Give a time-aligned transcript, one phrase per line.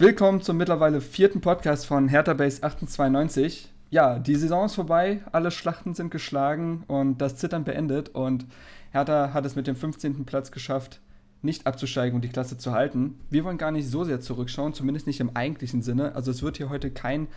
[0.00, 3.70] Willkommen zum mittlerweile vierten Podcast von Hertha Base 1892.
[3.90, 8.46] Ja, die Saison ist vorbei, alle Schlachten sind geschlagen und das Zittern beendet und
[8.92, 10.24] Hertha hat es mit dem 15.
[10.24, 11.02] Platz geschafft,
[11.42, 13.20] nicht abzusteigen und die Klasse zu halten.
[13.28, 16.14] Wir wollen gar nicht so sehr zurückschauen, zumindest nicht im eigentlichen Sinne.
[16.14, 17.28] Also es wird hier heute kein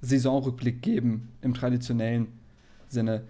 [0.00, 2.28] Saisonrückblick geben im traditionellen
[2.88, 3.24] Sinne.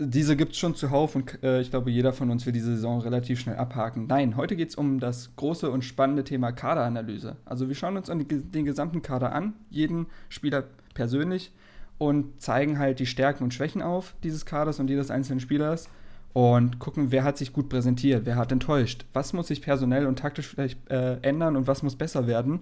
[0.00, 3.00] Diese gibt es schon zuhauf und äh, ich glaube, jeder von uns will diese Saison
[3.00, 4.06] relativ schnell abhaken.
[4.06, 7.34] Nein, heute geht es um das große und spannende Thema Kaderanalyse.
[7.44, 10.62] Also wir schauen uns den, gesamten Kader an, jeden Spieler
[10.94, 11.50] persönlich
[11.98, 15.88] und zeigen halt die Stärken und Schwächen auf dieses Kaders und jedes einzelnen Spielers
[16.32, 20.20] und gucken, wer hat sich gut präsentiert, wer hat enttäuscht, was muss sich personell und
[20.20, 22.60] taktisch vielleicht äh, ändern und was muss besser werden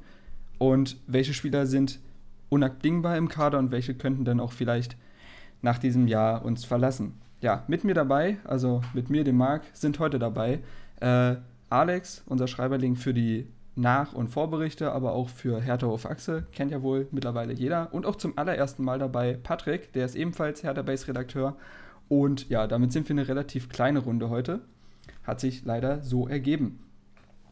[0.57, 2.01] und welche Spieler sind
[2.49, 4.97] unabdingbar im Kader und welche könnten dann auch vielleicht
[5.61, 9.99] nach diesem Jahr uns verlassen ja, mit mir dabei, also mit mir, dem Marc, sind
[9.99, 10.61] heute dabei
[11.01, 11.37] äh,
[11.69, 16.71] Alex, unser Schreiberling für die Nach- und Vorberichte, aber auch für Hertha auf Achse, kennt
[16.71, 17.93] ja wohl mittlerweile jeder.
[17.93, 21.57] Und auch zum allerersten Mal dabei Patrick, der ist ebenfalls Hertha Base Redakteur.
[22.09, 24.61] Und ja, damit sind wir eine relativ kleine Runde heute.
[25.25, 26.79] Hat sich leider so ergeben.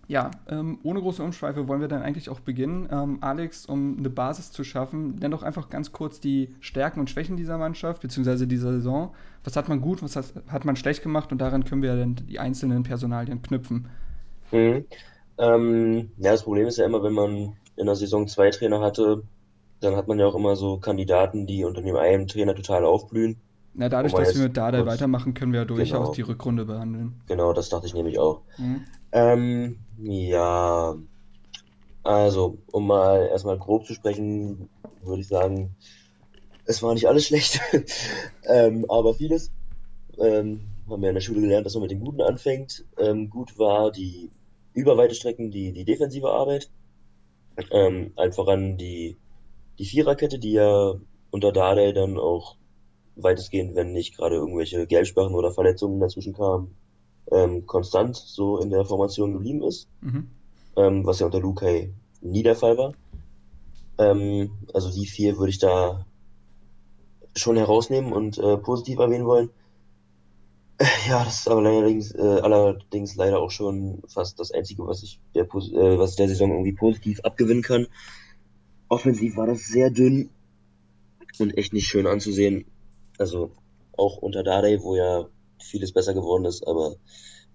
[0.06, 2.88] Ja, ähm, ohne große Umschweife wollen wir dann eigentlich auch beginnen.
[2.90, 7.08] Ähm, Alex, um eine Basis zu schaffen, nenn doch einfach ganz kurz die Stärken und
[7.08, 9.14] Schwächen dieser Mannschaft, beziehungsweise dieser Saison.
[9.44, 12.16] Was hat man gut, was hat, hat man schlecht gemacht und daran können wir dann
[12.28, 13.88] die einzelnen Personalien knüpfen.
[14.52, 14.84] Mhm.
[15.38, 19.22] Ähm, ja, das Problem ist ja immer, wenn man in der Saison zwei Trainer hatte,
[19.80, 23.36] dann hat man ja auch immer so Kandidaten, die unter dem einen Trainer total aufblühen.
[23.74, 27.20] Na, dadurch, dass wir mit kurz, weitermachen, können wir ja durchaus die genau, Rückrunde behandeln.
[27.26, 28.42] genau, das dachte ich nämlich auch.
[28.56, 28.82] Mhm.
[29.14, 30.96] Ähm, ja,
[32.02, 34.68] also, um mal erstmal grob zu sprechen,
[35.02, 35.76] würde ich sagen,
[36.66, 37.60] es war nicht alles schlecht,
[38.44, 39.52] ähm, aber vieles.
[40.18, 42.84] Ähm, haben wir in der Schule gelernt, dass man mit dem Guten anfängt.
[42.98, 44.30] Ähm, gut war die
[44.74, 46.68] über weite Strecken die, die defensive Arbeit.
[47.70, 49.16] Ähm, allen voran die,
[49.78, 50.94] die Viererkette, die ja
[51.30, 52.56] unter Dardai dann auch
[53.14, 56.74] weitestgehend, wenn nicht gerade irgendwelche Gelbsperren oder Verletzungen dazwischen kamen,
[57.30, 59.88] ähm, konstant so in der Formation geblieben ist.
[60.00, 60.28] Mhm.
[60.76, 62.94] Ähm, was ja unter Lukai nie der Fall war.
[63.98, 66.04] Ähm, also die vier würde ich da
[67.36, 69.50] schon herausnehmen und äh, positiv erwähnen wollen.
[71.08, 75.20] Ja, das ist aber allerdings, äh, allerdings leider auch schon fast das Einzige, was ich
[75.34, 77.86] der, äh, was der Saison irgendwie positiv abgewinnen kann.
[78.88, 80.30] Offensiv war das sehr dünn
[81.38, 82.64] und echt nicht schön anzusehen.
[83.18, 83.52] Also
[83.96, 85.26] auch unter Dardai, wo ja
[85.62, 86.96] vieles besser geworden ist, aber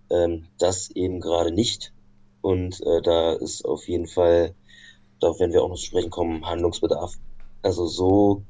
[0.10, 1.94] ähm, das eben gerade nicht.
[2.42, 4.56] Und äh, da ist auf jeden Fall,
[5.20, 7.16] darauf werden wir auch noch zu sprechen kommen, Handlungsbedarf.
[7.62, 8.44] Also so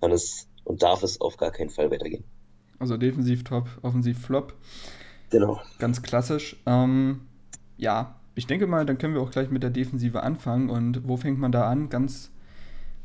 [0.00, 2.24] kann es und darf es auf gar keinen Fall weitergehen.
[2.78, 4.54] Also defensiv top, offensiv flop.
[5.30, 5.60] Genau.
[5.78, 6.56] Ganz klassisch.
[6.66, 7.22] Ähm,
[7.76, 10.70] ja, ich denke mal, dann können wir auch gleich mit der Defensive anfangen.
[10.70, 11.88] Und wo fängt man da an?
[11.88, 12.30] Ganz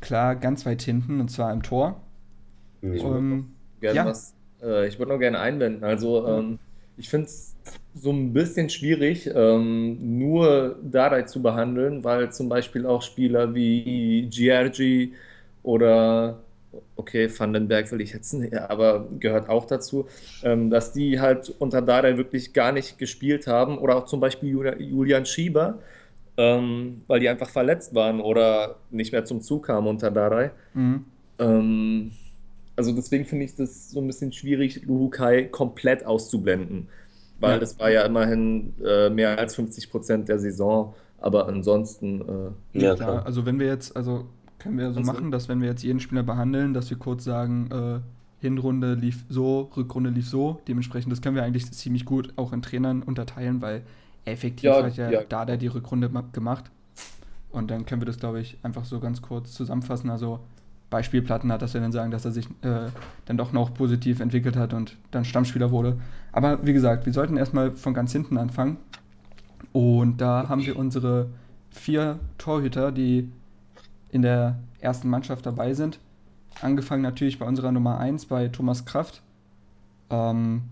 [0.00, 2.00] klar, ganz weit hinten, und zwar im Tor.
[2.82, 3.08] Ich Mhm.
[3.08, 4.34] noch Ähm, gerne ja, was,
[4.66, 5.84] äh, ich würde noch gerne einwenden.
[5.84, 6.58] Also, ähm,
[6.96, 7.54] ich finde es
[7.94, 14.28] so ein bisschen schwierig, ähm, nur Dardai zu behandeln, weil zum Beispiel auch Spieler wie
[14.30, 15.14] Giergi
[15.62, 16.38] oder,
[16.96, 20.06] okay, Vandenberg will ich jetzt nicht, aber gehört auch dazu,
[20.42, 24.50] ähm, dass die halt unter Dardai wirklich gar nicht gespielt haben oder auch zum Beispiel
[24.50, 25.78] Julia- Julian Schieber,
[26.36, 30.50] ähm, weil die einfach verletzt waren oder nicht mehr zum Zug kamen unter Dardai.
[30.74, 31.04] Mhm.
[31.38, 32.12] Ähm,
[32.76, 36.88] also deswegen finde ich das so ein bisschen schwierig, Luhukai komplett auszublenden,
[37.38, 42.20] weil Ja, das war ja immerhin äh, mehr als 50 Prozent der Saison, aber ansonsten,
[42.22, 42.96] äh, Ja, klar.
[42.96, 43.24] klar.
[43.26, 44.28] Also wenn wir jetzt, also
[44.58, 47.24] können wir so ansonsten machen, dass wenn wir jetzt jeden Spieler behandeln, dass wir kurz
[47.24, 48.00] sagen, äh,
[48.40, 50.60] Hinrunde lief so, Rückrunde lief so.
[50.68, 53.82] Dementsprechend, das können wir eigentlich ziemlich gut auch in Trainern unterteilen, weil
[54.26, 56.70] effektiv ja, hat ja ja, da der die Rückrunde ma- gemacht.
[57.50, 60.10] Und dann können wir das, glaube ich, einfach so ganz kurz zusammenfassen.
[60.10, 60.40] Also
[60.90, 62.88] Beispielplatten hat, dass wir dann sagen, dass er sich äh,
[63.24, 65.98] dann doch noch positiv entwickelt hat und dann Stammspieler wurde.
[66.32, 68.76] Aber wie gesagt, wir sollten erstmal von ganz hinten anfangen.
[69.72, 71.28] Und da haben wir unsere
[71.70, 73.30] vier Torhüter, die
[74.10, 75.98] in der ersten Mannschaft dabei sind.
[76.62, 79.22] Angefangen natürlich bei unserer Nummer eins bei Thomas Kraft.
[80.08, 80.62] Ähm,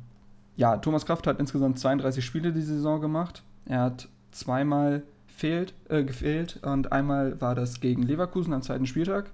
[0.57, 3.43] ja, Thomas Kraft hat insgesamt 32 Spiele die Saison gemacht.
[3.67, 5.03] Er hat zweimal
[5.37, 9.31] fehlt, äh, gefehlt und einmal war das gegen Leverkusen am zweiten Spieltag.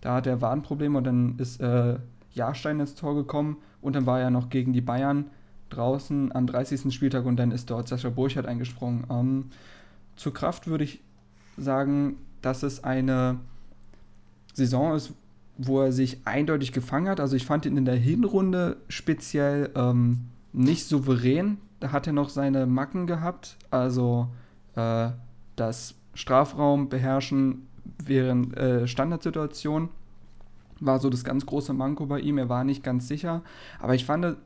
[0.00, 1.96] Da hat er Wadenprobleme und dann ist äh,
[2.34, 5.26] Jahrstein ins Tor gekommen und dann war er noch gegen die Bayern
[5.70, 6.92] draußen am 30.
[6.94, 9.04] Spieltag und dann ist dort Sascha Burchardt eingesprungen.
[9.10, 9.46] Ähm,
[10.16, 11.00] zur Kraft würde ich
[11.56, 13.38] sagen, dass es eine
[14.54, 15.12] Saison ist,
[15.56, 17.20] wo er sich eindeutig gefangen hat.
[17.20, 21.58] Also ich fand ihn in der Hinrunde speziell ähm, nicht souverän.
[21.80, 23.56] Da hat er noch seine Macken gehabt.
[23.70, 24.28] Also
[24.76, 25.10] äh,
[25.60, 27.66] das Strafraum beherrschen
[28.04, 29.88] während äh, Standardsituationen
[30.80, 32.38] war so das ganz große Manko bei ihm.
[32.38, 33.42] Er war nicht ganz sicher.
[33.80, 34.36] Aber ich fand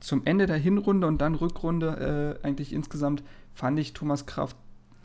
[0.00, 3.22] zum Ende der Hinrunde und dann Rückrunde äh, eigentlich insgesamt,
[3.54, 4.56] fand ich Thomas Kraft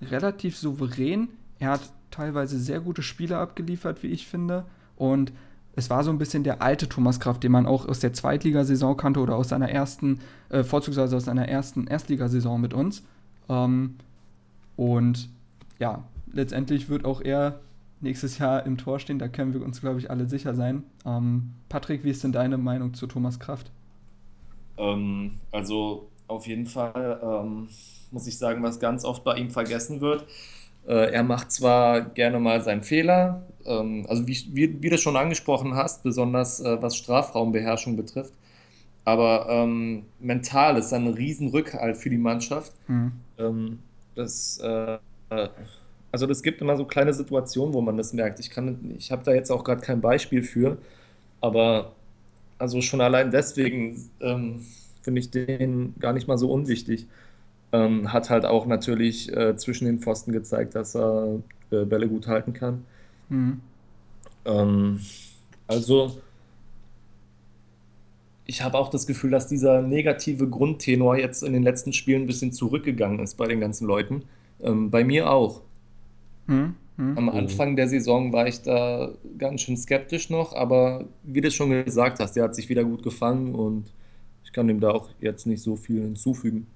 [0.01, 1.29] relativ souverän.
[1.59, 4.65] Er hat teilweise sehr gute Spiele abgeliefert, wie ich finde.
[4.95, 5.33] Und
[5.75, 8.95] es war so ein bisschen der alte Thomas Kraft, den man auch aus der Zweitligasaison
[8.95, 10.19] kannte oder aus seiner ersten,
[10.49, 13.03] äh, vorzugsweise aus seiner ersten Erstligasaison mit uns.
[13.49, 13.95] Ähm,
[14.77, 15.29] und
[15.79, 17.59] ja, letztendlich wird auch er
[18.01, 19.19] nächstes Jahr im Tor stehen.
[19.19, 20.83] Da können wir uns, glaube ich, alle sicher sein.
[21.05, 23.71] Ähm, Patrick, wie ist denn deine Meinung zu Thomas Kraft?
[24.77, 27.69] Ähm, also auf jeden Fall ähm,
[28.11, 30.25] muss ich sagen, was ganz oft bei ihm vergessen wird.
[30.87, 35.15] Äh, er macht zwar gerne mal seinen Fehler, ähm, also wie, wie, wie, du schon
[35.17, 38.33] angesprochen hast, besonders äh, was Strafraumbeherrschung betrifft,
[39.03, 42.71] aber ähm, mental ist er ein Riesenrückhalt für die Mannschaft.
[42.87, 43.13] Mhm.
[43.39, 43.79] Ähm,
[44.13, 44.99] das äh,
[46.11, 48.39] also es gibt immer so kleine Situationen, wo man das merkt.
[48.39, 48.51] Ich,
[48.97, 50.77] ich habe da jetzt auch gerade kein Beispiel für,
[51.41, 51.91] aber
[52.57, 54.65] also schon allein deswegen ähm,
[55.01, 57.07] finde ich den gar nicht mal so unwichtig.
[57.71, 61.39] Ähm, hat halt auch natürlich äh, zwischen den Pfosten gezeigt, dass er
[61.71, 62.85] äh, Bälle gut halten kann.
[63.29, 63.59] Mhm.
[64.45, 64.99] Ähm,
[65.67, 66.17] also
[68.45, 72.27] ich habe auch das Gefühl, dass dieser negative Grundtenor jetzt in den letzten Spielen ein
[72.27, 74.23] bisschen zurückgegangen ist bei den ganzen Leuten.
[74.61, 75.61] Ähm, bei mir auch.
[76.47, 77.17] Hm, hm.
[77.17, 81.69] Am Anfang der Saison war ich da ganz schön skeptisch noch, aber wie du schon
[81.83, 83.91] gesagt hast, der hat sich wieder gut gefangen und
[84.43, 86.67] ich kann ihm da auch jetzt nicht so viel hinzufügen.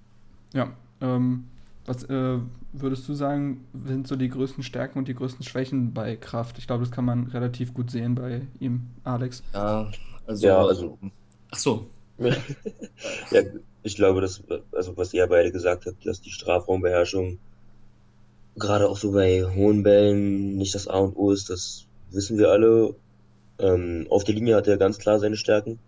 [0.53, 1.45] Ja, ähm,
[1.85, 2.37] was äh,
[2.73, 6.57] würdest du sagen, sind so die größten Stärken und die größten Schwächen bei Kraft?
[6.57, 9.41] Ich glaube, das kann man relativ gut sehen bei ihm, Alex.
[9.53, 9.89] Ja,
[10.27, 10.47] also.
[10.47, 10.97] Ja, also
[11.51, 11.87] ach so.
[12.19, 13.41] ja,
[13.83, 14.43] ich glaube, dass,
[14.73, 17.39] also was ihr beide gesagt habt, dass die Strafraumbeherrschung
[18.59, 22.49] gerade auch so bei hohen Bällen nicht das A und O ist, das wissen wir
[22.49, 22.95] alle.
[23.57, 25.79] Ähm, auf der Linie hat er ganz klar seine Stärken.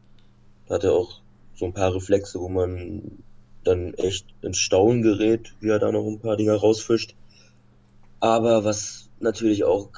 [0.68, 1.22] Da hat er auch
[1.56, 3.24] so ein paar Reflexe, wo man
[3.64, 7.16] dann echt ins Staunen gerät, wie er da noch ein paar Dinger rausfischt.
[8.20, 9.90] Aber was natürlich auch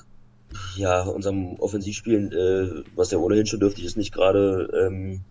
[0.75, 5.21] ja unserem Offensivspielen, äh, was ja ohnehin schon dürftig ist, nicht gerade ähm,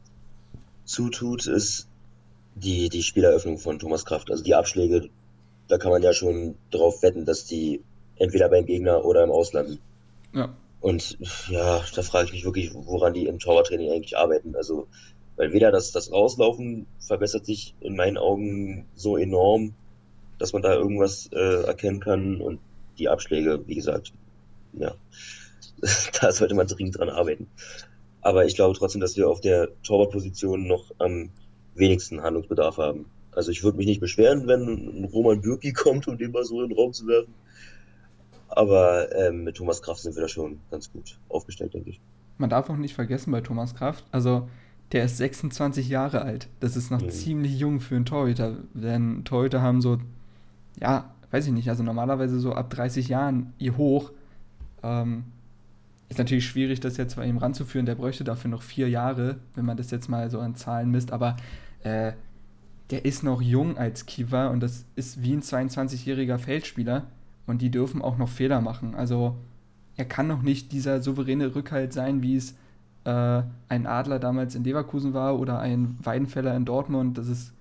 [0.85, 1.89] zutut, ist
[2.55, 4.31] die, die Spieleröffnung von Thomas Kraft.
[4.31, 5.09] Also die Abschläge,
[5.69, 7.83] da kann man ja schon drauf wetten, dass die
[8.17, 9.79] entweder beim Gegner oder im Ausland.
[10.33, 10.55] Ja.
[10.81, 11.19] Und
[11.49, 14.57] ja, da frage ich mich wirklich, woran die im Torwarttraining eigentlich arbeiten.
[14.57, 14.89] Also,
[15.37, 19.75] weil weder das, das Rauslaufen verbessert sich in meinen Augen so enorm,
[20.39, 22.59] dass man da irgendwas äh, erkennen kann und
[22.99, 24.13] die Abschläge, wie gesagt,
[24.73, 24.95] ja,
[26.21, 27.47] da sollte man dringend dran arbeiten.
[28.21, 31.31] Aber ich glaube trotzdem, dass wir auf der Torwartposition noch am
[31.75, 33.07] wenigsten Handlungsbedarf haben.
[33.35, 36.63] Also ich würde mich nicht beschweren, wenn ein Roman Bürki kommt, um den mal so
[36.63, 37.35] in den Raum zu werfen.
[38.49, 42.01] Aber ähm, mit Thomas Kraft sind wir da schon ganz gut aufgestellt, denke ich.
[42.37, 44.49] Man darf auch nicht vergessen bei Thomas Kraft, also
[44.93, 46.49] der ist 26 Jahre alt.
[46.61, 47.11] Das ist noch mhm.
[47.11, 48.57] ziemlich jung für einen Torhüter.
[48.75, 49.99] Denn Torhüter haben so,
[50.81, 54.13] ja, weiß ich nicht, also normalerweise so ab 30 Jahren ihr Hoch.
[54.83, 55.25] Ähm,
[56.11, 57.87] ist natürlich schwierig, das jetzt bei ihm ranzuführen.
[57.87, 61.11] Der bräuchte dafür noch vier Jahre, wenn man das jetzt mal so an Zahlen misst.
[61.11, 61.39] Aber
[61.85, 62.13] äh,
[62.93, 67.07] der ist noch jung als Kiva und das ist wie ein 22-jähriger Feldspieler
[67.47, 68.95] und die dürfen auch noch Fehler machen.
[68.95, 69.35] Also
[69.97, 72.53] er kann noch nicht dieser souveräne Rückhalt sein, wie es
[73.05, 77.17] äh, ein Adler damals in Leverkusen war oder ein Weidenfeller in Dortmund.
[77.17, 77.55] Das ist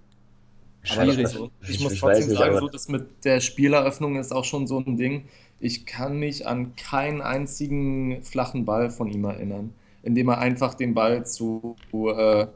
[0.83, 1.25] schwierig.
[1.25, 4.67] Also, ich, ich, muss trotzdem nicht, sagen, so das mit der Spieleröffnung ist auch schon
[4.67, 5.23] so ein Ding.
[5.61, 9.73] Ich kann mich an keinen einzigen flachen Ball von ihm erinnern,
[10.03, 12.47] indem er einfach den Ball zu äh,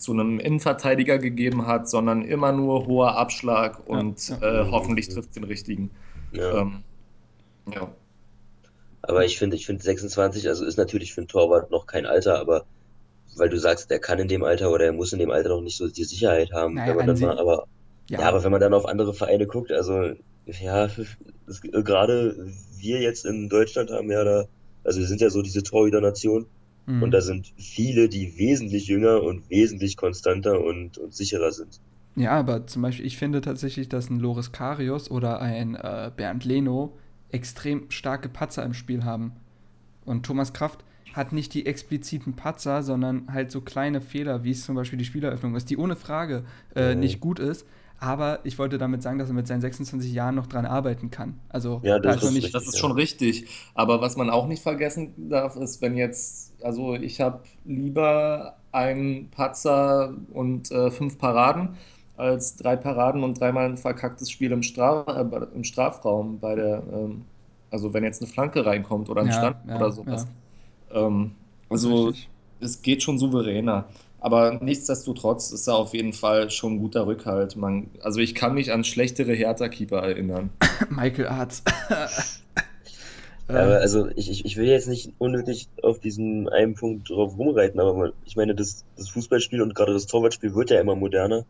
[0.00, 4.62] zu einem Innenverteidiger gegeben hat, sondern immer nur hoher Abschlag und ja, ja.
[4.62, 5.90] Äh, hoffentlich trifft den richtigen.
[6.32, 6.62] Ja.
[6.62, 6.82] Ähm,
[7.72, 7.92] ja.
[9.02, 12.40] Aber ich finde, ich finde 26, also ist natürlich für einen Torwart noch kein Alter,
[12.40, 12.64] aber
[13.36, 15.60] weil du sagst, der kann in dem Alter oder er muss in dem Alter noch
[15.60, 17.66] nicht so die Sicherheit haben, naja, wenn man dann mal, aber
[18.08, 18.20] ja.
[18.20, 18.28] ja.
[18.28, 20.12] aber wenn man dann auf andere Vereine guckt, also
[20.46, 20.88] ja,
[21.72, 24.44] gerade wir jetzt in Deutschland haben ja da,
[24.82, 26.46] also wir sind ja so diese Torhüter-Nation
[26.86, 27.02] Mhm.
[27.02, 31.80] Und da sind viele, die wesentlich jünger und wesentlich konstanter und, und sicherer sind.
[32.16, 36.44] Ja, aber zum Beispiel, ich finde tatsächlich, dass ein Loris Karius oder ein äh, Bernd
[36.44, 36.98] Leno
[37.30, 39.32] extrem starke Patzer im Spiel haben.
[40.04, 44.64] Und Thomas Kraft hat nicht die expliziten Patzer, sondern halt so kleine Fehler, wie es
[44.64, 46.44] zum Beispiel die Spieleröffnung ist, die ohne Frage
[46.74, 47.00] äh, mhm.
[47.00, 47.66] nicht gut ist.
[48.00, 51.40] Aber ich wollte damit sagen, dass er mit seinen 26 Jahren noch dran arbeiten kann.
[51.48, 53.48] Also ja, das, da ist, nicht, das ist schon richtig.
[53.74, 59.30] Aber was man auch nicht vergessen darf, ist, wenn jetzt, also ich habe lieber einen
[59.30, 61.76] Patzer und äh, fünf Paraden
[62.16, 66.82] als drei Paraden und dreimal ein verkacktes Spiel im, Straf, äh, im Strafraum bei der,
[66.92, 67.26] ähm,
[67.70, 70.26] Also wenn jetzt eine Flanke reinkommt oder ein Ja, Stand ja, oder sowas.
[70.26, 70.34] ja.
[70.90, 71.36] Ähm,
[71.70, 72.30] Ist also richtig.
[72.60, 73.88] es geht schon souveräner.
[74.20, 77.56] Aber nichtsdestotrotz ist er auf jeden Fall schon ein guter Rückhalt.
[77.56, 80.50] Man, also ich kann mich an schlechtere Hertha-Keeper erinnern.
[80.90, 81.62] Michael Arzt.
[81.88, 82.08] Ja,
[83.48, 87.80] aber also ich, ich, ich will jetzt nicht unnötig auf diesen einen Punkt drauf rumreiten,
[87.80, 91.46] aber man, ich meine, das, das Fußballspiel und gerade das Torwartspiel wird ja immer moderner.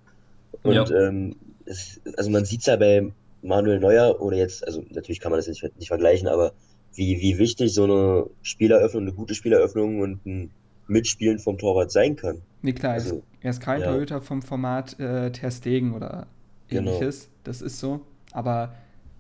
[0.62, 0.90] Und Ja.
[0.90, 3.12] ähm, es, also man sieht's ja bei
[3.42, 6.52] Manuel Neuer oder jetzt, also natürlich kann man das nicht, nicht vergleichen, aber
[6.94, 10.50] wie, wie wichtig so eine Spieleröffnung, eine gute Spieleröffnung und ein
[10.90, 12.42] Mitspielen vom Torwart sein kann.
[12.62, 15.94] nee, klar, er ist, Also, er ist kein ja, Torhüter vom Format äh, Ter Stegen
[15.94, 16.26] oder
[16.68, 16.90] genau.
[17.00, 17.30] ähnliches.
[17.44, 18.06] Das ist so.
[18.32, 18.74] Aber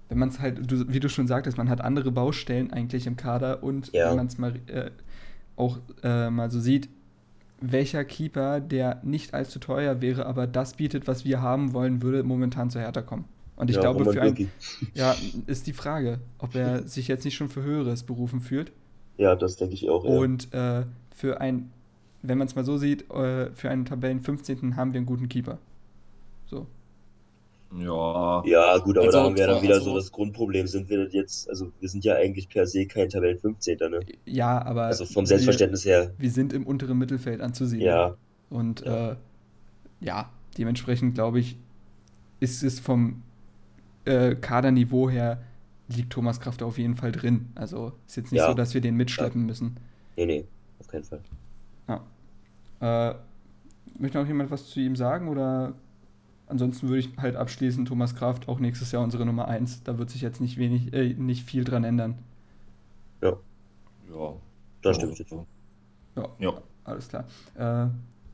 [0.08, 3.16] wenn man es halt, du, wie du schon sagtest, man hat andere Baustellen eigentlich im
[3.16, 4.90] Kader und wenn Ja, man es mal äh,
[5.56, 6.88] auch äh, mal so sieht,
[7.60, 12.22] welcher Keeper, der nicht allzu teuer wäre, aber das bietet, was wir haben wollen, würde
[12.24, 13.26] momentan zu Hertha kommen.
[13.56, 14.52] Und ich ja, glaube, für ein, Bürki.
[14.94, 18.72] ja, ist die Frage, ob er sich jetzt nicht schon für Höheres berufen fühlt.
[19.16, 20.18] Ja, das denke ich auch, ja.
[20.18, 20.84] Und äh,
[21.20, 21.72] für ein,
[22.22, 24.76] wenn man es mal so sieht, äh, für einen Tabellen 15.
[24.76, 25.58] haben wir einen guten Keeper.
[26.46, 26.66] So.
[27.72, 28.42] Ja.
[28.44, 30.66] Ja, gut, aber da Also, haben wir ja dann wieder so also das Grundproblem.
[30.66, 33.78] Sind wir jetzt, also wir sind ja eigentlich per se kein Tabellen 15.
[33.90, 34.00] ne?
[34.26, 37.82] Ja, aber Also vom wir, Selbstverständnis her, wir sind im unteren Mittelfeld anzusiedeln.
[37.86, 38.16] ja,
[38.48, 39.16] Und ja, äh,
[40.00, 41.58] ja, dementsprechend glaube ich,
[42.40, 43.22] ist es vom
[44.04, 45.42] äh, Kaderniveau her,
[45.88, 47.50] liegt Thomas Kraft auf jeden Fall drin.
[47.56, 49.76] Also ist jetzt nicht so, ja, dass wir den mitschleppen müssen.
[50.16, 50.48] Nee, nee,
[50.90, 51.20] auf keinen Fall.
[52.80, 53.10] Ja.
[53.10, 53.14] Äh,
[53.98, 55.74] möchte noch jemand was zu ihm sagen oder
[56.46, 59.84] ansonsten würde ich halt abschließen, Thomas Kraft auch nächstes Jahr unsere Nummer 1.
[59.84, 62.18] Da wird sich jetzt nicht wenig, äh, nicht viel dran ändern.
[63.22, 63.36] Ja,
[64.10, 64.32] ja.
[64.82, 65.46] da ich dir zu.
[66.16, 66.52] Ja, Ja.
[66.84, 67.24] alles klar.
[67.56, 67.88] Äh,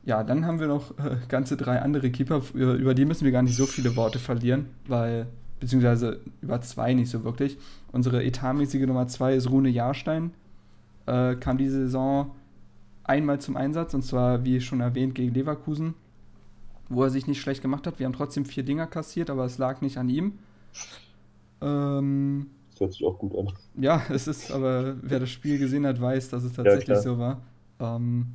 [0.05, 3.31] ja, dann haben wir noch äh, ganze drei andere Keeper, über, über die müssen wir
[3.31, 5.27] gar nicht so viele Worte verlieren, weil,
[5.59, 7.57] beziehungsweise über zwei nicht so wirklich.
[7.91, 10.33] Unsere etatmäßige Nummer zwei ist Rune Jahrstein.
[11.07, 12.31] Äh, kam diese Saison
[13.07, 15.95] einmal zum Einsatz, und zwar, wie schon erwähnt, gegen Leverkusen,
[16.89, 17.99] wo er sich nicht schlecht gemacht hat.
[17.99, 20.39] Wir haben trotzdem vier Dinger kassiert, aber es lag nicht an ihm.
[21.61, 23.53] Ähm, Das hört sich auch gut an.
[23.75, 27.01] ja, es ist, aber wer das Spiel gesehen hat, weiß, dass es Ja, tatsächlich klar.
[27.01, 27.41] so war.
[27.79, 28.27] Ähm,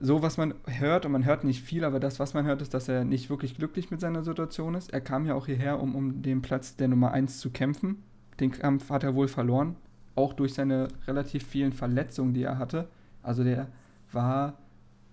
[0.00, 2.74] so, was man hört, und man hört nicht viel, aber das, was man hört, ist,
[2.74, 4.92] dass er nicht wirklich glücklich mit seiner Situation ist.
[4.92, 8.02] Er kam ja auch hierher, um um den Platz der Nummer 1 zu kämpfen.
[8.40, 9.76] Den Kampf hat er wohl verloren,
[10.16, 12.88] auch durch seine relativ vielen Verletzungen, die er hatte.
[13.22, 13.68] Also der
[14.12, 14.54] war,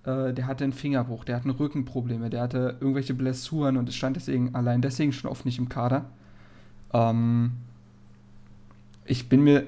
[0.03, 4.15] äh, der hatte einen Fingerbruch, der hatte Rückenprobleme, der hatte irgendwelche Blessuren und es stand
[4.15, 6.05] deswegen allein deswegen schon oft nicht im Kader.
[6.93, 7.51] Ähm,
[9.05, 9.63] ich bin mir,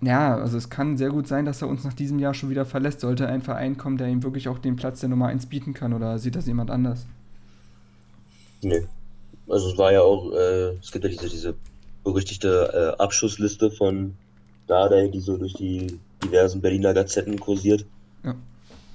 [0.00, 2.64] ja, also es kann sehr gut sein, dass er uns nach diesem Jahr schon wieder
[2.64, 3.00] verlässt.
[3.00, 5.92] Sollte ein Verein kommen, der ihm wirklich auch den Platz der Nummer 1 bieten kann
[5.92, 7.06] oder sieht das jemand anders?
[8.62, 8.86] Nee.
[9.48, 11.54] Also es war ja auch, äh, es gibt ja diese, diese
[12.04, 14.14] berüchtigte äh, Abschussliste von
[14.66, 17.86] Dardai, die so durch die diversen Berliner Gazetten kursiert.
[18.24, 18.36] Ja,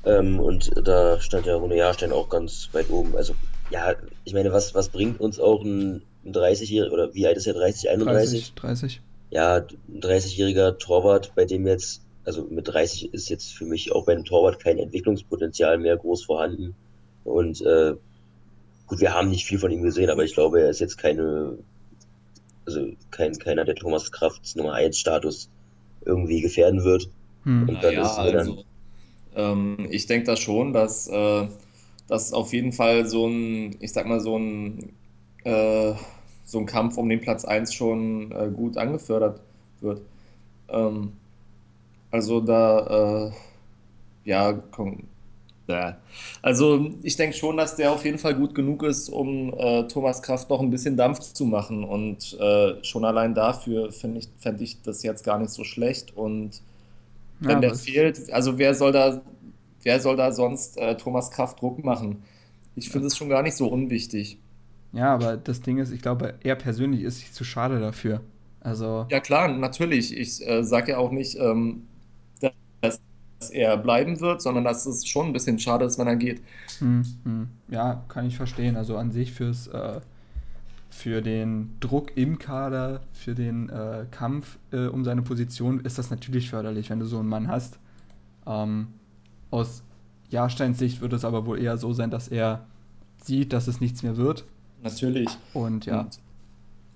[0.05, 3.15] Ähm, und da stand ja Rune Jahrstein auch ganz weit oben.
[3.15, 3.33] Also,
[3.69, 7.47] ja, ich meine, was, was bringt uns auch ein, ein 30-Jähriger, oder wie alt ist
[7.47, 8.53] er, 30, 31?
[8.53, 9.01] 30, 30.
[9.31, 14.05] Ja, ein 30-jähriger Torwart, bei dem jetzt, also mit 30 ist jetzt für mich auch
[14.05, 16.75] bei einem Torwart kein Entwicklungspotenzial mehr groß vorhanden.
[17.23, 17.95] Und äh,
[18.87, 21.57] gut, wir haben nicht viel von ihm gesehen, aber ich glaube, er ist jetzt keine,
[22.65, 25.49] also kein, keiner, der Thomas Krafts Nummer 1 Status
[26.05, 27.09] irgendwie gefährden wird.
[27.45, 27.69] Hm.
[27.69, 28.63] Und dann ist mir dann, also
[29.35, 31.47] ähm, ich denke da schon, dass äh,
[32.07, 34.93] das auf jeden Fall so ein, ich sag mal, so ein,
[35.43, 35.93] äh,
[36.43, 39.41] so ein Kampf um den Platz eins schon äh, gut angefördert
[39.81, 40.01] wird.
[40.69, 41.13] Ähm,
[42.11, 43.31] also da, äh,
[44.25, 45.03] ja, komm,
[45.67, 45.97] ja.
[46.41, 50.21] Also ich denke schon, dass der auf jeden Fall gut genug ist, um äh, Thomas
[50.21, 51.83] Kraft noch ein bisschen Dampf zu machen.
[51.83, 56.15] Und äh, schon allein dafür finde ich, fände ich das jetzt gar nicht so schlecht.
[56.15, 56.61] Und
[57.45, 57.75] Ja, wenn der was?
[57.75, 59.23] fehlt, also wer soll da,
[59.83, 62.23] wer soll da sonst äh, Thomas Kraft Druck machen?
[62.75, 62.91] Ich Ja.
[62.91, 64.39] finde es schon gar nicht so unwichtig.
[64.93, 68.21] ja, aber das Ding ist, ich glaube, er persönlich ist sich zu schade dafür.
[68.61, 70.15] Also, Ja klar, natürlich.
[70.17, 71.87] Ich äh, sage ja auch nicht, ähm,
[72.81, 72.99] dass
[73.51, 76.41] er bleiben wird, sondern dass es schon ein bisschen schade ist, wenn er geht.
[76.79, 78.75] hm, hm, ja, kann ich verstehen.
[78.75, 80.01] Also an sich fürs, äh,
[80.95, 86.09] für den Druck im Kader, für den äh, Kampf äh, um seine Position ist das
[86.09, 87.77] natürlich förderlich, wenn du so einen Mann hast.
[88.47, 88.87] Ähm,
[89.51, 89.83] aus
[90.29, 92.65] Jahrsteins Sicht wird es aber wohl eher so sein, dass er
[93.21, 94.45] sieht, dass es nichts mehr wird.
[94.83, 95.27] Natürlich.
[95.53, 96.19] Und ja, Und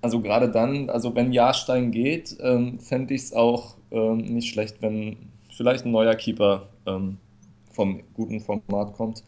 [0.00, 4.80] also gerade dann, also wenn Jahrstein geht, ähm, fände ich es auch ähm, nicht schlecht,
[4.80, 5.18] wenn
[5.50, 7.18] vielleicht ein neuer Keeper ähm,
[7.70, 9.22] vom guten Format kommt.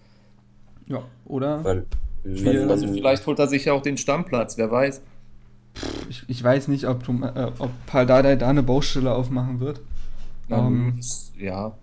[0.86, 1.02] ja.
[1.26, 1.84] Oder man,
[2.24, 5.02] wir, Also vielleicht holt er sich ja auch den Stammplatz, wer weiß.
[6.08, 9.80] Ich, ich weiß nicht, ob, du, äh, ob Paldadei da eine Baustelle aufmachen wird.
[10.50, 11.00] Ähm,
[11.34, 11.78] ja,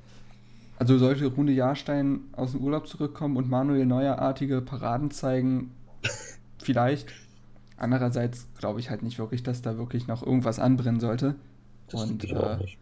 [0.77, 5.75] also sollte Rune Jahrstein aus dem Urlaub zurückkommen und Manuel Neuerartige Paraden zeigen,
[6.58, 7.13] vielleicht.
[7.77, 11.36] Andererseits glaube ich halt nicht wirklich, dass da wirklich noch irgendwas anbrennen sollte.
[11.88, 12.79] Das Und ich auch äh, nicht.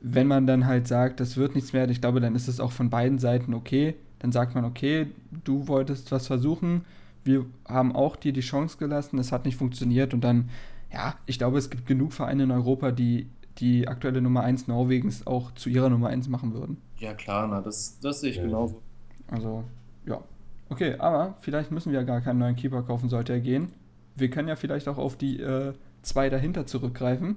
[0.00, 2.72] wenn man dann halt sagt, das wird nichts mehr, ich glaube, dann ist es auch
[2.72, 3.94] von beiden Seiten okay.
[4.20, 5.06] Dann sagt man, okay,
[5.44, 6.84] du wolltest was versuchen,
[7.24, 10.50] wir haben auch dir die Chance gelassen, es hat nicht funktioniert und dann,
[10.92, 15.26] ja, ich glaube, es gibt genug Vereine in Europa, die die aktuelle Nummer eins Norwegens
[15.26, 16.78] auch zu ihrer Nummer eins machen würden.
[16.98, 18.42] ja klar, na, das, das sehe ich Mhm.
[18.42, 18.82] genauso.
[19.28, 19.64] Also,
[20.06, 20.22] ja.
[20.68, 23.72] Okay, aber vielleicht müssen wir ja gar keinen neuen Keeper kaufen, sollte er gehen.
[24.16, 27.36] Wir können ja vielleicht auch auf die äh, zwei dahinter zurückgreifen,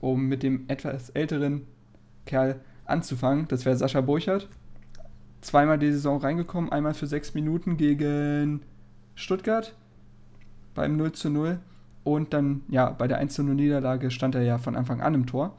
[0.00, 1.62] um mit dem etwas älteren
[2.26, 3.48] Kerl anzufangen.
[3.48, 4.48] Das wäre Sascha Burchardt.
[5.44, 8.62] Zweimal die Saison reingekommen, einmal für sechs Minuten gegen
[9.14, 9.74] Stuttgart
[10.74, 11.58] beim 0 zu 0.
[12.02, 15.12] Und dann, ja, bei der 1 zu 0 Niederlage stand er ja von Anfang an
[15.12, 15.54] im Tor.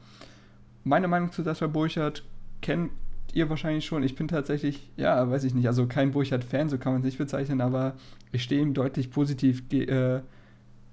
[0.82, 2.24] Meine Meinung zu Sascha Burchardt
[2.62, 2.90] kennt
[3.32, 4.02] ihr wahrscheinlich schon.
[4.02, 7.18] Ich bin tatsächlich, ja, weiß ich nicht, also kein Burchardt-Fan, so kann man es nicht
[7.18, 7.94] bezeichnen, aber
[8.32, 10.20] ich stehe ihm deutlich positiv, äh,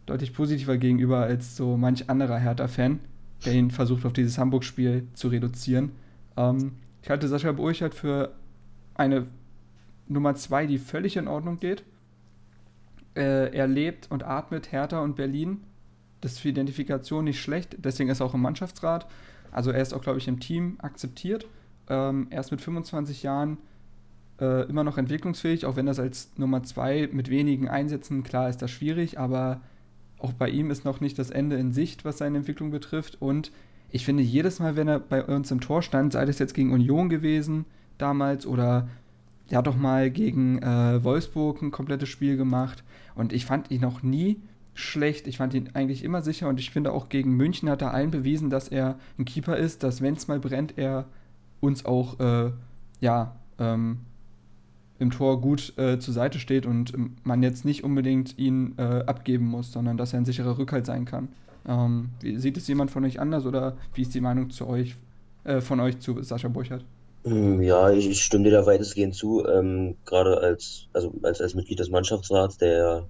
[0.06, 3.00] deutlich positiver gegenüber als so manch anderer Hertha-Fan,
[3.44, 5.94] der ihn versucht, auf dieses Hamburg-Spiel zu reduzieren.
[6.38, 8.36] Ähm, ich halte Sascha Burchardt für
[8.96, 9.28] eine
[10.08, 11.84] Nummer zwei, die völlig in Ordnung geht.
[13.16, 15.64] Äh, er lebt und atmet Hertha und Berlin.
[16.22, 19.08] Das ist für Identifikation nicht schlecht, deswegen ist er auch im Mannschaftsrat.
[19.52, 21.46] Also er ist auch, glaube ich, im Team akzeptiert.
[21.90, 23.58] Ähm, er ist mit 25 Jahren
[24.40, 28.62] äh, immer noch entwicklungsfähig, auch wenn das als Nummer zwei mit wenigen Einsätzen, klar ist
[28.62, 29.62] das schwierig, aber
[30.18, 33.22] auch bei ihm ist noch nicht das Ende in Sicht, was seine Entwicklung betrifft.
[33.22, 33.52] Und
[33.92, 36.72] ich finde, jedes Mal, wenn er bei uns im Tor stand, sei das jetzt gegen
[36.72, 37.66] Union gewesen
[37.98, 38.88] damals oder
[39.50, 42.84] er hat doch mal gegen äh, Wolfsburg ein komplettes Spiel gemacht
[43.16, 44.40] und ich fand ihn noch nie
[44.74, 45.28] schlecht.
[45.28, 48.12] Ich fand ihn eigentlich immer sicher und ich finde auch gegen München hat er allen
[48.12, 51.06] bewiesen, dass er ein Keeper ist, dass wenn es mal brennt, er
[51.60, 52.52] uns auch äh,
[53.00, 54.00] ja ähm,
[55.00, 56.94] im Tor gut äh, zur Seite steht und
[57.26, 61.06] man jetzt nicht unbedingt ihn äh, abgeben muss, sondern dass er ein sicherer Rückhalt sein
[61.06, 61.30] kann.
[61.67, 64.96] Ähm, sieht es jemand von euch anders oder wie ist die Meinung zu euch,
[65.44, 66.86] äh, von euch zu Sascha Burchardt?
[67.24, 69.46] Mm, Ja, ich, ich stimme dir da weitestgehend zu.
[69.48, 73.10] Ähm, gerade als, also als, als Mitglied des Mannschaftsrats, der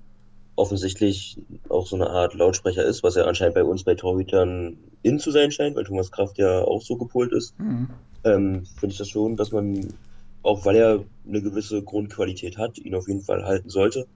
[0.55, 1.37] offensichtlich
[1.69, 5.31] auch so eine Art Lautsprecher ist, was ja anscheinend bei uns bei Torhütern in zu
[5.31, 8.03] sein scheint, weil Thomas Kraft ja auch so gepolt ist, Mhm.
[8.25, 9.99] ähm, finde ich das schon, dass man,
[10.43, 14.07] auch weil er eine gewisse Grundqualität hat, ihn auf jeden Fall halten sollte.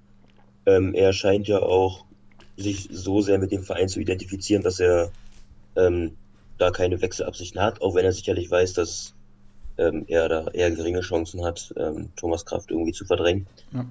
[0.65, 2.05] Ähm, er scheint ja auch
[2.57, 5.13] sich so sehr mit dem Verein zu identifizieren, dass er
[5.77, 6.19] ähm,
[6.57, 9.16] da keine Wechselabsichten hat, auch wenn er sicherlich weiß, dass
[9.77, 13.47] ähm, er da eher geringe Chancen hat, ähm, Thomas Kraft irgendwie zu verdrängen.
[13.73, 13.85] Ja.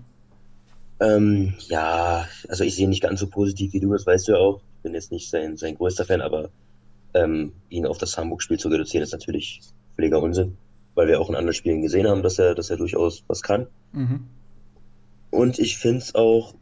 [0.98, 4.32] Ähm, ja, also ich sehe ihn nicht ganz so positiv wie du, das weißt du
[4.32, 4.60] ja auch.
[4.78, 6.50] Ich bin jetzt nicht sein, sein größter Fan, aber
[7.14, 9.60] ähm, ihn auf das Hamburg-Spiel zu reduzieren, ist natürlich
[9.94, 10.56] völliger Unsinn,
[10.94, 13.66] weil wir auch in anderen Spielen gesehen haben, dass er, dass er durchaus was kann.
[13.92, 14.26] Mhm.
[15.30, 16.54] Und ich finde es auch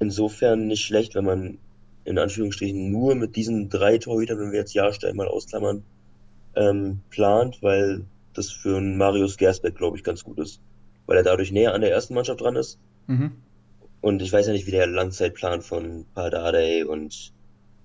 [0.00, 1.58] insofern nicht schlecht, wenn man
[2.04, 5.82] in Anführungsstrichen nur mit diesen drei Torhütern, wenn wir jetzt Jahrstein mal ausklammern,
[6.56, 8.04] ähm, plant, weil
[8.38, 10.60] das für einen Marius Gersbeck, glaube ich, ganz gut ist.
[11.06, 12.78] Weil er dadurch näher an der ersten Mannschaft dran ist.
[13.06, 13.32] Mhm.
[14.00, 17.32] Und ich weiß ja nicht, wie der Langzeitplan von Pardadei und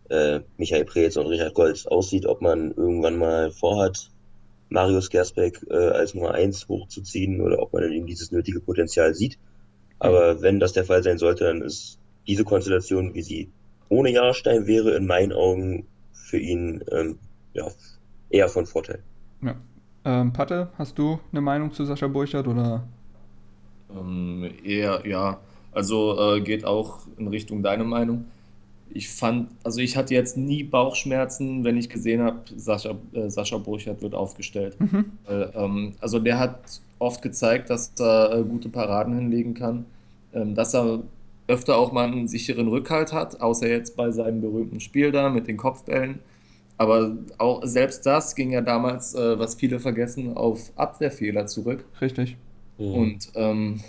[0.09, 4.09] äh, Michael Preetz und Richard Golz aussieht, ob man irgendwann mal vorhat,
[4.69, 9.13] Marius Gersbeck äh, als Nummer eins hochzuziehen oder ob man in ihm dieses nötige Potenzial
[9.13, 9.37] sieht.
[9.99, 13.51] Aber wenn das der Fall sein sollte, dann ist diese Konstellation, wie sie
[13.89, 17.19] ohne Jahrstein wäre, in meinen Augen für ihn ähm,
[17.53, 17.67] ja,
[18.29, 19.03] eher von Vorteil.
[19.41, 19.55] Ja.
[20.05, 22.83] Ähm, Patte, hast du eine Meinung zu Sascha Burchardt oder?
[23.95, 25.39] Ähm, eher, ja,
[25.71, 28.25] also äh, geht auch in Richtung deine Meinung.
[28.89, 33.57] Ich fand, also ich hatte jetzt nie Bauchschmerzen, wenn ich gesehen habe, Sascha, äh, Sascha
[33.57, 34.79] Burchardt wird aufgestellt.
[34.79, 35.05] Mhm.
[35.25, 39.85] Weil, ähm, also der hat oft gezeigt, dass er äh, gute Paraden hinlegen kann,
[40.33, 40.99] ähm, dass er
[41.47, 45.47] öfter auch mal einen sicheren Rückhalt hat, außer jetzt bei seinem berühmten Spiel da mit
[45.47, 46.19] den Kopfbällen.
[46.77, 51.86] Aber auch selbst das ging ja damals, äh, was viele vergessen, auf Abwehrfehler zurück.
[52.01, 52.36] Richtig.
[52.77, 52.93] Mhm.
[52.93, 53.81] Und ähm,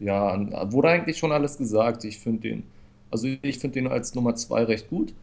[0.00, 2.04] ja, wurde eigentlich schon alles gesagt.
[2.04, 2.64] Ich finde den,
[3.10, 5.14] also ich finde den als Nummer zwei recht gut.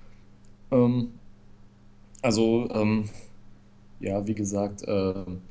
[0.72, 1.10] Ähm,
[2.22, 3.10] also, ähm,
[4.00, 5.42] ja, wie gesagt, ähm,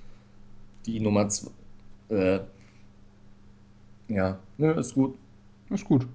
[0.87, 1.50] die Nummer zwei,
[2.09, 2.40] äh,
[4.09, 5.16] ja, ne, ist gut.
[5.70, 6.07] Ist gut.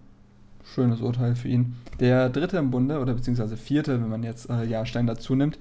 [0.64, 1.76] Schönes Urteil für ihn.
[2.00, 5.60] Der dritte im Bunde, oder beziehungsweise vierte, wenn man jetzt äh, Jahrstein dazu nimmt,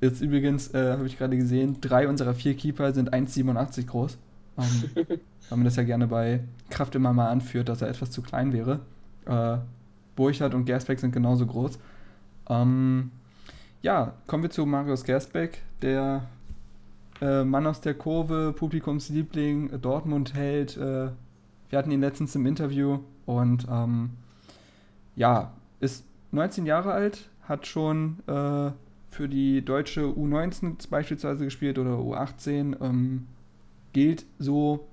[0.00, 4.18] ist übrigens, äh, habe ich gerade gesehen, drei unserer vier Keeper sind 1,87 groß.
[4.58, 4.90] Ähm,
[5.48, 6.40] weil man das ja gerne bei
[6.70, 8.80] Kraft immer mal anführt, dass er etwas zu klein wäre.
[9.26, 9.58] Äh,
[10.16, 11.78] Burchardt und Gersbeck sind genauso groß.
[12.48, 13.10] Ähm,
[13.82, 16.24] ja, kommen wir zu Marius Gersbeck, der
[17.20, 20.76] äh, Mann aus der Kurve, Publikumsliebling, Dortmund hält.
[20.76, 21.08] Äh,
[21.70, 24.10] wir hatten ihn letztens im Interview und ähm,
[25.16, 28.70] ja, ist 19 Jahre alt, hat schon äh,
[29.10, 33.26] für die deutsche U19 beispielsweise gespielt oder U18, ähm,
[33.92, 34.86] gilt so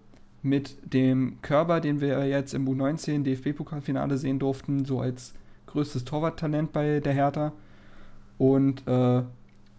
[0.44, 5.34] mit dem Körper, den wir jetzt im U19 DFB-Pokalfinale sehen durften, so als
[5.68, 7.54] größtes Torwarttalent bei der Hertha.
[8.38, 9.24] Und äh,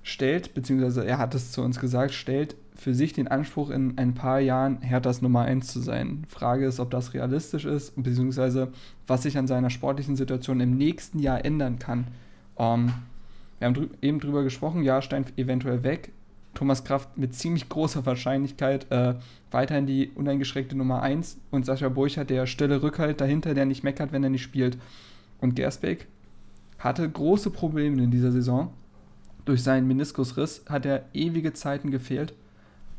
[0.03, 4.15] stellt, beziehungsweise er hat es zu uns gesagt, stellt für sich den Anspruch, in ein
[4.15, 6.25] paar Jahren Herthas Nummer 1 zu sein.
[6.29, 8.73] Frage ist, ob das realistisch ist, beziehungsweise
[9.07, 12.07] was sich an seiner sportlichen Situation im nächsten Jahr ändern kann.
[12.59, 12.93] Ähm,
[13.59, 16.13] wir haben drü eben drüber gesprochen, Jahrstein eventuell weg.
[16.55, 19.15] Thomas Kraft mit ziemlich großer Wahrscheinlichkeit äh,
[19.51, 24.13] weiterhin die uneingeschränkte Nummer 1 und Sascha Burchert der stille Rückhalt dahinter, der nicht meckert,
[24.13, 24.79] wenn er nicht spielt.
[25.41, 26.07] Und Gersbeck
[26.79, 28.73] hatte große Probleme in dieser Saison.
[29.45, 32.35] Durch seinen Meniskusriss hat er ewige Zeiten gefehlt.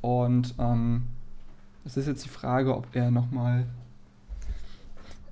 [0.03, 1.03] Und ähm,
[1.85, 3.65] es ist jetzt die Frage, ob er nochmal.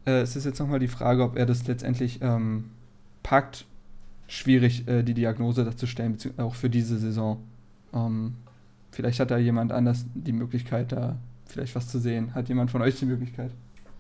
[0.06, 2.72] Äh, es ist jetzt nochmal die Frage, ob er das letztendlich ähm,
[3.22, 3.66] packt.
[4.28, 7.44] Schwierig, äh, die Diagnose dazu stellen, auch für diese Saison.
[7.94, 8.36] Ähm,
[8.92, 12.34] vielleicht hat da jemand anders die Möglichkeit, da vielleicht was zu sehen.
[12.34, 13.52] Hat jemand von euch die Möglichkeit?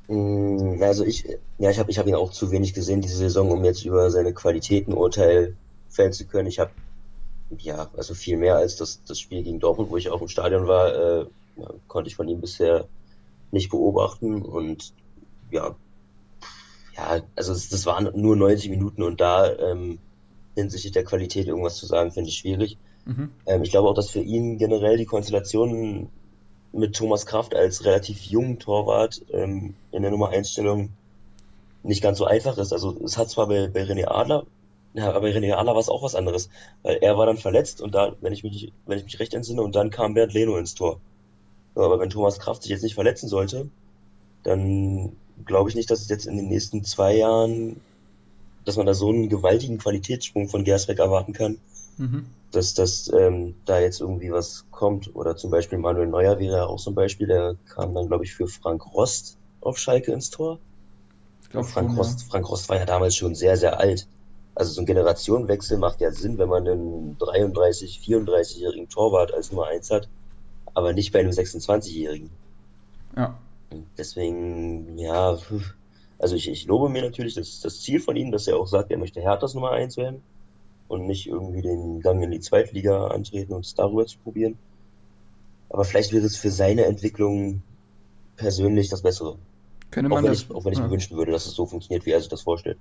[0.07, 1.25] Mm, Also ich,
[1.57, 4.09] ja, ich habe ich hab ihn auch zu wenig gesehen diese Saison, um jetzt über
[4.09, 5.57] seine Qualitäten Urteil
[5.89, 6.47] fällen zu können.
[6.47, 6.71] Ich habe
[7.57, 10.67] ja, also viel mehr als das, das Spiel gegen Dortmund, wo ich auch im Stadion
[10.67, 11.25] war, äh,
[11.57, 12.87] ja, konnte ich von ihm bisher
[13.51, 14.41] nicht beobachten.
[14.41, 14.93] Und
[15.51, 15.75] ja,
[16.95, 19.99] ja, also es, das waren nur 90 Minuten und da ähm,
[20.55, 22.77] hinsichtlich der Qualität irgendwas zu sagen, finde ich schwierig.
[23.05, 23.31] Mhm.
[23.45, 26.09] Ähm, ich glaube auch, dass für ihn generell die Konstellation
[26.73, 30.89] mit Thomas Kraft als relativ jungen Torwart ähm, in der Nummer 1 Stellung
[31.83, 32.71] nicht ganz so einfach ist.
[32.71, 34.45] Also es hat zwar bei, bei René Adler,
[34.93, 36.49] ja, aber René Adler war es auch was anderes,
[36.83, 39.61] weil er war dann verletzt und da, wenn ich mich, wenn ich mich recht entsinne,
[39.61, 40.99] und dann kam Bernd Leno ins Tor.
[41.75, 43.69] So, aber wenn Thomas Kraft sich jetzt nicht verletzen sollte,
[44.43, 47.81] dann glaube ich nicht, dass es jetzt in den nächsten zwei Jahren,
[48.65, 51.59] dass man da so einen gewaltigen Qualitätssprung von Gersbeck erwarten kann,
[51.97, 52.25] Mhm.
[52.51, 55.15] dass, dass ähm, da jetzt irgendwie was kommt.
[55.15, 58.23] Oder zum Beispiel Manuel Neuer wäre ja auch so ein Beispiel, der kam dann, glaube
[58.25, 60.59] ich, für Frank Rost auf Schalke ins Tor.
[61.41, 61.97] Ich Und glaube Frank schon, ja.
[61.97, 64.07] Rost, Frank Rost war ja damals schon sehr, sehr alt.
[64.61, 69.65] Also so ein Generationenwechsel macht ja Sinn, wenn man einen 33, 34-jährigen Torwart als Nummer
[69.65, 70.07] eins hat,
[70.75, 72.29] aber nicht bei einem 26-jährigen.
[73.17, 73.39] Ja.
[73.97, 75.35] Deswegen, ja,
[76.19, 78.91] also ich, ich lobe mir natürlich das, das Ziel von ihm, dass er auch sagt,
[78.91, 80.21] er möchte Herthas Nummer eins werden
[80.87, 84.59] und nicht irgendwie den Gang in die Zweitliga antreten und es darüber zu probieren.
[85.69, 87.63] Aber vielleicht wäre es für seine Entwicklung
[88.35, 89.39] persönlich das Bessere.
[89.89, 90.85] Könnte Auch man, wenn das, ich, auch wenn ich ja.
[90.85, 92.77] mir wünschen würde, dass es so funktioniert, wie er sich das vorstellt.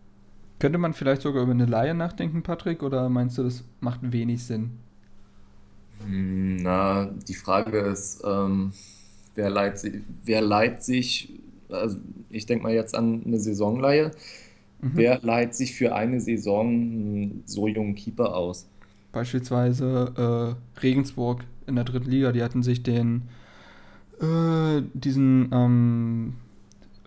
[0.61, 2.83] Könnte man vielleicht sogar über eine Laie nachdenken, Patrick?
[2.85, 4.79] Oder meinst du, das macht wenig Sinn?
[5.99, 8.73] Hm, Na, die Frage ist, ähm,
[9.35, 11.99] wer leiht, si- wer leiht sich, also
[12.31, 14.13] ich denke mal jetzt an eine Saisonleihe,
[14.83, 15.03] Mhm.
[15.03, 18.69] wer leiht sich für eine Saison einen so jungen Keeper aus?
[19.13, 23.29] Beispielsweise äh, Regensburg in der dritten Liga, die hatten sich den,
[24.21, 26.35] äh, diesen ähm,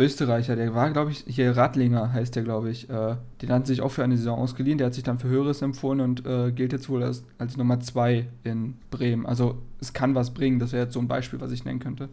[0.03, 3.73] Österreicher, der war, glaube ich, hier Radlinger heißt der, glaube ich, äh, den hatten sie
[3.73, 6.51] sich auch für eine Saison ausgeliehen, der hat sich dann für Höheres empfohlen und äh,
[6.51, 9.25] gilt jetzt wohl als, als Nummer 2 in Bremen.
[9.25, 12.09] Also es kann was bringen, das wäre jetzt so ein Beispiel, was ich nennen könnte.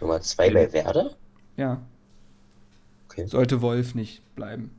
[0.00, 1.10] Nummer zwei bei Werder?
[1.56, 1.80] Ja,
[3.08, 3.26] Okay.
[3.26, 4.70] sollte Wolf nicht bleiben.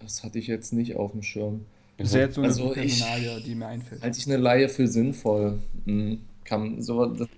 [0.00, 1.60] Das hatte ich jetzt nicht auf dem Schirm.
[1.98, 4.02] Das wäre jetzt so eine Also ich- Personalie, die mir einfällt.
[4.02, 5.60] Halte ich eine Laie für sinnvoll.
[5.84, 7.28] Hm, Kann, so, das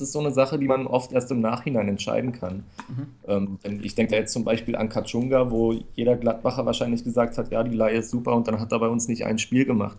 [0.00, 2.64] ist so eine Sache, die man oft erst im Nachhinein entscheiden kann.
[2.88, 3.06] Mhm.
[3.26, 7.50] Ähm, ich denke da jetzt zum Beispiel an Kachunga, wo jeder Gladbacher wahrscheinlich gesagt hat,
[7.50, 9.96] ja, die Laie ist super und dann hat er bei uns nicht ein Spiel gemacht.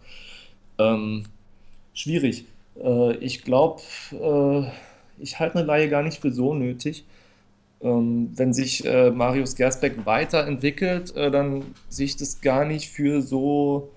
[0.77, 1.23] Ähm,
[1.93, 2.45] schwierig.
[2.81, 3.81] Äh, ich glaube,
[4.11, 4.67] äh,
[5.19, 7.05] ich halte eine Laie gar nicht für so nötig.
[7.81, 13.21] Ähm, wenn sich äh, Marius Gersbeck weiterentwickelt, äh, dann sehe ich das gar nicht für
[13.21, 13.89] so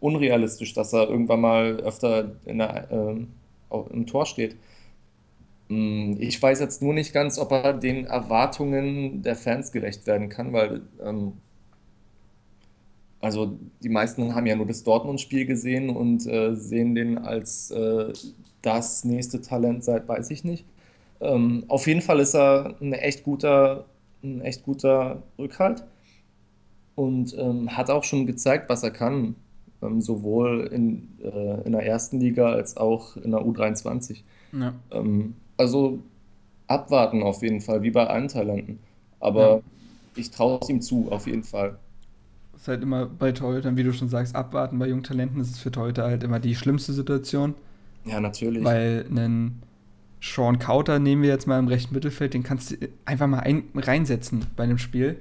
[0.00, 3.28] unrealistisch, dass er irgendwann mal öfter in der, ähm,
[3.90, 4.56] im Tor steht.
[5.68, 10.28] Mm, Ich weiß jetzt nur nicht ganz, ob er den Erwartungen der Fans gerecht werden
[10.28, 11.34] kann, weil ähm,
[13.20, 18.12] also die meisten haben ja nur das Dortmund-Spiel gesehen und äh, sehen den als äh,
[18.62, 20.64] das nächste Talent seit weiß ich nicht.
[21.20, 23.86] Ähm, auf jeden Fall ist er ein echt guter,
[24.22, 25.84] ein echt guter Rückhalt
[26.94, 29.36] und ähm, hat auch schon gezeigt, was er kann,
[29.82, 34.24] ähm, sowohl in, äh, in der ersten Liga als auch in der U23.
[34.52, 34.74] Ja.
[35.58, 36.02] Also
[36.68, 38.80] abwarten auf jeden Fall, wie bei allen Talenten.
[39.20, 39.62] Aber Ja.
[40.16, 41.78] ich traue es ihm zu, auf jeden Fall.
[42.56, 44.78] ist halt immer bei Torhütern, wie du schon sagst, abwarten.
[44.78, 47.54] Bei jungen Talenten ist es für Torhüter halt immer die schlimmste Situation.
[48.04, 48.64] Ja, natürlich.
[48.64, 49.62] Weil einen
[50.20, 53.64] Sean Kauter nehmen wir jetzt mal im rechten Mittelfeld, den kannst du einfach mal ein,
[53.74, 55.18] reinsetzen bei einem Spiel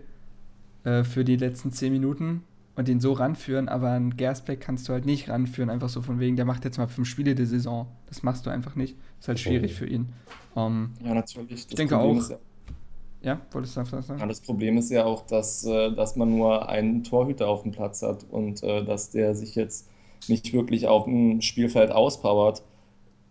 [0.86, 2.44] äh, für die letzten 10 Minuten
[2.78, 6.20] und den so ranführen, aber einen Gersbeck kannst du halt nicht ranführen, einfach so von
[6.20, 7.88] wegen, der macht jetzt mal fünf Spiele die Saison.
[8.06, 8.96] Das machst du einfach nicht.
[9.20, 10.14] Ist halt schwierig für ihn.
[10.54, 11.66] Um, ja, natürlich.
[11.68, 12.30] ich denke Problem auch.
[12.30, 12.38] Ja,
[13.24, 14.20] ja, wolltest du das sagen?
[14.20, 17.72] Ja, das Problem ist ja auch, dass, äh, dass man nur einen Torhüter auf dem
[17.72, 19.90] Platz hat und äh, dass der sich jetzt
[20.28, 22.62] nicht wirklich auf dem Spielfeld auspowert.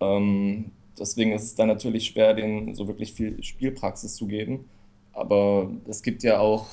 [0.01, 4.65] Ähm, deswegen ist es dann natürlich schwer, denen so wirklich viel Spielpraxis zu geben.
[5.13, 6.67] Aber es gibt ja auch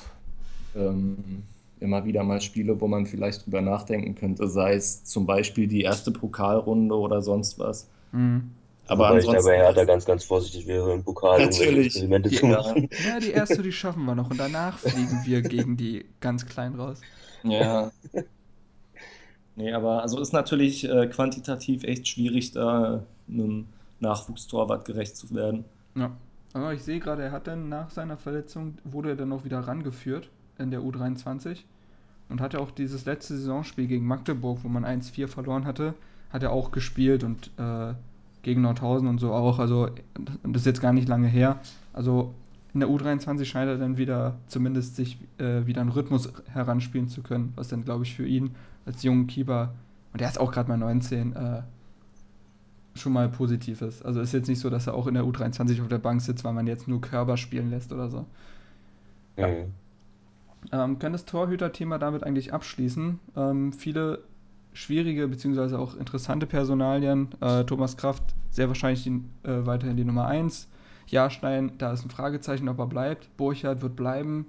[0.74, 1.44] ähm,
[1.84, 5.82] immer wieder mal Spiele, wo man vielleicht drüber nachdenken könnte, sei es zum Beispiel die
[5.82, 7.88] erste Pokalrunde oder sonst was.
[8.12, 8.50] Mhm.
[8.86, 11.86] Aber Wobei ansonsten, ich dabei Hertha ganz, ganz vorsichtig wäre, im Pokal Natürlich.
[11.86, 12.88] Experimente zu machen.
[13.06, 14.30] ja, die erste, die schaffen wir noch.
[14.30, 17.00] Und danach fliegen wir gegen die ganz kleinen raus.
[17.44, 17.90] Ja.
[19.56, 23.66] Nee, aber also ist natürlich äh, quantitativ echt schwierig, da einem
[24.00, 25.64] Nachwuchstorwart gerecht zu werden.
[25.94, 26.10] Ja.
[26.54, 29.60] Aber ich sehe gerade, er hat dann nach seiner Verletzung, wurde er dann noch wieder
[29.60, 31.58] rangeführt in der U23
[32.28, 35.94] und hatte auch dieses letzte Saisonspiel gegen Magdeburg, wo man 1-4 verloren hatte,
[36.30, 37.94] hat er auch gespielt und äh,
[38.42, 39.58] gegen Nordhausen und so auch.
[39.58, 39.88] Also
[40.42, 41.60] das ist jetzt gar nicht lange her.
[41.92, 42.34] Also
[42.72, 47.22] in der U23 scheint er dann wieder zumindest sich äh, wieder einen Rhythmus heranspielen zu
[47.22, 49.72] können, was dann glaube ich für ihn als jungen Keeper
[50.14, 51.62] und er ist auch gerade mal 19 äh,
[52.94, 54.04] schon mal positiv ist.
[54.04, 56.44] Also ist jetzt nicht so, dass er auch in der U23 auf der Bank sitzt,
[56.44, 58.24] weil man jetzt nur Körper spielen lässt oder so.
[59.36, 59.48] Ja.
[59.48, 59.72] Mhm.
[60.72, 63.20] Ähm, können das Torhüter-Thema damit eigentlich abschließen?
[63.36, 64.20] Ähm, viele
[64.72, 65.76] schwierige bzw.
[65.76, 67.28] auch interessante Personalien.
[67.40, 70.68] Äh, Thomas Kraft sehr wahrscheinlich die, äh, weiterhin die Nummer 1.
[71.06, 73.36] Jahrstein, da ist ein Fragezeichen, ob er bleibt.
[73.36, 74.46] Burchard wird bleiben.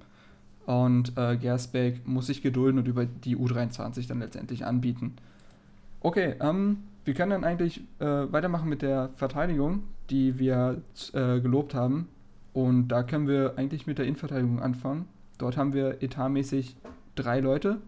[0.66, 5.16] Und äh, Gersbeck muss sich gedulden und über die U23 dann letztendlich anbieten.
[6.02, 10.82] Okay, ähm, wir können dann eigentlich äh, weitermachen mit der Verteidigung, die wir
[11.14, 12.08] äh, gelobt haben.
[12.54, 15.08] Und da können wir eigentlich mit der Innenverteidigung anfangen.
[15.38, 16.76] Dort haben wir etatmäßig
[17.16, 17.82] drei Leute.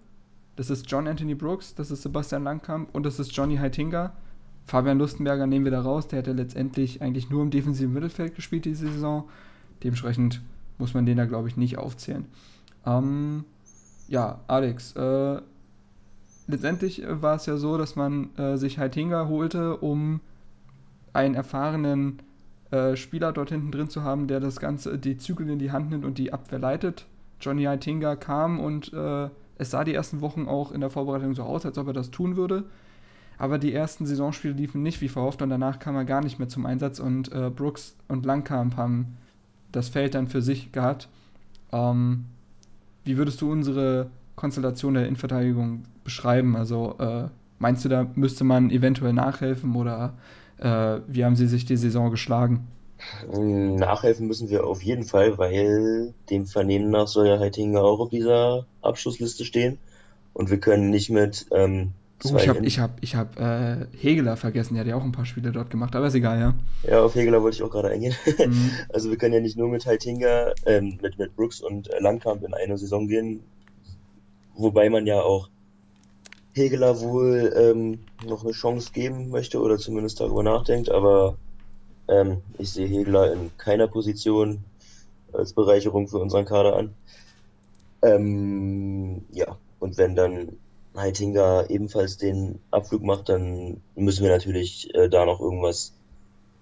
[0.55, 4.13] Das ist John Anthony Brooks, das ist Sebastian Langkamp und das ist Johnny Heitinga.
[4.65, 6.07] Fabian Lustenberger nehmen wir da raus.
[6.07, 9.29] Der ja letztendlich eigentlich nur im defensiven Mittelfeld gespielt diese Saison.
[9.83, 10.41] Dementsprechend
[10.77, 12.25] muss man den da, glaube ich, nicht aufzählen.
[12.85, 13.45] Ähm,
[14.09, 15.41] ja, Alex, äh,
[16.47, 20.19] letztendlich war es ja so, dass man äh, sich Heitinga holte, um
[21.13, 22.21] einen erfahrenen
[22.71, 25.89] äh, Spieler dort hinten drin zu haben, der das Ganze, die Zügel in die Hand
[25.89, 27.05] nimmt und die Abwehr leitet.
[27.39, 31.43] Johnny Heitinga kam und äh, es sah die ersten Wochen auch in der Vorbereitung so
[31.43, 32.63] aus, als ob er das tun würde.
[33.37, 36.49] Aber die ersten Saisonspiele liefen nicht wie verhofft und danach kam er gar nicht mehr
[36.49, 39.17] zum Einsatz und äh, Brooks und Langkamp haben
[39.71, 41.07] das Feld dann für sich gehabt.
[41.71, 42.25] Ähm,
[43.03, 46.55] wie würdest du unsere Konstellation der Innenverteidigung beschreiben?
[46.55, 47.27] Also äh,
[47.59, 50.13] meinst du, da müsste man eventuell nachhelfen oder
[50.57, 52.67] äh, wie haben sie sich die Saison geschlagen?
[53.31, 58.09] Nachhelfen müssen wir auf jeden Fall, weil dem Vernehmen nach soll ja Heitinger auch auf
[58.09, 59.77] dieser Abschlussliste stehen.
[60.33, 61.93] Und wir können nicht mit ähm,
[62.25, 65.11] Oh, ich habe ich hab, ich hab, äh, Hegeler vergessen, der hat ja auch ein
[65.11, 66.53] paar Spiele dort gemacht, aber ist egal, ja.
[66.89, 68.15] Ja, auf Hegeler wollte ich auch gerade eingehen.
[68.39, 68.71] Mhm.
[68.91, 72.43] Also wir können ja nicht nur mit Heitinger, ähm, mit, mit Brooks und äh, Langkamp
[72.43, 73.41] in eine Saison gehen,
[74.55, 75.49] wobei man ja auch
[76.53, 81.37] Hegeler wohl ähm, noch eine Chance geben möchte oder zumindest darüber nachdenkt, aber
[82.07, 84.63] ähm, ich sehe Hegeler in keiner Position
[85.33, 86.93] als Bereicherung für unseren Kader an.
[88.01, 90.57] Ähm, ja, und wenn dann
[90.95, 95.93] Heitinga ebenfalls den Abflug macht, dann müssen wir natürlich äh, da noch irgendwas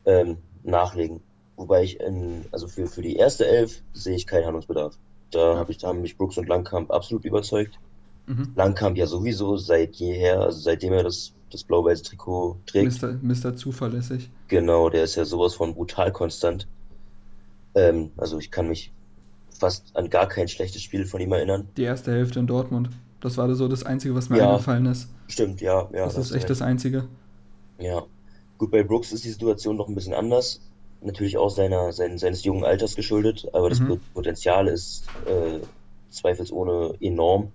[0.06, 1.22] ähm, nachlegen.
[1.56, 4.98] Wobei ich in, also für, für die erste Elf sehe ich keinen Handlungsbedarf.
[5.32, 5.58] Da, ja.
[5.58, 7.80] hab ich, da haben mich Brooks und Langkamp absolut überzeugt.
[8.28, 8.52] Mhm.
[8.56, 13.02] Langkamp ja sowieso seit jeher, also seitdem er das, das blau-weiße Trikot trägt.
[13.02, 13.20] Mr.
[13.22, 13.56] Mr.
[13.56, 14.30] Zuverlässig.
[14.48, 16.68] Genau, der ist ja sowas von brutal konstant.
[17.74, 18.92] Ähm, also ich kann mich
[19.50, 21.68] fast an gar kein schlechtes Spiel von ihm erinnern.
[21.78, 22.90] Die erste Hälfte in Dortmund.
[23.22, 25.10] Das war so das Einzige, was mir ja, eingefallen ist.
[25.28, 25.90] Stimmt, ja.
[25.94, 26.50] ja das ist echt recht.
[26.50, 27.08] das Einzige.
[27.80, 28.04] Ja.
[28.58, 30.62] Gut, bei Brooks ist die Situation noch ein bisschen anders.
[31.02, 34.00] Natürlich auch seiner, sein, seines jungen Alters geschuldet, aber das mhm.
[34.14, 35.60] Potenzial ist äh,
[36.10, 37.52] zweifelsohne enorm.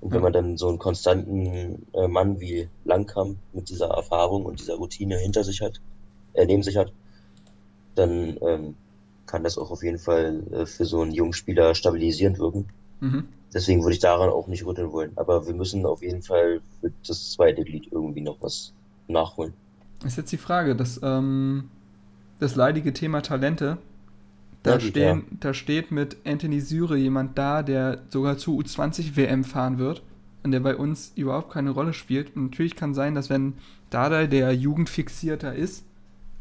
[0.00, 4.60] Und wenn man dann so einen konstanten äh, Mann wie Langkamp mit dieser Erfahrung und
[4.60, 5.80] dieser Routine hinter sich hat,
[6.34, 6.92] äh, neben sich hat,
[7.96, 8.74] dann ähm,
[9.26, 12.66] kann das auch auf jeden Fall äh, für so einen jungen Spieler stabilisierend wirken.
[13.00, 13.28] Mhm.
[13.52, 15.12] Deswegen würde ich daran auch nicht rütteln wollen.
[15.16, 18.72] Aber wir müssen auf jeden Fall für das zweite Glied irgendwie noch was
[19.08, 19.52] nachholen.
[20.04, 21.70] Ist jetzt die Frage, das, ähm,
[22.38, 23.78] das leidige Thema Talente.
[24.62, 25.36] Da, stehen, ja.
[25.40, 30.02] da steht mit Anthony Syre jemand da, der sogar zu U20 WM fahren wird.
[30.42, 32.34] und der bei uns überhaupt keine Rolle spielt.
[32.36, 33.54] Und natürlich kann sein, dass wenn
[33.90, 35.84] Dada der jugendfixierter ist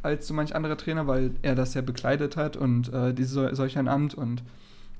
[0.04, 3.78] als so manch anderer Trainer, weil er das ja bekleidet hat und äh, diese, solch
[3.78, 4.44] ein Amt und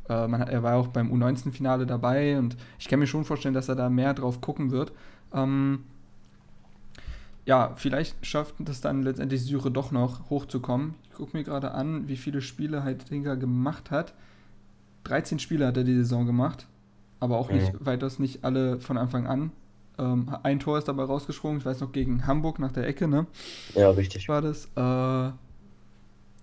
[0.10, 3.70] äh, man, er war auch beim U19-Finale dabei und ich kann mir schon vorstellen, dass
[3.70, 4.92] er da mehr drauf gucken wird.
[5.34, 5.84] Ähm,
[7.48, 10.96] ja, vielleicht schafft es dann letztendlich Syre doch noch hochzukommen.
[11.04, 14.14] Ich gucke mir gerade an, wie viele Spiele Heidringer gemacht hat.
[15.06, 16.68] 13 Spiele hat er die Saison gemacht,
[17.22, 17.86] aber auch nicht, mhm.
[17.86, 19.52] weitaus nicht alle von Anfang an.
[19.98, 23.26] Ähm, ein Tor ist dabei rausgesprungen, ich weiß noch, gegen Hamburg nach der Ecke, ne?
[23.74, 24.28] Ja, richtig.
[24.28, 24.66] War das.
[24.76, 25.32] Äh,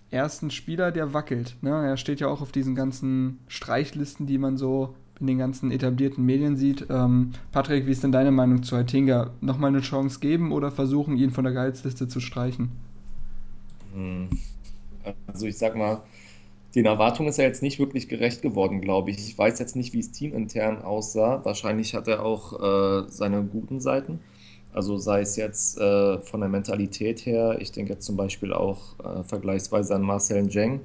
[0.09, 1.55] ersten Spieler, der wackelt.
[1.61, 1.69] Ne?
[1.69, 6.25] Er steht ja auch auf diesen ganzen Streichlisten, die man so in den ganzen etablierten
[6.25, 6.87] Medien sieht.
[6.89, 9.31] Ähm, Patrick, wie ist denn deine Meinung zu Heitinga?
[9.41, 12.71] Nochmal eine Chance geben oder versuchen, ihn von der Gehaltsliste zu streichen?
[13.93, 14.29] Hm.
[15.27, 16.01] Also ich sag mal,
[16.75, 19.17] den Erwartungen ist er jetzt nicht wirklich gerecht geworden, glaube ich.
[19.19, 21.39] Ich weiß jetzt nicht, wie es teamintern aussah.
[21.45, 24.19] Wahrscheinlich hat er auch äh, seine guten Seiten.
[24.73, 28.99] Also sei es jetzt äh, von der Mentalität her, ich denke jetzt zum Beispiel auch
[28.99, 30.81] äh, vergleichsweise an Marcel Jeng,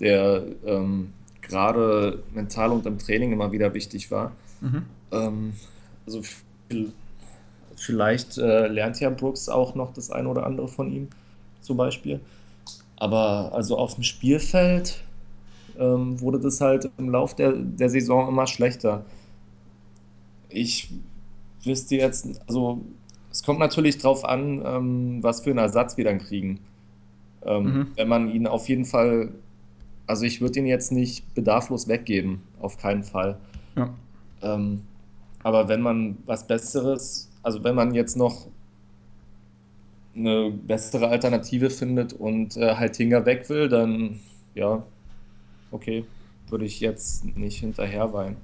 [0.00, 1.12] der ähm,
[1.50, 4.32] gerade mental und im Training immer wieder wichtig war.
[4.60, 4.82] Mhm.
[5.12, 5.52] Ähm,
[6.06, 6.22] also
[7.76, 11.08] vielleicht äh, lernt ja Brooks auch noch das eine oder andere von ihm,
[11.60, 12.20] zum Beispiel.
[12.96, 15.02] Aber also auf dem Spielfeld
[15.78, 19.04] ähm, wurde das halt im Lauf der, der Saison immer schlechter.
[20.48, 20.90] Ich
[21.64, 22.80] wüsste jetzt, also
[23.30, 26.60] es kommt natürlich darauf an, ähm, was für einen Ersatz wir dann kriegen.
[27.42, 27.86] Ähm, mhm.
[27.96, 29.32] Wenn man ihn auf jeden Fall,
[30.10, 33.38] also ich würde ihn jetzt nicht bedarflos weggeben, auf keinen Fall.
[33.76, 33.94] Ja.
[34.42, 34.82] Ähm,
[35.44, 38.48] aber wenn man was Besseres, also wenn man jetzt noch
[40.16, 44.18] eine bessere Alternative findet und äh, Haltinger weg will, dann
[44.56, 44.82] ja,
[45.70, 46.04] okay,
[46.48, 48.36] würde ich jetzt nicht hinterher weinen.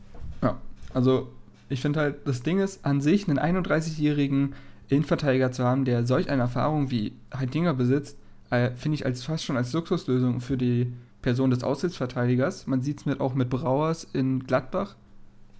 [0.42, 0.61] Ja,
[0.94, 1.26] also
[1.68, 4.55] ich finde halt, das Ding ist, an sich einen 31-jährigen
[4.88, 8.16] Innenverteidiger zu haben, der solch eine Erfahrung wie Heidinger besitzt,
[8.50, 10.92] äh, finde ich als fast schon als Luxuslösung für die
[11.27, 12.69] Person des Aussichtsverteidigers.
[12.69, 14.95] Man sieht es auch mit Brauers in Gladbach,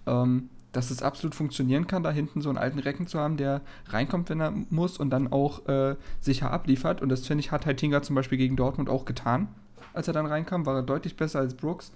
[0.05, 3.59] ähm, dass es absolut funktionieren kann, da hinten so einen alten Recken zu haben, der
[3.87, 7.01] reinkommt, wenn er muss und dann auch äh, sicher abliefert.
[7.01, 9.49] Und das finde ich, hat Heitinga zum Beispiel gegen Dortmund auch getan.
[9.93, 11.91] Als er dann reinkam, war er deutlich besser als Brooks.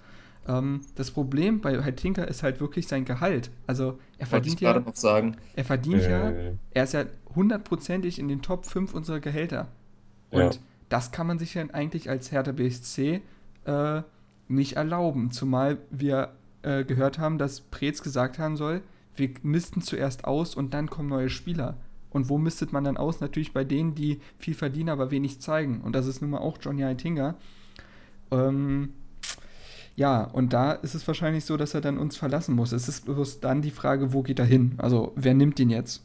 [0.50, 3.52] Ähm, das Problem bei Heitinga ist halt wirklich sein Gehalt.
[3.68, 4.78] Also er verdient ja.
[4.78, 5.38] Noch sagen.
[5.56, 6.12] Er verdient äh.
[6.12, 6.34] ja,
[6.72, 7.06] er ist ja
[7.36, 9.70] hundertprozentig in den Top 5 unserer Gehälter.
[10.30, 10.62] Und ja.
[10.90, 13.22] das kann man sich ja eigentlich als Hertha BSC
[13.66, 14.02] äh,
[14.48, 15.32] nicht erlauben.
[15.32, 18.82] Zumal wir äh, gehört haben, dass Preetz gesagt haben soll,
[19.16, 21.78] wir missten zuerst aus und dann kommen neue Spieler.
[22.12, 23.22] Und wo mistet man dann aus?
[23.22, 25.82] Natürlich bei denen, die viel verdienen, aber wenig zeigen.
[25.82, 27.36] Und das ist nun mal auch Johnny Heitinga.
[28.32, 28.90] Ähm,
[29.96, 32.72] ja, und da ist es wahrscheinlich so, dass er dann uns verlassen muss.
[32.72, 34.74] Es ist bloß dann die Frage, wo geht er hin?
[34.78, 36.04] Also, wer nimmt ihn jetzt?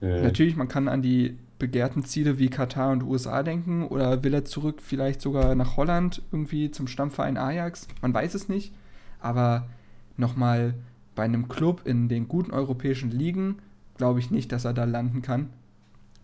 [0.00, 0.22] Mhm.
[0.22, 4.44] Natürlich, man kann an die begehrten Ziele wie Katar und USA denken oder will er
[4.44, 7.86] zurück vielleicht sogar nach Holland irgendwie zum Stammverein Ajax?
[8.00, 8.74] Man weiß es nicht,
[9.20, 9.68] aber
[10.16, 10.74] nochmal
[11.14, 13.58] bei einem Club in den guten europäischen Ligen
[13.96, 15.50] glaube ich nicht, dass er da landen kann.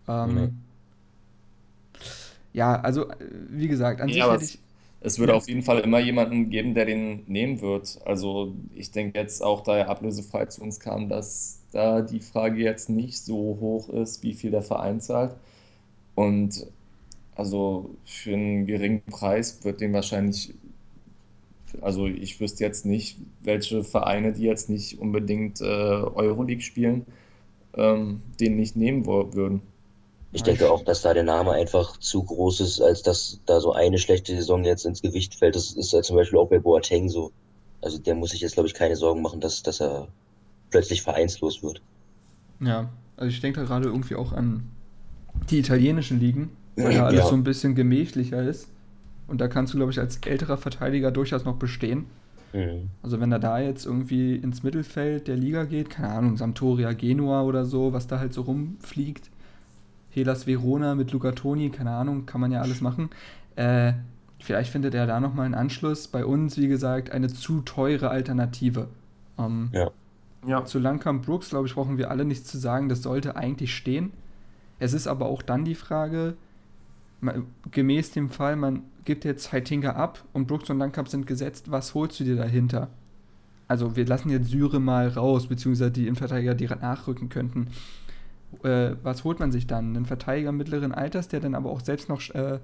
[0.09, 0.49] Ähm, nee.
[2.51, 3.09] Ja, also
[3.49, 4.68] wie gesagt, an ja, sich hätte ich
[5.01, 5.35] es wird ja.
[5.35, 7.99] auf jeden Fall immer jemanden geben, der den nehmen wird.
[8.05, 12.61] Also ich denke jetzt auch, da er ablösefrei zu uns kam, dass da die Frage
[12.61, 15.35] jetzt nicht so hoch ist, wie viel der Verein zahlt.
[16.15, 16.65] Und
[17.35, 20.53] also für einen geringen Preis wird den wahrscheinlich,
[21.79, 27.05] also ich wüsste jetzt nicht, welche Vereine, die jetzt nicht unbedingt äh, Euroleague spielen,
[27.77, 29.61] ähm, den nicht nehmen würden.
[30.31, 33.73] Ich denke auch, dass da der Name einfach zu groß ist, als dass da so
[33.73, 35.55] eine schlechte Saison jetzt ins Gewicht fällt.
[35.55, 37.31] Das ist ja zum Beispiel auch bei Boateng so.
[37.81, 40.07] Also der muss sich jetzt, glaube ich, keine Sorgen machen, dass, dass er
[40.69, 41.81] plötzlich vereinslos wird.
[42.59, 44.69] Ja, also ich denke da gerade irgendwie auch an
[45.49, 47.27] die italienischen Ligen, weil da alles ja.
[47.27, 48.67] so ein bisschen gemächlicher ist.
[49.27, 52.05] Und da kannst du, glaube ich, als älterer Verteidiger durchaus noch bestehen.
[52.53, 52.89] Mhm.
[53.01, 57.43] Also wenn er da jetzt irgendwie ins Mittelfeld der Liga geht, keine Ahnung, Sampdoria, Genua
[57.43, 59.29] oder so, was da halt so rumfliegt,
[60.11, 63.09] Hellas Verona mit Luca Toni, keine Ahnung, kann man ja alles machen.
[63.55, 63.93] Äh,
[64.39, 66.07] vielleicht findet er da nochmal einen Anschluss.
[66.07, 68.87] Bei uns, wie gesagt, eine zu teure Alternative.
[69.37, 69.91] Ähm, ja.
[70.47, 70.65] ja.
[70.65, 72.89] Zu Langkamp Brooks, glaube ich, brauchen wir alle nichts zu sagen.
[72.89, 74.11] Das sollte eigentlich stehen.
[74.79, 76.35] Es ist aber auch dann die Frage,
[77.71, 81.93] gemäß dem Fall, man gibt jetzt Heitinga ab und Brooks und Langkamp sind gesetzt, was
[81.93, 82.87] holst du dir dahinter?
[83.67, 87.67] Also wir lassen jetzt Syre mal raus, beziehungsweise die Innenverteidiger, die nachrücken könnten
[88.63, 89.95] äh, was holt man sich dann?
[89.95, 92.59] Einen Verteidiger mittleren Alters, der dann aber auch selbst noch äh,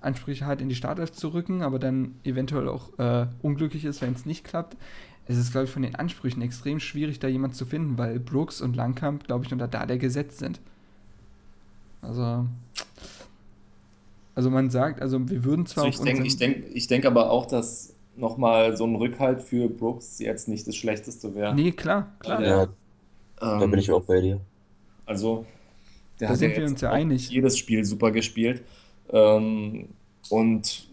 [0.00, 4.12] Ansprüche hat, in die Startelf zu rücken, aber dann eventuell auch äh, unglücklich ist, wenn
[4.14, 4.76] es nicht klappt.
[5.26, 8.60] es ist, glaube ich, von den Ansprüchen extrem schwierig, da jemand zu finden, weil Brooks
[8.60, 10.60] und Langkamp, glaube ich, unter da der gesetzt sind.
[12.02, 12.46] Also,
[14.34, 17.30] also man sagt, also wir würden zwar Also ich denke ich denk, ich denk aber
[17.30, 21.54] auch, dass nochmal so ein Rückhalt für Brooks jetzt nicht das Schlechteste wäre.
[21.54, 22.38] Nee, klar, klar.
[22.38, 22.68] Weil Ja, er,
[23.40, 24.40] da ähm, bin ich auch bei dir.
[25.06, 25.46] Also,
[26.20, 27.30] der Da hat sind ja wir uns ja einig.
[27.30, 28.62] jedes Spiel super gespielt.
[29.10, 29.88] Ähm,
[30.30, 30.88] und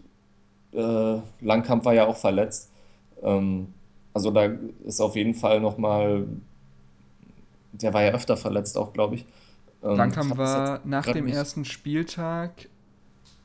[0.72, 2.70] äh, Langkamp war ja auch verletzt.
[3.22, 3.68] Ähm,
[4.14, 4.46] also da
[4.84, 6.26] ist auf jeden Fall nochmal,
[7.72, 9.26] der war ja öfter verletzt auch, glaube ich.
[9.82, 12.68] Ähm, Langkamp war nach dem nicht- ersten Spieltag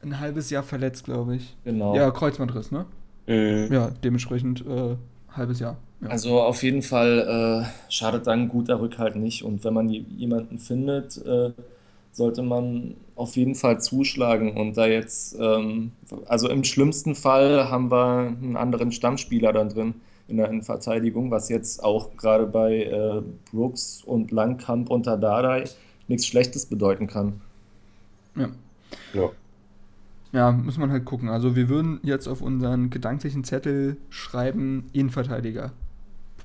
[0.02, 1.56] ein halbes Jahr verletzt, glaube ich.
[1.64, 1.96] Genau.
[1.96, 2.86] Ja, Kreuzbandriss, ne?
[3.28, 3.68] Mhm.
[3.72, 4.96] Ja, dementsprechend äh,
[5.34, 5.78] halbes Jahr.
[6.02, 6.10] Ja.
[6.10, 9.44] Also auf jeden Fall äh, schadet dann ein guter Rückhalt nicht.
[9.44, 11.52] Und wenn man jemanden findet, äh,
[12.12, 14.58] sollte man auf jeden Fall zuschlagen.
[14.58, 15.92] Und da jetzt, ähm,
[16.28, 19.96] also im schlimmsten Fall haben wir einen anderen Stammspieler dann drin
[20.28, 23.22] in der Innenverteidigung, was jetzt auch gerade bei äh,
[23.52, 25.66] Brooks und Langkamp unter Dardai
[26.08, 27.42] nichts Schlechtes bedeuten kann.
[28.36, 28.50] ja.
[29.14, 29.30] Ja.
[30.32, 31.30] Ja, muss man halt gucken.
[31.30, 35.72] Also wir würden jetzt auf unseren gedanklichen Zettel schreiben Innenverteidiger.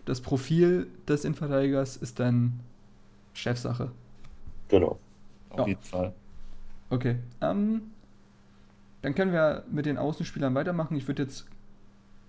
[0.06, 2.60] Das Profil des Innenverteidigers ist dann
[3.34, 3.92] Chefsache.
[4.68, 4.98] Genau.
[5.50, 5.66] Auf Ja.
[5.66, 6.14] jeden Fall.
[6.90, 7.16] Okay.
[7.40, 7.82] Ähm,
[9.02, 10.96] dann können wir mit den Außenspielern weitermachen.
[10.96, 11.46] Ich würde jetzt,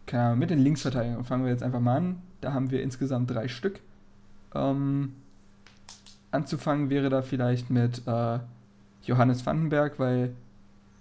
[0.08, 2.22] keine Ahnung, mit den Linksverteidigern fangen wir jetzt einfach mal an.
[2.42, 3.80] Da haben wir insgesamt drei Stück.
[4.54, 5.14] Ähm,
[6.32, 8.40] anzufangen wäre da vielleicht mit äh,
[9.04, 10.36] Johannes Vandenberg, weil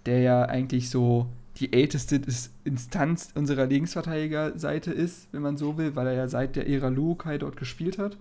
[0.05, 1.27] der ja eigentlich so
[1.57, 2.21] die älteste
[2.65, 7.37] Instanz unserer Linksverteidigerseite ist, wenn man so will, weil er ja seit der Ära Lukai
[7.37, 8.17] dort gespielt hat.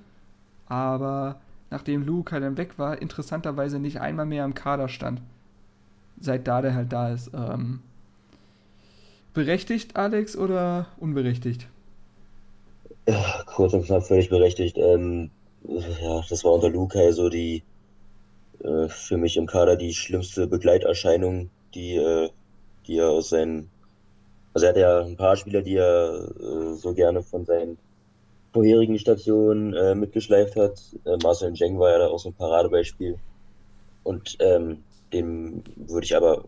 [0.67, 5.21] Aber nachdem Lukai dann weg war, interessanterweise nicht einmal mehr im Kader stand.
[6.21, 7.33] Seit da der halt da ist.
[7.35, 7.81] Ähm,
[9.35, 11.67] berechtigt, Alex, oder unberechtigt?
[13.09, 14.79] Ja, kurz und knapp völlig berechtigt.
[14.79, 15.31] Ähm,
[15.67, 17.63] ja, das war unter Lukai so die
[18.63, 22.31] äh, für mich im Kader die schlimmste Begleiterscheinung, die, äh,
[22.87, 23.71] die er aus seinen,
[24.53, 27.79] also er hat ja ein paar Spieler, die er äh, so gerne von seinen
[28.53, 30.81] vorherigen Stationen äh, mitgeschleift hat.
[31.05, 33.19] Äh, Marcel Njeng war ja da auch so ein Paradebeispiel.
[34.05, 36.45] Und ähm, dem würde ich aber,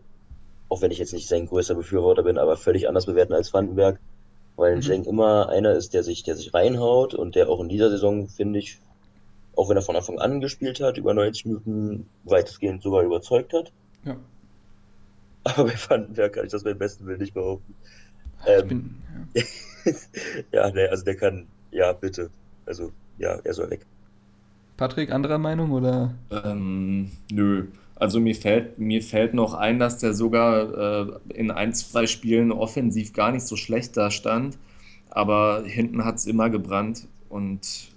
[0.69, 3.99] auch wenn ich jetzt nicht sein größter Befürworter bin, aber völlig anders bewerten als Vandenberg,
[4.55, 4.81] weil Mhm.
[4.81, 8.27] Njeng immer einer ist, der sich, der sich reinhaut und der auch in dieser Saison,
[8.27, 8.79] finde ich,
[9.55, 13.71] auch wenn er von Anfang an gespielt hat, über 90 Minuten weitestgehend sogar überzeugt hat.
[14.05, 14.17] Ja.
[15.55, 17.75] Aber bei Vandenberg kann ich das beim besten Willen nicht behaupten.
[18.55, 19.43] Ich Ähm, bin, ja.
[20.51, 22.31] ja, ne, also der kann, ja, bitte.
[22.65, 23.87] Also, ja, er soll weg.
[24.77, 26.19] Patrick, anderer Meinung oder?
[26.29, 27.67] Ähm, nö.
[27.95, 32.51] Also mir fällt, mir fällt noch ein, dass der sogar äh, in ein, zwei Spielen
[32.51, 34.59] offensiv gar nicht so schlecht da stand.
[35.09, 37.07] Aber hinten hat es immer gebrannt.
[37.29, 37.89] Und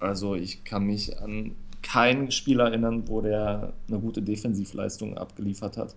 [0.00, 5.96] also ich kann mich an kein Spiel erinnern, wo der eine gute Defensivleistung abgeliefert hat.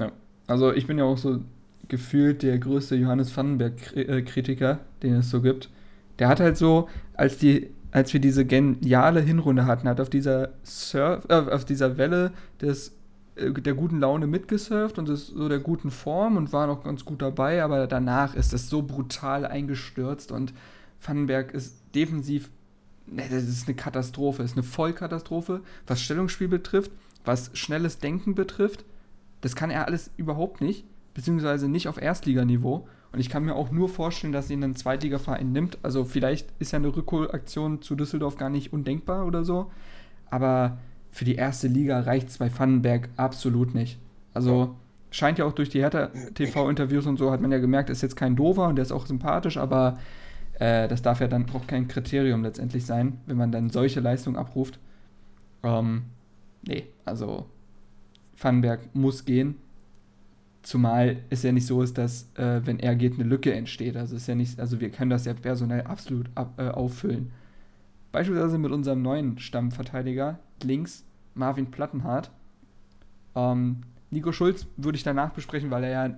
[0.00, 0.12] Ja.
[0.46, 1.40] Also ich bin ja auch so
[1.88, 5.68] gefühlt der größte Johannes Vandenberg-Kritiker, den es so gibt.
[6.18, 10.50] Der hat halt so, als die, als wir diese geniale Hinrunde hatten, hat auf dieser
[10.62, 12.92] Surf, äh, auf dieser Welle des,
[13.36, 17.04] äh, der guten Laune mitgesurft und ist so der guten Form und war noch ganz
[17.04, 20.54] gut dabei, aber danach ist es so brutal eingestürzt und
[21.00, 22.50] Vandenberg ist defensiv,
[23.06, 26.92] ne, das ist eine Katastrophe, ist eine Vollkatastrophe, was Stellungsspiel betrifft,
[27.24, 28.84] was schnelles Denken betrifft.
[29.40, 30.84] Das kann er alles überhaupt nicht,
[31.14, 32.86] beziehungsweise nicht auf Erstliganiveau.
[33.12, 35.78] Und ich kann mir auch nur vorstellen, dass ihn ein Zweitligaverein nimmt.
[35.82, 39.70] Also vielleicht ist ja eine Rückholaktion zu Düsseldorf gar nicht undenkbar oder so.
[40.30, 40.78] Aber
[41.10, 43.98] für die erste Liga reicht es bei Vandenberg absolut nicht.
[44.32, 44.76] Also
[45.10, 48.36] scheint ja auch durch die Hertha-TV-Interviews und so, hat man ja gemerkt, ist jetzt kein
[48.36, 49.98] Dover und der ist auch sympathisch, aber
[50.60, 54.36] äh, das darf ja dann auch kein Kriterium letztendlich sein, wenn man dann solche Leistungen
[54.36, 54.78] abruft.
[55.64, 56.02] Ähm,
[56.62, 57.46] nee, also
[58.40, 59.56] Vandenberg muss gehen.
[60.62, 63.96] Zumal es ja nicht so ist, dass, äh, wenn er geht, eine Lücke entsteht.
[63.96, 67.30] Also ist ja nicht, also wir können das ja personell absolut ab, äh, auffüllen.
[68.12, 72.30] Beispielsweise mit unserem neuen Stammverteidiger links, Marvin Plattenhardt.
[73.34, 76.16] Ähm, Nico Schulz würde ich danach besprechen, weil er ja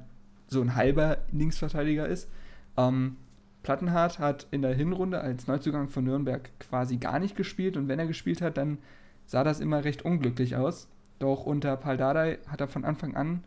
[0.49, 2.29] so ein halber Linksverteidiger ist.
[2.77, 3.17] Ähm,
[3.63, 7.99] Plattenhardt hat in der Hinrunde als Neuzugang von Nürnberg quasi gar nicht gespielt und wenn
[7.99, 8.79] er gespielt hat, dann
[9.27, 10.89] sah das immer recht unglücklich aus.
[11.23, 13.45] Doch unter Paldadei hat er von Anfang an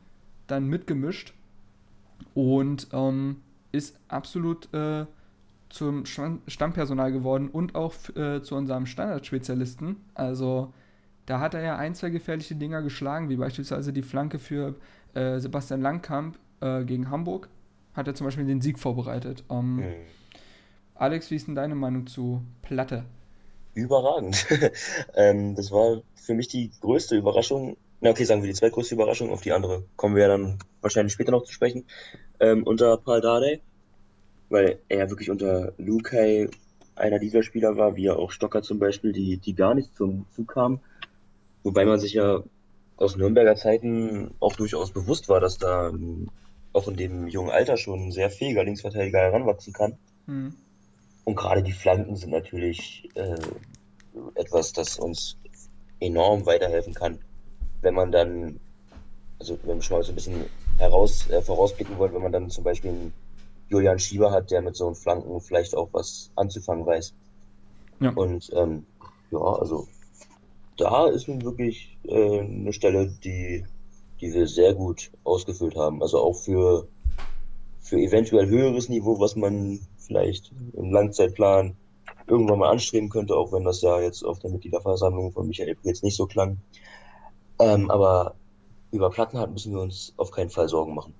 [0.48, 1.34] dann mitgemischt
[2.34, 3.42] und ähm,
[3.74, 5.06] ist absolut äh,
[5.68, 9.98] zum Stammpersonal geworden und auch äh, zu unserem Standardspezialisten.
[10.14, 10.74] Also
[11.26, 14.76] da hat er ja ein, zwei gefährliche Dinger geschlagen, wie beispielsweise die Flanke für
[15.14, 17.50] äh, Sebastian Langkamp äh, gegen Hamburg.
[17.94, 19.44] Hat er zum Beispiel den Sieg vorbereitet.
[19.50, 19.84] Ähm, Mhm.
[20.98, 23.04] Alex, wie ist denn deine Meinung zu Platte?
[23.76, 24.48] Überragend.
[25.16, 27.78] ähm, das war für mich die größte Überraschung.
[28.02, 29.30] Na, okay, sagen wir die zweitgrößte Überraschung.
[29.30, 31.86] Auf die andere kommen wir ja dann wahrscheinlich später noch zu sprechen.
[32.40, 33.62] Ähm, unter Paul Dardai,
[34.50, 36.50] weil er wirklich unter Lukai
[36.96, 40.48] einer dieser Spieler war, wie auch Stocker zum Beispiel, die, die gar nicht zum Zug
[40.54, 40.80] kamen.
[41.64, 42.44] Wobei man sich ja
[42.98, 46.30] aus Nürnberger Zeiten auch durchaus bewusst war, dass da ähm,
[46.72, 49.98] auch in dem jungen Alter schon ein sehr fähiger Linksverteidiger heranwachsen kann.
[50.28, 50.56] Hm.
[51.26, 53.36] Und gerade die Flanken sind natürlich äh,
[54.36, 55.38] etwas, das uns
[56.00, 57.20] enorm weiterhelfen kann,
[57.82, 58.60] wenn man dann,
[59.40, 60.46] also wenn wir schon mal so ein bisschen
[60.78, 63.14] heraus, äh, vorausblicken wollen, wenn man dann zum Beispiel einen
[63.70, 67.14] Julian Schieber hat, der mit so einem Flanken vielleicht auch was anzufangen weiß.
[68.00, 68.12] Ja.
[68.12, 68.86] Und ähm,
[69.32, 69.88] ja, also
[70.78, 73.66] da ist nun wirklich äh, eine Stelle, die,
[74.22, 76.02] die wir sehr gut ausgefüllt haben.
[76.02, 76.88] Also auch für,
[77.86, 81.76] für eventuell höheres Niveau, was man vielleicht im Langzeitplan
[82.26, 86.02] irgendwann mal anstreben könnte, auch wenn das ja jetzt auf der Mitgliederversammlung von Michael Preetz
[86.02, 86.58] nicht so klang.
[87.60, 88.34] Ähm, aber
[88.92, 91.14] über Plattenhardt müssen wir uns auf keinen Fall Sorgen machen.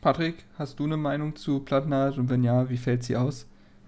[0.00, 3.46] Patrick, hast du eine Meinung zu Plattenhardt und wenn ja, wie fällt sie aus?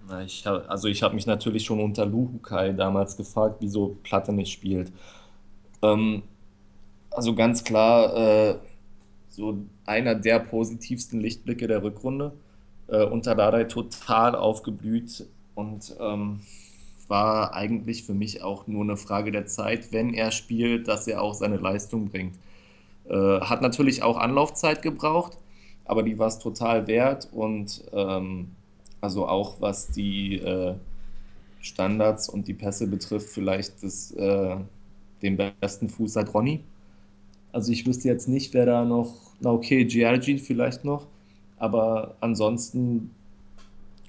[0.09, 4.33] Na, ich hab, also ich habe mich natürlich schon unter Luhukai damals gefragt, wieso Platte
[4.33, 4.91] nicht spielt.
[5.81, 6.23] Ähm,
[7.11, 8.55] also ganz klar, äh,
[9.29, 12.33] so einer der positivsten Lichtblicke der Rückrunde.
[12.87, 15.25] Äh, unter Dardai total aufgeblüht
[15.55, 16.41] und ähm,
[17.07, 21.21] war eigentlich für mich auch nur eine Frage der Zeit, wenn er spielt, dass er
[21.21, 22.35] auch seine Leistung bringt.
[23.09, 25.37] Äh, hat natürlich auch Anlaufzeit gebraucht,
[25.85, 28.49] aber die war es total wert und ähm,
[29.01, 30.75] also auch was die äh,
[31.61, 34.57] Standards und die Pässe betrifft, vielleicht das, äh,
[35.21, 36.63] den besten Fuß seit Ronny.
[37.51, 39.13] Also ich wüsste jetzt nicht, wer da noch,
[39.45, 41.05] na okay, Giorgi vielleicht noch,
[41.59, 43.11] aber ansonsten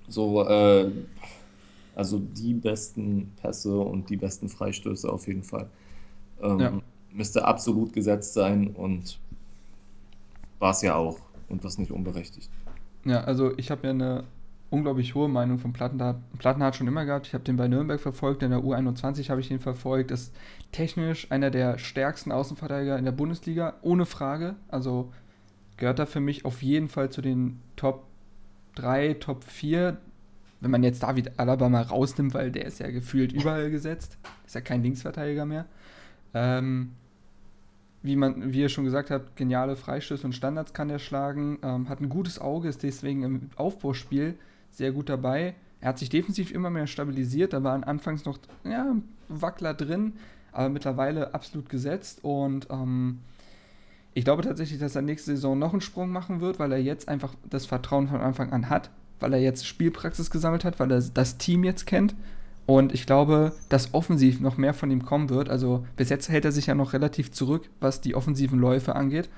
[0.08, 0.90] so, äh,
[1.94, 5.68] also die besten Pässe und die besten Freistöße auf jeden Fall.
[6.40, 6.72] Ähm, Ja.
[7.12, 9.18] Müsste absolut gesetzt sein und
[10.58, 11.18] war es ja auch
[11.50, 12.50] und das nicht unberechtigt.
[13.04, 14.24] Ja, also ich habe ja eine
[14.70, 16.16] unglaublich hohe Meinung von Plattenhardt.
[16.38, 17.26] Plattenhardt schon immer gehabt.
[17.26, 20.10] Ich habe den bei Nürnberg verfolgt, in der U21 habe ich ihn verfolgt.
[20.10, 20.34] Ist
[20.72, 24.56] technisch einer der stärksten Außenverteidiger in der Bundesliga, ohne Frage.
[24.68, 25.12] Also
[25.76, 28.04] gehört er für mich auf jeden Fall zu den Top
[28.76, 29.98] 3, Top 4.
[30.60, 34.18] Wenn man jetzt David Alaba mal rausnimmt, weil der ist ja gefühlt überall gesetzt.
[34.46, 35.66] Ist ja kein Linksverteidiger mehr.
[36.34, 36.92] Ähm,
[38.02, 41.58] wie, man, wie ihr schon gesagt habt, geniale Freistöße und Standards kann er schlagen.
[41.62, 44.34] Ähm, hat ein gutes Auge, ist deswegen im Aufbauspiel
[44.70, 45.54] sehr gut dabei.
[45.80, 47.52] Er hat sich defensiv immer mehr stabilisiert.
[47.52, 48.96] Da waren anfangs noch ja,
[49.28, 50.14] Wackler drin,
[50.52, 52.20] aber mittlerweile absolut gesetzt.
[52.22, 53.18] Und ähm,
[54.16, 57.06] ich glaube tatsächlich, dass er nächste Saison noch einen Sprung machen wird, weil er jetzt
[57.06, 58.88] einfach das Vertrauen von Anfang an hat,
[59.20, 62.14] weil er jetzt Spielpraxis gesammelt hat, weil er das Team jetzt kennt.
[62.64, 65.50] Und ich glaube, dass offensiv noch mehr von ihm kommen wird.
[65.50, 69.28] Also bis jetzt hält er sich ja noch relativ zurück, was die offensiven Läufe angeht.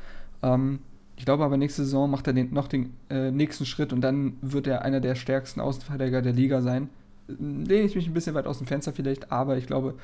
[0.44, 0.78] Ähm,
[1.16, 4.34] ich glaube aber, nächste Saison macht er den, noch den äh, nächsten Schritt und dann
[4.42, 6.88] wird er einer der stärksten Außenverteidiger der Liga sein.
[7.26, 9.94] Lehne ich mich ein bisschen weit aus dem Fenster vielleicht, aber ich glaube,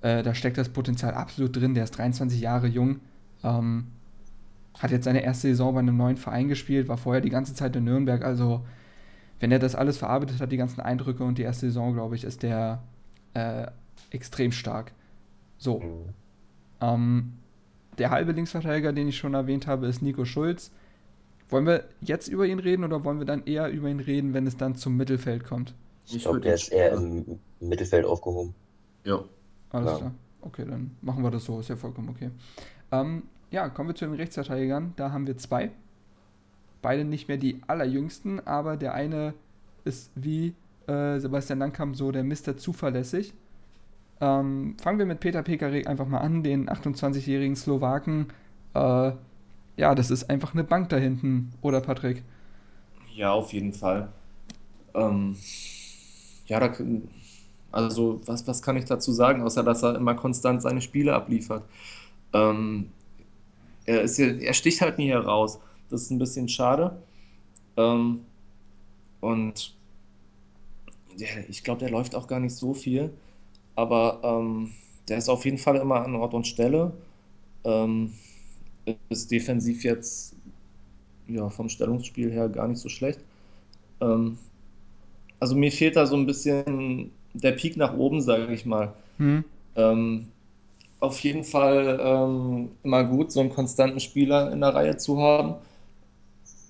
[0.00, 1.74] äh, da steckt das Potenzial absolut drin.
[1.74, 3.00] Der ist 23 Jahre jung.
[3.42, 3.88] Ähm,
[4.78, 7.76] hat jetzt seine erste Saison bei einem neuen Verein gespielt, war vorher die ganze Zeit
[7.76, 8.24] in Nürnberg.
[8.24, 8.64] Also,
[9.40, 12.24] wenn er das alles verarbeitet hat, die ganzen Eindrücke und die erste Saison, glaube ich,
[12.24, 12.82] ist der
[13.34, 13.66] äh,
[14.10, 14.92] extrem stark.
[15.58, 15.80] So.
[15.80, 16.14] Mhm.
[16.80, 17.32] Ähm,
[17.98, 20.70] der halbe Linksverteidiger, den ich schon erwähnt habe, ist Nico Schulz.
[21.48, 24.46] Wollen wir jetzt über ihn reden oder wollen wir dann eher über ihn reden, wenn
[24.46, 25.74] es dann zum Mittelfeld kommt?
[26.06, 28.54] Ich Ich glaube, der ist eher im Mittelfeld aufgehoben.
[29.04, 29.24] Ja.
[29.70, 29.98] Alles Ja.
[29.98, 30.14] klar.
[30.42, 31.60] Okay, dann machen wir das so.
[31.60, 32.30] Ist ja vollkommen okay.
[32.92, 34.94] Ähm, ja, kommen wir zu den Rechtsverteidigern.
[34.96, 35.70] Da haben wir zwei.
[36.82, 39.32] Beide nicht mehr die allerjüngsten, aber der eine
[39.84, 40.54] ist wie
[40.88, 43.32] äh, Sebastian Langkamp so der Mister zuverlässig.
[44.20, 48.26] Ähm, fangen wir mit Peter Pekarek einfach mal an, den 28-jährigen Slowaken.
[48.74, 49.12] Äh,
[49.76, 52.24] ja, das ist einfach eine Bank da hinten, oder Patrick?
[53.14, 54.08] Ja, auf jeden Fall.
[54.94, 55.36] Ähm,
[56.46, 56.72] ja, da,
[57.70, 61.62] also was, was kann ich dazu sagen, außer dass er immer konstant seine Spiele abliefert.
[62.32, 62.90] Ähm,
[63.86, 65.58] er, ist ja, er sticht halt nie heraus.
[65.90, 66.96] Das ist ein bisschen schade.
[67.76, 68.20] Ähm,
[69.20, 69.74] und
[71.18, 73.10] der, ich glaube, der läuft auch gar nicht so viel.
[73.76, 74.72] Aber ähm,
[75.08, 76.92] der ist auf jeden Fall immer an Ort und Stelle.
[77.64, 78.12] Ähm,
[79.08, 80.34] ist defensiv jetzt
[81.28, 83.20] ja, vom Stellungsspiel her gar nicht so schlecht.
[84.00, 84.38] Ähm,
[85.40, 88.94] also mir fehlt da so ein bisschen der Peak nach oben, sage ich mal.
[89.18, 89.44] Hm?
[89.76, 90.26] Ähm,
[91.04, 95.56] auf jeden Fall ähm, immer gut, so einen konstanten Spieler in der Reihe zu haben.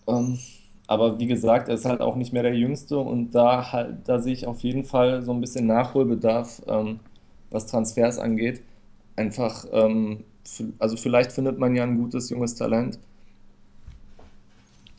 [0.07, 0.39] Ähm,
[0.87, 4.19] aber wie gesagt, er ist halt auch nicht mehr der Jüngste und da halt, da
[4.21, 7.01] sehe ich auf jeden Fall so ein bisschen Nachholbedarf, ähm,
[7.51, 8.63] was Transfers angeht.
[9.17, 10.25] Einfach, ähm,
[10.79, 12.99] also vielleicht findet man ja ein gutes junges Talent.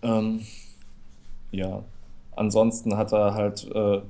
[0.01, 0.45] Ähm,
[1.51, 1.83] ja,
[2.36, 4.01] ansonsten hat er halt äh,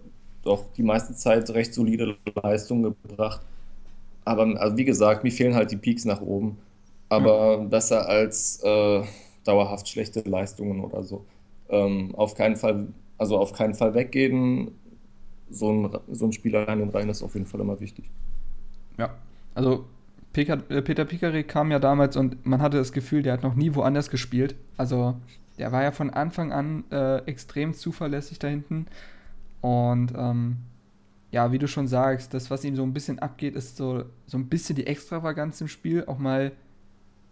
[0.43, 3.41] doch die meiste Zeit recht solide Leistungen gebracht.
[4.25, 6.57] Aber also wie gesagt, mir fehlen halt die Peaks nach oben.
[7.09, 9.03] Aber besser als äh,
[9.43, 11.25] dauerhaft schlechte Leistungen oder so.
[11.69, 14.71] Ähm, auf keinen Fall, also auf keinen Fall weggeben.
[15.49, 18.09] So ein, so ein Spieler in den Reihen ist auf jeden Fall immer wichtig.
[18.97, 19.13] Ja,
[19.53, 19.85] also
[20.35, 23.75] äh, Peter Pickerick kam ja damals und man hatte das Gefühl, der hat noch nie
[23.75, 24.55] woanders gespielt.
[24.77, 25.15] Also
[25.57, 28.87] der war ja von Anfang an äh, extrem zuverlässig da hinten.
[29.61, 30.57] Und ähm,
[31.35, 34.37] ja, wie du schon sagst, das, was ihm so ein bisschen abgeht, ist so, so
[34.37, 36.05] ein bisschen die Extravaganz im Spiel.
[36.05, 36.53] Auch mal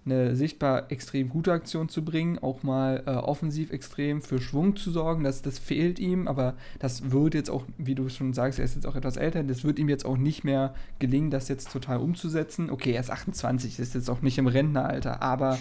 [0.04, 4.91] eine sichtbar extrem gute Aktion zu bringen, auch mal äh, offensiv extrem für Schwung zu
[4.91, 5.24] sorgen.
[5.24, 8.76] Das, das fehlt ihm, aber das wird jetzt auch, wie du schon sagst, er ist
[8.76, 11.99] jetzt auch etwas älter, das wird ihm jetzt auch nicht mehr gelingen, das jetzt total
[11.99, 12.72] umzusetzen.
[12.72, 15.58] Okay, er ist 28, ist jetzt auch nicht im Rentneralter, aber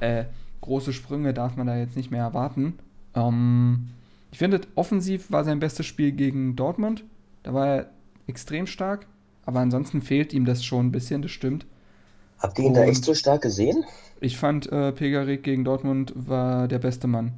[0.00, 0.24] äh,
[0.60, 2.80] große Sprünge darf man da jetzt nicht mehr erwarten.
[3.14, 3.90] Ähm,
[4.32, 7.04] ich finde, offensiv war sein bestes Spiel gegen Dortmund.
[7.46, 7.90] Da war er
[8.28, 9.08] extrem stark,
[9.46, 11.66] aber ansonsten fehlt ihm das schon ein bisschen, das stimmt.
[12.38, 13.84] Habt ihr ihn da echt so Und stark gesehen?
[14.20, 17.34] ich fand, äh, Pegarik gegen Dortmund war der beste Mann.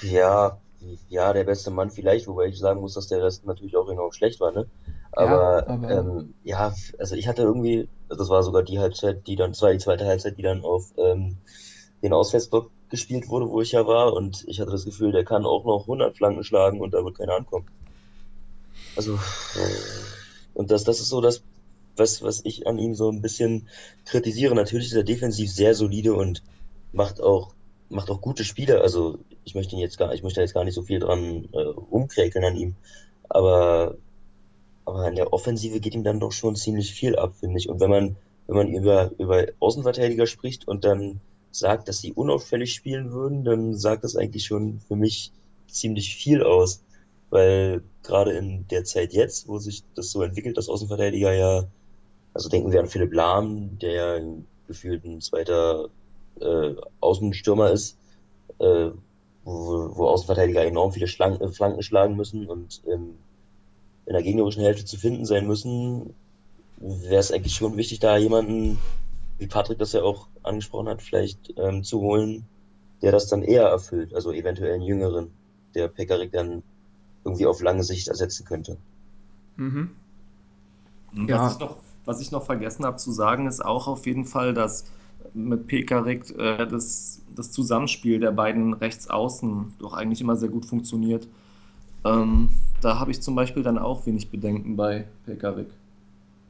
[0.00, 0.60] Ja,
[1.08, 4.12] ja, der beste Mann vielleicht, wobei ich sagen muss, dass der Rest natürlich auch enorm
[4.12, 4.70] schlecht war, ne?
[5.18, 9.34] Ja, Aber aber ähm, ja, also ich hatte irgendwie, das war sogar die Halbzeit, die
[9.36, 11.38] dann, das war die zweite Halbzeit, die dann auf ähm,
[12.02, 15.46] den Auswärtsblock gespielt wurde, wo ich ja war, und ich hatte das Gefühl, der kann
[15.46, 17.66] auch noch 100 Flanken schlagen und da wird keiner ankommen.
[18.98, 19.16] Also,
[20.54, 21.44] und das, das ist so das,
[21.94, 23.68] was, was ich an ihm so ein bisschen
[24.04, 24.56] kritisiere.
[24.56, 26.42] Natürlich ist er defensiv sehr solide und
[26.92, 27.54] macht auch,
[27.90, 28.80] macht auch gute Spiele.
[28.80, 31.60] Also, ich möchte ihn jetzt gar, ich möchte jetzt gar nicht so viel dran äh,
[31.60, 32.74] rumkräkeln an ihm.
[33.28, 33.94] Aber,
[34.84, 37.68] aber in der Offensive geht ihm dann doch schon ziemlich viel ab, finde ich.
[37.68, 38.16] Und wenn man,
[38.48, 41.20] wenn man über, über Außenverteidiger spricht und dann
[41.52, 45.30] sagt, dass sie unauffällig spielen würden, dann sagt das eigentlich schon für mich
[45.68, 46.82] ziemlich viel aus.
[47.30, 51.64] Weil gerade in der Zeit jetzt, wo sich das so entwickelt, dass Außenverteidiger ja,
[52.32, 54.26] also denken wir an Philipp Lahm, der ja
[54.66, 55.88] gefühlt ein zweiter
[56.40, 57.96] äh, Außenstürmer ist,
[58.58, 58.90] äh,
[59.44, 63.14] wo, wo Außenverteidiger enorm viele Schlangen, äh, Flanken schlagen müssen und ähm,
[64.06, 66.14] in der gegnerischen Hälfte zu finden sein müssen,
[66.78, 68.78] wäre es eigentlich schon wichtig, da jemanden,
[69.38, 72.44] wie Patrick das ja auch angesprochen hat, vielleicht ähm, zu holen,
[73.02, 75.30] der das dann eher erfüllt, also eventuell einen jüngeren,
[75.74, 76.62] der Pekarik dann
[77.28, 78.78] irgendwie auf lange Sicht ersetzen könnte.
[79.56, 79.96] mhm.
[81.12, 84.24] Was ich ja, noch, was ich noch vergessen habe zu sagen, ist auch auf jeden
[84.24, 84.90] Fall, dass
[85.34, 91.28] mit Pekarik äh, das, das Zusammenspiel der beiden Rechtsaußen doch eigentlich immer sehr gut funktioniert.
[92.04, 95.68] Ähm, da habe ich zum Beispiel dann auch wenig Bedenken bei Pekarik.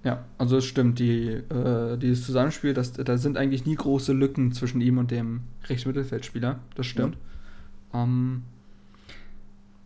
[0.05, 4.53] ja, also es stimmt, die, äh, dieses Zusammenspiel, das, da sind eigentlich nie große Lücken
[4.53, 7.11] zwischen ihm und dem Rechtsmittelfeldspieler, das Ja.
[7.11, 7.18] stimmt.
[7.95, 8.45] Ähm,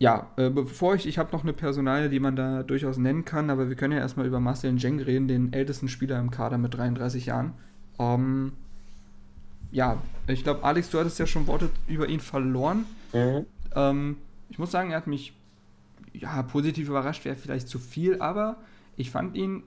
[0.03, 3.49] ja, äh, bevor ich, ich habe noch eine Personalie, die man da durchaus nennen kann,
[3.49, 6.73] aber wir können ja erstmal über Marcel Njeng reden, den ältesten Spieler im Kader mit
[6.73, 7.53] 33 Jahren.
[7.99, 8.51] Ähm,
[9.71, 12.83] ja, ich glaube, Alex, du hattest ja schon Worte über ihn verloren.
[13.13, 13.45] Mhm.
[13.75, 14.17] Ähm,
[14.49, 15.31] ich muss sagen, er hat mich
[16.11, 18.57] ja, positiv überrascht, wäre vielleicht zu viel, aber
[18.97, 19.63] ich fand ihn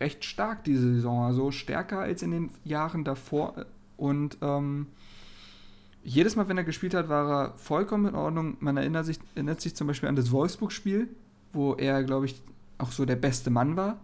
[0.00, 3.64] recht stark diese Saison, also stärker als in den Jahren davor.
[3.96, 4.88] Und ähm,
[6.06, 8.56] jedes Mal, wenn er gespielt hat, war er vollkommen in Ordnung.
[8.60, 11.08] Man erinnert sich, erinnert sich zum Beispiel an das Wolfsburg-Spiel,
[11.52, 12.40] wo er, glaube ich,
[12.78, 13.98] auch so der beste Mann war,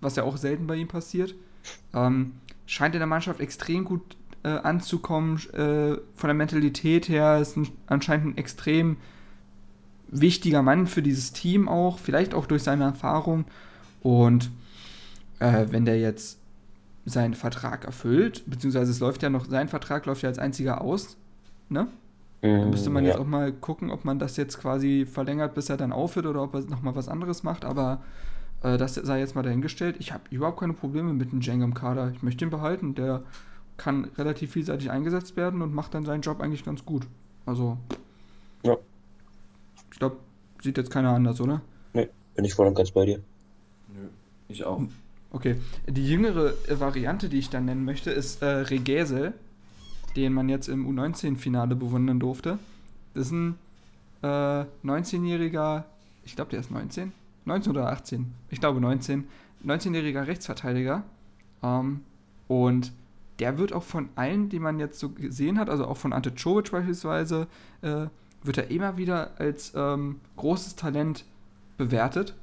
[0.00, 1.34] was ja auch selten bei ihm passiert.
[1.92, 2.32] Ähm,
[2.66, 7.68] scheint in der Mannschaft extrem gut äh, anzukommen, äh, von der Mentalität her ist ein,
[7.88, 8.98] anscheinend ein extrem
[10.06, 13.46] wichtiger Mann für dieses Team auch, vielleicht auch durch seine Erfahrung.
[14.00, 14.50] Und
[15.40, 16.37] äh, wenn der jetzt
[17.08, 21.16] seinen Vertrag erfüllt, beziehungsweise es läuft ja noch, sein Vertrag läuft ja als einziger aus,
[21.68, 21.88] ne?
[22.60, 23.18] Da müsste Mhm, man jetzt ja.
[23.18, 26.54] auch mal gucken, ob man das jetzt quasi verlängert, bis er dann aufhört oder ob
[26.54, 27.64] er nochmal was anderes macht.
[27.64, 28.02] Aber
[28.62, 29.96] äh, das sei jetzt mal dahingestellt.
[30.00, 32.12] Ich habe überhaupt keine Probleme mit dem Jeng im Kader.
[32.14, 32.94] Ich möchte ihn behalten.
[32.94, 33.22] Der
[33.78, 37.06] kann relativ vielseitig eingesetzt werden und macht dann seinen Job eigentlich ganz gut.
[37.46, 37.78] Also,
[38.62, 38.78] Ja,
[39.92, 40.16] ich glaube,
[40.62, 41.60] sieht jetzt keiner anders, oder?
[41.94, 43.22] ne, bin ich voll und ganz bei dir.
[43.88, 44.08] Nö,
[44.48, 44.88] ich auch.
[45.30, 45.56] Okay.
[45.86, 49.34] Die jüngere Variante, die ich dann nennen möchte, ist äh, Regäse,
[50.16, 52.58] den man jetzt im U19-Finale bewundern durfte.
[53.14, 53.58] Das ist ein
[54.22, 55.84] äh, 19-jähriger,
[56.24, 57.12] ich glaube, der ist 19,
[57.44, 59.28] 19 oder 18, ich glaube 19,
[59.66, 61.02] 19-jähriger Rechtsverteidiger.
[61.62, 62.00] Ähm,
[62.48, 62.92] und
[63.38, 66.34] der wird auch von allen, die man jetzt so gesehen hat, also auch von Ante
[66.34, 67.46] Czovic beispielsweise,
[67.82, 68.06] äh,
[68.42, 71.24] wird er immer wieder als ähm, großes Talent
[71.76, 72.34] bewertet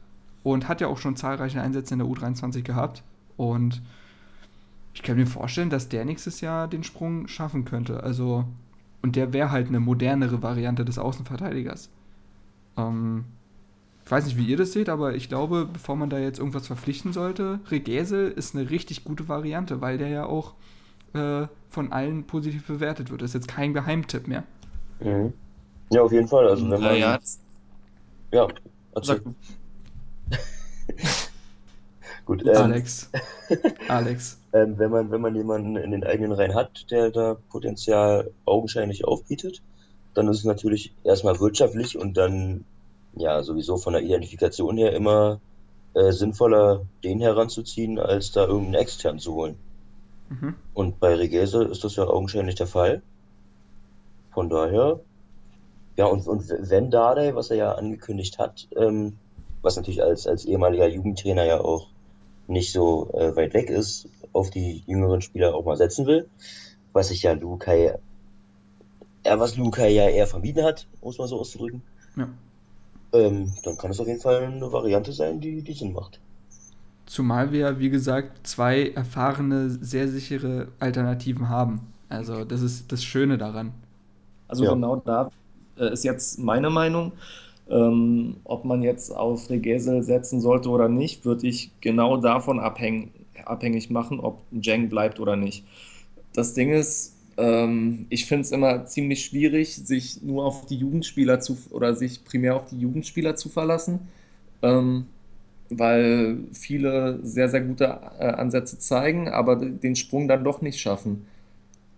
[0.46, 3.02] und hat ja auch schon zahlreiche Einsätze in der U23 gehabt.
[3.36, 3.82] Und
[4.94, 8.04] ich kann mir vorstellen, dass der nächstes Jahr den Sprung schaffen könnte.
[8.04, 8.46] Also,
[9.02, 11.90] und der wäre halt eine modernere Variante des Außenverteidigers.
[12.78, 13.26] Ähm,
[14.06, 16.68] ich weiß nicht, wie ihr das seht, aber ich glaube, bevor man da jetzt irgendwas
[16.68, 20.54] verpflichten sollte, Regesel ist eine richtig gute Variante, weil der ja auch
[21.14, 23.24] äh, von allen positiv bewertet wird.
[23.24, 24.44] Das ist jetzt kein Geheimtipp mehr.
[25.00, 25.34] Mhm.
[25.90, 26.48] Ja, auf jeden Fall.
[26.48, 26.96] Also wenn man.
[26.98, 27.20] ja,
[28.32, 28.48] Ja,
[28.94, 29.24] erzähl.
[32.26, 33.10] Gut, ähm, Alex.
[33.88, 34.40] Alex.
[34.54, 39.06] ähm, wenn man, wenn man jemanden in den eigenen Reihen hat, der da Potenzial augenscheinlich
[39.06, 39.62] aufbietet,
[40.16, 42.66] dann ist es natürlich erstmal wirtschaftlich und dann
[43.16, 45.40] ja sowieso von der Identifikation her immer
[45.94, 49.56] äh, sinnvoller, den heranzuziehen, als da irgendeinen extern zu holen.
[50.30, 50.56] Mhm.
[50.74, 53.02] Und bei Regese ist das ja augenscheinlich der Fall.
[54.34, 55.00] Von daher,
[55.96, 59.18] ja, und, und wenn Dardai, was er ja angekündigt hat, ähm,
[59.66, 61.94] was natürlich als, als ehemaliger Jugendtrainer ja auch
[62.48, 66.32] nicht so äh, weit weg ist, auf die jüngeren Spieler auch mal setzen will,
[66.94, 67.96] was sich ja Lukai,
[69.26, 71.86] ja, was Lukai ja eher vermieden hat, muss man so auszudrücken,
[72.16, 72.28] Ja.
[73.14, 76.22] ähm, dann kann es auf jeden Fall eine Variante sein, die, die Sinn macht.
[77.08, 81.94] Zumal wir, wie gesagt, zwei erfahrene, sehr sichere Alternativen haben.
[82.10, 83.74] Also, das ist das Schöne daran.
[84.48, 84.68] Also Ja.
[84.68, 85.30] genau da
[85.78, 87.14] äh, ist jetzt meine Meinung.
[87.70, 93.12] Ähm, ob man jetzt auf Regesel setzen sollte oder nicht, würde ich genau davon abhäng
[93.46, 95.66] abhängig machen, ob Jeng bleibt oder nicht.
[96.34, 101.40] Das Ding ist, ähm, ich finde es immer ziemlich schwierig, sich nur auf die Jugendspieler
[101.40, 104.00] zu oder sich primär auf die Jugendspieler zu verlassen,
[104.62, 105.08] ähm,
[105.70, 107.86] weil viele sehr, sehr gute
[108.20, 111.26] äh, Ansätze zeigen, aber den Sprung dann doch nicht schaffen.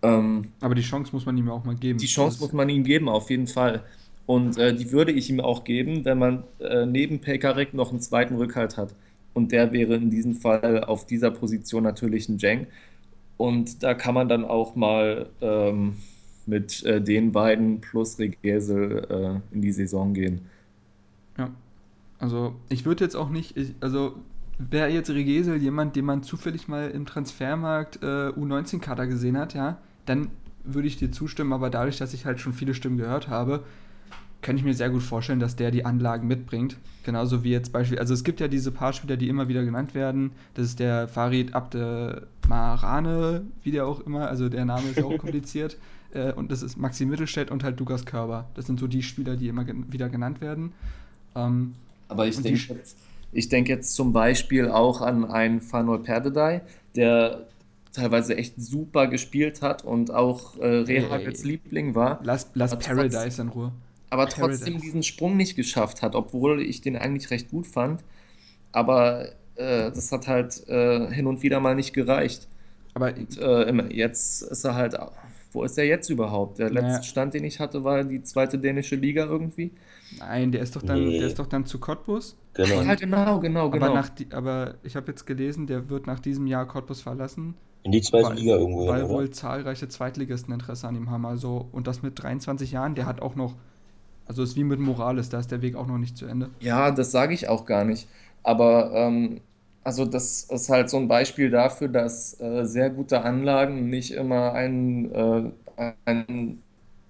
[0.01, 1.99] Ähm, Aber die Chance muss man ihm auch mal geben.
[1.99, 3.83] die Chance muss man ihm geben, auf jeden Fall.
[4.27, 8.01] Und äh, die würde ich ihm auch geben, wenn man äh, neben Pekarik noch einen
[8.01, 8.93] zweiten Rückhalt hat.
[9.33, 12.67] Und der wäre in diesem Fall auf dieser Position natürlich ein Jeng.
[13.37, 15.95] Und da kann man dann auch mal ähm,
[16.45, 20.41] mit äh, den beiden plus Regesel äh, in die Saison gehen.
[21.37, 21.49] Ja.
[22.19, 24.15] Also, ich würde jetzt auch nicht, ich, also
[24.57, 29.77] wäre jetzt Regesel jemand, den man zufällig mal im Transfermarkt äh, U19-Kader gesehen hat, ja,
[30.05, 30.29] dann
[30.63, 33.63] würde ich dir zustimmen, aber dadurch, dass ich halt schon viele Stimmen gehört habe,
[34.41, 36.77] kann ich mir sehr gut vorstellen, dass der die Anlagen mitbringt.
[37.03, 39.95] Genauso wie jetzt Beispiel, also es gibt ja diese paar Spieler, die immer wieder genannt
[39.95, 40.31] werden.
[40.53, 45.77] Das ist der Farid Abdemarane, wie der auch immer, also der Name ist auch kompliziert.
[46.13, 48.49] Äh, und das ist Maxi Mittelstädt und halt Lukas Körber.
[48.55, 50.73] Das sind so die Spieler, die immer gen wieder genannt werden.
[51.35, 51.75] Ähm,
[52.07, 52.97] Aber ich denke jetzt,
[53.31, 56.61] ich denk jetzt zum Beispiel auch an einen Fanol Perdedei,
[56.95, 57.47] der
[57.93, 61.51] teilweise echt super gespielt hat und auch äh, Rehagels Ey.
[61.51, 62.19] Liebling war.
[62.23, 63.71] lass lass Paradise in Ruhe.
[64.09, 64.81] Aber trotzdem Paradise.
[64.81, 68.03] diesen Sprung nicht geschafft hat, obwohl ich den eigentlich recht gut fand.
[68.71, 72.49] Aber äh, das hat halt äh, hin und wieder mal nicht gereicht.
[72.93, 74.95] Aber Und äh, jetzt ist er halt,
[75.51, 76.59] wo ist er jetzt überhaupt?
[76.59, 77.03] Der letzte Naja.
[77.03, 79.73] Stand, den ich hatte, war die zweite dänische Liga irgendwie.
[80.11, 81.17] nein, der ist doch dann, Nee.
[81.17, 82.37] der ist doch dann zu Cottbus.
[82.53, 82.81] Genau.
[82.81, 83.89] Ja, genau, genau, Aber, genau.
[83.89, 87.91] nach die, aber ich habe jetzt gelesen, der wird nach diesem Jahr Cottbus verlassen, In
[87.91, 89.09] die zweite weil, Liga irgendwo hin, weil oder?
[89.09, 91.25] wohl zahlreiche Zweitligisten Interesse an ihm haben.
[91.25, 93.57] Also, und das mit 23 Jahren, der hat auch noch,
[94.27, 96.51] also ist wie mit Morales, da ist der Weg auch noch nicht zu Ende.
[96.59, 98.09] Ja, das sage ich auch gar nicht.
[98.43, 99.41] Aber ähm,
[99.83, 104.53] also das ist halt so ein Beispiel dafür, dass äh, sehr gute Anlagen nicht immer
[104.53, 105.51] ein, äh,
[106.05, 106.63] ein,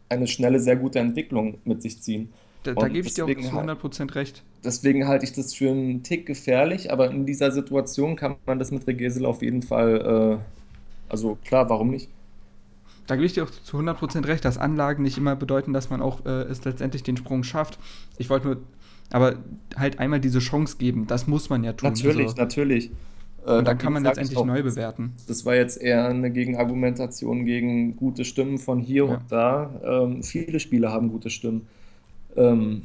[0.09, 2.33] eine schnelle, sehr gute Entwicklung mit sich ziehen.
[2.61, 4.45] Da, da gebe ich dir auch zu halt- 100% recht.
[4.63, 8.71] deswegen halte ich das für einen Tick gefährlich, aber in dieser Situation kann man das
[8.71, 12.16] mit Regesel auf jeden Fall, äh, also klar, warum nicht?
[13.07, 16.01] Da gebe ich dir auch zu 100% recht, dass Anlagen nicht immer bedeuten, dass man
[16.01, 17.79] auch äh, es letztendlich den Sprung schafft.
[18.17, 18.57] Ich wollte nur,
[19.11, 19.37] aber
[19.77, 21.89] halt einmal diese Chance geben, das muss man ja tun.
[21.89, 22.91] Natürlich, also, natürlich.
[23.45, 25.13] Äh, und dann kann man letztendlich auch, neu bewerten.
[25.27, 29.13] Das war jetzt eher eine Gegenargumentation gegen gute Stimmen von hier Ja.
[29.15, 29.81] und da.
[29.83, 31.67] Ähm, viele Spieler haben gute Stimmen.
[32.35, 32.83] Ähm,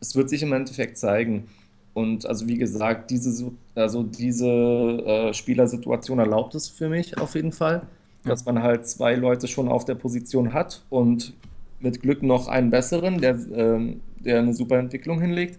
[0.00, 1.48] es wird sich im Endeffekt zeigen.
[1.94, 7.52] Und also wie gesagt, diese, also diese äh, Spielersituation erlaubt es für mich auf jeden
[7.52, 7.86] Fall.
[8.26, 11.32] Dass man halt zwei Leute schon auf der Position hat und
[11.80, 15.58] mit Glück noch einen besseren, der, ähm, der eine super Entwicklung hinlegt.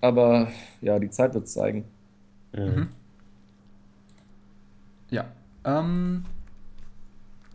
[0.00, 0.48] Aber
[0.80, 1.84] ja, die Zeit wird zeigen.
[2.54, 2.88] Mhm.
[5.10, 5.26] Ja.
[5.64, 6.24] Ähm,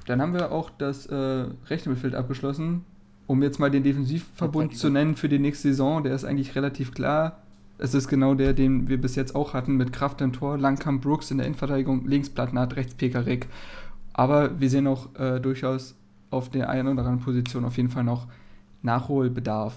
[0.05, 2.85] dann haben wir auch das äh, rechte Mittelfeld abgeschlossen.
[3.25, 6.93] Um jetzt mal den Defensivverbund zu nennen für die nächste Saison, der ist eigentlich relativ
[6.93, 7.39] klar.
[7.77, 11.01] Es ist genau der, den wir bis jetzt auch hatten, mit Kraft im Tor, Langkamp
[11.01, 13.47] Brooks in der Innenverteidigung, links Plattenhardt, rechts Pekarik.
[14.13, 15.95] Aber wir sehen auch äh, durchaus
[16.29, 18.27] auf der einen oder anderen Position auf jeden Fall noch
[18.81, 19.75] Nachholbedarf.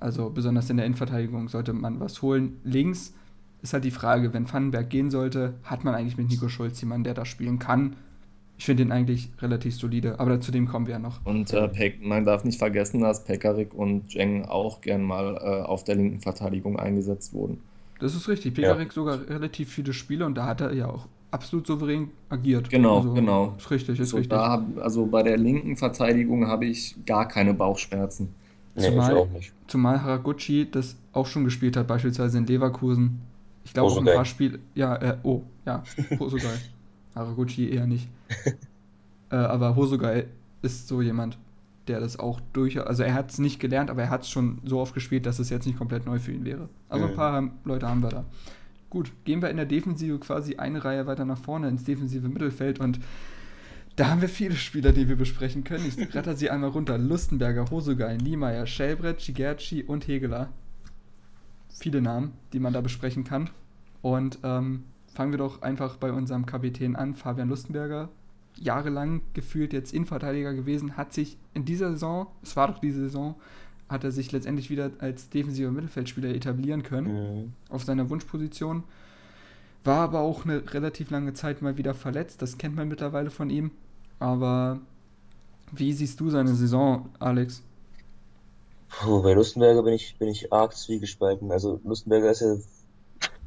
[0.00, 2.58] Also besonders in der Innenverteidigung sollte man was holen.
[2.64, 3.14] Links
[3.62, 7.04] ist halt die Frage, wenn Vandenberg gehen sollte, hat man eigentlich mit Nico Schulz jemanden,
[7.04, 7.96] der da spielen kann.
[8.56, 11.24] Ich finde ihn eigentlich relativ solide, aber zu dem kommen wir ja noch.
[11.24, 15.82] Und äh, man darf nicht vergessen, dass Pekarik und Jeng auch gern mal äh, auf
[15.82, 17.58] der linken Verteidigung eingesetzt wurden.
[17.98, 18.54] Das ist richtig.
[18.54, 18.92] Pekarik ja.
[18.92, 22.70] sogar relativ viele Spiele und da hat er ja auch absolut souverän agiert.
[22.70, 23.54] Genau, also, genau.
[23.58, 24.38] Ist richtig, ist so, richtig.
[24.38, 28.28] Hab, also bei der linken Verteidigung habe ich gar keine Bauchschmerzen.
[28.76, 29.28] Nee, zumal,
[29.66, 33.20] zumal Haraguchi das auch schon gespielt hat, beispielsweise in Leverkusen.
[33.64, 34.58] Ich glaube auch ein paar Spiele.
[34.74, 35.82] Ja, äh, oh, ja,
[36.18, 36.54] Hosogai.
[37.14, 38.08] Haraguchi eher nicht.
[39.30, 40.26] äh, aber Hosogai
[40.62, 41.38] ist so jemand,
[41.88, 42.80] der das auch durch.
[42.80, 45.38] Also er hat es nicht gelernt, aber er hat es schon so oft gespielt, dass
[45.38, 46.68] es jetzt nicht komplett neu für ihn wäre.
[46.88, 47.10] Also mhm.
[47.10, 48.24] ein paar Leute haben wir da.
[48.94, 52.78] Gut, gehen wir in der Defensive quasi eine Reihe weiter nach vorne ins defensive Mittelfeld
[52.78, 53.00] und
[53.96, 55.84] da haben wir viele Spieler, die wir besprechen können.
[55.84, 56.96] Ich ratter sie einmal runter.
[56.96, 60.52] Lustenberger, Hosogai, Niemeyer, Schelbrett, Shigerchi und Hegeler.
[61.70, 63.50] Viele Namen, die man da besprechen kann.
[64.00, 68.10] Und ähm, fangen wir doch einfach bei unserem Kapitän an, Fabian Lustenberger.
[68.54, 73.34] Jahrelang gefühlt jetzt Innenverteidiger gewesen, hat sich in dieser Saison, es war doch diese Saison,
[73.88, 77.52] hat er sich letztendlich wieder als defensiver Mittelfeldspieler etablieren können, mhm.
[77.68, 78.84] auf seiner Wunschposition.
[79.84, 83.50] War aber auch eine relativ lange Zeit mal wieder verletzt, das kennt man mittlerweile von
[83.50, 83.70] ihm.
[84.18, 84.80] Aber
[85.72, 87.62] wie siehst du seine Saison, Alex?
[88.88, 91.50] Puh, bei Lustenberger bin ich, bin ich arg zwiegespalten.
[91.50, 92.56] Also Lustenberger ist ja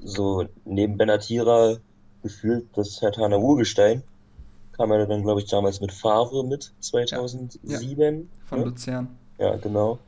[0.03, 1.77] so neben Benatira
[2.21, 4.03] gefühlt das Hertaner Urgestein.
[4.73, 7.59] Kam er dann, glaube ich, damals mit Favre mit, 2007.
[7.63, 8.65] Ja, von ne?
[8.65, 9.07] Luzern.
[9.39, 9.99] Ja, genau.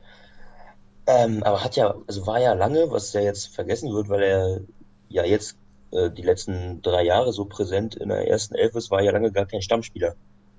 [1.06, 4.60] Ähm, aber hat ja, also war ja lange, was ja jetzt vergessen wird, weil er
[5.08, 5.56] ja jetzt
[5.92, 9.32] äh, die letzten drei Jahre so präsent in der ersten Elf ist, war ja lange
[9.32, 10.14] gar kein Stammspieler.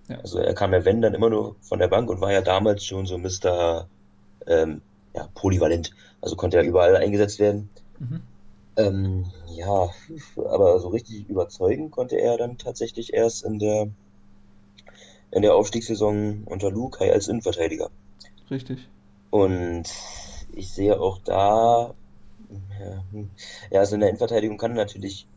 [0.10, 0.18] Ja.
[0.20, 2.84] Also er kam ja, wenn, dann immer nur von der Bank und war ja damals
[2.84, 3.88] schon so Mr.
[4.48, 4.82] Ähm,
[5.16, 5.92] ja, polyvalent.
[6.22, 7.70] Also konnte er überall eingesetzt werden.
[8.00, 8.22] Mhm.
[8.78, 9.90] Ähm, ja,
[10.38, 13.90] aber so richtig überzeugen konnte er dann tatsächlich erst in der,
[15.32, 17.90] in der Aufstiegssaison unter Lukai als Innenverteidiger.
[18.50, 18.88] Richtig.
[19.30, 19.86] Und
[20.56, 21.94] ich sehe auch da,
[22.80, 23.30] ja, hm,
[23.72, 25.28] ja, also in der Innenverteidigung kann natürlich,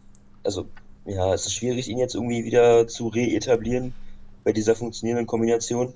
[0.43, 0.67] also
[1.05, 3.95] ja, es ist schwierig, ihn jetzt irgendwie wieder zu reetablieren
[4.43, 5.93] bei dieser funktionierenden Kombination.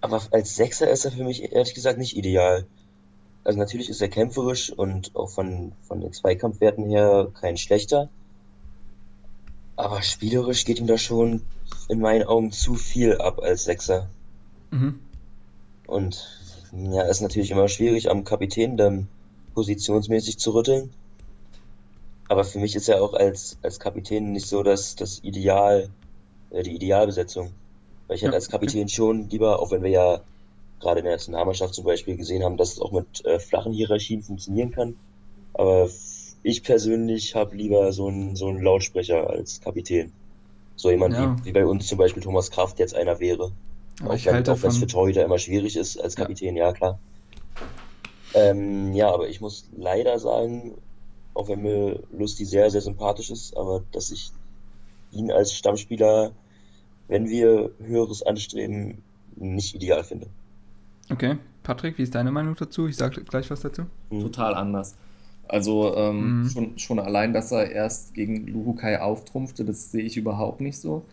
[0.00, 2.66] Aber als Sechser ist er für mich ehrlich gesagt nicht ideal.
[3.44, 8.08] Also natürlich ist er kämpferisch und auch von, von den Zweikampfwerten her kein schlechter.
[9.76, 11.42] Aber spielerisch geht ihm da schon
[11.88, 14.08] in meinen Augen zu viel ab als Sechser.
[14.70, 15.00] Mhm.
[15.86, 16.43] Und
[16.76, 19.08] ja, ist natürlich immer schwierig, am Kapitän dann
[19.54, 20.90] positionsmäßig zu rütteln.
[22.28, 25.90] Aber für mich ist er auch als, als Kapitän nicht so das, das Ideal,
[26.50, 27.52] äh, die Idealbesetzung.
[28.06, 30.20] Weil ich ja, hätte als Kapitän schon lieber, auch wenn wir ja
[30.80, 34.22] gerade in der Nationalmannschaft zum Beispiel gesehen haben, dass es auch mit äh, flachen Hierarchien
[34.22, 34.96] funktionieren kann.
[35.52, 35.88] Aber
[36.42, 40.12] ich persönlich habe lieber so einen, so einen Lautsprecher als Kapitän.
[40.76, 41.36] So jemand ja.
[41.38, 43.52] wie, wie bei uns zum Beispiel Thomas Kraft jetzt einer wäre.
[44.00, 46.56] Aber auch ich wenn, halte auch wenn es für Torhüter immer schwierig ist als Kapitän,
[46.56, 46.98] ja, ja klar.
[48.34, 50.74] Ähm, ja, aber ich muss leider sagen,
[51.34, 54.32] auch wenn mir Lusti sehr, sehr sympathisch ist, aber dass ich
[55.12, 56.32] ihn als Stammspieler,
[57.08, 59.02] wenn wir Höheres anstreben,
[59.36, 60.26] nicht ideal finde.
[61.10, 62.88] Okay, Patrick, wie ist deine Meinung dazu?
[62.88, 63.82] Ich sage gleich was dazu.
[64.10, 64.20] Mhm.
[64.20, 64.96] Total anders.
[65.46, 66.48] Also ähm, mhm.
[66.48, 71.04] schon, schon allein, dass er erst gegen Luhukai auftrumpfte, das sehe ich überhaupt nicht so.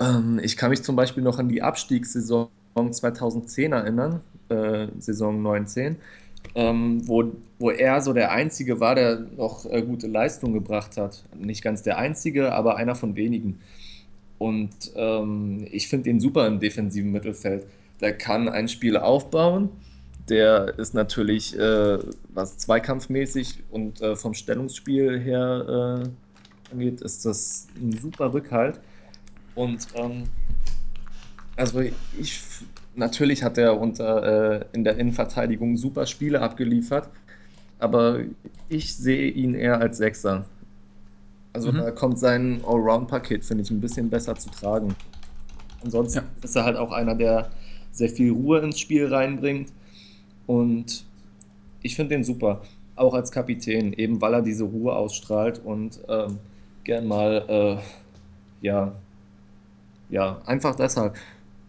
[0.00, 5.96] Ähm, ich kann mich zum Beispiel noch an die Abstiegssaison 2010 erinnern, äh, Saison 19,
[6.54, 11.24] ähm, wo, wo er so der Einzige war, der noch äh, gute Leistung gebracht hat.
[11.36, 13.60] Nicht ganz der Einzige, aber einer von wenigen.
[14.38, 17.66] Und ähm, ich finde ihn super im defensiven Mittelfeld.
[18.00, 19.70] Der kann ein Spiel aufbauen.
[20.28, 21.98] Der ist natürlich, äh,
[22.30, 28.80] was zweikampfmäßig und äh, vom Stellungsspiel her äh, angeht, ist das ein super Rückhalt.
[29.54, 30.24] Und ähm,
[31.56, 32.40] also ich,
[32.94, 37.08] natürlich hat er unter, äh, in der Innenverteidigung super Spiele abgeliefert,
[37.78, 38.20] aber
[38.68, 40.44] ich sehe ihn eher als Sechser.
[41.52, 41.76] Also mhm.
[41.78, 44.96] da kommt sein Allround-Paket, finde ich, ein bisschen besser zu tragen.
[45.84, 46.24] Ansonsten ja.
[46.42, 47.50] ist er halt auch einer, der
[47.92, 49.72] sehr viel Ruhe ins Spiel reinbringt.
[50.46, 51.04] Und
[51.82, 52.62] ich finde den super,
[52.96, 56.38] auch als Kapitän, eben weil er diese Ruhe ausstrahlt und ähm,
[56.82, 58.94] gern mal, äh, ja,
[60.14, 61.16] ja, einfach deshalb.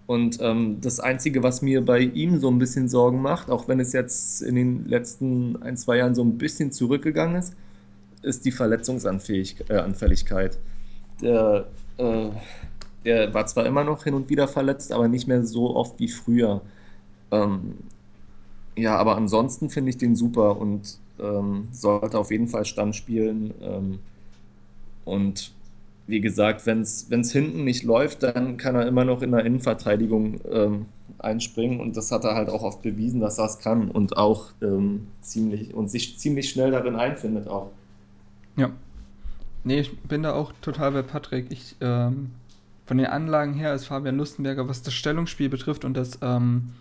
[0.08, 3.80] Und ähm, das Einzige, was mir bei ihm so ein bisschen Sorgen macht, auch wenn
[3.80, 7.56] es jetzt in den letzten ein, zwei Jahren so ein bisschen zurückgegangen ist,
[8.24, 10.56] ist die Verletzungsanfälligkeit.
[10.56, 10.60] Äh,
[11.22, 12.30] Der, äh,
[13.06, 16.08] der war zwar immer noch hin und wieder verletzt, aber nicht mehr so oft wie
[16.10, 16.62] früher.
[17.32, 17.80] Ähm,
[18.78, 23.54] ja, aber ansonsten finde ich den super und ähm, sollte auf jeden Fall Stamm spielen.
[23.62, 24.00] Ähm,
[25.04, 25.56] und
[26.08, 30.39] wie gesagt, wenn es hinten nicht läuft, dann kann er immer noch in der Innenverteidigung
[30.51, 30.86] ähm,
[31.18, 34.51] einspringen und das hat er halt auch oft bewiesen, dass er es kann und auch
[34.62, 37.72] ähm, ziemlich und sich ziemlich schnell darin einfindet auch.
[38.56, 38.72] Ja.
[39.64, 41.47] Nee, ich bin da auch total bei Patrick.
[41.49, 42.32] Ich, ähm,
[42.86, 46.74] von den Anlagen her ist Fabian Lustenberger, was das Stellungsspiel betrifft und das, ähm,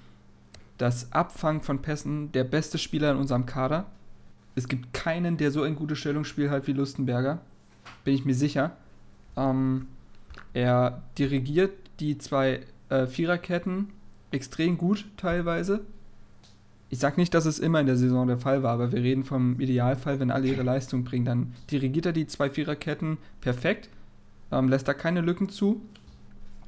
[0.76, 3.86] das Abfangen von Pässen, der beste Spieler in unserem Kader.
[4.54, 7.40] Es gibt keinen, der so ein gutes Stellungsspiel hat wie Lustenberger.
[8.04, 8.76] Bin ich mir sicher.
[9.36, 9.86] Ähm,
[10.52, 13.88] er dirigiert die zwei äh, Viererketten
[14.30, 15.80] extrem gut teilweise.
[16.90, 19.24] Ich sage nicht, dass es immer in der Saison der Fall war, aber wir reden
[19.24, 21.24] vom Idealfall, wenn alle ihre Leistung bringen.
[21.24, 23.88] Dann dirigiert er die zwei Viererketten perfekt,
[24.52, 25.80] ähm, lässt da keine Lücken zu,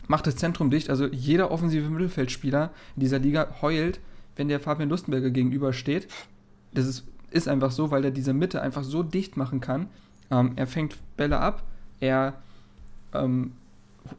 [0.08, 0.90] macht das Zentrum dicht.
[0.90, 4.00] Also jeder offensive Mittelfeldspieler in dieser Liga heult,
[4.36, 6.08] wenn der Fabian Lustenberger gegenübersteht.
[6.72, 9.88] Das ist, ist einfach so, weil er diese Mitte einfach so dicht machen kann.
[10.30, 11.62] Ähm, er fängt Bälle ab,
[12.00, 12.34] er
[13.22, 13.52] ähm,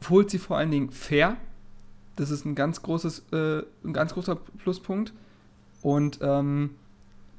[0.08, 1.36] holt sie vor allen Dingen fair.
[2.16, 5.12] Das ist ein ganz, großes, äh, ein ganz großer Pluspunkt.
[5.82, 6.70] Und ähm,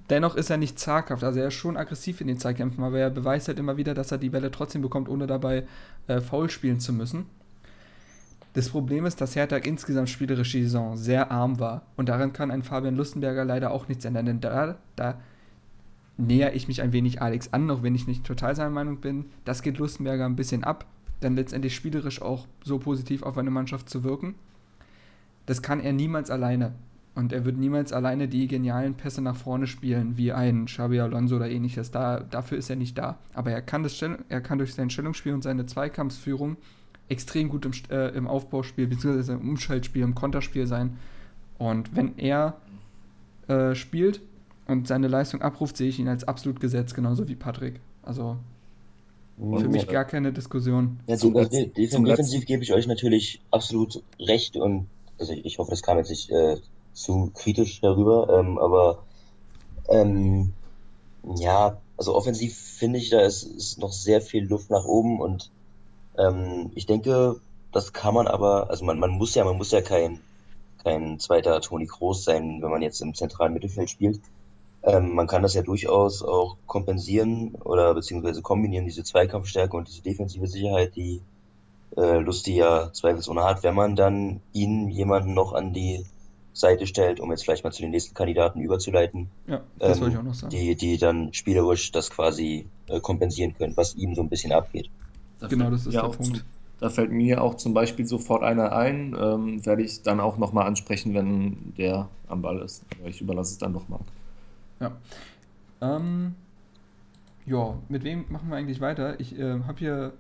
[0.10, 1.24] dennoch ist er nicht zaghaft.
[1.24, 4.12] Also er ist schon aggressiv in den Zweikämpfen, aber er beweist halt immer wieder, dass
[4.12, 5.66] er die Bälle trotzdem bekommt, ohne dabei
[6.08, 7.26] äh, faul spielen zu müssen.
[8.54, 11.84] Das Problem ist, dass Hertha insgesamt spielerisch die Saison sehr arm war.
[11.98, 14.26] Und daran kann ein Fabian Lustenberger leider auch nichts ändern.
[14.26, 15.20] Denn da, da
[16.18, 19.26] näher ich mich ein wenig Alex an, auch wenn ich nicht total seiner Meinung bin.
[19.46, 20.86] Das geht Lustenberger ein bisschen ab,
[21.20, 24.36] dann letztendlich spielerisch auch so positiv auf eine Mannschaft zu wirken.
[25.46, 26.74] Das kann er niemals alleine.
[27.16, 31.36] Und er wird niemals alleine die genialen Pässe nach vorne spielen, wie ein Xabi Alonso
[31.36, 31.92] oder ähnliches.
[31.92, 33.18] Da, dafür ist er nicht da.
[33.34, 36.58] Aber er kann, das, er kann durch sein Stellungsspiel und seine Zweikampfsführung
[37.10, 40.98] extrem gut im, äh, im Aufbauspiel, beziehungsweise im Umschaltspiel, im Konterspiel sein.
[41.58, 42.58] Und wenn er
[43.48, 44.22] äh, spielt
[44.68, 47.82] und seine Leistung abruft, sehe ich ihn als absolut gesetzt, genauso wie Patrick.
[48.04, 48.38] Also
[49.40, 51.00] und für mich gar keine Diskussion.
[51.08, 54.88] Ja, zum, also defensiv, defensiv gebe ich euch natürlich absolut recht und
[55.18, 56.58] also ich hoffe, das kam jetzt nicht äh,
[56.94, 59.04] zu kritisch darüber, ähm, aber
[59.88, 60.54] ähm,
[61.36, 65.52] ja, also offensiv finde ich, da ist, ist noch sehr viel Luft nach oben und
[66.18, 67.38] ähm, ich denke,
[67.72, 70.20] das kann man aber, also man, man muss ja, man muss ja kein,
[70.84, 74.20] kein zweiter Toni Kroos sein, wenn man jetzt im zentralen Mittelfeld spielt.
[74.84, 80.02] Ähm, man kann das ja durchaus auch kompensieren oder beziehungsweise kombinieren, diese Zweikampfstärke und diese
[80.02, 81.22] defensive Sicherheit, die
[81.98, 86.06] äh, Lusti ja zweifelsohne hat, wenn man dann ihn jemanden noch an die
[86.54, 89.30] Seite stellt, um jetzt vielleicht mal zu den nächsten Kandidaten überzuleiten.
[89.48, 90.52] Ja, das ähm, wollte ich auch noch sagen.
[90.52, 94.90] Die, die dann spielerisch das quasi äh, kompensieren können, was ihm so ein bisschen abgeht.
[95.40, 96.38] Da genau, das ist der Punkt.
[96.38, 96.44] Zu,
[96.80, 100.66] da fällt mir auch zum Beispiel sofort einer ein, ähm, werde ich dann auch nochmal
[100.66, 102.84] ansprechen, wenn der am Ball ist.
[103.06, 104.00] Ich überlasse es dann doch mal.
[104.80, 104.92] Ja.
[105.82, 106.36] Ähm,
[107.46, 109.20] ja, mit wem machen wir eigentlich weiter?
[109.20, 110.14] Ich äh, habe hier,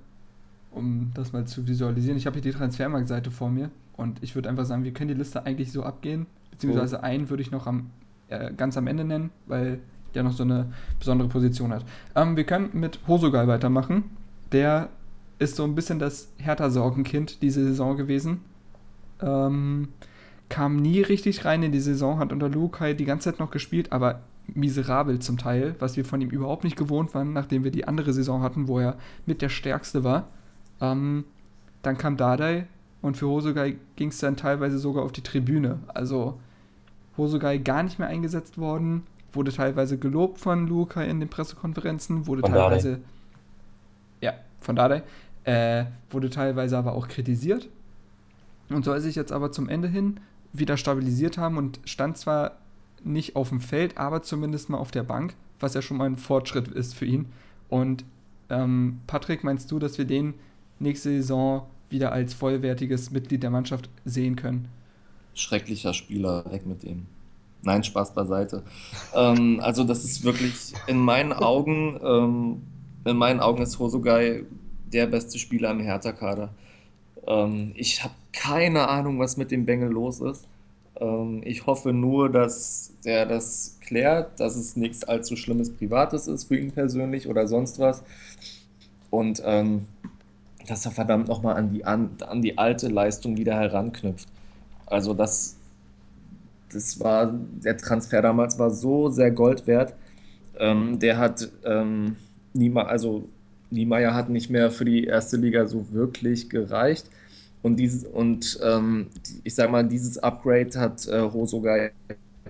[0.71, 4.49] um das mal zu visualisieren, ich habe hier die Transfermarktseite vor mir und ich würde
[4.49, 7.03] einfach sagen, wir können die Liste eigentlich so abgehen, beziehungsweise mhm.
[7.03, 7.89] einen würde ich noch am,
[8.29, 9.79] äh, ganz am Ende nennen, weil
[10.15, 11.85] der noch so eine besondere Position hat.
[12.15, 14.05] Ähm, wir können mit Hosogal weitermachen.
[14.51, 14.89] Der
[15.37, 18.41] ist so ein bisschen das Hertha-Sorgenkind diese Saison gewesen.
[19.21, 19.89] Ähm,
[20.49, 23.91] kam nie richtig rein in die Saison, hat unter Lukai die ganze Zeit noch gespielt,
[23.91, 24.21] aber
[24.55, 28.13] miserabel zum Teil, was wir von ihm überhaupt nicht gewohnt waren, nachdem wir die andere
[28.13, 30.27] Saison hatten, wo er mit der Stärkste war.
[30.81, 31.25] Ähm,
[31.81, 32.67] dann kam Dardai
[33.01, 35.79] und für Hosogai ging es dann teilweise sogar auf die Tribüne.
[35.87, 36.39] Also
[37.17, 42.41] Hosogai gar nicht mehr eingesetzt worden, wurde teilweise gelobt von Lukai in den Pressekonferenzen, wurde
[42.41, 42.89] von teilweise.
[42.89, 43.03] Dardai.
[44.21, 45.03] Ja, von Dardai.
[45.43, 47.69] Äh, wurde teilweise aber auch kritisiert
[48.69, 50.19] und soll sich jetzt aber zum Ende hin
[50.53, 52.57] wieder stabilisiert haben und stand zwar
[53.05, 56.17] nicht auf dem Feld, aber zumindest mal auf der Bank, was ja schon mal ein
[56.17, 57.27] Fortschritt ist für ihn.
[57.69, 58.03] Und
[58.49, 60.33] ähm, Patrick, meinst du, dass wir den
[60.79, 64.67] nächste Saison wieder als vollwertiges Mitglied der Mannschaft sehen können?
[65.33, 67.05] Schrecklicher Spieler, weg mit ihm.
[67.61, 68.63] Nein, Spaß beiseite.
[69.13, 72.61] ähm, also das ist wirklich in meinen Augen, ähm,
[73.05, 74.45] in meinen Augen ist Hosogai
[74.91, 76.53] der beste Spieler im Hertha-Kader.
[77.27, 80.47] Ähm, ich habe keine Ahnung, was mit dem Bengel los ist.
[80.99, 86.45] Ähm, ich hoffe nur, dass der das klärt, dass es nichts allzu Schlimmes Privates ist
[86.45, 88.03] für ihn persönlich oder sonst was.
[89.09, 89.85] Und ähm,
[90.67, 94.27] dass er verdammt nochmal an die, an, an die alte Leistung wieder heranknüpft.
[94.85, 95.55] Also das,
[96.71, 99.95] das war, der Transfer damals war so sehr Gold wert.
[100.59, 102.17] Ähm, der hat ähm,
[102.53, 103.27] Niema, also
[103.71, 107.09] Niemeyer hat nicht mehr für die erste Liga so wirklich gereicht.
[107.61, 109.07] Und, dieses, und ähm,
[109.43, 111.91] ich sag mal, dieses Upgrade hat äh, Hosogai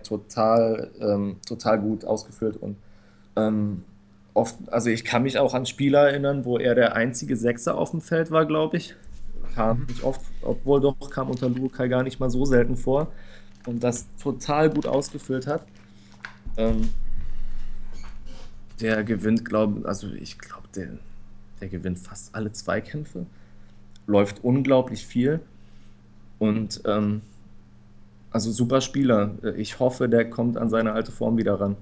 [0.03, 2.77] total, ähm, total gut ausgeführt und
[3.35, 3.83] ähm,
[4.33, 7.91] oft, also ich kann mich auch an Spieler erinnern, wo er der einzige Sechser auf
[7.91, 8.95] dem Feld war, glaube ich.
[9.55, 9.85] Kam mhm.
[9.87, 13.11] nicht oft, obwohl doch kam unter Lukai gar nicht mal so selten vor
[13.65, 15.65] und das total gut ausgeführt hat.
[16.57, 16.89] Ähm,
[18.79, 20.89] der gewinnt, glaube also ich glaube, der,
[21.59, 23.25] der gewinnt fast alle Zweikämpfe,
[24.09, 25.39] läuft unglaublich viel
[26.39, 27.21] und ähm,
[28.31, 29.31] also super Spieler.
[29.57, 31.75] Ich hoffe, der kommt an seine alte Form wieder ran.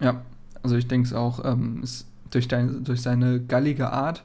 [0.00, 0.22] Ja,
[0.62, 4.24] also ich denke es auch, ähm, ist durch, dein, durch seine gallige Art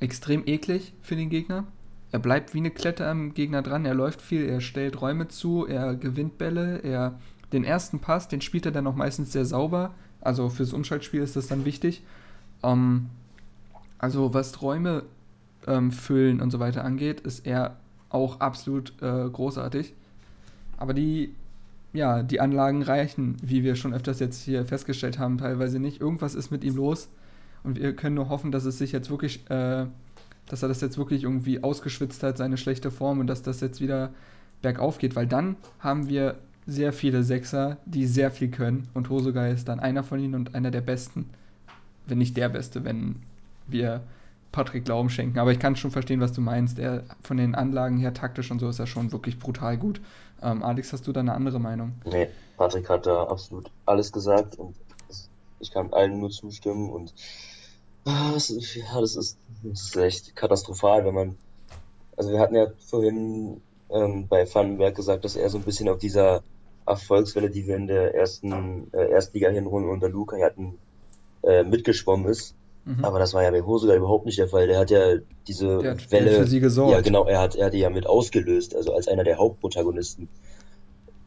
[0.00, 1.64] extrem eklig für den Gegner.
[2.12, 5.66] Er bleibt wie eine Klette am Gegner dran, er läuft viel, er stellt Räume zu,
[5.66, 7.18] er gewinnt Bälle, er
[7.52, 9.94] den ersten Pass, den spielt er dann auch meistens sehr sauber.
[10.20, 12.02] Also fürs Umschaltspiel ist das dann wichtig.
[12.62, 13.06] Ähm,
[13.98, 15.04] also was Räume
[15.66, 17.76] ähm, füllen und so weiter angeht, ist er
[18.10, 19.94] auch absolut äh, großartig.
[20.78, 21.34] Aber die
[21.96, 26.00] ja, die Anlagen reichen, wie wir schon öfters jetzt hier festgestellt haben, teilweise nicht.
[26.00, 27.08] Irgendwas ist mit ihm los
[27.64, 29.86] und wir können nur hoffen, dass es sich jetzt wirklich, äh,
[30.46, 33.80] dass er das jetzt wirklich irgendwie ausgeschwitzt hat, seine schlechte Form und dass das jetzt
[33.80, 34.12] wieder
[34.62, 36.36] bergauf geht, weil dann haben wir
[36.66, 40.54] sehr viele Sechser, die sehr viel können und Hosogai ist dann einer von ihnen und
[40.54, 41.30] einer der besten,
[42.06, 43.16] wenn nicht der beste, wenn
[43.66, 44.02] wir
[44.56, 45.38] Patrick Glauben schenken.
[45.38, 46.78] Aber ich kann schon verstehen, was du meinst.
[46.78, 50.00] Er von den Anlagen her taktisch und so ist er schon wirklich brutal gut.
[50.42, 51.92] Ähm, Alex, hast du da eine andere Meinung?
[52.06, 54.74] Nee, Patrick hat da absolut alles gesagt und
[55.60, 57.12] ich kann allen nur zustimmen und
[58.06, 61.38] ah, das ja, das ist, das ist echt katastrophal, wenn man,
[62.16, 65.98] also wir hatten ja vorhin ähm, bei Vandenberg gesagt, dass er so ein bisschen auf
[65.98, 66.42] dieser
[66.86, 70.78] Erfolgswelle, die wir in der ersten äh, Erstliga-Hinrunde unter Luca hatten,
[71.42, 72.54] äh, mitgeschwommen ist.
[72.86, 73.04] Mhm.
[73.04, 74.68] Aber das war ja bei Hose überhaupt nicht der Fall.
[74.68, 75.16] Der hat ja
[75.48, 76.30] diese der hat, Welle.
[76.30, 76.92] Für sie gesorgt.
[76.92, 80.28] Ja, genau, er hat, er hat die ja mit ausgelöst, also als einer der Hauptprotagonisten.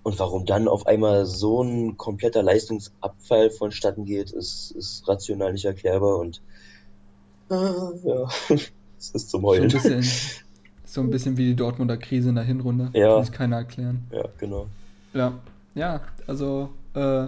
[0.01, 5.65] Und warum dann auf einmal so ein kompletter Leistungsabfall vonstatten geht, ist, ist rational nicht
[5.65, 6.41] erklärbar und
[7.51, 8.29] äh, ja,
[8.97, 9.69] es ist zum Heulen.
[9.69, 10.03] So ein, bisschen,
[10.85, 12.89] so ein bisschen wie die Dortmunder Krise in der Hinrunde.
[12.93, 13.15] Ja.
[13.15, 14.07] Kann sich keiner erklären.
[14.11, 14.67] Ja, genau.
[15.13, 15.33] Ja,
[15.75, 17.27] ja, also äh,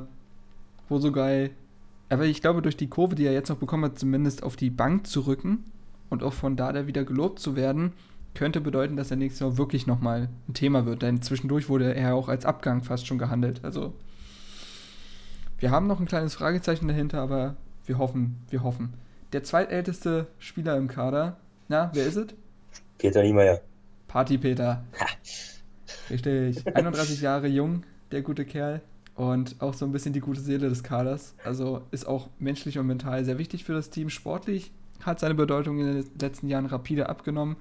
[0.90, 1.52] Hosogai
[2.12, 4.70] aber ich glaube, durch die Kurve, die er jetzt noch bekommen hat, zumindest auf die
[4.70, 5.64] Bank zu rücken
[6.10, 7.94] und auch von da wieder gelobt zu werden,
[8.34, 11.04] könnte bedeuten, dass er nächstes Jahr wirklich nochmal ein Thema wird.
[11.04, 13.62] Denn zwischendurch wurde er auch als Abgang fast schon gehandelt.
[13.64, 13.94] Also
[15.58, 17.56] wir haben noch ein kleines Fragezeichen dahinter, aber
[17.86, 18.94] wir hoffen, wir hoffen.
[19.32, 21.38] Der zweitälteste Spieler im Kader,
[21.70, 22.28] na, wer ist es?
[22.98, 23.62] Peter Niemeyer.
[24.10, 24.84] Party Peter.
[26.10, 26.68] Richtig.
[26.76, 28.82] 31 Jahre jung, der gute Kerl
[29.22, 31.36] und auch so ein bisschen die gute Seele des Kaders.
[31.46, 34.10] Also ist auch menschlich und mental sehr wichtig für das Team.
[34.10, 34.72] Sportlich
[35.04, 37.56] hat seine Bedeutung in den letzten Jahren rapide abgenommen.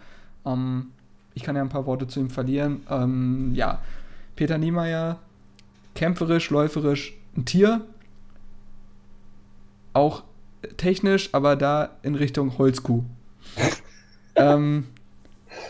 [0.46, 0.86] Ähm,
[1.34, 2.80] ich kann ja ein paar Worte zu ihm verlieren.
[2.88, 3.82] Ähm, ja,
[4.36, 5.18] Peter Niemeyer,
[5.94, 7.82] kämpferisch, läuferisch, ein Tier.
[9.92, 10.22] Auch
[10.78, 13.04] technisch, aber da in Richtung Holzkuh.
[14.34, 14.86] ähm,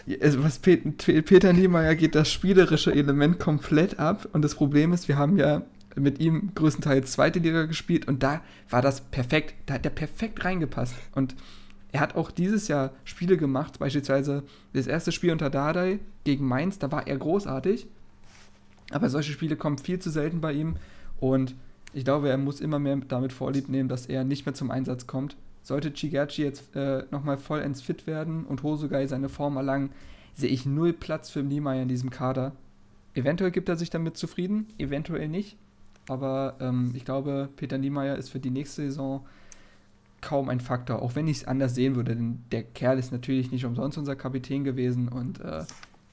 [0.07, 5.37] was Peter Niemeyer geht das spielerische Element komplett ab und das Problem ist, wir haben
[5.37, 5.63] ja
[5.97, 10.45] mit ihm größtenteils zweite Liga gespielt und da war das perfekt, da hat er perfekt
[10.45, 11.35] reingepasst und
[11.93, 16.79] er hat auch dieses Jahr Spiele gemacht, beispielsweise das erste Spiel unter Dardai gegen Mainz,
[16.79, 17.87] da war er großartig,
[18.91, 20.77] aber solche Spiele kommen viel zu selten bei ihm
[21.19, 21.55] und
[21.93, 25.09] ich glaube, er muss immer mehr damit vorlieb nehmen, dass er nicht mehr zum Einsatz
[25.09, 29.91] kommt sollte Chigachi jetzt äh, nochmal vollends fit werden und Hosogai seine Form erlangen,
[30.35, 32.53] sehe ich null Platz für Niemeyer in diesem Kader.
[33.15, 35.57] Eventuell gibt er sich damit zufrieden, eventuell nicht.
[36.11, 39.25] Aber ähm, ich glaube, Peter Niemeyer ist für die nächste Saison
[40.21, 42.17] kaum ein Faktor, auch wenn ich es anders sehen würde.
[42.17, 45.63] Denn der Kerl ist natürlich nicht umsonst unser Kapitän gewesen und äh,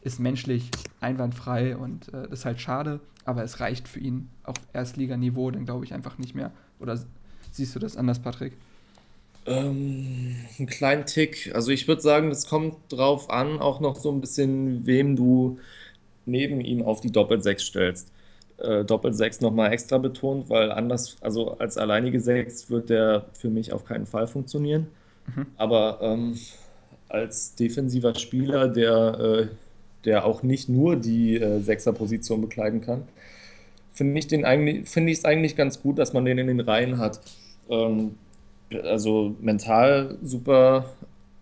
[0.03, 0.69] ist menschlich
[1.01, 5.83] einwandfrei und äh, ist halt schade, aber es reicht für ihn auf Erstliganiveau dann glaube
[5.83, 6.51] ich einfach nicht mehr.
[6.79, 7.03] Oder
[7.51, 8.53] siehst du das anders, Patrick?
[9.47, 11.51] Ähm, einen kleinen Tick.
[11.55, 15.57] Also ich würde sagen, das kommt drauf an, auch noch so ein bisschen, wem du
[16.27, 18.11] neben ihm auf die Doppel-6 stellst.
[18.59, 23.71] Äh, Doppel-6 nochmal extra betont, weil anders, also als alleinige 6 wird der für mich
[23.71, 24.87] auf keinen Fall funktionieren.
[25.27, 25.45] Mhm.
[25.57, 26.37] Aber ähm,
[27.09, 29.47] als defensiver Spieler, der, äh,
[30.05, 33.03] der auch nicht nur die äh, Sechser-Position bekleiden kann,
[33.93, 37.19] finde ich es eigentlich ganz gut, dass man den in den Reihen hat.
[37.69, 38.15] Ähm,
[38.83, 40.85] also mental super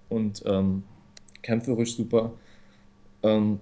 [0.10, 0.84] und ähm,
[1.42, 2.34] kämpferisch super.
[3.24, 3.60] Ähm,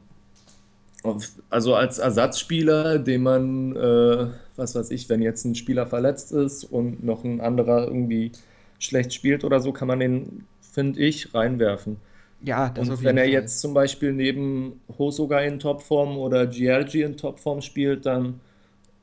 [1.49, 6.63] also als Ersatzspieler, den man, äh, was weiß ich, wenn jetzt ein Spieler verletzt ist
[6.63, 8.31] und noch ein anderer irgendwie
[8.79, 11.97] schlecht spielt oder so, kann man den, finde ich, reinwerfen.
[12.41, 13.31] Ja, das Und wenn er Fall.
[13.31, 18.41] jetzt zum Beispiel neben Hosoga in Topform oder Giorgi in Topform spielt, dann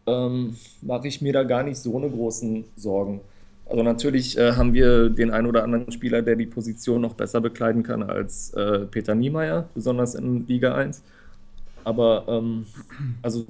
[0.06, 3.20] ähm, mache ich mir da gar nicht so eine großen Sorgen.
[3.66, 7.40] Also natürlich äh, haben wir den einen oder anderen Spieler, der die Position noch besser
[7.40, 11.04] bekleiden kann als äh, Peter Niemeyer, besonders in Liga 1.
[11.84, 12.72] Aber ähm,
[13.22, 13.46] also,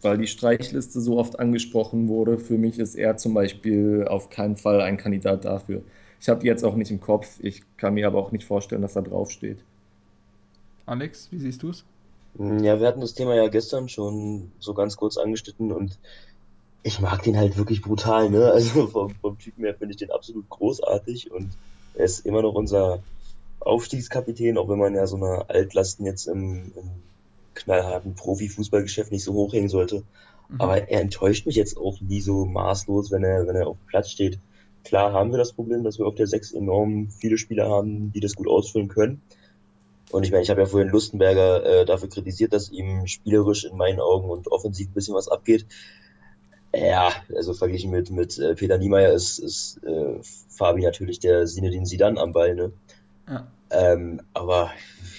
[0.00, 4.56] weil die Streichliste so oft angesprochen wurde, für mich ist er zum Beispiel auf keinen
[4.56, 5.84] Fall ein Kandidat dafür.
[6.20, 8.82] Ich habe die jetzt auch nicht im Kopf, ich kann mir aber auch nicht vorstellen,
[8.82, 9.64] dass er draufsteht.
[10.86, 11.86] Alex, wie siehst du es?
[12.36, 15.98] Hm, Ja, wir hatten das Thema ja gestern schon so ganz kurz angeschnitten und
[16.82, 18.52] ich mag den halt wirklich brutal, ne?
[18.52, 21.58] Also vom, vom Typen her finde ich den absolut großartig und
[21.94, 23.04] er ist immer noch unser
[23.60, 27.04] Aufstiegskapitän, auch wenn man ja so eine Altlasten jetzt im, im
[27.56, 30.04] knallharten Profifußballgeschäft nicht so hochhängen sollte.
[30.48, 30.60] Mhm.
[30.60, 33.86] Aber er enttäuscht mich jetzt auch nie so maßlos, wenn er, wenn er auf dem
[33.86, 34.38] Platz steht.
[34.84, 38.20] Klar haben wir das Problem, dass wir auf der Sechs enorm viele Spieler haben, die
[38.20, 39.20] das gut ausfüllen können.
[40.12, 43.76] Und ich meine, ich habe ja vorhin Lustenberger äh, dafür kritisiert, dass ihm spielerisch in
[43.76, 45.66] meinen Augen und offensiv ein bisschen was abgeht.
[46.72, 51.84] Ja, also verglichen mit, mit äh, Peter Niemeyer ist, ist äh, Fabi natürlich der Zinedine
[51.84, 52.72] Zidane am Ball, ne?
[53.28, 53.48] Ja.
[53.70, 54.70] Ähm, aber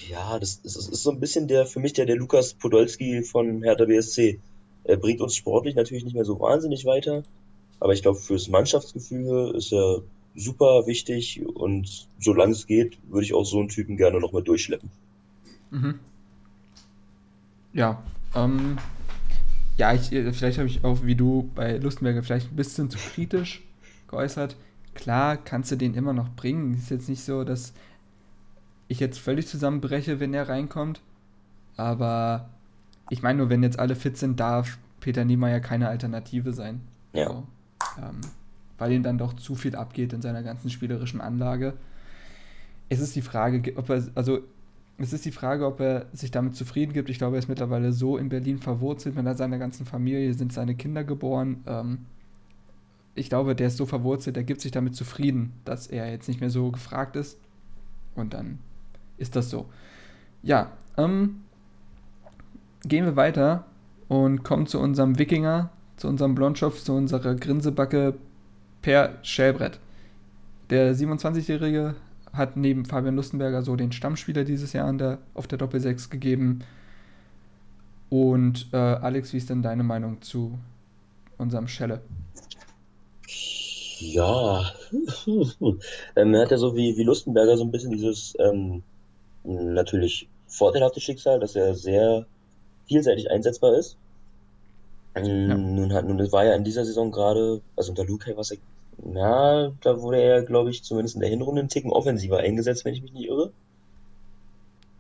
[0.09, 3.63] ja, das, das ist so ein bisschen der, für mich der, der Lukas Podolski von
[3.63, 4.39] Hertha BSC.
[4.83, 7.23] Er bringt uns sportlich natürlich nicht mehr so wahnsinnig weiter,
[7.79, 10.01] aber ich glaube, fürs Mannschaftsgefüge ist er
[10.35, 14.43] super wichtig und solange es geht, würde ich auch so einen Typen gerne noch mal
[14.43, 14.89] durchschleppen.
[15.71, 15.99] Mhm.
[17.73, 18.01] Ja.
[18.35, 18.77] Ähm,
[19.77, 23.63] ja, ich, vielleicht habe ich auch wie du bei Lustenberger vielleicht ein bisschen zu kritisch
[24.07, 24.55] geäußert.
[24.93, 26.73] Klar kannst du den immer noch bringen.
[26.75, 27.73] Ist jetzt nicht so, dass
[28.87, 31.01] ich jetzt völlig zusammenbreche, wenn er reinkommt.
[31.75, 32.49] Aber
[33.09, 36.81] ich meine nur, wenn jetzt alle fit sind, darf Peter Niemeyer keine Alternative sein.
[37.13, 37.43] Ja, So.
[37.97, 38.21] Ähm,
[38.77, 41.73] weil ihm dann doch zu viel abgeht in seiner ganzen spielerischen Anlage.
[42.89, 44.39] Es ist die Frage, ob er, also
[44.97, 47.09] es ist die Frage, ob er sich damit zufrieden gibt.
[47.09, 50.75] Ich glaube, er ist mittlerweile so in Berlin verwurzelt mit seiner ganzen Familie, sind seine
[50.75, 51.63] Kinder geboren.
[51.67, 52.05] Ähm,
[53.13, 56.39] ich glaube, der ist so verwurzelt, der gibt sich damit zufrieden, dass er jetzt nicht
[56.39, 57.37] mehr so gefragt ist.
[58.15, 58.59] Und dann
[59.17, 59.65] ist das so.
[60.43, 61.41] Ja, ähm,
[62.83, 63.65] gehen wir weiter
[64.07, 68.15] und kommen zu unserem Wikinger, zu unserem Blondschopf, zu unserer Grinsebacke
[68.81, 69.79] Per Schellbrett.
[70.69, 71.95] Der 27-Jährige
[72.33, 76.59] hat neben Fabian Lustenberger so den Stammspieler dieses Jahr der, auf der Doppel-6 gegeben.
[78.09, 80.57] Und äh, Alex, wie ist denn deine Meinung zu
[81.37, 82.01] unserem Schelle?
[83.99, 84.71] ja.
[86.15, 88.83] ähm, er hat ja so wie, wie Lustenberger so ein bisschen dieses ähm,
[89.47, 92.27] natürlich vorteilhafte Schicksal, dass er sehr
[92.87, 93.97] vielseitig einsetzbar ist.
[95.15, 95.23] Ja.
[95.55, 98.49] Ähm, Nun hat, nun war ja in dieser Saison gerade, also unter Lukai war es
[98.51, 98.57] ja,
[98.97, 102.93] na, da wurde er, glaube ich, zumindest in der Hinrunde einen Ticken offensiver eingesetzt, wenn
[102.93, 103.53] ich mich nicht irre.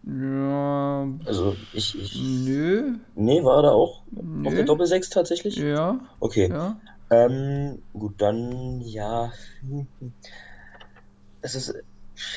[0.03, 4.03] Ja, Also ich, ich, nö, nee, war er da auch
[4.43, 5.57] auf der nö, Doppelsechs tatsächlich?
[5.57, 6.49] ja, Okay.
[6.49, 6.79] ja.
[7.09, 9.31] Ähm, gut, dann, ja,
[11.41, 11.73] es ist,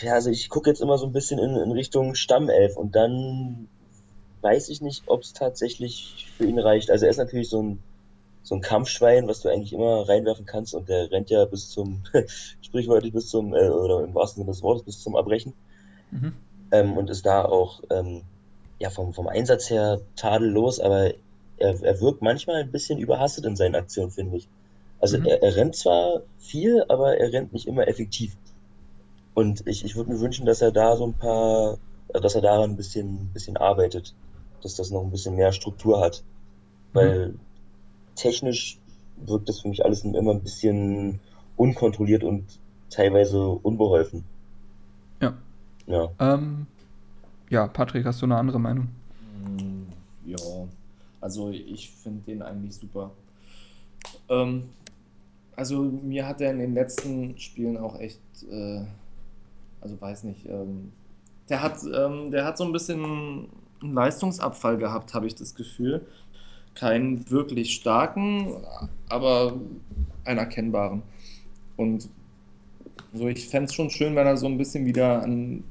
[0.03, 3.69] ja, also ich gucke jetzt immer so ein bisschen in, in Richtung Stammelf und dann
[4.43, 6.91] weiß ich nicht, ob es tatsächlich für ihn reicht.
[6.91, 7.85] Also er ist natürlich so ein
[8.45, 12.05] so ein Kampfschwein, was du eigentlich immer reinwerfen kannst und der rennt ja bis zum,
[12.63, 15.55] sprichwörtlich bis zum, äh, oder im wahrsten Sinne des Wortes, bis zum Erbrechen
[16.13, 16.41] Mhm.
[16.71, 18.23] ähm, und ist da auch ähm,
[18.79, 21.13] ja vom, vom Einsatz her tadellos, aber
[21.57, 24.49] er, er wirkt manchmal ein bisschen überhastet in seinen Aktionen, finde ich.
[24.99, 25.25] Also Mhm.
[25.25, 28.37] er, er rennt zwar viel, aber er rennt nicht immer effektiv.
[29.41, 32.43] Und ich, ich würde mir wünschen, dass er da so ein paar, äh, dass er
[32.43, 34.15] daran ein bisschen, bisschen arbeitet,
[34.63, 36.23] dass das noch ein bisschen mehr Struktur hat.
[36.93, 36.99] Mhm.
[36.99, 37.35] Weil
[38.17, 38.79] technisch
[39.17, 41.21] wirkt das für mich alles immer ein bisschen
[41.57, 42.45] unkontrolliert und
[42.91, 44.25] teilweise unbeholfen.
[45.23, 45.33] Ja.
[45.87, 46.11] Ja.
[46.19, 46.67] Ähm,
[47.49, 48.89] ja, Patrick, hast du eine andere Meinung?
[49.47, 49.85] Mm,
[50.27, 50.37] Ja,
[51.23, 53.11] also ich finde den eigentlich super.
[54.29, 54.65] Ähm,
[55.57, 58.83] also mir hat er in den letzten Spielen auch echt, äh,
[59.81, 60.93] also weiß nicht, ähm,
[61.49, 66.07] der hat, ähm, der hat so ein bisschen einen Leistungsabfall gehabt, habe ich das Gefühl.
[66.75, 68.55] Keinen wirklich starken,
[69.09, 69.55] aber
[70.25, 71.03] einen erkennbaren.
[71.77, 72.09] Und
[73.13, 75.65] so, ich fände es schon schön, wenn er so ein bisschen wieder an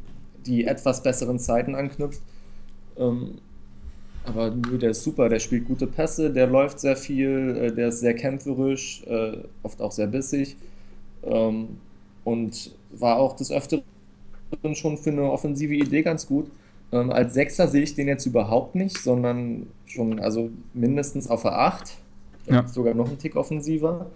[0.46, 2.22] die etwas besseren Zeiten anknüpft.
[2.98, 3.36] Ähm,
[4.26, 7.88] aber nö, der ist super, der spielt gute Pässe, der läuft sehr viel, äh, der
[7.90, 10.58] ist sehr kämpferisch, äh, oft auch sehr bissig
[11.24, 11.78] ähm,
[12.26, 13.84] und war auch des Öfteren
[14.76, 16.50] schon für eine offensive Idee ganz gut.
[16.92, 21.60] Ähm, als Sechser sehe ich den jetzt überhaupt nicht, sondern schon also mindestens auf der
[21.60, 21.98] 8,
[22.48, 22.68] Ja.
[22.68, 24.08] sogar noch einen Tick offensiver.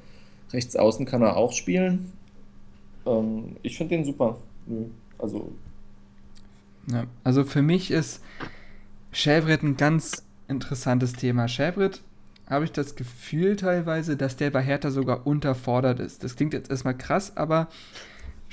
[0.52, 2.12] Rechts außen kann er auch spielen.
[3.06, 4.38] Ähm, ich finde den super.
[5.20, 5.52] Also
[6.92, 8.22] Ja, also für mich ist
[9.12, 11.48] Shelbrett ein ganz interessantes Thema.
[11.48, 12.02] Shelbrett
[12.50, 16.24] habe ich das Gefühl teilweise, dass der bei Hertha sogar unterfordert ist.
[16.24, 17.70] Das klingt jetzt erstmal krass, aber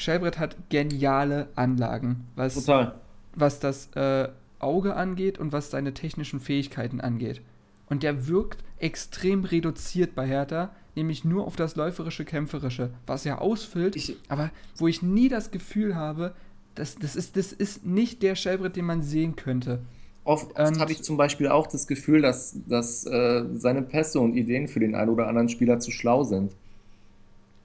[0.01, 2.95] Shelbrett hat geniale Anlagen, was, Total.
[3.35, 4.29] was das äh,
[4.59, 7.41] Auge angeht und was seine technischen Fähigkeiten angeht.
[7.89, 13.41] Und der wirkt extrem reduziert bei Hertha, nämlich nur auf das läuferische, kämpferische, was er
[13.43, 16.35] ausfüllt, Ich- aber wo ich nie das Gefühl habe,
[16.75, 19.81] dass das ist, das ist nicht der Shelbrett, den man sehen könnte.
[20.25, 24.35] Oft, oft habe ich zum Beispiel auch das Gefühl, dass, dass äh, seine Pässe und
[24.37, 26.53] Ideen für den einen oder anderen Spieler zu schlau sind.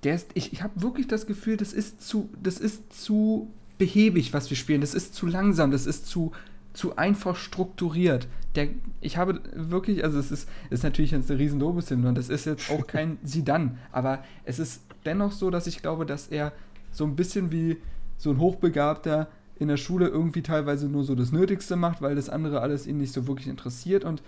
[0.05, 4.33] Der ist, ich ich habe wirklich das Gefühl, das ist zu, das ist zu behäbig,
[4.33, 4.81] was wir spielen.
[4.81, 6.31] Das ist zu langsam, das ist zu,
[6.73, 8.27] zu einfach strukturiert.
[8.55, 8.69] Der,
[9.01, 12.45] ich habe wirklich, also es ist, ist natürlich jetzt eine riesen Lobeshymne und das ist
[12.45, 16.53] jetzt auch kein Sidan, aber es ist dennoch so, dass ich glaube, dass er
[16.91, 17.77] so ein bisschen wie
[18.17, 19.27] so ein Hochbegabter
[19.57, 22.97] in der Schule irgendwie teilweise nur so das Nötigste macht, weil das andere alles ihn
[22.97, 24.21] nicht so wirklich interessiert und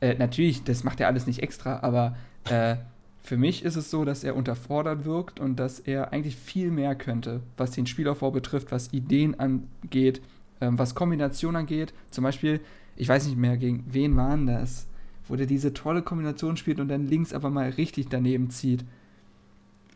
[0.00, 2.76] äh, natürlich, das macht er alles nicht extra, aber äh,
[3.26, 6.94] für mich ist es so, dass er unterfordert wirkt und dass er eigentlich viel mehr
[6.94, 10.22] könnte, was den Spielaufbau betrifft, was Ideen angeht,
[10.60, 11.92] ähm, was Kombination angeht.
[12.10, 12.60] Zum Beispiel,
[12.94, 14.86] ich weiß nicht mehr, gegen wen waren das,
[15.26, 18.84] wo der diese tolle Kombination spielt und dann links aber mal richtig daneben zieht.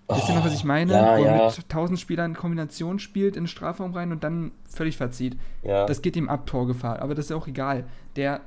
[0.08, 0.92] Wisst ihr noch, was ich meine?
[0.92, 4.50] Ja, Wo er ja, mit 1000 Spielern Kombination spielt in den Strafraum rein und dann
[4.68, 5.38] völlig verzieht.
[5.62, 5.86] ja.
[5.86, 7.84] Das geht ihm ab Torgefahr, aber das ist auch egal.
[8.16, 8.40] Der,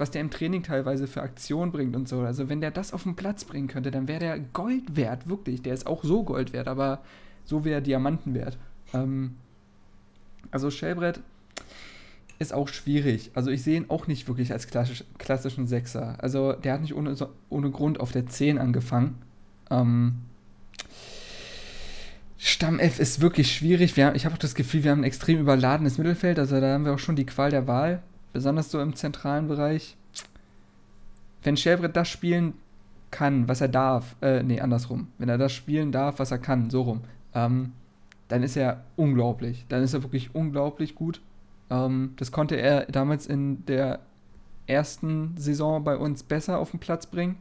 [0.00, 3.04] was der im Training teilweise für Aktionen bringt und so, also wenn der das auf
[3.04, 5.62] den Platz bringen könnte, dann wäre der Gold wert, wirklich.
[5.62, 7.02] Der ist auch so Gold wert, aber
[7.44, 8.58] so wäre Diamanten wert.
[8.92, 9.36] Ähm,
[10.50, 11.20] also Shellbrett
[12.38, 13.30] ist auch schwierig.
[13.34, 16.16] Also ich sehe ihn auch nicht wirklich als klassisch, klassischen Sechser.
[16.18, 17.14] Also der hat nicht ohne,
[17.50, 19.16] ohne Grund auf der 10 angefangen.
[19.70, 20.14] Ähm,
[22.38, 23.98] Stammelf ist wirklich schwierig.
[23.98, 26.38] Haben, ich habe auch das Gefühl, wir haben ein extrem überladenes Mittelfeld.
[26.38, 28.02] Also da haben wir auch schon die Qual der Wahl.
[28.32, 29.96] Besonders so im zentralen Bereich.
[31.42, 32.54] Wenn Shelbrett das spielen
[33.10, 35.08] kann, was er darf, äh, nee, andersrum.
[35.18, 37.00] Wenn er das spielen darf, was er kann, so rum,
[37.34, 37.72] ähm,
[38.28, 39.66] dann ist er unglaublich.
[39.68, 41.20] Dann ist er wirklich unglaublich gut.
[41.70, 44.00] Ähm, das konnte er damals in der
[44.66, 47.36] ersten Saison bei uns besser auf den Platz bringen,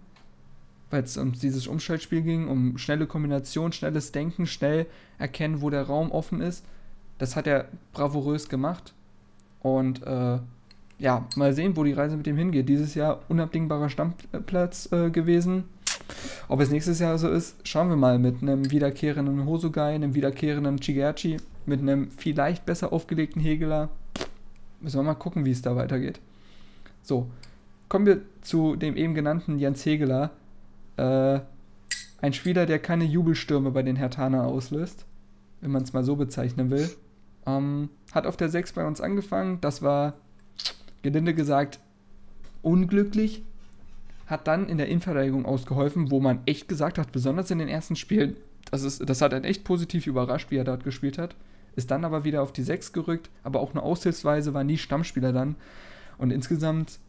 [0.90, 4.88] weil es um dieses Umschaltspiel ging, um schnelle Kombination, schnelles Denken, schnell
[5.20, 6.66] erkennen, wo der Raum offen ist.
[7.20, 8.94] Das hat er bravourös gemacht.
[9.62, 10.40] Und äh,
[11.00, 12.70] ja, mal sehen, wo die Reise mit ihm hingeht.
[12.70, 15.64] Dieses Jahr unabdingbarer Stammplatz äh, gewesen.
[16.48, 20.80] Ob es nächstes Jahr so ist, schauen wir mal mit einem wiederkehrenden Hosogai, einem wiederkehrenden
[20.80, 23.90] Chigerchi, mit einem vielleicht besser aufgelegten Hegeler.
[24.82, 26.20] Müssen wir mal gucken, wie es da weitergeht.
[27.04, 27.30] So,
[27.88, 30.32] kommen wir zu dem eben genannten Jens Hegeler.
[30.98, 31.40] Äh,
[32.22, 35.06] ein Spieler, der keine Jubelstürme bei den Hertaner auslöst,
[35.62, 36.90] wenn man es mal so bezeichnen will.
[37.46, 39.60] Ähm, hat auf der 6 bei uns angefangen.
[39.62, 40.14] Das war,
[41.02, 41.80] gelinde gesagt,
[42.62, 43.44] unglücklich.
[44.26, 47.96] Hat dann in der Innenverteidigung ausgeholfen, wo man echt gesagt hat, besonders in den ersten
[47.96, 48.38] Spielen,
[48.70, 51.36] das, ist, das hat einen echt positiv überrascht, wie er dort gespielt hat.
[51.76, 55.34] Ist dann aber wieder auf die 6 gerückt, aber auch nur aushilfsweise, war nie Stammspieler
[55.34, 55.56] dann.
[56.18, 57.00] Und insgesamt,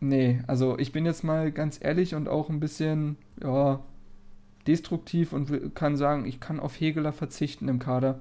[0.00, 3.80] nee, also ich bin jetzt mal ganz ehrlich und auch ein bisschen, ja,
[4.66, 8.20] destruktiv und kann sagen, ich kann auf Hegeler verzichten im Kader.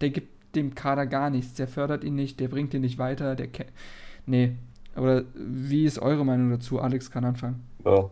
[0.00, 3.36] Der gibt dem Kader gar nichts, der fördert ihn nicht, der bringt ihn nicht weiter,
[3.36, 3.48] der
[4.28, 4.56] Nee.
[4.94, 6.80] Oder wie ist eure Meinung dazu?
[6.80, 7.64] Alex kann anfangen.
[7.84, 8.10] Ja,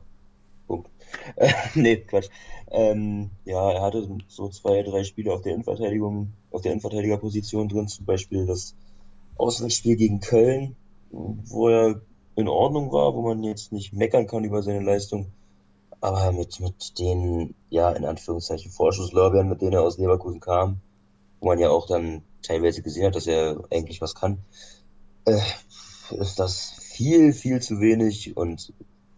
[0.67, 0.89] Punkt.
[1.37, 2.29] Äh, nee, Quatsch.
[2.71, 7.89] Ähm, ja, er hatte so zwei, drei Spiele auf der Innenverteidigung, auf der Innenverteidigerposition drin,
[7.89, 8.75] zum Beispiel das
[9.37, 10.75] Auswärtsspiel gegen Köln,
[11.11, 12.01] wo er
[12.35, 15.27] in Ordnung war, wo man jetzt nicht meckern kann über seine Leistung.
[16.01, 20.81] Aber mit, mit den, ja, in Anführungszeichen Vorschusslorbeeren, mit denen er aus Leverkusen kam,
[21.41, 24.39] wo man ja auch dann teilweise gesehen hat, dass er eigentlich was kann,
[25.27, 25.41] äh,
[26.13, 28.73] ist das viel, viel zu wenig und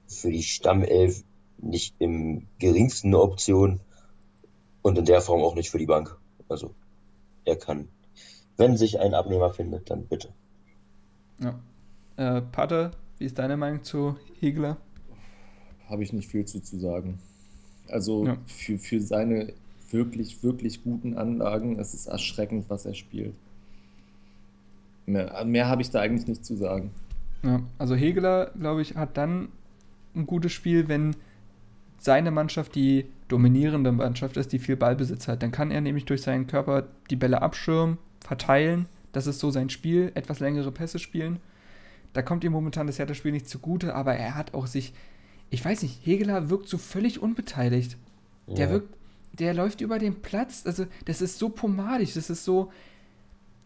[0.07, 1.23] für die Stammelf
[1.59, 3.81] nicht im geringsten eine Option
[4.83, 6.17] und in der Form auch nicht für die Bank.
[6.49, 6.75] Also
[7.45, 7.89] er kann,
[8.57, 10.33] wenn sich ein Abnehmer findet, dann bitte.
[11.41, 11.59] Ja.
[12.17, 14.77] Äh, Pater, wie ist deine Meinung zu Hegler?
[15.89, 17.19] Habe ich nicht viel zu, zu sagen.
[17.89, 18.39] Also Ja.
[18.47, 19.53] für, für seine
[19.91, 23.35] wirklich, wirklich guten Anlagen es ist erschreckend, was er spielt.
[25.09, 26.91] Mehr, mehr habe ich da eigentlich nicht zu sagen.
[27.43, 29.49] Ja, also Hegeler, glaube ich, hat dann
[30.15, 31.17] ein gutes Spiel, wenn
[31.99, 35.43] seine Mannschaft die dominierende Mannschaft ist, die viel Ballbesitz hat.
[35.43, 38.87] Dann kann er nämlich durch seinen Körper die Bälle abschirmen, verteilen.
[39.13, 41.39] Das ist so sein Spiel, etwas längere Pässe spielen.
[42.13, 44.93] Da kommt ihm momentan das Hertha-Spiel nicht zugute, aber er hat auch sich,
[45.51, 47.97] ich weiß nicht, Hegeler wirkt so völlig unbeteiligt.
[48.49, 48.73] Der Ja.
[48.73, 48.95] wirkt,
[49.33, 52.71] der läuft über den Platz, also das ist so pomadig, das ist so,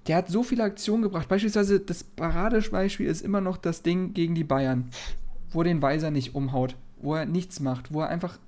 [0.06, 1.28] der hat so viele Aktionen gebracht.
[1.28, 4.90] Beispielsweise das Paradebeispiel ist immer noch das Ding gegen die Bayern,
[5.50, 8.38] wo er den Weiser nicht umhaut, wo er nichts macht, wo er einfach.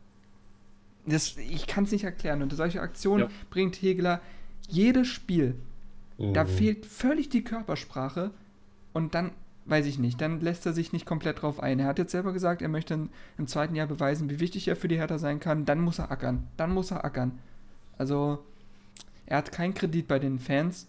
[1.06, 2.42] Das, ich kann es nicht erklären.
[2.42, 3.28] Und solche Aktionen Ja.
[3.50, 4.20] bringt Hegler
[4.68, 5.54] jedes Spiel.
[6.18, 6.48] Da Mhm.
[6.48, 8.30] fehlt völlig die Körpersprache
[8.94, 9.32] und dann,
[9.66, 11.78] weiß ich nicht, dann lässt er sich nicht komplett drauf ein.
[11.80, 14.76] Er hat jetzt selber gesagt, er möchte in- im zweiten Jahr beweisen, wie wichtig er
[14.76, 15.64] für die Hertha sein kann.
[15.66, 16.46] Dann muss er ackern.
[16.56, 17.38] Dann muss er ackern.
[17.98, 18.42] Also,
[19.26, 20.86] er hat keinen Kredit bei den Fans.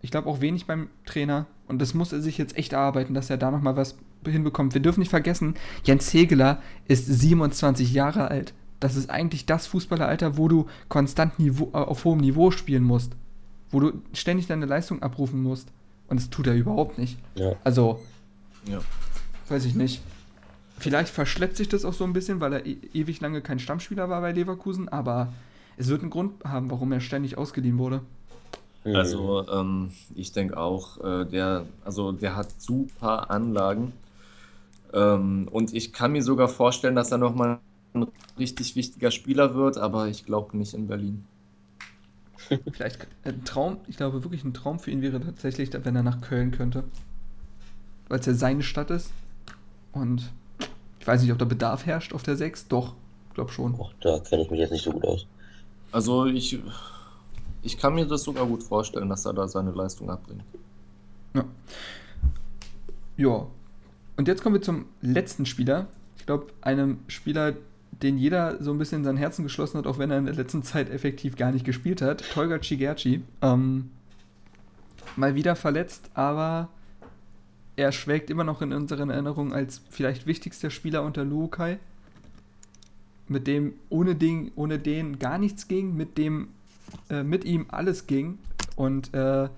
[0.00, 1.46] Ich glaube auch wenig beim Trainer.
[1.66, 4.74] Und das muss er sich jetzt echt erarbeiten, dass er da nochmal was hinbekommt.
[4.74, 5.54] Wir dürfen nicht vergessen,
[5.84, 8.54] Jens Hegeler ist 27 Jahre alt.
[8.80, 13.16] Das ist eigentlich das Fußballeralter, wo du konstant Niveau, äh, auf hohem Niveau spielen musst.
[13.70, 15.68] Wo du ständig deine Leistung abrufen musst.
[16.08, 17.18] Und das tut er überhaupt nicht.
[17.34, 17.54] Ja.
[17.64, 18.00] Also,
[18.66, 18.80] Ja.
[19.48, 20.00] weiß ich nicht.
[20.78, 24.08] Vielleicht verschleppt sich das auch so ein bisschen, weil er e ewig lange kein Stammspieler
[24.08, 25.32] war bei Leverkusen, aber
[25.76, 28.00] es wird einen Grund haben, warum er ständig ausgeliehen wurde.
[28.84, 28.94] Mhm.
[28.94, 33.92] Also ähm, ich denke auch, äh, der, also der hat super Anlagen.
[34.92, 37.58] Ähm, und ich kann mir sogar vorstellen, dass er nochmal
[37.94, 38.06] ein
[38.38, 41.24] richtig wichtiger Spieler wird, aber ich glaube nicht in Berlin.
[42.72, 46.20] Vielleicht ein Traum, ich glaube wirklich ein Traum für ihn wäre tatsächlich, wenn er nach
[46.20, 46.84] Köln könnte.
[48.08, 49.10] Weil es ja seine Stadt ist.
[49.92, 50.30] Und
[51.00, 52.68] ich weiß nicht, ob da Bedarf herrscht auf der 6.
[52.68, 52.94] Doch,
[53.34, 53.74] glaube schon.
[53.74, 55.26] Och, da kenne ich mich jetzt nicht so gut aus.
[55.92, 56.58] Also ich,
[57.62, 60.44] ich kann mir das sogar gut vorstellen, dass er da seine Leistung abbringt.
[61.34, 61.44] Ja.
[63.16, 63.46] Ja.
[64.16, 65.86] Und jetzt kommen wir zum letzten Spieler.
[66.16, 67.54] Ich glaube, einem Spieler,
[68.02, 70.34] den jeder so ein bisschen in sein Herzen geschlossen hat, auch wenn er in der
[70.34, 72.24] letzten Zeit effektiv gar nicht gespielt hat.
[72.32, 73.22] Tolga Cigerci.
[73.42, 73.90] Ähm,
[75.16, 76.68] mal wieder verletzt, aber
[77.76, 81.78] er schwelgt immer noch in unseren Erinnerungen als vielleicht wichtigster Spieler unter Lukai.
[83.28, 86.48] Mit dem ohne den, ohne den gar nichts ging, mit dem
[87.10, 88.38] äh, mit ihm alles ging.
[88.76, 89.48] Und äh,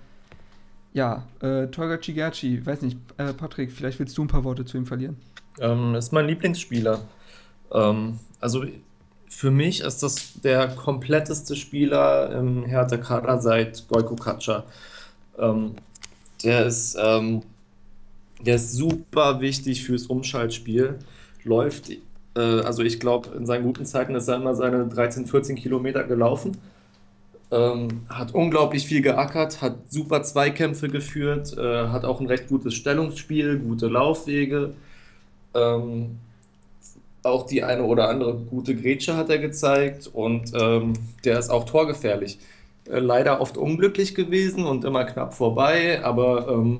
[0.93, 4.77] ja, äh, Tolga Cigerci, weiß nicht, äh, Patrick, vielleicht willst du ein paar Worte zu
[4.77, 5.17] ihm verlieren.
[5.59, 7.01] Ähm, ist mein Lieblingsspieler.
[7.73, 8.65] Ähm, also
[9.29, 14.65] für mich ist das der kompletteste Spieler im Hertha-Kader seit Gojko Katscha.
[15.39, 15.75] Ähm,
[16.43, 17.41] der ist, ähm,
[18.41, 20.99] der ist super wichtig fürs Umschaltspiel.
[21.43, 21.91] Läuft,
[22.35, 26.03] äh, also ich glaube, in seinen guten Zeiten ist er immer seine 13, 14 Kilometer
[26.03, 26.57] gelaufen.
[27.51, 32.73] Ähm, hat unglaublich viel geackert, hat super Zweikämpfe geführt, äh, hat auch ein recht gutes
[32.75, 34.73] Stellungsspiel, gute Laufwege.
[35.53, 36.17] Ähm,
[37.23, 40.93] auch die eine oder andere gute Grätsche hat er gezeigt und ähm,
[41.25, 42.39] der ist auch torgefährlich.
[42.89, 46.79] Äh, leider oft unglücklich gewesen und immer knapp vorbei, aber ähm,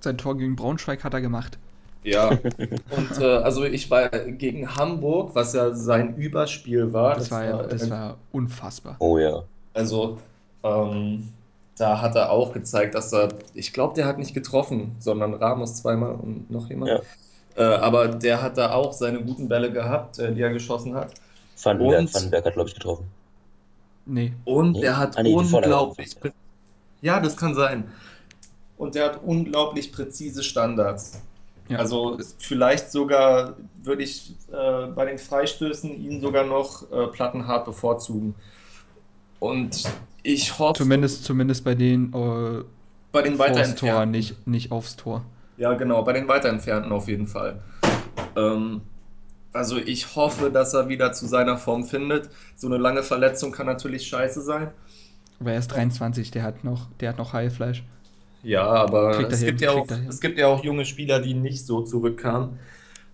[0.00, 1.58] Sein Tor gegen Braunschweig hat er gemacht.
[2.04, 2.30] ja.
[2.90, 7.16] Und äh, also ich war gegen Hamburg, was ja sein Überspiel war.
[7.16, 8.96] Das, war, ja, das war unfassbar.
[9.00, 9.42] Oh ja.
[9.78, 10.18] Also,
[10.64, 11.28] ähm,
[11.76, 15.76] da hat er auch gezeigt, dass er, ich glaube, der hat nicht getroffen, sondern Ramos
[15.76, 16.90] zweimal und noch jemand.
[16.90, 17.00] Ja.
[17.56, 21.12] Äh, aber der hat da auch seine guten Bälle gehabt, äh, die er geschossen hat.
[21.62, 23.06] Vandenberg, Und- Vandenberg hat, glaube ich, getroffen.
[24.06, 24.32] Nee.
[24.44, 24.80] Und Nee?
[24.80, 26.16] der hat Ah, nee, unglaublich.
[27.02, 27.84] Ja, das kann sein.
[28.76, 31.20] Und der hat unglaublich präzise Standards.
[31.68, 31.78] Ja.
[31.78, 38.34] Also vielleicht sogar würde ich äh, bei den Freistößen ihn sogar noch äh, plattenhart bevorzugen.
[39.40, 39.84] Und
[40.22, 42.64] ich hoffe, zumindest, zumindest bei den äh,
[43.12, 45.24] bei den weiter Tor, nicht, nicht aufs Tor.
[45.56, 47.60] Ja, genau, bei den weiter entfernten auf jeden Fall.
[48.36, 48.82] Ähm,
[49.52, 52.30] also ich hoffe, dass er wieder zu seiner Form findet.
[52.56, 54.70] So eine lange Verletzung kann natürlich scheiße sein.
[55.40, 57.82] Aber er ist 23, der hat noch, der hat noch Heilfleisch.
[58.42, 61.34] Ja, aber er es hin, gibt, ja auch, es gibt ja auch junge Spieler, die
[61.34, 62.58] nicht so zurückkamen.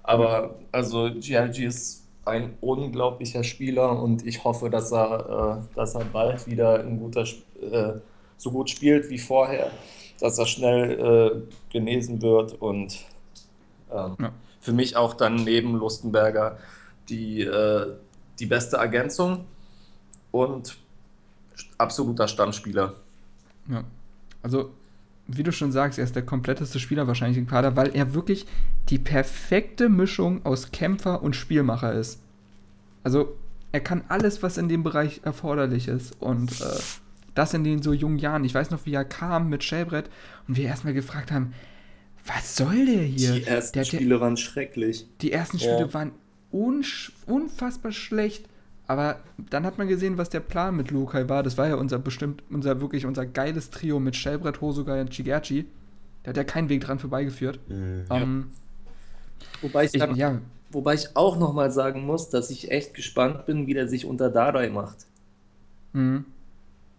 [0.03, 6.05] Aber also GLG ist ein unglaublicher Spieler und ich hoffe, dass er, äh, dass er
[6.07, 7.23] bald wieder ein guter,
[7.61, 8.01] äh,
[8.39, 9.71] so gut spielt wie vorher,
[10.21, 12.99] dass er schnell äh, genesen wird und
[13.93, 14.33] ähm, Ja.
[14.61, 16.59] für mich auch dann neben Lustenberger
[17.09, 17.93] die, äh,
[18.39, 19.45] die beste Ergänzung
[20.33, 20.79] und
[21.79, 22.95] absoluter Stammspieler.
[23.69, 23.85] Ja.
[24.43, 24.71] Also,
[25.27, 28.47] wie du schon sagst, er ist der kompletteste Spieler wahrscheinlich im Kader, weil er wirklich
[28.91, 32.21] die perfekte Mischung aus Kämpfer und Spielmacher ist.
[33.03, 33.35] Also,
[33.73, 36.21] er kann alles, was in dem Bereich erforderlich ist.
[36.21, 36.81] Und äh,
[37.35, 38.45] das in den so jungen Jahren.
[38.45, 40.11] Ich weiß noch, wie er kam mit Schellbrett
[40.47, 41.53] und wir erstmal gefragt haben,
[42.27, 43.33] was soll der hier?
[43.33, 45.07] Die ersten der, der, Spiele waren schrecklich.
[45.21, 45.75] die ersten Ja.
[45.75, 46.13] Spiele waren
[46.51, 48.47] unsch unfassbar schlecht.
[48.87, 49.21] Aber
[49.51, 51.43] dann hat man gesehen, was der Plan mit Lukai war.
[51.43, 55.67] Das war ja unser bestimmt, unser wirklich unser geiles Trio mit Shelbrett, Hosogai und Chigerchi.
[56.23, 57.59] Da hat ja keinen Weg dran vorbeigeführt.
[57.69, 58.05] Mhm.
[58.11, 58.51] Ähm,
[59.63, 60.41] Wobei ich, ich, ja,
[60.71, 64.31] wobei ich auch nochmal sagen muss, dass ich echt gespannt bin, wie der sich unter
[64.31, 65.07] Dardai macht.
[65.93, 66.25] mhm.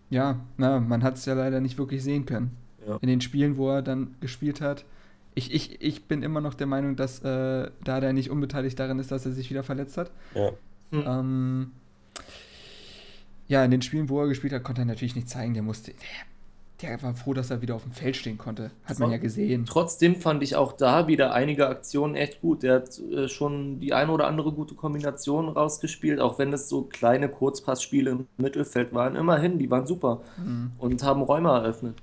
[0.10, 2.56] ja, na, man hat es ja leider nicht wirklich sehen können.
[2.88, 2.98] ja.
[3.02, 4.86] in den Spielen, wo er dann gespielt hat.
[5.34, 8.99] Ich, ich, ich bin immer noch der Meinung, dass äh, da der nicht unbeteiligt daran
[8.99, 10.12] ist, dass er sich wieder verletzt hat.
[10.34, 10.52] Ja.
[10.91, 11.03] Hm.
[11.06, 11.72] Ähm,
[13.48, 15.53] ja, in den Spielen, wo er gespielt hat, konnte er natürlich nicht zeigen.
[15.53, 15.91] Der musste.
[15.91, 18.72] Der, der war froh, dass er wieder auf dem Feld stehen konnte.
[18.84, 19.66] Hat man ja gesehen.
[19.66, 22.64] Trotzdem fand ich auch da wieder einige Aktionen echt gut.
[22.64, 26.82] Der hat äh, schon die eine oder andere gute Kombination rausgespielt, auch wenn es so
[26.84, 29.16] kleine Kurzpassspiele im Mittelfeld waren.
[29.16, 30.72] Immerhin, die waren super mhm.
[30.80, 31.95] und haben Räume eröffnet.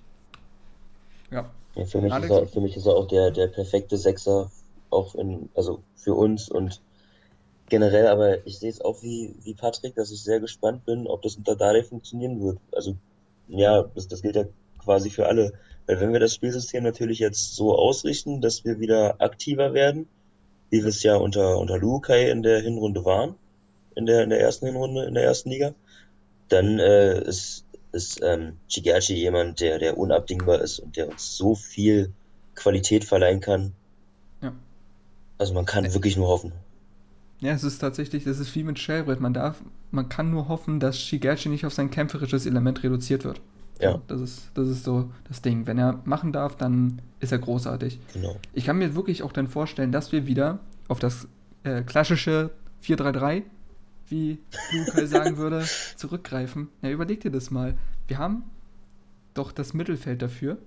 [1.31, 1.51] Ja.
[1.75, 4.51] ja für, mich ist er, für mich ist er auch der, der perfekte Sechser,
[4.91, 6.81] auch in, also für uns und
[7.69, 11.23] generell, aber ich sehe es auch wie, wie Patrick, dass ich sehr gespannt bin, ob
[11.23, 12.59] das unter Dade funktionieren wird.
[12.73, 12.97] Also,
[13.49, 14.45] ja, das, das gilt ja
[14.79, 15.53] quasi für alle.
[15.87, 20.07] Weil wenn wir das Spielsystem natürlich jetzt so ausrichten, dass wir wieder aktiver werden,
[20.71, 23.35] wie wir es ja unter, unter Lukai in der Hinrunde waren,
[23.95, 25.75] in der, in der ersten Hinrunde, in der ersten Liga,
[26.49, 31.55] dann äh, ist, ist ähm, Chigachi jemand, der, der unabdingbar ist und der uns so
[31.55, 32.13] viel
[32.55, 33.73] Qualität verleihen kann.
[34.41, 34.53] Ja.
[35.39, 35.95] Also man kann nee.
[35.95, 36.53] wirklich nur hoffen.
[37.43, 39.21] Ja, es ist tatsächlich, das ist wie mit Shellbrett.
[39.21, 39.61] Man darf,
[39.91, 43.41] man kann nur hoffen, dass Shigechi nicht auf sein kämpferisches Element reduziert wird.
[43.81, 44.01] Ja.
[44.07, 45.67] Das ist, das ist so das Ding.
[45.67, 47.99] Wenn er machen darf, dann ist er großartig.
[48.13, 48.37] Genau.
[48.53, 51.27] Ich kann mir wirklich auch dann vorstellen, dass wir wieder auf das
[51.65, 52.51] äh, klassische
[52.85, 53.43] 4-3-3,
[54.07, 54.39] wie
[54.73, 55.65] Lukai sagen würde,
[55.97, 56.69] zurückgreifen.
[56.81, 57.75] Ja, überleg dir das mal.
[58.07, 58.45] Wir haben
[59.35, 60.59] doch das Mittelfeld dafür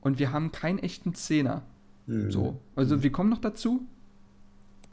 [0.00, 1.62] und wir haben keinen echten Zehner.
[2.08, 2.32] Mhm.
[2.32, 2.60] So.
[2.74, 3.86] Also wir kommen noch dazu,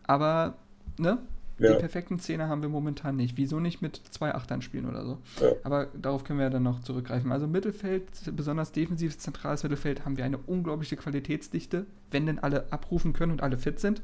[0.03, 0.55] aber
[0.97, 1.19] ne?
[1.59, 1.73] Ja.
[1.73, 3.37] Die perfekten Zehner haben wir momentan nicht.
[3.37, 5.19] Wieso nicht mit zwei Achtern spielen oder so?
[5.39, 5.51] Ja.
[5.63, 7.31] Aber darauf können wir ja dann noch zurückgreifen.
[7.31, 8.05] Also Mittelfeld,
[8.35, 11.85] besonders defensives, zentrales Mittelfeld, haben wir eine unglaubliche Qualitätsdichte.
[12.09, 14.01] Wenn denn alle abrufen können und alle fit sind,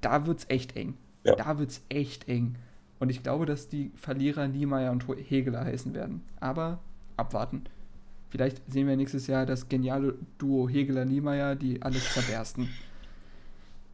[0.00, 0.94] da wird es echt eng.
[1.24, 1.36] Ja.
[1.36, 2.56] Da wird es echt eng.
[2.98, 6.22] Und ich glaube, dass die Verlierer Niemeyer und Hegeler heißen werden.
[6.40, 6.80] Aber
[7.16, 7.64] abwarten.
[8.30, 12.68] Vielleicht sehen wir nächstes Jahr das geniale Duo Hegeler-Niemeyer, die alles zerbersten.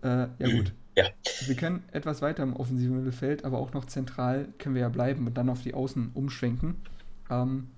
[0.02, 0.72] Äh, ja gut.
[0.98, 1.04] Ja.
[1.46, 5.28] Wir können etwas weiter im offensiven Mittelfeld, aber auch noch zentral können wir ja bleiben
[5.28, 6.74] und dann auf die Außen umschwenken.
[7.30, 7.68] Ähm,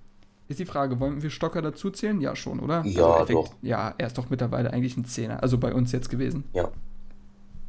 [0.48, 2.20] ist die Frage, wollen wir Stocker dazu zählen?
[2.22, 2.82] Ja, schon, oder?
[2.86, 3.54] Ja, also effekt, doch.
[3.60, 5.42] Ja, er ist doch mittlerweile eigentlich ein Zehner.
[5.42, 6.44] Also bei uns jetzt gewesen.
[6.54, 6.70] Ja.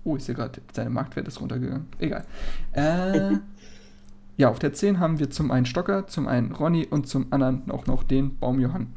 [0.05, 1.87] Oh, ich sehe gerade, seine Marktwert ist runtergegangen.
[1.99, 2.25] Egal.
[2.71, 3.37] Äh,
[4.37, 7.69] ja, auf der 10 haben wir zum einen Stocker, zum einen Ronny und zum anderen
[7.69, 8.93] auch noch den Baumjohann.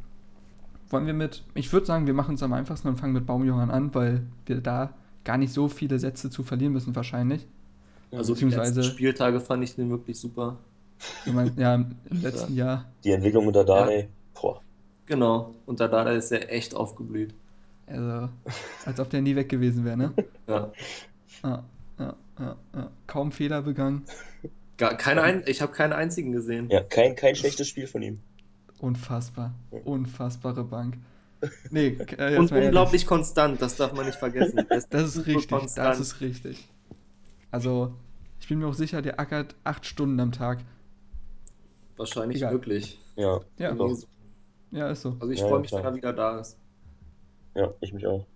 [0.91, 3.73] Wollen wir mit, ich würde sagen, wir machen es am einfachsten und fangen mit Baumjohann
[3.73, 4.95] an, weil wir da
[5.25, 7.47] gar nicht so viele Sätze zu verlieren müssen, wahrscheinlich.
[8.13, 10.57] Also die letzten Spieltage fand ich den wirklich super.
[11.27, 12.67] Meinst, ja, im letzten ja.
[12.67, 12.85] Jahr.
[13.03, 14.09] Die Entwicklung unter Dade,
[14.43, 14.61] ja.
[15.07, 17.35] Genau, unter Dade ist er echt aufgeblüht.
[17.87, 18.31] Also,
[18.87, 20.13] als ob der nie weg gewesen wäre, ne?
[20.47, 20.73] ja.
[21.43, 21.65] Ja,
[21.99, 22.91] ja, ja, ja.
[23.07, 24.05] Kaum Fehler begangen.
[24.79, 26.69] Gar, keine ein, ich habe keinen einzigen gesehen.
[26.71, 28.19] Ja, kein, kein schlechtes Spiel von ihm.
[28.79, 29.53] Unfassbar.
[29.85, 30.97] Unfassbare Bank.
[31.71, 33.07] Nee, äh, Und unglaublich ehrlich.
[33.07, 34.67] konstant, das darf man nicht vergessen.
[34.69, 35.89] Das, das ist richtig, konstant.
[35.89, 36.69] das ist richtig.
[37.51, 37.95] Also,
[38.41, 40.65] ich bin mir auch sicher, der ackert acht Stunden am Tag.
[41.97, 42.53] Wahrscheinlich Egal.
[42.53, 43.01] wirklich.
[43.17, 43.73] Ja, ja.
[43.75, 43.97] Doch.
[44.71, 45.17] ja ist so.
[45.21, 46.59] Also ich ja, freue mich, wenn er wieder da ist.
[47.55, 48.27] Ja, ich mich auch.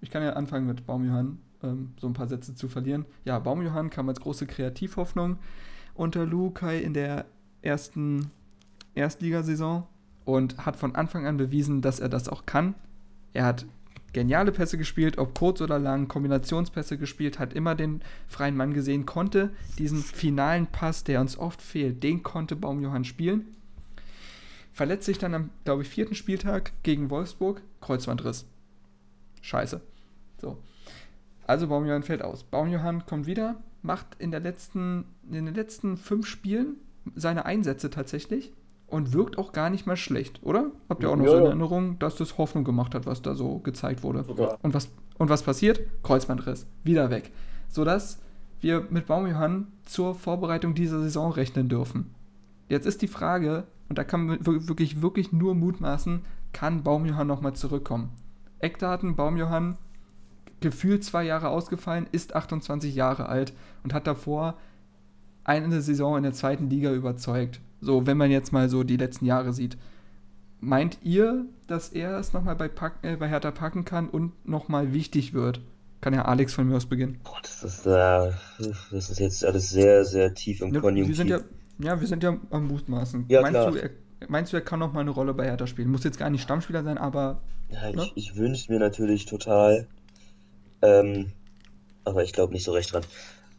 [0.00, 3.04] Ich kann ja anfangen mit Baumjohann, ähm, so ein paar Sätze zu verlieren.
[3.24, 5.38] Ja, Baumjohann kam als große Kreativhoffnung
[5.94, 7.24] unter Lukai in der
[7.60, 8.30] ersten
[8.94, 9.86] Erstligasaison
[10.28, 12.74] und hat von Anfang an bewiesen, dass er das auch kann.
[13.32, 13.64] Er hat
[14.12, 19.06] geniale Pässe gespielt, ob kurz oder lang, Kombinationspässe gespielt, hat immer den freien Mann gesehen,
[19.06, 19.48] konnte
[19.78, 23.56] diesen finalen Pass, der uns oft fehlt, den konnte Baumjohann spielen.
[24.74, 28.44] Verletzt sich dann am, glaube ich, vierten Spieltag gegen Wolfsburg, Kreuzbandriss.
[29.40, 29.80] Scheiße.
[30.42, 30.58] So.
[31.46, 32.44] Also Baumjohann fällt aus.
[32.44, 36.76] Baumjohann kommt wieder, macht in, der letzten, in den letzten fünf Spielen
[37.14, 38.52] seine Einsätze tatsächlich
[38.88, 40.70] und wirkt auch gar nicht mal schlecht, oder?
[40.88, 43.34] Habt ihr auch noch ja, so in Erinnerung, dass das Hoffnung gemacht hat, was da
[43.34, 44.24] so gezeigt wurde?
[44.36, 44.56] Ja.
[44.62, 44.88] Und, was,
[45.18, 45.80] und was passiert?
[46.02, 46.66] Kreuzbandriss.
[46.84, 47.30] Wieder weg.
[47.68, 48.20] Sodass
[48.60, 52.14] wir mit Baumjohann zur Vorbereitung dieser Saison rechnen dürfen.
[52.68, 57.54] Jetzt ist die Frage, und da kann man wirklich, wirklich nur mutmaßen, kann Baumjohann nochmal
[57.54, 58.10] zurückkommen?
[58.58, 59.76] Eckdaten, Baumjohann,
[60.60, 63.52] gefühlt zwei Jahre ausgefallen, ist 28 Jahre alt
[63.84, 64.54] und hat davor
[65.44, 67.60] eine Saison in der zweiten Liga überzeugt.
[67.80, 69.76] So, wenn man jetzt mal so die letzten Jahre sieht.
[70.60, 74.92] Meint ihr, dass er es nochmal bei, Pack, äh, bei Hertha packen kann und nochmal
[74.92, 75.60] wichtig wird?
[76.00, 77.20] Kann ja Alex von mir aus beginnen.
[77.24, 78.32] Boah, das ist, äh,
[78.90, 81.16] das ist jetzt alles sehr, sehr tief im ja, Konjunktiv.
[81.16, 81.40] Wir sind ja,
[81.78, 83.26] ja, wir sind ja am Mutmaßen.
[83.28, 83.70] Ja, meinst, klar.
[83.70, 83.90] Du, er,
[84.28, 85.90] meinst du, er kann nochmal eine Rolle bei Hertha spielen?
[85.90, 87.40] Muss jetzt gar nicht Stammspieler sein, aber.
[87.70, 89.86] Ja, ich, ich wünsche mir natürlich total.
[90.82, 91.32] Ähm,
[92.04, 93.04] aber ich glaube nicht so recht dran.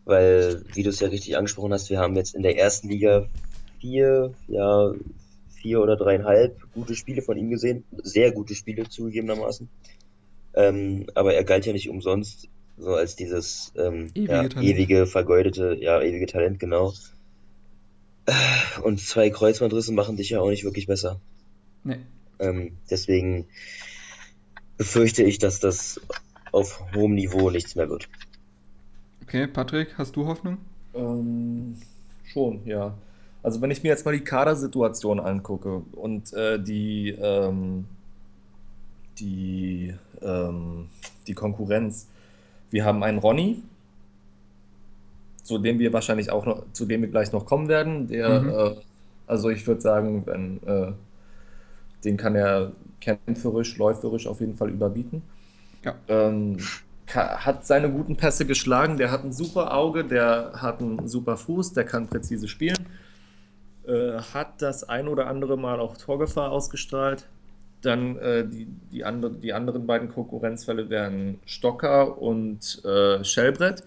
[0.06, 3.28] Weil, wie du es ja richtig angesprochen hast, wir haben jetzt in der ersten Liga
[3.80, 4.94] vier, ja,
[5.50, 7.84] vier oder dreieinhalb gute Spiele von ihm gesehen.
[8.04, 9.70] Sehr gute Spiele zugegebenermaßen.
[10.54, 12.48] Ähm, aber er galt ja nicht umsonst
[12.78, 14.70] so als dieses ähm, Ewige ja, Talent.
[14.70, 16.94] ewige, vergeudete, ja, ewige Talent, genau.
[18.84, 21.20] Und zwei Kreuzbandrisse machen dich ja auch nicht wirklich besser.
[21.84, 22.00] Nee.
[22.40, 23.48] Ähm, deswegen
[24.78, 26.00] befürchte ich, dass das
[26.52, 28.08] auf hohem Niveau nichts mehr wird.
[29.24, 30.58] Okay, Patrick, hast du Hoffnung?
[30.94, 31.76] Ähm,
[32.24, 32.98] schon, ja.
[33.42, 37.86] Also wenn ich mir jetzt mal die Kadersituation angucke und äh, die, ähm,
[39.20, 40.88] die, ähm,
[41.28, 42.08] die Konkurrenz.
[42.72, 43.64] Wir haben einen Ronny,
[45.44, 48.08] zu dem wir wahrscheinlich auch noch, zu dem wir gleich noch kommen werden.
[48.08, 48.50] Der, Mhm.
[48.50, 48.76] äh,
[49.28, 50.92] also ich würde sagen, wenn, äh,
[52.04, 52.72] den kann er
[53.02, 55.22] kämpferisch, läuferisch auf jeden Fall überbieten.
[55.84, 55.96] Ja.
[56.08, 56.58] Ähm,
[57.08, 61.74] hat seine guten Pässe geschlagen, der hat ein super Auge, der hat einen super Fuß,
[61.74, 62.78] der kann präzise spielen,
[63.90, 67.26] äh, hat das ein oder andere Mal auch Torgefahr ausgestrahlt.
[67.82, 73.84] Dann äh, die, die, andere, die anderen beiden Konkurrenzfälle wären Stocker und äh, Schellbrett.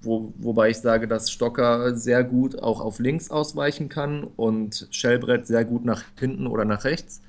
[0.00, 5.46] Wo, wobei ich sage, dass Stocker sehr gut auch auf links ausweichen kann und Schellbrett
[5.46, 7.22] sehr gut nach hinten oder nach rechts.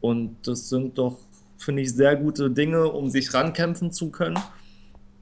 [0.00, 1.18] Und das sind doch,
[1.56, 4.38] finde ich, sehr gute Dinge, um sich rankämpfen zu können,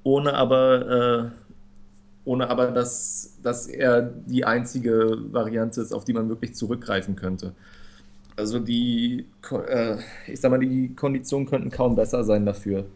[0.03, 1.40] ohne aber, äh,
[2.25, 7.55] ohne aber dass, dass er die einzige Variante ist, auf die man wirklich zurückgreifen könnte.
[8.37, 9.27] Also die,
[9.69, 12.87] äh, ich sag mal, die Konditionen könnten kaum besser sein dafür.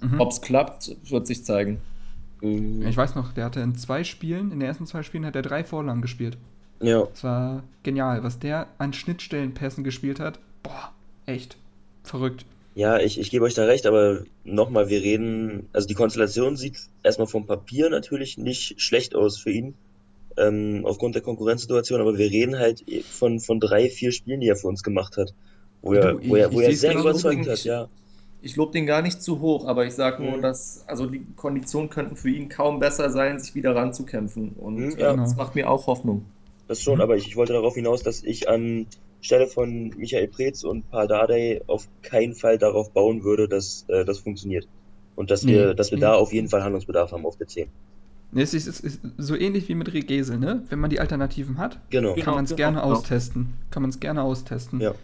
[0.00, 0.20] Mhm.
[0.20, 1.80] Ob es klappt, wird sich zeigen.
[2.40, 2.86] Mhm.
[2.86, 5.42] Ich weiß noch, der hatte in zwei Spielen, in den ersten zwei Spielen hat er
[5.42, 6.36] drei Vorlagen gespielt.
[6.80, 10.38] Ja, Das war genial, was der an Schnittstellenpässen gespielt hat.
[10.62, 10.92] Boah,
[11.26, 11.56] echt
[12.02, 12.44] verrückt.
[12.74, 16.78] Ja, ich, ich gebe euch da recht, aber nochmal, wir reden, also die Konstellation sieht
[17.02, 19.74] erstmal vom Papier natürlich nicht schlecht aus für ihn,
[20.38, 24.56] ähm, aufgrund der Konkurrenzsituation, aber wir reden halt von, von drei, vier Spielen, die er
[24.56, 25.34] für uns gemacht hat,
[25.82, 27.10] wo er, Du, wo er, ich- wo ich er sehr genauso.
[27.10, 27.88] überzeugt Ich- hat, ja.
[28.44, 30.42] Ich lobe den gar nicht zu hoch, aber ich sage nur, Mhm.
[30.42, 34.48] dass also die Konditionen könnten für ihn kaum besser sein, sich wieder ranzukämpfen.
[34.58, 35.10] Und Mhm, äh, ja.
[35.14, 35.44] das Genau.
[35.44, 36.24] macht mir auch Hoffnung.
[36.66, 37.02] Das schon, Mhm.
[37.02, 38.86] aber ich, ich wollte darauf hinaus, dass ich an
[39.22, 44.18] Stelle von Michael Preetz und Pardadei auf keinen Fall darauf bauen würde, dass äh, das
[44.18, 44.68] funktioniert.
[45.16, 45.52] Und dass Nee.
[45.52, 46.02] wir, dass wir Nee.
[46.02, 47.68] da auf jeden Fall Handlungsbedarf haben auf der 10.
[48.32, 50.62] Nee, Es ist, es ist so ähnlich wie mit Regesel, ne?
[50.70, 52.14] Wenn man die Alternativen hat, Genau.
[52.14, 52.92] Genau, kann man es genau, gerne genau.
[52.94, 53.52] austesten.
[53.70, 54.80] Kann man es gerne austesten.
[54.80, 54.94] Ja.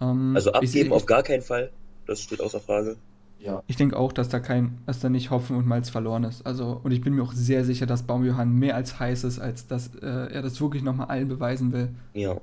[0.00, 1.70] Ähm, Also ich, abgeben ich, auf gar keinen Fall.
[2.06, 2.96] Das steht außer Frage.
[3.40, 3.64] Ja.
[3.66, 6.46] ich denke auch, dass da kein, dass da nicht Hopfen und Malz verloren ist.
[6.46, 9.66] Also, und ich bin mir auch sehr sicher, dass Baumjohann mehr als heiß ist, als
[9.66, 11.88] dass äh, er das wirklich nochmal allen beweisen will.
[12.14, 12.36] Ja.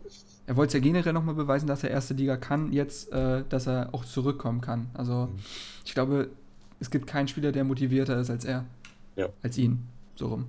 [0.49, 3.67] Er wollte es ja generell nochmal beweisen, dass er erste Liga kann, jetzt, äh, dass
[3.67, 4.87] er auch zurückkommen kann.
[4.95, 5.39] Also, Mhm.
[5.85, 6.29] ich glaube,
[6.79, 8.65] es gibt keinen Spieler, der motivierter ist als er.
[9.15, 9.27] Ja.
[9.43, 9.87] Als ihn.
[10.15, 10.45] So rum.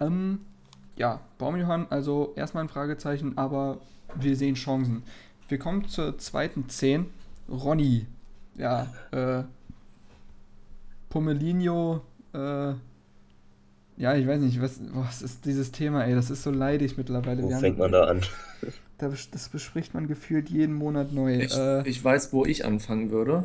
[0.00, 0.40] Ähm,
[0.96, 3.78] ja, Baumjohann, also erstmal ein Fragezeichen, aber
[4.16, 5.04] wir sehen Chancen.
[5.48, 7.06] Wir kommen zur zweiten 10.
[7.48, 8.06] Ronny.
[8.56, 9.44] Ja, äh,
[11.08, 12.00] Pomelinho,
[12.32, 12.72] äh,
[13.96, 17.44] ja, ich weiß nicht, was, was ist dieses Thema, ey, das ist so leidig mittlerweile.
[17.44, 18.22] Wo Wir fängt haben, man da an?
[18.98, 21.40] Das bespricht man gefühlt jeden Monat neu.
[21.40, 23.44] Ich, äh, ich weiß, wo ich anfangen würde.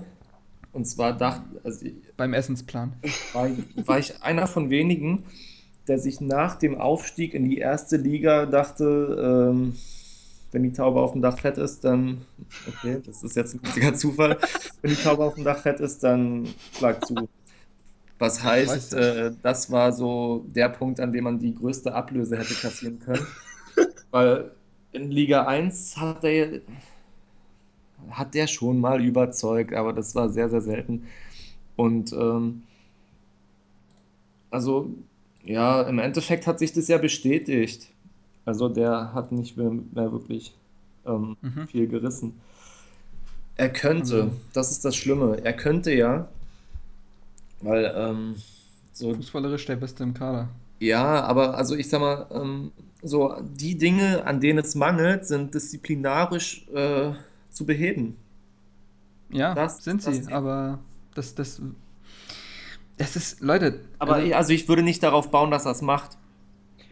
[0.72, 1.86] Und zwar dachte, also
[2.16, 2.94] beim Essensplan.
[3.34, 5.24] war, ich- war ich einer von wenigen,
[5.88, 9.74] der sich nach dem Aufstieg in die erste Liga dachte, ähm,
[10.52, 12.22] wenn die Taube auf dem Dach fett ist, dann,
[12.68, 14.38] okay, das ist jetzt ein witziger Zufall,
[14.82, 16.48] wenn die Taube auf dem Dach fett ist, dann
[16.78, 17.28] schlag zu.
[18.20, 22.54] Was heißt, äh, das war so der Punkt, an dem man die größte Ablöse hätte
[22.56, 23.26] kassieren können.
[24.12, 24.52] Weil
[24.92, 26.62] in Liga 1 hat der,
[28.12, 31.08] hat der schon mal überzeugt, aber das war sehr, sehr selten.
[31.76, 32.64] Und ähm,
[34.52, 34.90] also,
[35.44, 37.90] ja, im Endeffekt hat sich das ja bestätigt.
[38.46, 40.54] Also der hat nicht mehr, mehr wirklich
[41.06, 41.68] ähm, Mhm.
[41.68, 42.34] viel gerissen.
[43.58, 46.28] Er könnte, Also- das ist das Schlimme, er könnte ja,
[47.62, 48.36] weil ähm,
[48.94, 50.50] so Fußballerisch der Beste im Kader.
[50.80, 55.54] Ja, aber also ich sag mal, ähm, so die Dinge, an denen es mangelt, sind
[55.54, 57.12] disziplinarisch äh,
[57.50, 58.16] zu beheben.
[59.32, 60.80] Ja, Das- sind das- sie, aber
[61.16, 61.62] das, das,
[62.98, 66.18] das ist, Leute, Aber also, also ich würde nicht darauf bauen, dass er es macht.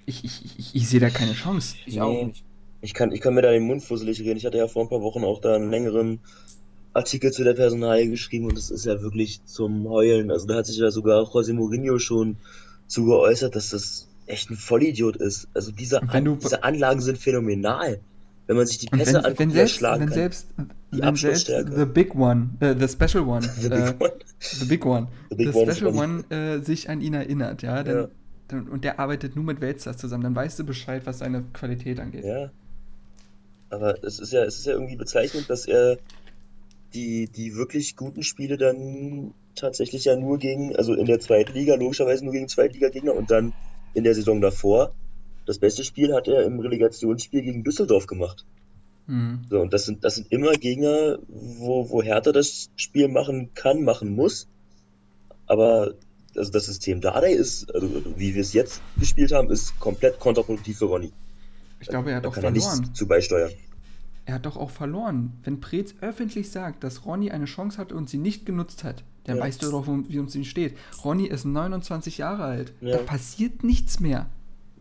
[0.05, 1.76] ich, ich, ich, ich sehe da keine Chance.
[1.85, 2.01] Ich Nee.
[2.01, 2.43] auch nicht.
[2.81, 4.38] Ich kann, ich kann mir da den Mund fusselig reden.
[4.38, 6.19] Ich hatte ja vor ein paar Wochen auch da einen längeren
[6.93, 10.31] Artikel zu der Personalie geschrieben und das ist ja wirklich zum Heulen.
[10.31, 12.38] Also da hat sich ja sogar José Mourinho schon
[12.88, 15.47] zu geäußert, dass das echt ein Vollidiot ist.
[15.53, 17.99] Also diese, An diese Anlagen sind phänomenal.
[18.47, 20.15] Wenn man sich die Pässe wenn, anguckt, wenn selbst, schlagen wenn kann.
[20.18, 20.47] selbst,
[20.93, 24.14] Die wenn selbst the big one, äh, the special one, The äh, Big One.
[24.39, 27.84] the big one, The Big the One special one äh, sich an ihn erinnert, ja,
[27.84, 28.07] dann, Ja.
[28.47, 31.99] dann, und der arbeitet nur mit Weltstars zusammen, dann weißt du Bescheid, was seine Qualität
[31.99, 32.23] angeht.
[32.23, 32.51] Ja.
[33.69, 35.97] Aber es ist ja, es ist ja irgendwie bezeichnend, dass er
[36.93, 41.75] die, die wirklich guten Spiele dann tatsächlich ja nur gegen, also in der zweiten Liga
[41.75, 43.53] logischerweise nur gegen Zweitligagegner und dann
[43.93, 44.93] in der Saison davor.
[45.45, 48.45] Das beste Spiel hat er im Relegationsspiel gegen Düsseldorf gemacht.
[49.07, 49.41] Mhm.
[49.49, 53.84] So, und das sind, das sind immer Gegner, wo, wo Hertha das Spiel machen kann,
[53.84, 54.47] machen muss.
[55.45, 55.93] Aber
[56.35, 60.77] also das System Dardai ist, also wie wir es jetzt gespielt haben, ist komplett kontraproduktiv
[60.77, 61.11] für Ronny.
[61.79, 62.79] Ich glaube, er hat Da auch kann er verloren.
[62.81, 63.51] nichts zu beisteuern.
[64.28, 65.32] Er hat doch auch verloren.
[65.45, 69.38] Wenn Preetz öffentlich sagt, dass Ronny eine Chance hatte und sie nicht genutzt hat, dann
[69.38, 69.44] Ja.
[69.44, 70.76] weißt du doch, wie uns ihm steht.
[71.06, 72.74] Ronny ist 29 Jahre alt.
[72.82, 72.98] Ja.
[72.98, 74.26] Da passiert nichts mehr.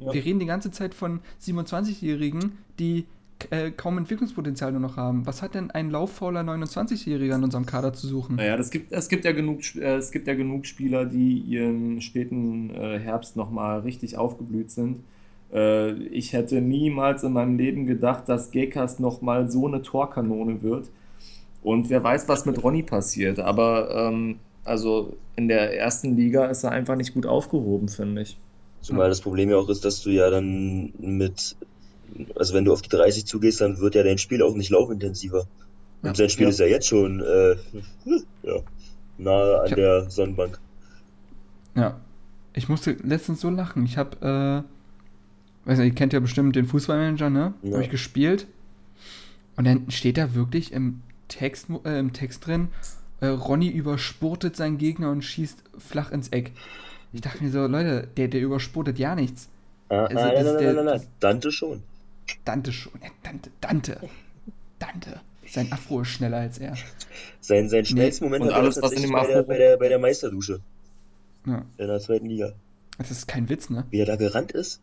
[0.01, 0.13] Ja.
[0.13, 3.07] Wir reden die ganze Zeit von 27-Jährigen, die
[3.51, 5.27] äh, kaum Entwicklungspotenzial nur noch haben.
[5.27, 8.35] Was hat denn ein lauffauler 29-Jähriger in unserem Kader zu suchen?
[8.37, 12.01] Naja, das gibt, es, gibt ja genug, äh, es gibt ja genug Spieler, die ihren
[12.01, 15.05] späten äh, Herbst nochmal richtig aufgeblüht sind.
[15.53, 20.87] Äh, ich hätte niemals in meinem Leben gedacht, dass Gekas nochmal so eine Torkanone wird.
[21.63, 23.39] Und wer weiß, was mit Ronny passiert.
[23.41, 28.39] Aber ähm, also in der ersten Liga ist er einfach nicht gut aufgehoben, finde ich.
[28.83, 31.57] Zumal das Problem ja auch ist, dass du ja dann mit,
[32.37, 35.47] also wenn du auf die 30 zugehst, dann wird ja dein Spiel auch nicht laufintensiver.
[36.03, 36.15] Und Ja.
[36.15, 36.51] sein Spiel Ja.
[36.51, 37.57] ist ja jetzt schon äh,
[38.43, 38.61] ja,
[39.19, 40.61] nahe an hab- der Sonnenbank.
[41.75, 42.01] Ja.
[42.55, 43.85] Ich musste letztens so lachen.
[43.85, 44.76] Ich habe, äh,
[45.67, 47.55] weiß nicht, ihr kennt ja bestimmt den Fußballmanager, ne?
[47.63, 47.73] Ja.
[47.75, 48.47] Habe ich gespielt.
[49.57, 52.69] Und dann steht da wirklich im Text, äh, im Text drin,
[53.21, 56.53] äh, Ronny überspurtet seinen Gegner und schießt flach ins Eck.
[57.13, 59.49] Ich dachte mir so, Leute, der, der überspurtet ja nichts.
[59.89, 61.07] Ah, Also, nein, das nein, der- nein, nein, nein.
[61.21, 61.83] Dante schon.
[62.45, 62.93] Dante schon.
[63.03, 64.01] Ja, Dante, Dante.
[64.79, 65.21] Dante.
[65.49, 66.75] Sein Afro ist schneller als er.
[67.41, 69.77] Sein, sein schnellsten Moment Und hat alles, was in dem bei der, Afro bei, der,
[69.79, 70.61] bei der Meisterdusche
[71.47, 71.65] Ja.
[71.79, 72.53] in der zweiten Liga.
[72.99, 73.85] Das ist kein Witz, ne?
[73.91, 74.81] Wie er da gerannt ist.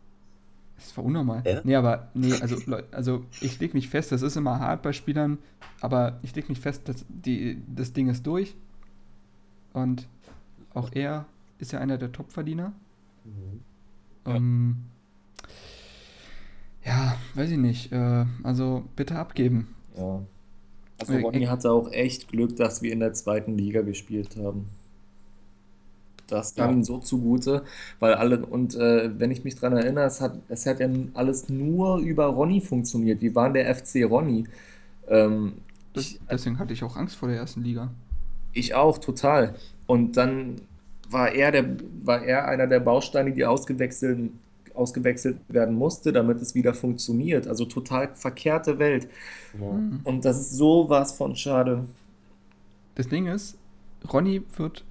[0.76, 1.42] Das war unnormal.
[1.46, 1.60] Ja?
[1.64, 2.56] Nee, aber, nee, also,
[2.90, 5.38] also ich leg mich fest, das ist immer hart bei Spielern,
[5.80, 8.54] aber ich leg mich fest, dass die, das Ding ist durch.
[9.72, 10.08] Und
[10.72, 11.26] auch er
[11.58, 12.72] ist ja einer der Top-Verdiener.
[14.26, 14.34] Ja.
[14.34, 14.76] Ähm,
[16.84, 17.92] ja, weiß ich nicht.
[17.92, 19.74] Äh, also bitte abgeben.
[19.96, 20.22] Ja.
[20.98, 24.68] Also Ronny äh, hatte auch echt Glück, dass wir in der zweiten Liga gespielt haben.
[26.26, 26.76] Das kam Ja.
[26.76, 27.64] ihm so zugute,
[28.00, 31.48] weil alle, und äh, wenn ich mich dran erinnere, es hat, es hat ja alles
[31.48, 33.20] nur über Ronny funktioniert.
[33.20, 34.44] Wir waren der FC Ronny.
[35.08, 35.54] Ähm,
[35.92, 37.90] Das, ich, deswegen hatte ich auch Angst vor der ersten Liga.
[38.52, 39.54] ich auch, total.
[39.86, 40.56] Und dann
[41.10, 44.30] war er, der, war er einer der Bausteine, die ausgewechselt,
[44.74, 47.46] ausgewechselt werden musste, damit es wieder funktioniert.
[47.46, 49.08] Also total verkehrte Welt.
[49.60, 49.70] Ja.
[49.70, 50.00] Hm.
[50.04, 51.84] Und das ist sowas von schade.
[52.94, 53.56] Das Ding ist,
[54.12, 54.84] Ronny wird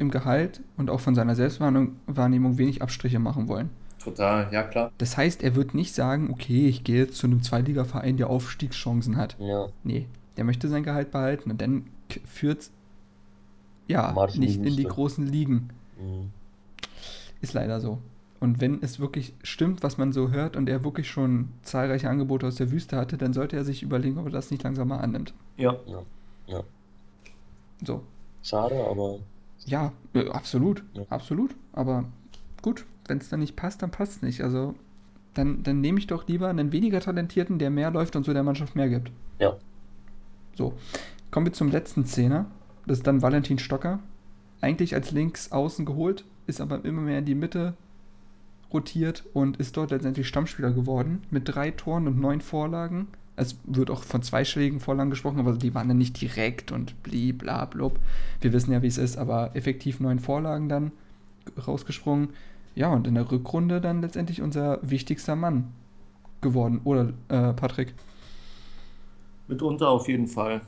[0.00, 3.70] im Gehalt und auch von seiner Selbstwahrnehmung Wahrnehmung wenig Abstriche machen wollen.
[4.02, 4.90] Total, ja klar.
[4.98, 9.16] Das heißt, er wird nicht sagen, okay, ich gehe jetzt zu einem Zweitligaverein, der Aufstiegschancen
[9.16, 9.36] hat.
[9.38, 9.68] ja.
[9.84, 10.06] Nee,
[10.36, 12.70] der möchte sein Gehalt behalten und dann k- führt's
[13.88, 15.68] ja Automatisch in die nicht in die großen Ligen.
[16.00, 16.30] Mhm.
[17.42, 17.98] Ist leider so.
[18.38, 22.46] Und wenn es wirklich stimmt, was man so hört und er wirklich schon zahlreiche Angebote
[22.46, 24.98] aus der Wüste hatte, dann sollte er sich überlegen, ob er das nicht langsam mal
[24.98, 25.34] annimmt.
[25.58, 25.76] Ja.
[25.86, 26.02] Ja.
[26.46, 26.62] Ja.
[27.84, 28.02] So.
[28.42, 29.18] Schade, aber
[29.66, 30.82] Ja, äh, absolut.
[30.94, 31.04] Ja.
[31.08, 31.54] Absolut.
[31.72, 32.04] Aber
[32.62, 34.42] gut, wenn es dann nicht passt, dann passt es nicht.
[34.42, 34.74] Also
[35.34, 38.42] dann, dann nehme ich doch lieber einen weniger talentierten, der mehr läuft und so der
[38.42, 39.10] Mannschaft mehr gibt.
[39.38, 39.56] ja.
[40.54, 40.74] So,
[41.30, 42.46] kommen wir zum letzten Zehner.
[42.86, 44.00] Das ist dann Valentin Stocker.
[44.60, 47.74] Eigentlich als links außen geholt, ist aber immer mehr in die Mitte
[48.72, 51.22] rotiert und ist dort letztendlich Stammspieler geworden.
[51.30, 53.08] Mit drei Toren und neun Vorlagen.
[53.40, 57.32] Es wird auch von zweistelligen Vorlagen gesprochen, aber die waren dann nicht direkt und bli
[57.32, 57.98] bla blub.
[58.42, 60.92] Wir wissen ja, wie es ist, aber effektiv neun Vorlagen dann
[61.66, 62.30] rausgesprungen.
[62.74, 65.72] Ja, und in der Rückrunde dann letztendlich unser wichtigster Mann
[66.42, 66.82] geworden.
[66.84, 67.94] Oder, äh, Patrick?
[69.48, 70.60] Mitunter auf jeden Fall.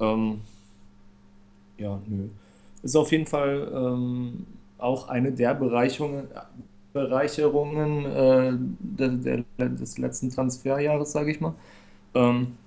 [0.00, 0.40] Ähm,
[1.78, 2.28] ja, nö.
[2.84, 4.46] Ist auf jeden Fall ähm,
[4.78, 6.28] auch eine der Bereicherungen,
[6.92, 11.54] Bereicherungen äh, der, der, des letzten Transferjahres, sage ich mal.
[12.14, 12.58] Ähm,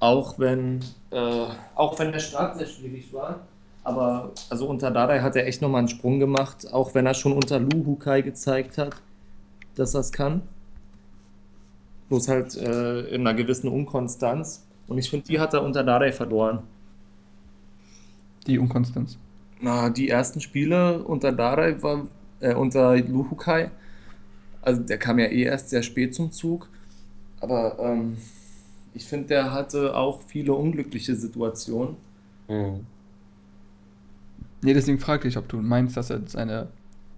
[0.00, 0.80] auch wenn,
[1.10, 3.40] äh, auch wenn der Start sehr schwierig war.
[3.84, 7.32] Aber also unter Dardai hat er echt nochmal einen Sprung gemacht, auch wenn er schon
[7.32, 8.94] unter Lu Hukai gezeigt hat,
[9.74, 10.42] dass er es kann.
[12.08, 14.64] Bloß halt äh, in einer gewissen Unkonstanz.
[14.88, 16.60] Und ich finde, die hat er unter Dardai verloren.
[18.46, 19.18] Die Unkonstanz.
[19.60, 22.06] Na, die ersten Spiele unter Dardai war,
[22.40, 23.70] äh, unter Lu Hukai,
[24.62, 26.68] also der kam ja eh erst sehr spät zum Zug.
[27.40, 28.16] Aber ähm,
[28.94, 31.96] ich finde, der hatte auch viele unglückliche Situationen.
[32.48, 32.86] Mhm.
[34.60, 36.68] Nee, deswegen fragte ich, ob du meinst, dass er seine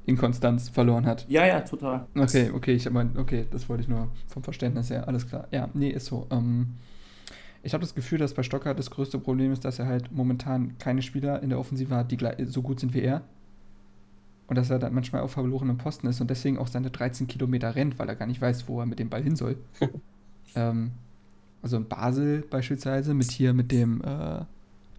[0.04, 1.26] Inkonstanz verloren hat.
[1.28, 2.06] Ja, ja, total.
[2.14, 5.46] Okay, okay, ich mein, okay, das wollte ich nur vom Verständnis her, alles klar.
[5.50, 6.26] Ja, nee, ist so.
[6.30, 6.74] Ähm,
[7.62, 10.76] ich habe das Gefühl, dass bei Stocker das größte Problem ist, dass er halt momentan
[10.78, 13.22] keine Spieler in der Offensive hat, die so gut sind wie er.
[14.50, 17.76] Und dass er dann manchmal auf verlorenem Posten ist und deswegen auch seine 13 Kilometer
[17.76, 19.56] rennt, weil er gar nicht weiß, wo er mit dem Ball hin soll.
[20.56, 20.90] ähm,
[21.62, 24.40] also in Basel beispielsweise, mit hier mit dem, äh,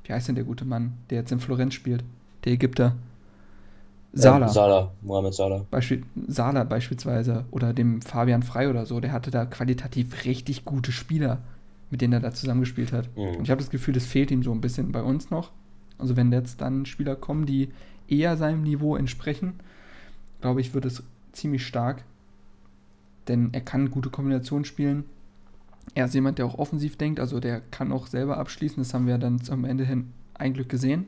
[0.05, 2.01] wie heißt denn der gute Mann, der jetzt in Florenz spielt?
[2.45, 2.95] Der Ägypter.
[4.13, 4.47] Sala.
[4.47, 5.65] Ähm, Sala, Mohamed Sala.
[5.69, 10.93] Beispiel, Sala beispielsweise oder dem Fabian Frei oder so, der hatte da qualitativ richtig gute
[10.93, 11.39] Spieler,
[11.89, 13.09] mit denen er da zusammengespielt hat.
[13.17, 13.35] Mhm.
[13.35, 15.51] Und ich habe das Gefühl, das fehlt ihm so ein bisschen bei uns noch.
[15.97, 17.73] Also wenn jetzt dann Spieler kommen, die
[18.11, 19.53] eher seinem Niveau entsprechen,
[20.41, 22.03] glaube ich, wird es ziemlich stark.
[23.27, 25.05] Denn er kann gute Kombinationen spielen.
[25.95, 28.77] Er ist jemand, der auch offensiv denkt, also der kann auch selber abschließen.
[28.77, 31.07] Das haben wir dann am Ende hin ein Glück gesehen.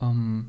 [0.00, 0.48] Ähm,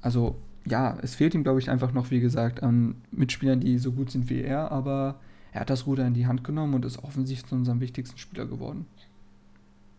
[0.00, 3.92] also ja, es fehlt ihm, glaube ich, einfach noch, wie gesagt, an Mitspielern, die so
[3.92, 5.16] gut sind wie er, aber
[5.52, 8.46] er hat das Ruder in die Hand genommen und ist offensiv zu unserem wichtigsten Spieler
[8.46, 8.86] geworden.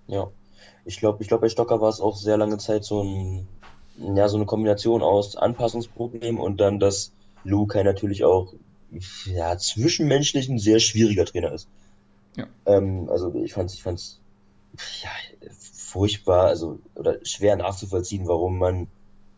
[0.08, 0.30] Ja,
[0.86, 3.48] ich glaube, ich glaub, bei Stocker war es auch sehr lange Zeit so, ein,
[3.98, 7.12] ja, so eine Kombination aus Anpassungsproblem und dann, dass
[7.44, 8.54] Luca natürlich auch
[9.26, 11.68] ja, zwischenmenschlich ein sehr schwieriger Trainer ist.
[12.36, 12.48] Ja.
[12.66, 14.20] Ähm, also ich fand es ich fand's,
[15.04, 15.10] ja,
[15.60, 18.88] furchtbar, also oder schwer nachzuvollziehen, warum man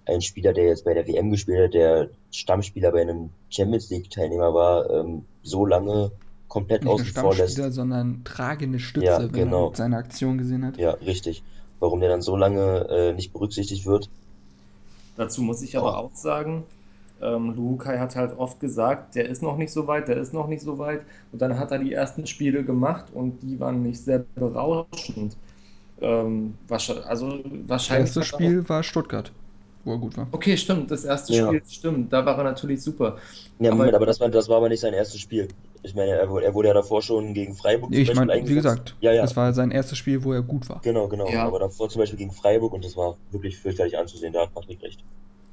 [0.06, 4.53] einen Spieler, der jetzt bei der WM gespielt hat, der Stammspieler bei einem Champions League-Teilnehmer
[4.53, 6.11] war, ähm, so lange
[6.48, 7.57] komplett Nicht außen vor lässt.
[7.57, 9.65] sondern tragende Stütze, ja, wenn genau.
[9.68, 10.77] man seine Aktion gesehen hat.
[10.77, 11.44] Ja, richtig.
[11.80, 14.10] Warum der dann so lange äh, nicht berücksichtigt wird.
[15.15, 16.05] Dazu muss ich aber oh.
[16.05, 16.63] auch sagen,
[17.21, 20.47] ähm, Luhukai hat halt oft gesagt, der ist noch nicht so weit, der ist noch
[20.47, 21.01] nicht so weit.
[21.31, 25.37] Und dann hat er die ersten Spiele gemacht und die waren nicht sehr berauschend.
[26.01, 28.13] Ähm, wahrscheinlich, also wahrscheinlich.
[28.13, 29.31] Das erste Spiel war Stuttgart
[29.85, 30.27] wo er gut war.
[30.31, 30.91] Okay, stimmt.
[30.91, 31.47] Das erste ja.
[31.47, 32.11] Spiel, stimmt.
[32.11, 33.17] Da war er natürlich super.
[33.59, 35.47] Ja, aber, Moment, aber das war, das war aber nicht sein erstes Spiel.
[35.86, 38.95] Ich meine, er, er wurde ja davor schon gegen Freiburg nee, ich meine, wie gesagt,
[39.02, 39.22] ja, ja.
[39.22, 40.82] das war sein erstes Spiel, wo er gut war.
[40.82, 41.30] Genau, genau.
[41.30, 41.45] Ja.
[41.45, 44.34] Aber davor zum Beispiel gegen Freiburg und das war wirklich fürchterlich anzusehen.
[44.34, 45.03] Da hat Patrick recht.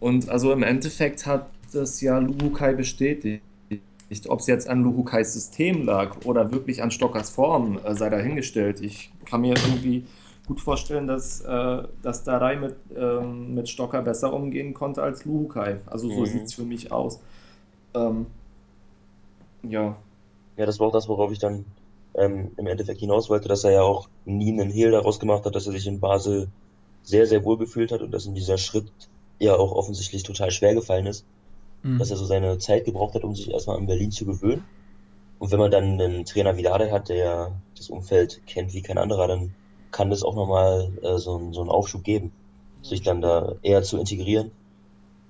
[0.00, 3.42] Und also im Endeffekt hat das ja Luhukai bestätigt.
[4.28, 8.80] Ob es jetzt an Luhukais System lag oder wirklich an Stockers Form, äh, sei dahingestellt.
[8.80, 10.04] Ich kann mir irgendwie
[10.46, 15.78] gut vorstellen, dass, äh, dass Darai mit, ähm, mit Stocker besser umgehen konnte als Luhukai.
[15.86, 16.26] Also so mhm.
[16.26, 17.20] sieht es für mich aus.
[17.94, 18.26] Ähm,
[19.62, 19.96] ja.
[20.56, 21.64] Ja, das war auch das, worauf ich dann
[22.14, 25.54] ähm, im Endeffekt hinaus wollte, dass er ja auch nie einen Hehl daraus gemacht hat,
[25.54, 26.48] dass er sich in Basel
[27.02, 28.90] sehr, sehr wohl gefühlt hat und dass ihm dieser Schritt
[29.38, 31.24] ja auch offensichtlich total schwer gefallen ist.
[31.82, 31.98] Mhm.
[31.98, 34.64] Dass er so seine Zeit gebraucht hat, um sich erstmal an Berlin zu gewöhnen.
[35.38, 38.98] Und wenn man dann einen Trainer wie Lade hat, der das Umfeld kennt wie kein
[38.98, 39.54] anderer, dann
[39.90, 42.32] kann das auch nochmal äh, so, so einen Aufschub geben,
[42.82, 44.52] sich dann da eher zu integrieren.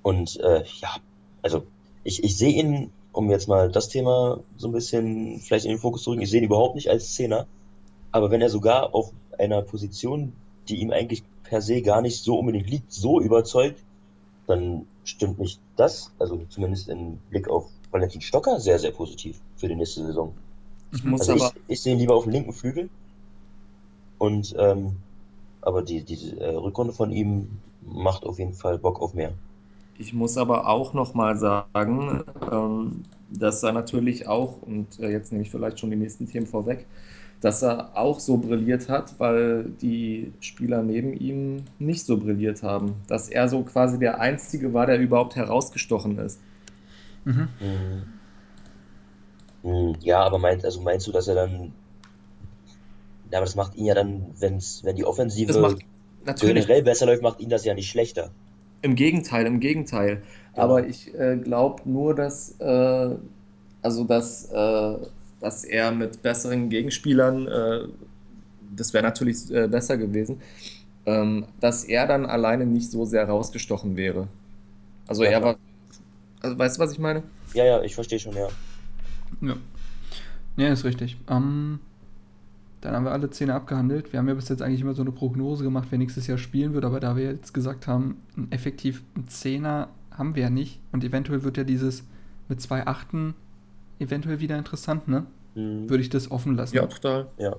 [0.03, 0.97] Und äh, ja,
[1.41, 1.65] also
[2.05, 5.79] ich, ich sehe ihn, um jetzt mal das Thema so ein bisschen vielleicht in den
[5.79, 7.47] Fokus zu rücken, ich sehe ihn überhaupt nicht als Zehner,
[8.11, 10.33] aber wenn er sogar auf einer Position,
[10.69, 13.83] die ihm eigentlich per se gar nicht so unbedingt liegt, so überzeugt,
[14.47, 19.69] dann stimmt mich das, also zumindest im Blick auf Valentin Stocker, sehr, sehr positiv für
[19.69, 20.33] die nächste Saison.
[20.93, 22.89] Ich muss also aber ich, ich sehe ihn lieber auf dem linken Flügel,
[24.23, 24.99] und ähm,
[25.63, 29.33] aber die, die äh, Rückrunde von ihm macht auf jeden Fall Bock auf mehr.
[30.03, 35.45] Ich muss aber auch nochmal sagen, ähm, dass er natürlich auch, und äh, jetzt nehme
[35.45, 36.87] ich vielleicht schon die nächsten Themen vorweg,
[37.41, 42.97] dass er auch so brilliert hat, weil die Spieler neben ihm nicht so brilliert haben.
[43.07, 46.41] Dass er so quasi der Einzige war, der überhaupt herausgestochen ist.
[47.25, 47.49] Mhm.
[49.63, 49.95] Mhm.
[50.01, 51.71] Ja, aber meint, also meinst du, dass er dann
[53.31, 55.79] ja, aber das macht ihn ja dann, wenn's, wenn die Offensive macht,
[56.41, 58.31] generell besser läuft, macht ihn das ja nicht schlechter.
[58.83, 60.23] Im Gegenteil, im Gegenteil.
[60.57, 60.63] Ja.
[60.63, 63.17] Aber ich äh, glaube nur, dass, äh,
[63.81, 64.97] also dass, äh,
[65.41, 67.81] dass er mit besseren Gegenspielern, äh,
[68.77, 70.41] das wäre natürlich äh, besser gewesen,
[71.07, 74.29] ähm, dass er dann alleine nicht so sehr rausgestochen wäre.
[75.07, 75.57] Also ja, er war.
[76.41, 77.23] Also weißt du, was ich meine?
[77.55, 78.49] Ja, ja, ich verstehe schon, ja.
[79.41, 79.57] Ja.
[80.57, 81.17] Ja, ist richtig.
[81.31, 81.81] Ähm,
[82.83, 84.13] dann haben wir alle Zähne abgehandelt.
[84.13, 86.75] Wir haben ja bis jetzt eigentlich immer so eine Prognose gemacht, wer nächstes Jahr spielen
[86.75, 88.17] wird, aber da wir jetzt gesagt haben,
[88.51, 90.81] effektiv einen Zehner haben wir ja nicht.
[90.91, 92.05] Und eventuell wird ja dieses
[92.49, 93.35] mit zwei Achten
[94.01, 95.27] eventuell wieder interessant, ne?
[95.55, 95.89] Mhm.
[95.89, 96.75] Würde ich das offen lassen.
[96.75, 97.29] Ja, total.
[97.39, 97.55] Ja.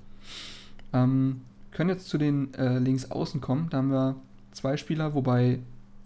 [0.92, 1.42] Ähm,
[1.72, 3.70] können jetzt zu den äh, Linksaußen kommen.
[3.70, 4.18] Da haben wir
[4.52, 5.60] zwei Spieler, wobei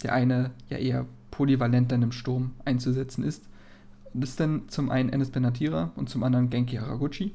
[0.03, 3.43] der eine ja eher polyvalent dann im Sturm einzusetzen ist.
[4.13, 7.33] Das ist dann zum einen Enes Benatira und zum anderen Genki Haraguchi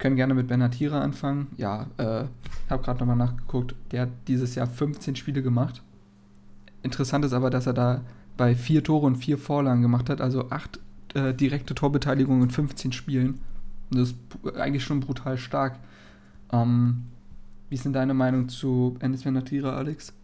[0.00, 1.48] können gerne mit Benatira anfangen.
[1.56, 2.24] Ja, äh,
[2.68, 3.76] habe gerade nochmal nachgeguckt.
[3.92, 5.82] Der hat dieses Jahr 15 Spiele gemacht.
[6.82, 8.00] Interessant ist aber, dass er da
[8.36, 10.80] bei vier Tore und vier Vorlagen gemacht hat, also acht
[11.14, 13.40] äh, direkte Torbeteiligungen in 15 Spielen.
[13.90, 15.78] Und das ist eigentlich schon brutal stark.
[16.52, 17.04] Ähm,
[17.68, 20.14] wie ist denn deine Meinung zu Enes Venatira, Alex?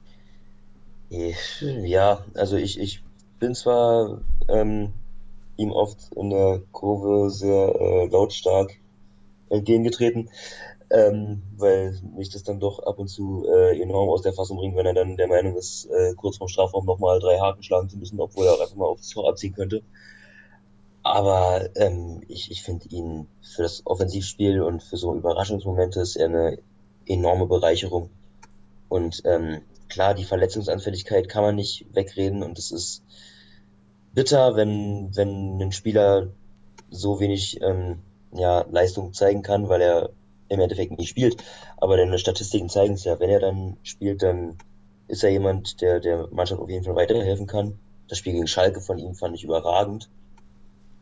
[1.10, 3.04] Ja, also ich, ich
[3.38, 4.92] bin zwar ähm,
[5.56, 8.78] ihm oft in der Kurve sehr äh, lautstark
[9.48, 10.31] entgegengetreten,
[10.90, 14.77] ähm, weil mich das dann doch ab und zu äh, enorm aus der Fassung bringt,
[14.77, 17.98] wenn er dann der Meinung ist, äh, kurz vorm Strafraum nochmal drei Haken schlagen zu
[17.98, 19.82] müssen, obwohl er auch einfach mal aufs Tor abziehen könnte.
[21.02, 26.27] Aber ähm, ich, ich finde ihn für das Offensivspiel und für so Überraschungsmomente ist er
[26.27, 26.59] eine
[27.06, 28.10] enorme Bereicherung.
[28.89, 33.02] Und ähm, klar, die Verletzungsanfälligkeit kann man nicht wegreden und es ist
[34.14, 36.28] bitter, wenn, wenn ein Spieler
[36.90, 38.01] so wenig ähm,
[38.32, 40.10] ja, Leistung zeigen kann, weil er
[40.48, 41.42] im Endeffekt nicht spielt.
[41.78, 44.56] Aber deine Statistiken zeigen es ja, wenn er dann spielt, dann
[45.08, 47.78] ist er jemand, der der Mannschaft auf jeden Fall weiterhelfen kann.
[48.08, 50.08] Das Spiel gegen Schalke von ihm fand ich überragend.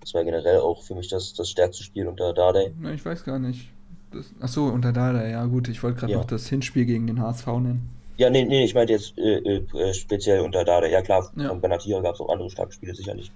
[0.01, 2.73] Das war generell auch für mich das, das stärkste Spiel unter Dardai.
[2.81, 3.69] Na, ich weiß gar nicht.
[4.13, 5.69] Das, achso, unter Dada, ja gut.
[5.69, 6.19] Ich wollte gerade Ja.
[6.19, 7.91] noch das Hinspiel gegen den HSV nennen.
[8.17, 10.91] Ja, nee, nee, ich meinte jetzt äh, äh, speziell unter Dardai.
[10.91, 11.49] Ja klar, Ja.
[11.49, 13.33] von Benatira gab es auch andere starke Spiele sicherlich.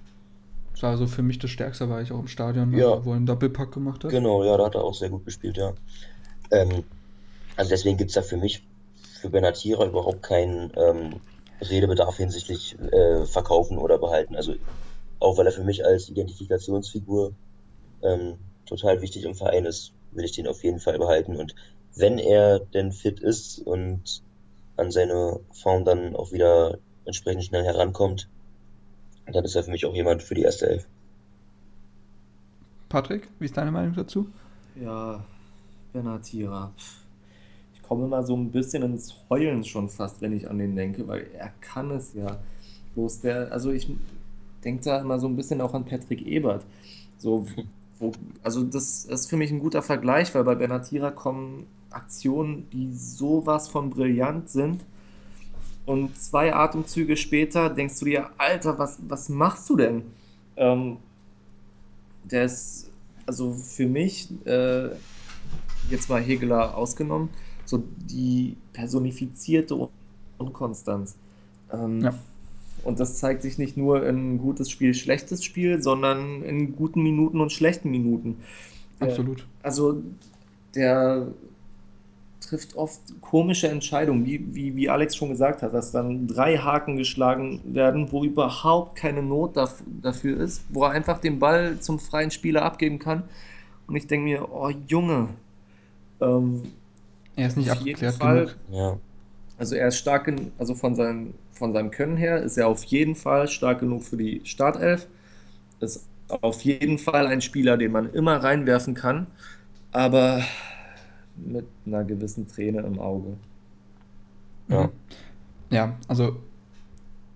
[0.79, 3.03] Das war so für mich das Stärkste, war ich auch im Stadion, Ja.
[3.03, 4.11] wo er einen Doppelpack gemacht hat.
[4.11, 5.73] Genau, ja, da hat er auch sehr gut gespielt, ja.
[6.51, 6.85] Ähm,
[7.57, 8.63] also deswegen gibt's da für mich,
[9.19, 11.15] für Benatira überhaupt keinen ähm,
[11.59, 14.37] Redebedarf hinsichtlich äh, Verkaufen oder Behalten.
[14.37, 14.53] Also
[15.19, 17.33] auch weil er für mich als Identifikationsfigur
[18.01, 18.35] ähm,
[18.65, 21.35] total wichtig im Verein ist, will ich den auf jeden Fall behalten.
[21.35, 21.55] Und
[21.93, 24.21] wenn er denn fit ist und
[24.77, 28.29] an seine Form dann auch wieder entsprechend schnell herankommt,
[29.35, 30.87] dann ist er für mich auch jemand für die erste Elf.
[32.89, 34.27] Patrick, wie ist deine Meinung dazu?
[34.81, 35.23] Ja,
[35.93, 36.71] Benatira.
[37.73, 41.07] Ich komme immer so ein bisschen ins Heulen schon fast, wenn ich an den denke,
[41.07, 42.39] weil er kann es ja.
[42.95, 43.87] Bloß der, also ich
[44.63, 46.65] denke da immer so ein bisschen auch an Patrick Ebert.
[47.17, 47.45] So,
[47.99, 48.11] wo,
[48.43, 53.67] also das ist für mich ein guter Vergleich, weil bei Benatira kommen Aktionen, die sowas
[53.67, 54.83] von brillant sind.
[55.89, 60.03] Und zwei Atemzüge später denkst du dir, Alter, was, was machst du denn?
[60.55, 60.97] Ähm,
[62.25, 62.91] der ist,
[63.25, 64.89] also für mich, äh,
[65.89, 67.29] jetzt mal Hegeler ausgenommen,
[67.65, 69.89] so die personifizierte
[70.37, 71.15] Unkonstanz.
[71.73, 72.13] Ähm, Ja.
[72.83, 77.41] Und das zeigt sich nicht nur in gutes Spiel, schlechtes Spiel, sondern in guten Minuten
[77.41, 78.37] und schlechten Minuten.
[78.99, 79.47] Absolut.
[79.63, 80.03] Also
[80.75, 81.29] der
[82.41, 86.97] trifft oft komische Entscheidungen, wie, wie, wie Alex schon gesagt hat, dass dann drei Haken
[86.97, 91.99] geschlagen werden, wo überhaupt keine Not daf dafür ist, wo er einfach den Ball zum
[91.99, 93.23] freien Spieler abgeben kann.
[93.87, 95.29] Und ich denke mir, oh Junge,
[96.21, 96.63] ähm,
[97.35, 98.55] Er ist nicht auf jeden abgeklärt Fall, genug.
[98.69, 98.99] Ja,
[99.57, 102.83] also er ist stark, gen- also von seinem, von seinem Können her ist er auf
[102.85, 105.07] jeden Fall stark genug für die Startelf.
[105.79, 106.07] Ist
[106.41, 109.27] auf jeden Fall ein Spieler, den man immer reinwerfen kann,
[109.91, 110.43] aber
[111.45, 113.37] mit einer gewissen Träne im Auge.
[114.67, 114.89] Ja.
[115.71, 116.37] Ja, also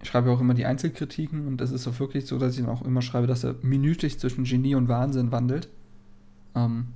[0.01, 2.69] ich schreibe auch immer die Einzelkritiken und es ist auch wirklich so, dass ich dann
[2.69, 5.69] auch immer schreibe, dass er minütlich zwischen Genie und Wahnsinn wandelt.
[6.55, 6.88] Ähm,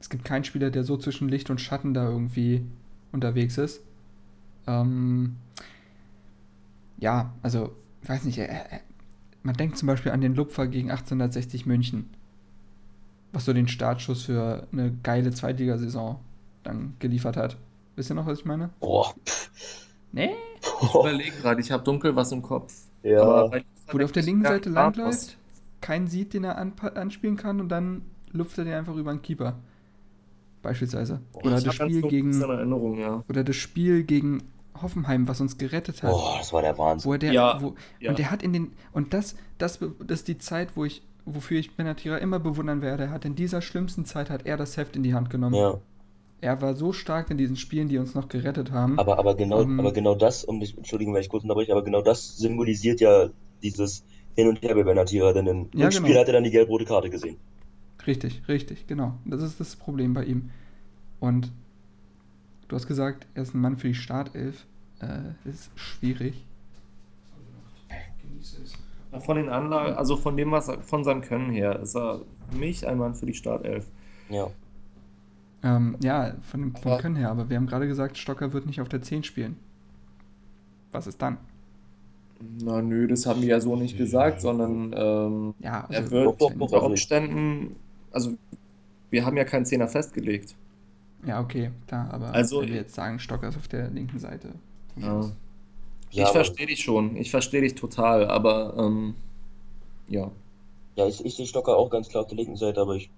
[0.00, 2.64] es gibt keinen Spieler, der so zwischen Licht und Schatten da irgendwie
[3.10, 3.80] unterwegs ist.
[4.66, 5.36] Ähm,
[6.98, 7.72] ja, also,
[8.02, 8.80] ich weiß nicht, er,
[9.42, 12.10] man denkt zum Beispiel an den Lupfer gegen 1860 München,
[13.32, 16.20] was so den Startschuss für eine geile Zweitligasaison
[16.62, 17.56] dann geliefert hat.
[17.96, 18.70] Wisst ihr noch, was ich meine?
[18.80, 19.14] boah.
[20.12, 20.30] Nee?
[20.82, 22.74] Ich überlege gerade, ich habe dunkel was im Kopf.
[23.02, 23.22] Ja.
[23.22, 25.36] Aber Wo der auf der linken Seite langläuft,
[25.80, 29.56] keinen sieht, den er anspielen kann und dann lupft er den einfach über den Keeper.
[30.62, 31.20] Beispielsweise.
[31.32, 32.40] Oder Ich das Spiel gegen
[32.98, 33.24] ja.
[33.28, 34.42] oder das Spiel gegen
[34.80, 36.10] Hoffenheim, was uns gerettet hat.
[36.10, 37.12] Boah, das war der Wo Wahnsinn.
[37.12, 38.10] er der, Ja, wo, ja.
[38.10, 38.72] Und der hat in den.
[38.92, 43.04] Und das, das, das ist die Zeit, wo ich, wofür ich Benatira immer bewundern werde.
[43.04, 45.56] Er hat in dieser schlimmsten Zeit hat er das Heft in die Hand genommen.
[45.56, 45.78] Ja,
[46.42, 48.98] Er war so stark in diesen Spielen, die uns noch gerettet haben.
[48.98, 51.84] aber, aber genau, Ähm, aber genau das, um dich, Entschuldigung, wenn ich kurz unterbreche, aber
[51.84, 53.30] genau das symbolisiert ja
[53.62, 54.04] dieses
[54.34, 56.20] Hin und Her bei Benatira, denn im Ja, Rückspiel genau.
[56.20, 57.38] hat er dann die gelb-rote Karte gesehen.
[58.06, 59.18] Richtig, richtig, genau.
[59.24, 60.50] Das ist das Problem bei ihm.
[61.20, 61.52] Und
[62.68, 64.66] du hast gesagt, er ist ein Mann für die Startelf.
[65.00, 66.44] Äh, ist schwierig.
[69.18, 72.56] Von den Anlagen, also von dem, was er, von seinem Können her, ist er für
[72.56, 73.86] mich ein Mann für die Startelf.
[74.28, 74.52] Ja,
[75.64, 78.66] Ähm, ja, von dem, vom Aber- Können her, aber wir haben gerade gesagt, Stocker wird
[78.66, 79.56] nicht auf der 10 spielen.
[80.90, 81.38] Was ist dann?
[82.62, 86.40] Na nö, das haben wir ja so nicht gesagt, sondern ähm, Ja, er also, wird
[86.40, 87.76] Doch, wenn- unter also Umständen,
[88.10, 88.32] also
[89.10, 90.56] wir haben ja keinen Zehner festgelegt.
[91.24, 94.48] ja, okay, klar, aber Also- wenn wir jetzt sagen, Stocker ist auf der linken Seite.
[94.94, 95.20] von Ja.
[95.20, 95.30] Ja,
[96.10, 99.14] Ich aber verstehe dich schon, ich verstehe dich total, aber ähm,
[100.08, 100.30] ja.
[100.96, 103.08] ja, ich, ich sehe Stocker auch ganz klar auf der linken Seite, aber ich,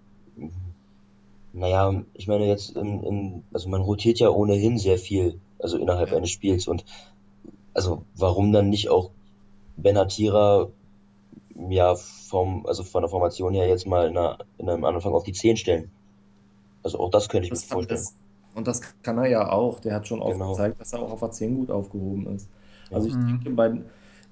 [1.55, 6.12] naja, ich meine jetzt in, in, also man rotiert ja ohnehin sehr viel, also innerhalb
[6.12, 6.14] Ja.
[6.14, 6.85] eines Spiels und
[7.74, 9.12] also warum dann nicht auch
[9.76, 10.72] Benatira
[11.70, 15.24] ja vom, also von der Formation her jetzt mal in, einer, in einem Anfang auf
[15.24, 15.93] die 10 stellen.
[16.82, 17.89] Also auch das könnte ich mir Das kann, vorstellen.
[17.89, 18.14] das,
[18.55, 19.81] und das kann er ja auch.
[19.81, 22.48] Der hat schon oft Genau, gezeigt, dass er auch auf A10 gut aufgehoben ist.
[22.93, 23.39] Also ja, ich Mhm.
[23.43, 23.81] denke, bei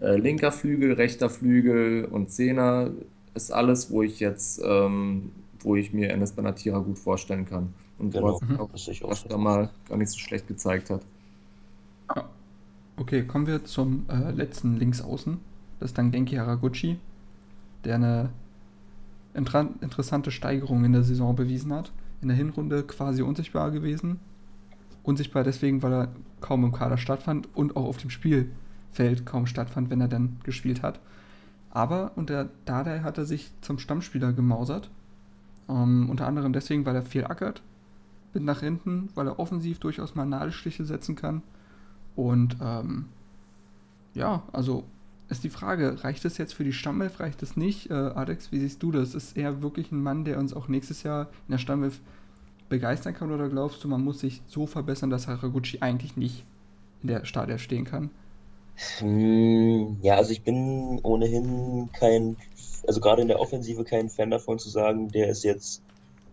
[0.00, 2.90] äh, linker Flügel, rechter Flügel und Zehner
[3.34, 5.32] ist alles, wo ich jetzt, ähm,
[5.64, 7.74] wo ich mir Enes Benatira gut vorstellen kann.
[7.98, 8.80] Und was, genau, Mhm.
[8.88, 9.28] ich auch was so.
[9.28, 11.06] er mal gar nicht so schlecht gezeigt hat.
[12.08, 12.28] Ah,
[12.96, 15.40] Okay, kommen wir zum äh, letzten Linksaußen.
[15.80, 17.00] Das ist dann Genki Haraguchi,
[17.84, 18.30] der eine
[19.34, 21.92] intra interessante Steigerung in der Saison bewiesen hat.
[22.22, 24.20] In der Hinrunde quasi unsichtbar gewesen.
[25.02, 29.90] Unsichtbar deswegen, weil er kaum im Kader stattfand und auch auf dem Spielfeld kaum stattfand,
[29.90, 31.00] wenn er dann gespielt hat.
[31.70, 34.90] Aber unter Dardai hat er sich zum Stammspieler gemausert.
[35.68, 37.62] Ähm, unter anderem deswegen, weil er viel ackert
[38.34, 41.42] mit nach hinten, weil er offensiv durchaus mal Nadelstiche setzen kann.
[42.16, 43.06] Und ähm,
[44.14, 44.84] ja, also
[45.28, 47.90] ist die Frage, reicht es jetzt für die Stammelf, reicht es nicht?
[47.90, 49.14] Äh, Alex, wie siehst du das?
[49.14, 52.00] Ist er wirklich ein Mann, der uns auch nächstes Jahr in der Stammelf
[52.68, 56.44] begeistern kann oder glaubst du, man muss sich so verbessern, dass Haraguchi eigentlich nicht
[57.02, 58.10] in der Startelf stehen kann?
[58.98, 62.36] Hm, ja, also ich bin ohnehin kein,
[62.86, 65.82] also gerade in der Offensive kein Fan davon zu sagen, der ist jetzt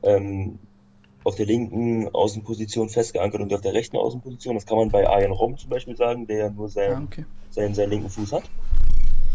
[0.04, 0.60] ähm,
[1.24, 4.56] auf der linken Außenposition festgeankert und auf der rechten Außenposition.
[4.56, 7.26] Das kann man bei Arjen Robben zum Beispiel sagen, der ja nur seinen, okay.
[7.50, 8.44] seinen, seinen linken Fuß hat.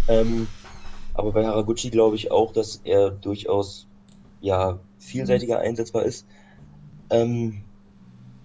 [0.09, 0.47] Ähm,
[1.15, 3.87] aber bei Haraguchi glaube ich auch, dass er durchaus
[4.41, 6.27] ja vielseitiger einsetzbar ist.
[7.11, 7.63] Ähm,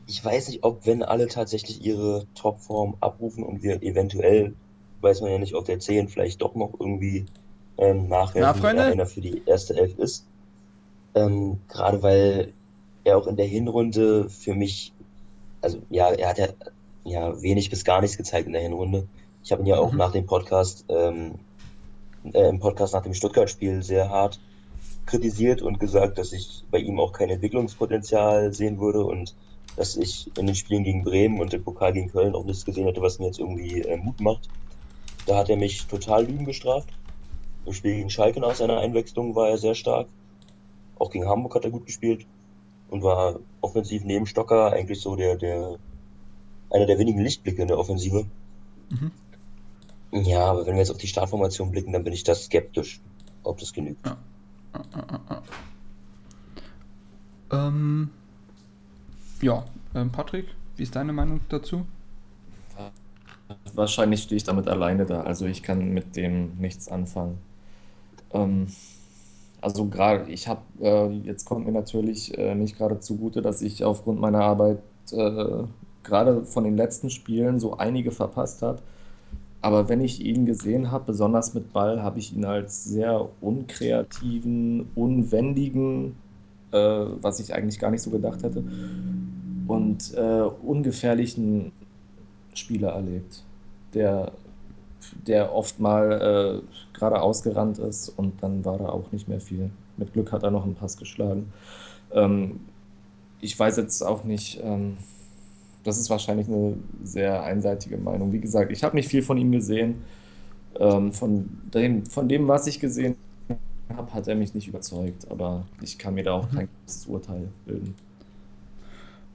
[0.05, 4.53] ich weiß nicht, ob wenn alle tatsächlich ihre Topform abrufen und wir eventuell,
[5.01, 7.25] weiß man ja nicht, auf der 10 vielleicht doch noch irgendwie
[7.79, 8.83] ähm, Na, nachhelfen und er Freunde?
[8.85, 10.25] einer für die erste Elf ist.
[11.15, 12.53] Ähm, gerade weil
[13.03, 14.93] er auch in der Hinrunde für mich,
[15.61, 16.47] also ja, er hat ja,
[17.03, 19.07] ja wenig bis gar nichts gezeigt in der Hinrunde.
[19.43, 19.97] Ich habe ihn ja auch Mhm.
[19.97, 21.35] nach dem Podcast, ähm,
[22.33, 24.39] äh, im Podcast nach dem Stuttgart-Spiel sehr hart
[25.05, 29.33] kritisiert und gesagt, dass ich bei ihm auch kein Entwicklungspotenzial sehen würde und
[29.75, 32.85] dass ich in den Spielen gegen Bremen und im Pokal gegen Köln auch nichts gesehen
[32.85, 34.49] hätte, was mir jetzt irgendwie äh, Mut macht.
[35.25, 36.89] Da hat er mich total Lügen gestraft.
[37.65, 40.07] Im Spiel gegen Schalke nach seiner Einwechslung war er sehr stark.
[40.97, 42.25] Auch gegen Hamburg hat er gut gespielt
[42.89, 45.77] und war offensiv neben Stocker eigentlich so der, der,
[46.71, 48.25] einer der wenigen Lichtblicke in der Offensive.
[48.89, 49.11] Mhm.
[50.11, 52.99] Ja, aber wenn wir jetzt auf die Startformation blicken, dann bin ich da skeptisch,
[53.43, 54.03] ob das genügt.
[54.05, 54.17] Ja.
[54.73, 55.41] Ah, ah, ah, ah.
[57.67, 58.09] Ähm,
[59.41, 59.65] ja,
[59.95, 61.85] ähm, Patrick, wie ist deine Meinung dazu?
[63.73, 67.37] Wahrscheinlich stehe ich damit alleine da, also ich kann mit dem nichts anfangen.
[68.33, 68.67] Ähm,
[69.61, 73.83] also gerade, ich habe, äh, jetzt kommt mir natürlich äh, nicht gerade zugute, dass ich
[73.83, 74.79] aufgrund meiner Arbeit
[75.11, 75.63] äh,
[76.03, 78.79] gerade von den letzten Spielen so einige verpasst habe.
[79.61, 84.87] Aber wenn ich ihn gesehen habe, besonders mit Ball, habe ich ihn als sehr unkreativen,
[84.95, 86.15] unwendigen,
[86.71, 88.63] äh, was ich eigentlich gar nicht so gedacht hätte,
[89.67, 91.73] und äh, ungefährlichen
[92.53, 93.43] Spieler erlebt,
[93.93, 94.31] der,
[95.27, 99.71] der oft mal äh, gerade ausgerannt ist und dann war da auch nicht mehr viel.
[99.97, 101.53] Mit Glück hat er noch einen Pass geschlagen.
[102.13, 102.61] Ähm,
[103.41, 104.97] ich weiß jetzt auch nicht, ähm,
[105.83, 108.33] das ist wahrscheinlich eine sehr einseitige Meinung.
[108.33, 110.03] Wie gesagt, ich habe nicht viel von ihm gesehen.
[110.79, 113.17] Ähm, von dem, von dem, was ich gesehen
[113.95, 116.55] habe, hat er mich nicht überzeugt, aber ich kann mir da auch Mhm.
[116.55, 117.95] kein großes Urteil bilden.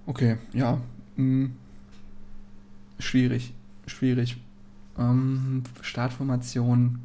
[0.08, 0.78] Okay, ja.
[1.16, 1.50] Mh,
[2.98, 3.54] schwierig.
[3.86, 4.36] Schwierig.
[4.98, 7.00] Ähm, Startformation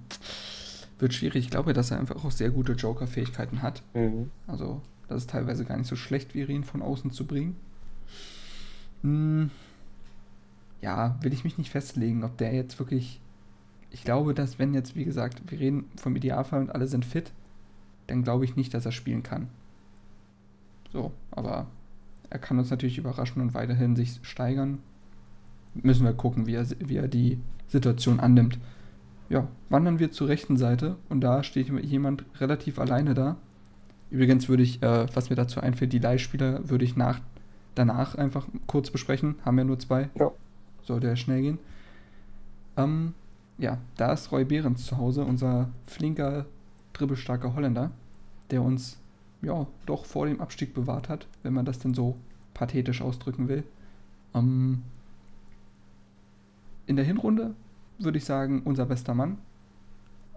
[0.99, 1.45] wird schwierig.
[1.45, 3.81] Ich glaube, dass er einfach auch sehr gute Joker-Fähigkeiten hat.
[3.93, 4.29] Mhm.
[4.47, 7.55] Also, das ist teilweise gar nicht so schlecht wäre, ihn von außen zu bringen.
[9.01, 9.49] Hm,
[10.81, 13.19] ja, will ich mich nicht festlegen, ob der jetzt wirklich.
[13.91, 17.31] Ich glaube, dass wenn jetzt, wie gesagt, wir reden vom Idealfall und alle sind fit,
[18.05, 19.47] dann glaube ich nicht, dass er spielen kann.
[20.93, 21.65] So, aber
[22.29, 24.79] er kann uns natürlich überraschen und weiterhin sich steigern.
[25.73, 28.59] Müssen wir gucken, wie er, wie er die Situation annimmt.
[29.29, 33.37] Ja, wandern wir zur rechten Seite und da steht jemand relativ alleine da.
[34.09, 37.19] Übrigens würde ich, äh, was mir dazu einfällt, die Leihspieler würde ich nach,
[37.75, 39.35] danach einfach kurz besprechen.
[39.45, 40.09] Haben ja nur zwei.
[40.15, 40.31] Ja.
[40.81, 41.59] Sollte ja schnell gehen.
[42.75, 43.13] Ähm,
[43.59, 46.45] ja, da ist Roy Behrens zu Hause, unser flinker,
[46.93, 47.91] dribbelstarker Holländer,
[48.49, 48.97] der uns
[49.41, 52.15] ja doch vor dem Abstieg bewahrt hat, wenn man das denn so
[52.53, 53.63] pathetisch ausdrücken will.
[54.33, 54.81] Ähm,
[56.89, 57.53] in der Hinrunde
[57.99, 59.37] würde ich sagen, unser bester Mann.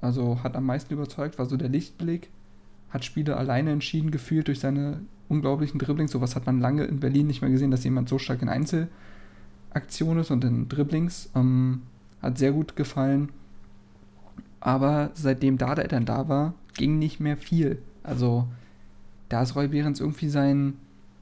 [0.02, 2.28] Also hat am meisten überzeugt, war so der Lichtblick.
[2.90, 5.00] Hat Spiele alleine entschieden gefühlt durch seine
[5.30, 6.10] unglaublichen Dribblings.
[6.10, 10.20] Sowas hat man lange in Berlin nicht mehr gesehen, dass jemand so stark in Einzelaktionen
[10.20, 11.30] ist und in Dribblings.
[11.34, 11.82] Ähm,
[12.20, 13.30] hat sehr gut gefallen.
[14.60, 17.80] Aber seitdem Dada dann da war, ging nicht mehr viel.
[18.02, 18.46] Also
[19.30, 20.74] da ist Roy Behrens irgendwie sein,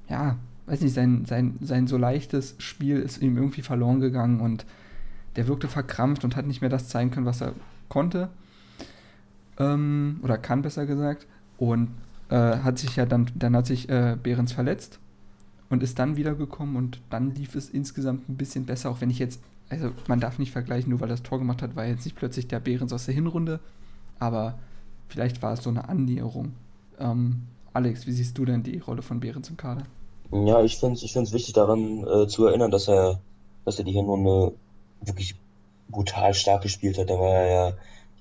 [0.09, 4.67] ja, weiß nicht, sein, sein, sein so leichtes Spiel ist ihm irgendwie verloren gegangen und
[5.37, 7.55] der wirkte verkrampft und hat nicht mehr das zeigen können, was er
[7.89, 8.29] konnte.
[9.59, 11.27] Ähm, oder kann, besser gesagt.
[11.59, 11.91] Und
[12.31, 14.99] äh, hat sich ja dann, dann hat sich äh, Behrens verletzt
[15.69, 19.19] und ist dann wiedergekommen und dann lief es insgesamt ein bisschen besser, auch wenn ich
[19.19, 22.05] jetzt, also man darf nicht vergleichen, nur weil er das Tor gemacht hat, war jetzt
[22.05, 23.61] nicht plötzlich der Behrens aus der Hinrunde,
[24.19, 24.59] aber
[25.09, 26.53] vielleicht war es so eine Annäherung.
[26.99, 27.43] Ähm,
[27.73, 29.85] Alex, wie siehst du denn die Rolle von Behrens im Kader?
[30.33, 33.21] Ja, ich finde es ich wichtig daran äh, zu erinnern, dass er,
[33.65, 34.53] dass er die Hinrunde
[35.01, 35.35] wirklich
[35.89, 37.11] brutal stark gespielt hat.
[37.11, 37.77] Da war er ja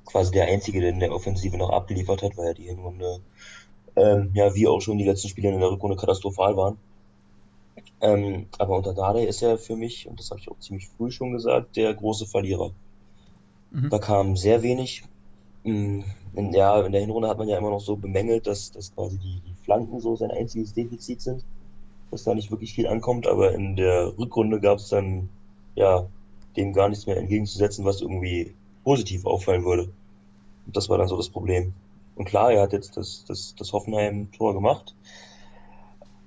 [0.05, 3.21] quasi der Einzige, der in der Offensive noch abgeliefert hat, weil er die Hinrunde,
[3.95, 6.77] ähm, ja, wie auch schon die letzten Spiele in der Rückrunde katastrophal waren.
[8.01, 11.11] Ähm, aber unter Dardai ist er für mich, und das habe ich auch ziemlich früh
[11.11, 12.71] schon gesagt, der große Verlierer.
[13.71, 13.89] Mhm.
[13.89, 15.03] Da kam sehr wenig.
[15.63, 16.01] Mm,
[16.33, 19.17] In, ja, in der Hinrunde hat man ja immer noch so bemängelt, dass, dass quasi
[19.17, 21.43] die, die Flanken so sein einziges Defizit sind,
[22.11, 25.29] dass da nicht wirklich viel ankommt, aber in der Rückrunde gab es dann
[25.75, 26.07] ja
[26.55, 28.53] dem gar nichts mehr entgegenzusetzen, was irgendwie
[28.83, 29.91] positiv auffallen würde.
[30.65, 31.73] Und das war dann so das Problem.
[32.15, 34.95] Und klar, er hat jetzt das, das, das Hoffenheim-Tor gemacht,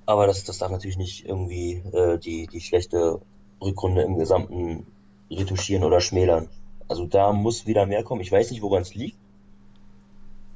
[0.07, 3.21] aber das, das darf natürlich nicht irgendwie äh, die, die schlechte
[3.61, 4.87] Rückrunde im Gesamten
[5.31, 6.49] retuschieren oder schmälern.
[6.89, 8.21] Also da muss wieder mehr kommen.
[8.21, 9.17] Ich weiß nicht, woran es liegt.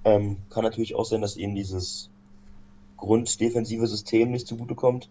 [0.04, 2.10] Ähm, kann natürlich auch sein, dass ihm dieses
[2.96, 5.08] grunddefensive System nicht zugutekommt.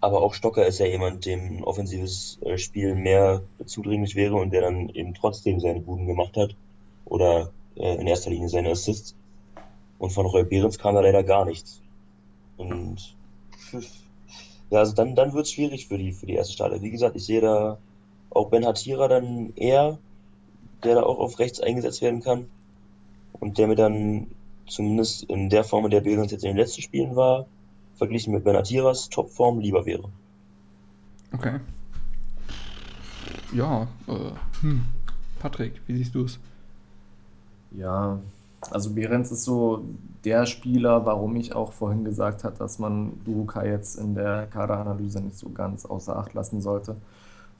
[0.00, 4.52] Aber auch Stocker ist ja jemand, dem ein offensives äh, Spiel mehr zudringlich wäre und
[4.52, 6.54] der dann eben trotzdem seine Buden gemacht hat.
[7.04, 9.16] Oder äh, in erster Linie seine Assists.
[9.98, 11.80] Und von Roy Behrens kam da leider gar nichts.
[12.56, 13.16] Und
[14.70, 16.80] ja, also dann, dann wird es schwierig für die, für die erste Starter.
[16.82, 17.78] Wie gesagt, ich sehe da
[18.30, 19.98] auch Ben Hatira dann eher,
[20.84, 22.48] der da auch auf rechts eingesetzt werden kann.
[23.40, 24.28] Und der mir dann
[24.66, 27.46] zumindest in der Form, in der Behrens jetzt in den letzten Spielen war,
[27.98, 30.08] verglichen mit Ben Hatiras Topform lieber wäre.
[31.32, 31.60] Okay.
[33.52, 34.30] Ja, äh,
[34.60, 34.84] hm.
[35.38, 36.38] Patrick, wie siehst du es?
[37.72, 38.18] Ja,
[38.70, 39.84] also Behrens ist so
[40.24, 45.20] der Spieler, warum ich auch vorhin gesagt habe, dass man Durukai jetzt in der Kaderanalyse
[45.20, 46.96] nicht so ganz außer Acht lassen sollte,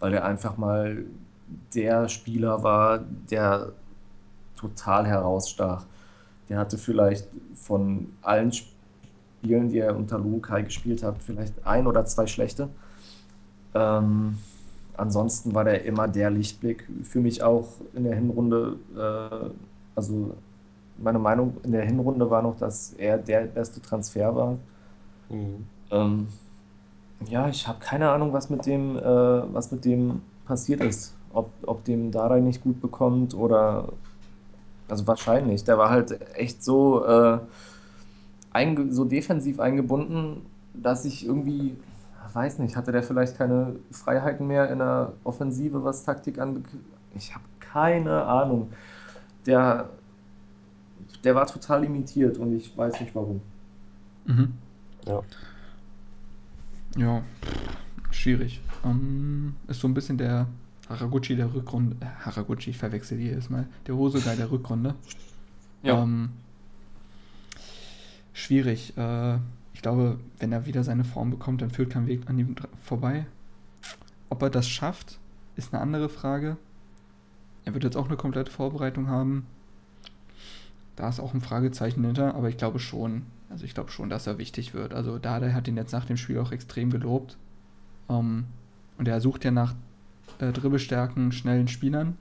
[0.00, 1.04] weil er einfach mal
[1.74, 2.98] der Spieler war,
[3.30, 3.72] der
[4.56, 5.86] total herausstach.
[6.48, 8.52] Der hatte vielleicht von allen
[9.38, 12.68] Spielen, die er unter Lukai gespielt hat, vielleicht ein oder zwei schlechte.
[13.74, 14.38] Ähm,
[14.96, 16.86] ansonsten war der immer der Lichtblick.
[17.04, 19.50] Für mich auch in der Hinrunde, äh,
[19.94, 20.34] also
[20.98, 24.58] meine Meinung in der Hinrunde war noch, dass er der beste Transfer war.
[25.28, 25.66] Mhm.
[25.90, 26.26] Ähm,
[27.26, 31.14] ja, ich habe keine Ahnung, was mit dem, äh, was mit dem passiert ist.
[31.32, 33.92] Ob, ob dem Dardai nicht gut bekommt oder
[34.88, 35.64] also wahrscheinlich.
[35.64, 37.38] Der war halt echt so, äh,
[38.90, 40.42] so defensiv eingebunden,
[40.74, 41.76] dass ich irgendwie,
[42.32, 46.64] weiß nicht, hatte der vielleicht keine Freiheiten mehr in der Offensive, was Taktik angeht.
[47.16, 48.70] Ich habe keine Ahnung.
[49.46, 49.88] Der,
[51.24, 53.40] der war total limitiert und ich weiß nicht warum.
[54.26, 54.54] Mhm.
[55.06, 55.22] Ja.
[56.96, 57.22] Ja,
[58.10, 58.60] schwierig.
[58.84, 60.46] Ähm, ist so ein bisschen der
[60.88, 61.96] Haraguchi der Rückrunde.
[62.00, 63.66] Äh, Haraguchi, ich verwechsel jedes Mal.
[63.86, 64.94] Der Hosogai der Rückrunde.
[65.84, 66.30] Ähm,
[68.38, 68.96] schwierig.
[68.96, 69.36] Äh,
[69.74, 73.26] ich glaube, wenn er wieder seine Form bekommt, dann führt kein Weg an ihm vorbei.
[74.28, 75.18] Ob er das schafft,
[75.56, 76.56] ist eine andere Frage.
[77.64, 79.46] Er wird jetzt auch eine komplette Vorbereitung haben.
[80.96, 83.22] Da ist auch ein Fragezeichen hinter, aber ich glaube schon.
[83.50, 84.92] Also ich glaube schon, dass er wichtig wird.
[84.92, 87.36] Also Dada hat ihn jetzt nach dem Spiel auch extrem gelobt.
[88.08, 88.44] Ähm,
[88.98, 89.74] und er sucht ja nach
[90.38, 92.16] äh, Dribbelstärken, schnellen Spielern.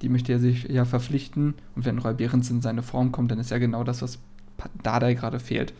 [0.00, 1.54] Die möchte er sich ja verpflichten.
[1.74, 4.18] Und wenn Roy Behrens in seine Form kommt, dann ist ja genau das, was
[4.82, 5.72] Dardai gerade fehlt.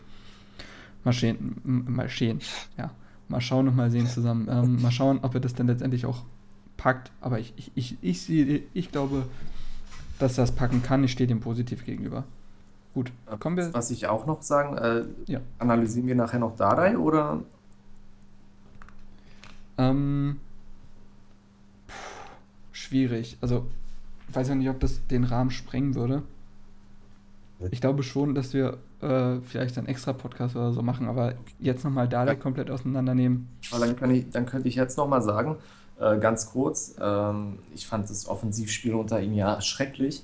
[1.03, 2.39] Mal sehen, mal sehen,
[2.77, 2.91] ja.
[3.27, 4.47] Mal schauen und mal sehen zusammen.
[4.49, 6.23] Ähm, mal schauen, ob er das dann letztendlich auch
[6.77, 7.11] packt.
[7.21, 9.25] Aber ich, ich, ich, ich, sehe, ich glaube,
[10.19, 11.03] dass er das packen kann.
[11.03, 12.23] Ich stehe dem positiv gegenüber.
[12.93, 13.73] Gut, kommen wir.
[13.73, 15.41] Was ich auch noch sagen, äh, Ja.
[15.59, 17.41] analysieren wir nachher noch Dardai oder?
[19.77, 20.39] Ähm,
[21.89, 22.29] pff,
[22.71, 23.37] schwierig.
[23.41, 23.65] Also,
[24.29, 26.23] ich weiß ja nicht, ob das den Rahmen sprengen würde.
[27.71, 31.83] Ich glaube schon, dass wir äh, vielleicht einen extra Podcast oder so machen, aber jetzt
[31.85, 32.43] nochmal Dalek Ja.
[32.43, 33.47] komplett auseinandernehmen.
[33.71, 35.57] Weil dann, kann ich, dann könnte ich jetzt nochmal sagen,
[35.97, 40.23] Äh, ganz kurz, ähm, ich fand das Offensivspiel unter ihm ja schrecklich.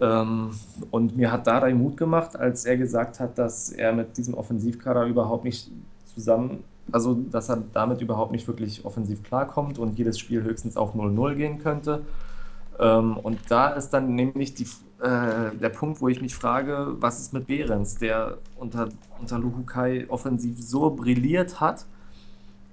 [0.00, 0.50] Ähm,
[0.90, 5.04] und mir hat Dardai Mut gemacht, als er gesagt hat, dass er mit diesem Offensivkader
[5.06, 5.70] überhaupt nicht
[6.14, 10.94] zusammen, also dass er damit überhaupt nicht wirklich offensiv klarkommt und jedes Spiel höchstens auf
[10.94, 12.06] 0-0 gehen könnte.
[12.78, 14.64] Ähm, und da ist dann nämlich die,
[15.00, 18.88] äh, der Punkt, wo ich mich frage, was ist mit Behrens, der unter,
[19.18, 21.86] unter Luhukai offensiv so brilliert hat,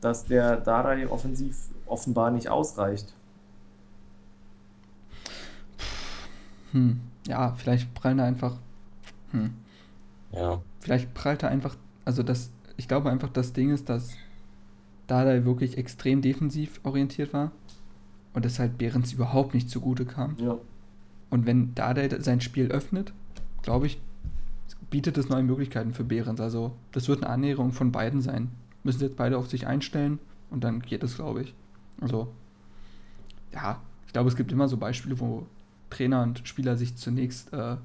[0.02, 3.14] dass der Dardai offensiv offenbar nicht ausreicht.
[6.72, 7.00] Hm.
[7.28, 8.58] Ja, vielleicht prallt er einfach.
[9.32, 9.54] Hm.
[10.32, 10.62] Ja.
[10.80, 11.78] Vielleicht prallt er einfach.
[12.04, 14.16] Also das, ich glaube einfach, das Ding ist, dass
[15.08, 17.52] Dardai wirklich extrem defensiv orientiert war
[18.34, 20.38] und es halt Behrens überhaupt nicht zugute kam.
[20.40, 20.58] Ja.
[21.30, 23.14] Und wenn Dardai sein Spiel öffnet,
[23.62, 24.00] glaube ich,
[24.90, 26.40] bietet es neue Möglichkeiten für Behrens.
[26.40, 28.52] Also das wird eine Annäherung von beiden sein.
[28.84, 30.20] Müssen jetzt beide auf sich einstellen
[30.52, 31.54] und dann geht es, glaube ich.
[32.02, 32.28] Also,
[33.52, 35.48] ja, ich glaube, es gibt immer so Beispiele, wo
[35.90, 37.78] Trainer und Spieler sich zunächst äh,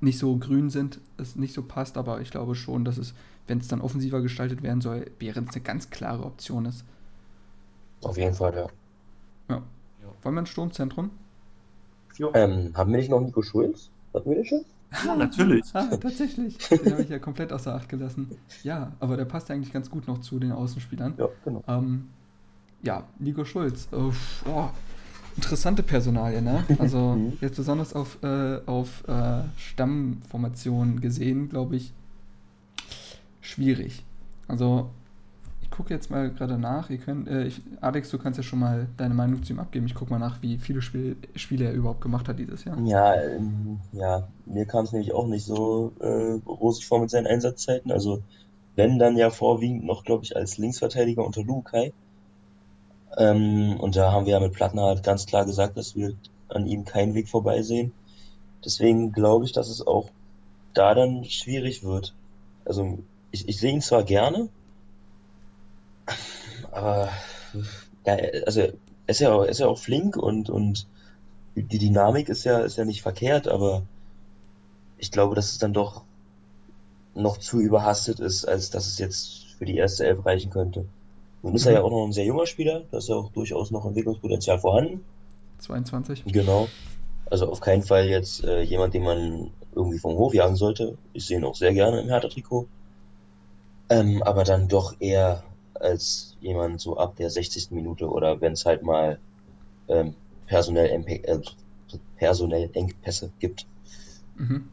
[0.00, 3.14] nicht so grün sind, es nicht so passt, aber ich glaube schon, dass es,
[3.46, 6.84] wenn es dann offensiver gestaltet werden soll, Behrens eine ganz klare Option ist.
[8.02, 8.54] Auf jeden Fall.
[8.54, 8.66] Ja.
[10.26, 11.10] Wollen wir ein Sturmzentrum?
[12.34, 13.90] Ähm, haben wir nicht noch Nico Schulz?
[14.12, 14.64] Hatten wir den schon?
[15.06, 15.62] Ja, natürlich.
[15.72, 16.58] Ah, tatsächlich.
[16.68, 18.32] Den habe ich ja komplett außer Acht gelassen.
[18.64, 21.14] Ja, aber der passt eigentlich ganz gut noch zu den Außenspielern.
[21.16, 21.62] Ja, genau.
[21.68, 22.08] Ähm,
[22.82, 23.86] ja, Nico Schulz.
[23.92, 24.10] Oh,
[24.48, 24.68] oh,
[25.36, 26.64] interessante Personalie, ne?
[26.80, 27.38] Also Mhm.
[27.40, 31.92] jetzt besonders auf, äh, auf äh, Stammformation gesehen, glaube ich,
[33.42, 34.02] schwierig.
[34.48, 34.90] Also
[35.76, 36.88] gucke jetzt mal gerade nach.
[36.90, 39.86] Ihr könnt, äh, ich, Alex, du kannst ja schon mal deine Meinung zu ihm abgeben.
[39.86, 42.80] Ich gucke mal nach, wie viele Spiel, Spiele er überhaupt gemacht hat dieses Jahr.
[42.84, 47.26] Ja, ähm, ja, mir kam es nämlich auch nicht so äh, rosig vor mit seinen
[47.26, 47.92] Einsatzzeiten.
[47.92, 48.22] Also
[48.74, 51.92] wenn dann ja vorwiegend noch, glaube ich, als Linksverteidiger unter Lukai.
[53.18, 56.14] Ähm, und da haben wir ja mit Plattner halt ganz klar gesagt, dass wir
[56.48, 57.92] an ihm keinen Weg vorbeisehen.
[58.64, 60.08] Deswegen glaube ich, dass es auch
[60.74, 62.14] da dann schwierig wird.
[62.64, 62.98] Also
[63.30, 64.48] ich, ich sehe ihn zwar gerne,
[66.72, 67.08] aber
[68.04, 68.16] ja,
[68.46, 68.72] also er
[69.06, 70.86] ist ja, auch- er ist ja auch flink und, und
[71.56, 73.82] die Dynamik ist ja, ist ja nicht verkehrt, aber
[74.98, 76.02] ich glaube, dass es dann doch
[77.14, 80.84] noch zu überhastet ist, als dass es jetzt für die erste Elf reichen könnte.
[81.42, 81.76] Nun ist er Mhm.
[81.78, 85.02] ja auch noch ein sehr junger Spieler, da ist ja auch durchaus noch Entwicklungspotenzial vorhanden.
[85.60, 86.24] 22.
[86.26, 86.68] Genau.
[87.30, 90.96] Also auf keinen Fall jetzt äh, jemand, den man irgendwie vom Hof jagen sollte.
[91.14, 92.66] Ich sehe ihn auch sehr gerne im Hertha-Trikot.
[93.88, 95.42] Ähm, aber dann doch eher
[95.80, 97.70] als jemand so ab der 60.
[97.70, 99.18] Minute oder wenn es halt mal
[99.88, 100.14] ähm,
[100.46, 101.38] personell, äh,
[102.16, 103.66] personell Engpässe gibt.
[104.36, 104.68] Mhm.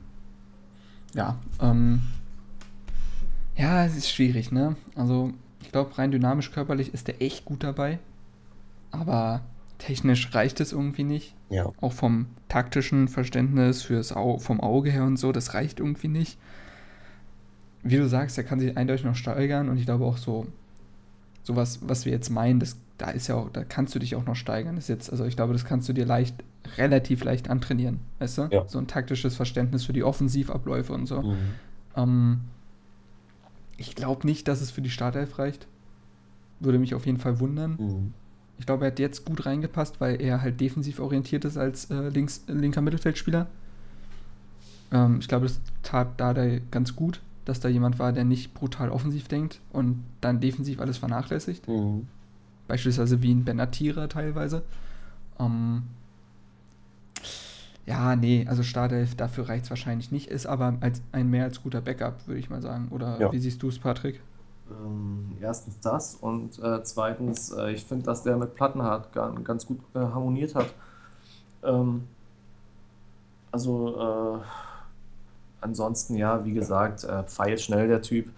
[1.13, 2.01] Ja, ähm,
[3.55, 4.75] ja, es ist schwierig, ne?
[4.95, 5.31] Also,
[5.61, 7.99] ich glaube, rein dynamisch körperlich ist der echt gut dabei.
[8.91, 9.41] Aber
[9.77, 11.35] technisch reicht es irgendwie nicht.
[11.49, 11.71] Ja.
[11.81, 16.37] Auch vom taktischen Verständnis fürs Au vom Auge her und so, das reicht irgendwie nicht.
[17.83, 20.47] Wie du sagst, er kann sich eindeutig noch steigern und ich glaube auch so,
[21.43, 24.25] sowas, was wir jetzt meinen, das, da ist ja auch, da kannst du dich auch
[24.25, 24.75] noch steigern.
[24.75, 26.35] Das ist jetzt, also ich glaube, das kannst du dir leicht,
[26.77, 28.47] relativ leicht antrainieren, weißt du?
[28.51, 28.67] Ja.
[28.67, 31.21] So ein taktisches Verständnis für die Offensivabläufe und so.
[31.21, 31.37] Mhm.
[31.95, 32.41] Ähm,
[33.77, 35.67] ich glaube nicht, dass es für die Startelf reicht.
[36.59, 37.75] Würde mich auf jeden Fall wundern.
[37.77, 38.13] Mhm.
[38.57, 42.09] Ich glaube, er hat jetzt gut reingepasst, weil er halt defensiv orientiert ist als äh,
[42.09, 43.47] links, linker Mittelfeldspieler.
[44.91, 48.89] Ähm, ich glaube, das tat Dardai ganz gut, dass da jemand war, der nicht brutal
[48.89, 51.67] offensiv denkt und dann defensiv alles vernachlässigt.
[51.67, 52.07] Mhm.
[52.67, 54.63] Beispielsweise wie ein Benatira teilweise.
[55.39, 55.83] Ähm,
[57.85, 61.61] ja, nee, also Startelf, dafür reicht es wahrscheinlich nicht, ist aber als ein mehr als
[61.61, 62.87] guter Backup, würde ich mal sagen.
[62.91, 63.31] Oder Ja.
[63.31, 64.21] wie siehst du es, Patrick?
[64.71, 69.65] Ähm, erstens das und äh, zweitens, äh, ich finde, dass der mit Plattenhardt ga- ganz
[69.65, 70.73] gut äh, harmoniert hat.
[71.63, 72.03] Ähm,
[73.51, 74.39] also äh,
[75.63, 78.29] ansonsten, ja, wie gesagt, äh, Pfeil schnell der Typ.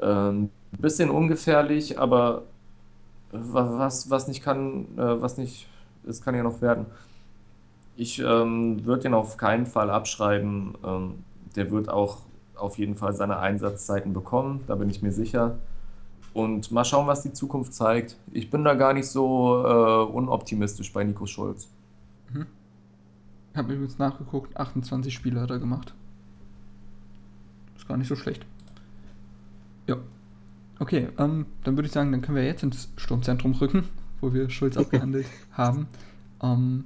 [0.00, 2.44] Ähm, bisschen ungefährlich, aber
[3.32, 5.68] wa- was, was nicht kann, äh, was nicht
[6.04, 6.86] ist, kann ja noch werden.
[7.96, 10.74] Ich ähm, würde den auf keinen Fall abschreiben.
[10.84, 11.24] Ähm,
[11.56, 12.18] der wird auch
[12.56, 15.58] auf jeden Fall seine Einsatzzeiten bekommen, da bin ich mir sicher.
[16.34, 18.16] Und mal schauen, was die Zukunft zeigt.
[18.32, 21.68] Ich bin da gar nicht so äh, unoptimistisch bei Nico Schulz.
[22.32, 22.46] Mhm.
[23.54, 25.97] Hab übrigens nachgeguckt, 28 Spiele hat er gemacht.
[27.88, 28.44] Gar nicht so schlecht.
[29.86, 29.96] Ja.
[30.78, 33.88] Okay, ähm, dann würde ich sagen, dann können wir jetzt ins Sturmzentrum rücken,
[34.20, 35.88] wo wir Schulz abgehandelt haben.
[36.42, 36.84] Ähm,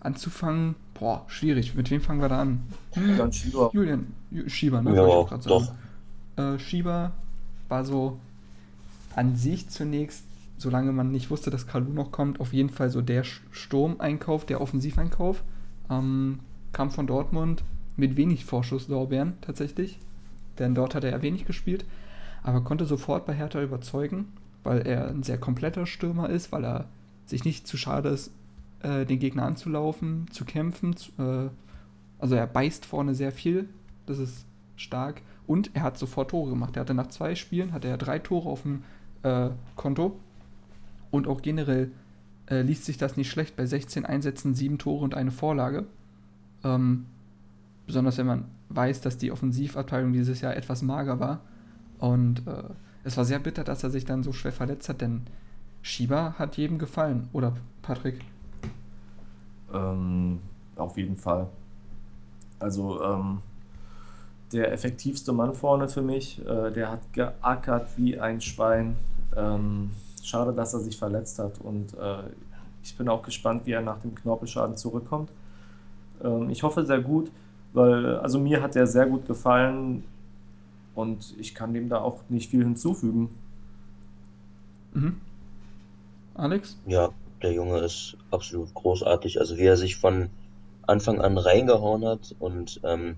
[0.00, 1.74] anzufangen, boah, schwierig.
[1.74, 2.60] Mit wem fangen wir da an?
[2.94, 3.70] Julian Schieber.
[3.72, 4.94] Julian Ju- Schieber, ne?
[4.94, 5.64] Ja, ich auch gerade doch.
[5.64, 5.78] sagen.
[6.56, 7.12] Äh, Schieber
[7.68, 8.20] war so
[9.16, 10.24] an sich zunächst
[10.56, 14.60] solange man nicht wusste, dass Kalu noch kommt, auf jeden Fall so der Sturmeinkauf, der
[14.60, 15.42] Offensiveinkauf.
[15.90, 16.38] Ähm,
[16.72, 17.62] kam von Dortmund
[17.96, 19.98] mit wenig Vorschusslorbeeren tatsächlich,
[20.58, 21.84] denn dort hat er wenig gespielt,
[22.42, 26.88] aber konnte sofort bei Hertha überzeugen, weil er ein sehr kompletter Stürmer ist, weil er
[27.26, 28.30] sich nicht zu schade ist,
[28.84, 30.96] äh, den Gegner anzulaufen, zu kämpfen.
[30.96, 31.50] Zu, äh,
[32.18, 33.68] also er beißt vorne sehr viel,
[34.06, 34.46] das ist
[34.76, 35.22] stark.
[35.46, 36.76] Und er hat sofort Tore gemacht.
[36.76, 38.82] Er hatte nach zwei Spielen hatte er drei Tore auf dem
[39.22, 40.18] äh, Konto.
[41.10, 41.90] Und auch generell
[42.48, 43.56] äh, liest sich das nicht schlecht.
[43.56, 45.86] Bei 16 Einsätzen sieben Tore und eine Vorlage.
[46.62, 47.06] Ähm,
[47.86, 51.40] besonders wenn man weiß, dass die Offensivabteilung dieses Jahr etwas mager war.
[51.98, 52.64] Und äh,
[53.04, 55.22] es war sehr bitter, dass er sich dann so schwer verletzt hat, denn
[55.82, 57.52] Schieber hat jedem gefallen, oder
[57.82, 58.20] Patrick?
[59.72, 60.38] Ähm,
[60.76, 61.46] auf jeden Fall.
[62.58, 63.38] Also ähm,
[64.52, 68.96] der effektivste Mann vorne für mich, äh, der hat geackert wie ein Schwein.
[69.36, 69.90] Ähm,
[70.22, 72.22] schade, dass er sich verletzt hat und äh,
[72.82, 75.30] ich bin auch gespannt, wie er nach dem Knorpelschaden zurückkommt.
[76.22, 77.30] Ähm, ich hoffe sehr gut,
[77.74, 80.04] weil also mir hat er sehr gut gefallen
[80.94, 83.30] und ich kann dem da auch nicht viel hinzufügen.
[84.94, 85.20] Mhm.
[86.34, 86.78] Alex?
[86.86, 87.10] Ja,
[87.42, 89.40] der Junge ist absolut großartig.
[89.40, 90.30] Also wie er sich von
[90.86, 93.16] Anfang an reingehauen hat und ähm,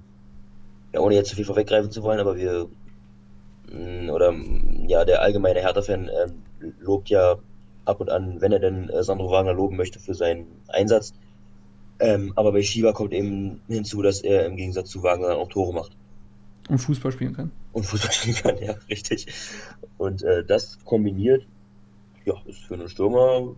[0.92, 2.68] ja, ohne jetzt zu viel vorweggreifen zu wollen, aber wir
[3.70, 7.36] mh, oder mh, ja, der allgemeine Hertha-Fan ähm, lobt ja
[7.84, 11.12] ab und an, wenn er denn äh, Sandro Wagner loben möchte für seinen Einsatz.
[11.98, 15.72] Ähm, aber bei Shiva kommt eben hinzu, dass er im Gegensatz zu Wagner auch Tore
[15.72, 15.92] macht.
[16.68, 17.50] Und Fußball spielen kann.
[17.72, 19.26] Und Fußball spielen kann, ja, richtig.
[19.98, 21.46] Und äh, das kombiniert,
[22.24, 23.54] ja, ist für einen Stürmer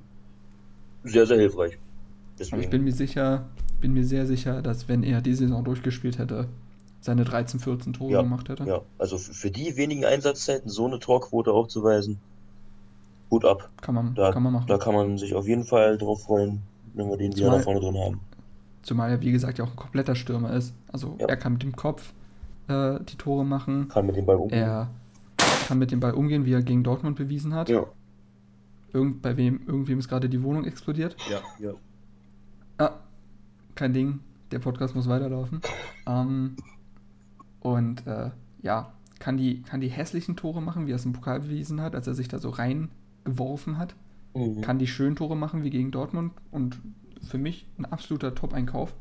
[1.05, 1.79] sehr, sehr hilfreich.
[2.39, 3.49] Deswegen, Aber ich bin mir sicher,
[3.81, 6.49] bin mir sehr sicher, dass wenn er die Saison durchgespielt hätte,
[7.01, 8.65] seine 13, 14 Tore ja, gemacht hätte.
[8.65, 12.19] Ja, also für die wenigen Einsatzzeiten so eine Torquote aufzuweisen,
[13.31, 13.71] Hut ab.
[13.81, 14.67] Kann man, Da, kann man machen.
[14.69, 16.63] da kann man sich auf jeden Fall drauf freuen,
[16.95, 18.21] wenn wir den wieder Zumal- da vorne drin haben.
[18.83, 20.75] Zumal er, wie gesagt, ja auch ein kompletter Stürmer ist.
[20.93, 21.27] Also Ja.
[21.27, 22.13] er kann mit dem Kopf
[22.69, 23.89] äh, die Tore machen.
[23.89, 24.59] Kann mit dem Ball umgehen.
[24.59, 24.91] Er
[25.67, 27.69] kann mit dem Ball umgehen, wie er gegen Dortmund bewiesen hat.
[27.69, 27.85] Ja,
[28.93, 31.15] Irgend, bei wem, irgendwem ist gerade die Wohnung explodiert.
[31.31, 31.73] Ja, ja.
[32.79, 32.93] Ah,
[33.75, 34.21] kein Ding.
[34.51, 35.61] Der Podcast muss weiterlaufen.
[36.07, 36.57] Ähm,
[37.61, 38.31] und äh,
[38.63, 41.95] ja, kann die, kann die hässlichen Tore machen, wie er es im Pokal bewiesen hat,
[41.95, 43.95] als er sich da so reingeworfen hat.
[44.35, 44.61] Mhm.
[44.61, 46.33] Kann die schönen Tore machen, wie gegen Dortmund.
[46.51, 46.79] Und
[47.29, 48.95] für mich ein absoluter Top-Einkauf,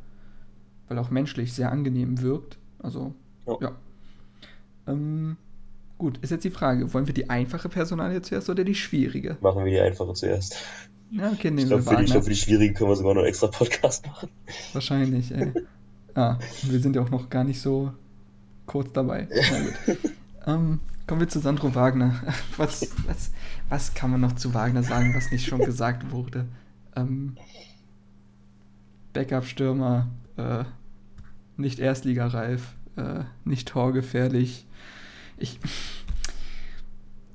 [0.88, 2.58] weil er auch menschlich sehr angenehm wirkt.
[2.80, 3.14] Also,
[3.46, 3.58] Ja.
[3.62, 3.72] ja.
[4.88, 5.38] Ähm,
[5.98, 9.38] gut, ist jetzt die Frage, wollen wir die einfache Personalie zuerst oder die schwierige?
[9.42, 10.58] machen wir die einfache zuerst.
[11.12, 12.14] Ja, okay, Ich nehmen glaube, wir für, die- ich Wagner.
[12.14, 14.30] glaub, für die schwierigen können wir sogar noch einen extra Podcast machen.
[14.74, 15.52] Wahrscheinlich, ey.
[16.16, 17.92] Ah, wir sind ja auch noch gar nicht so
[18.66, 19.28] kurz dabei.
[19.30, 19.60] Na
[19.94, 19.98] gut.
[20.48, 22.24] Ähm, kommen wir zu Sandro Wagner.
[22.58, 23.32] Was, was,
[23.70, 26.46] was kann man noch zu Wagner sagen, was nicht schon gesagt wurde?
[26.96, 27.38] Ähm,
[29.14, 30.08] Backup-Stürmer,
[30.38, 30.64] äh,
[31.58, 34.66] nicht erstligareif, äh, nicht torgefährlich.
[35.38, 35.60] Ich,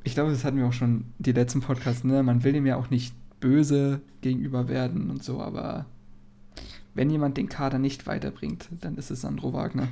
[0.04, 2.22] ich glaube, das hatten wir auch schon die letzten Podcasts, ne?
[2.22, 5.86] Man will ihm ja auch nicht böse gegenüber werden und so, aber
[6.94, 9.88] wenn jemand den Kader nicht weiterbringt, dann ist es Sandro Wagner.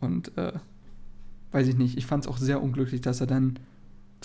[0.00, 0.52] Und äh,
[1.52, 3.58] weiß ich nicht, ich fand es auch sehr unglücklich, dass er dann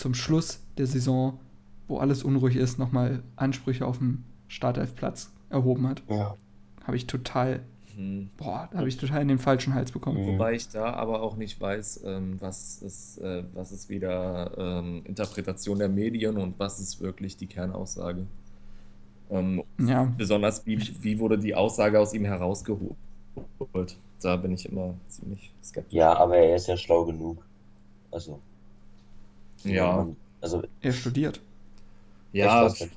[0.00, 1.38] zum Schluss der Saison,
[1.86, 6.02] wo alles unruhig ist, nochmal Ansprüche auf dem Startelfplatz erhoben hat.
[6.08, 6.36] Ja.
[6.84, 7.60] Habe ich total,
[7.94, 8.30] Hm.
[8.38, 10.22] boah, da habe ich total in den falschen Hals bekommen.
[10.22, 10.34] Mhm.
[10.34, 15.02] Wobei ich da aber auch nicht weiß, ähm, was, ist, äh, was ist wieder ähm,
[15.04, 18.26] Interpretation der Medien und was ist wirklich die Kernaussage.
[19.30, 22.96] Ähm, Ja, besonders, wie, wie wurde die Aussage aus ihm herausgeholt.
[24.22, 25.94] Da bin ich immer ziemlich skeptisch.
[25.94, 27.42] ja, aber er ist ja schlau genug.
[28.10, 28.40] Also,
[29.64, 31.40] Ja, man, also er studiert.
[32.32, 32.90] ja denn?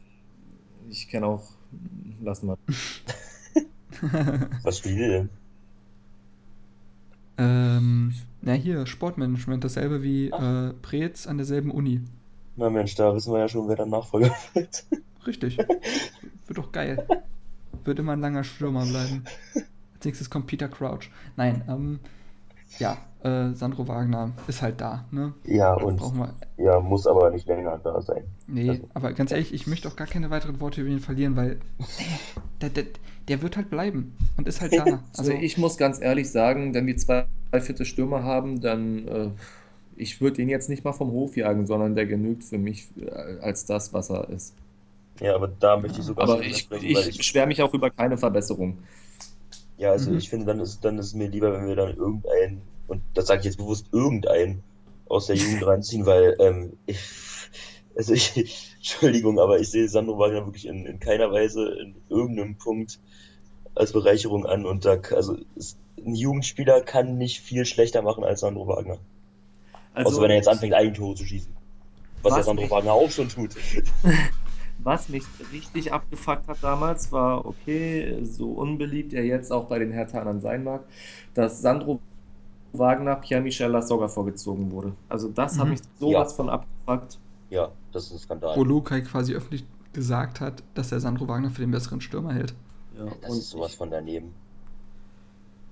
[0.90, 1.44] ich kenne auch,
[2.22, 2.58] lass mal.
[4.64, 5.30] Was studiert ihr denn?
[7.38, 12.02] ähm, na hier, Sportmanagement, dasselbe wie äh, Preetz an derselben Uni.
[12.56, 14.86] Na Mensch, da wissen wir ja schon, wer der Nachfolger wird.
[15.26, 15.58] Richtig.
[15.58, 17.08] Wird doch geil.
[17.84, 19.24] Wird immer ein langer Stürmer bleiben.
[19.96, 21.10] Als nächstes kommt Peter Crouch.
[21.36, 22.00] Nein, ähm,
[22.80, 25.34] ja, äh, Sandro Wagner ist halt da, ne?
[25.46, 26.02] Ja, und
[26.58, 28.24] ja, muss aber nicht länger da sein.
[28.48, 31.36] Nee, Also- aber ganz ehrlich, ich möchte auch gar keine weiteren Worte über ihn verlieren,
[31.36, 31.60] weil
[32.62, 32.86] der, der,
[33.28, 34.84] der wird halt bleiben und ist halt da.
[35.18, 37.26] Also Also, ich muss ganz ehrlich sagen, wenn wir zwei
[37.62, 39.30] vierte Stürmer haben, dann äh,
[39.96, 43.40] ich würde ihn jetzt nicht mal vom Hof jagen, sondern der genügt für mich äh,
[43.42, 44.54] als das, was er ist.
[45.22, 48.18] Ja, aber da möchte ich sogar Aber ich, weil ich beschwere mich auch über keine
[48.18, 48.80] Verbesserung.
[49.84, 50.18] Ja, also Mhm.
[50.18, 53.28] ich finde, dann ist, dann ist es mir lieber, wenn wir dann irgendeinen, und das
[53.28, 54.64] sage ich jetzt bewusst irgendeinen,
[55.10, 57.00] aus der Jugend ranziehen, weil ähm, ich,
[57.96, 58.34] Also ich,
[58.78, 62.98] Entschuldigung, aber ich sehe Sandro Wagner wirklich in, in keiner Weise in irgendeinem Punkt
[63.76, 64.66] als Bereicherung an.
[64.66, 69.00] Und da, also es, ein Jugendspieler kann nicht viel schlechter machen als Sandro Wagner.
[69.94, 71.54] Also, Außer wenn er jetzt anfängt, Eigentore zu schießen.
[72.22, 73.52] Was, ja Was Sandro mich- Wagner auch schon tut.
[74.84, 79.92] Was mich richtig abgefuckt hat damals, war, okay, so unbeliebt er jetzt auch bei den
[79.92, 80.84] Herthanern sein mag,
[81.34, 82.00] dass Sandro
[82.74, 84.94] Wagner Pierre-Michel Lasogga vorgezogen wurde.
[85.08, 85.72] Also das hat Mhm.
[85.72, 87.20] mich sowas von abgefuckt.
[87.50, 88.58] Ja, das ist ein Skandal.
[88.58, 92.54] Wo Lukai quasi öffentlich gesagt hat, dass er Sandro Wagner für den besseren Stürmer hält.
[92.98, 94.34] Ja, Das und ist sowas ich- von daneben.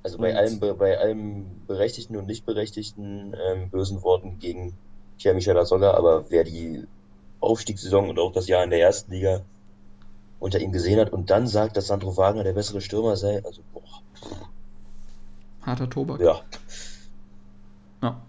[0.03, 4.73] Also bei Und- allem, bei allem berechtigten und nicht berechtigten ähm, bösen Worten gegen
[5.19, 6.83] Pierre-Michel Lasogga, aber wer die
[7.41, 9.41] Aufstiegssaison und auch das Jahr in der ersten Liga
[10.39, 13.61] unter ihm gesehen hat und dann sagt, dass Sandro Wagner der bessere Stürmer sei, also
[13.73, 14.01] boah,
[15.61, 16.19] Harter Tobak.
[16.21, 16.41] ja,
[18.01, 18.21] Ja.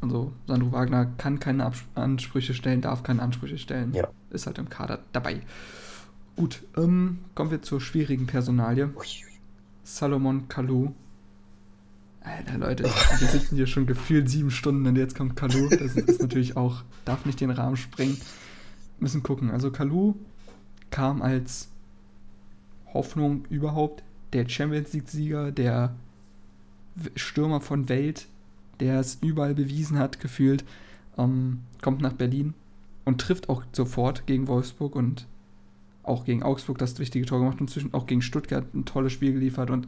[0.00, 3.92] Also Sandro Wagner kann keine Abs Ansprüche stellen, darf keine Ansprüche stellen.
[3.94, 4.08] Ja.
[4.30, 5.42] Ist halt im Kader dabei.
[6.36, 8.90] Gut, ähm, kommen wir zur schwierigen Personalie.
[9.84, 10.94] Salomon Kalou.
[12.22, 15.68] Alter Leute, wir sitzen hier schon gefühlt sieben Stunden und jetzt kommt Kalou.
[15.68, 18.18] Das ist natürlich auch, darf nicht den Rahmen sprengen.
[18.98, 19.50] Müssen gucken.
[19.50, 20.14] Also Kalou
[20.90, 21.68] kam als
[22.92, 24.02] Hoffnung überhaupt
[24.32, 25.94] der Champions League-Sieger, der
[27.16, 28.26] Stürmer von Welt,
[28.80, 30.64] der es überall bewiesen hat, gefühlt,
[31.16, 32.54] ähm, kommt nach Berlin
[33.04, 35.26] und trifft auch sofort gegen Wolfsburg und
[36.02, 39.32] auch gegen Augsburg das wichtige Tor gemacht und zwischen, auch gegen Stuttgart ein tolles Spiel
[39.32, 39.86] geliefert und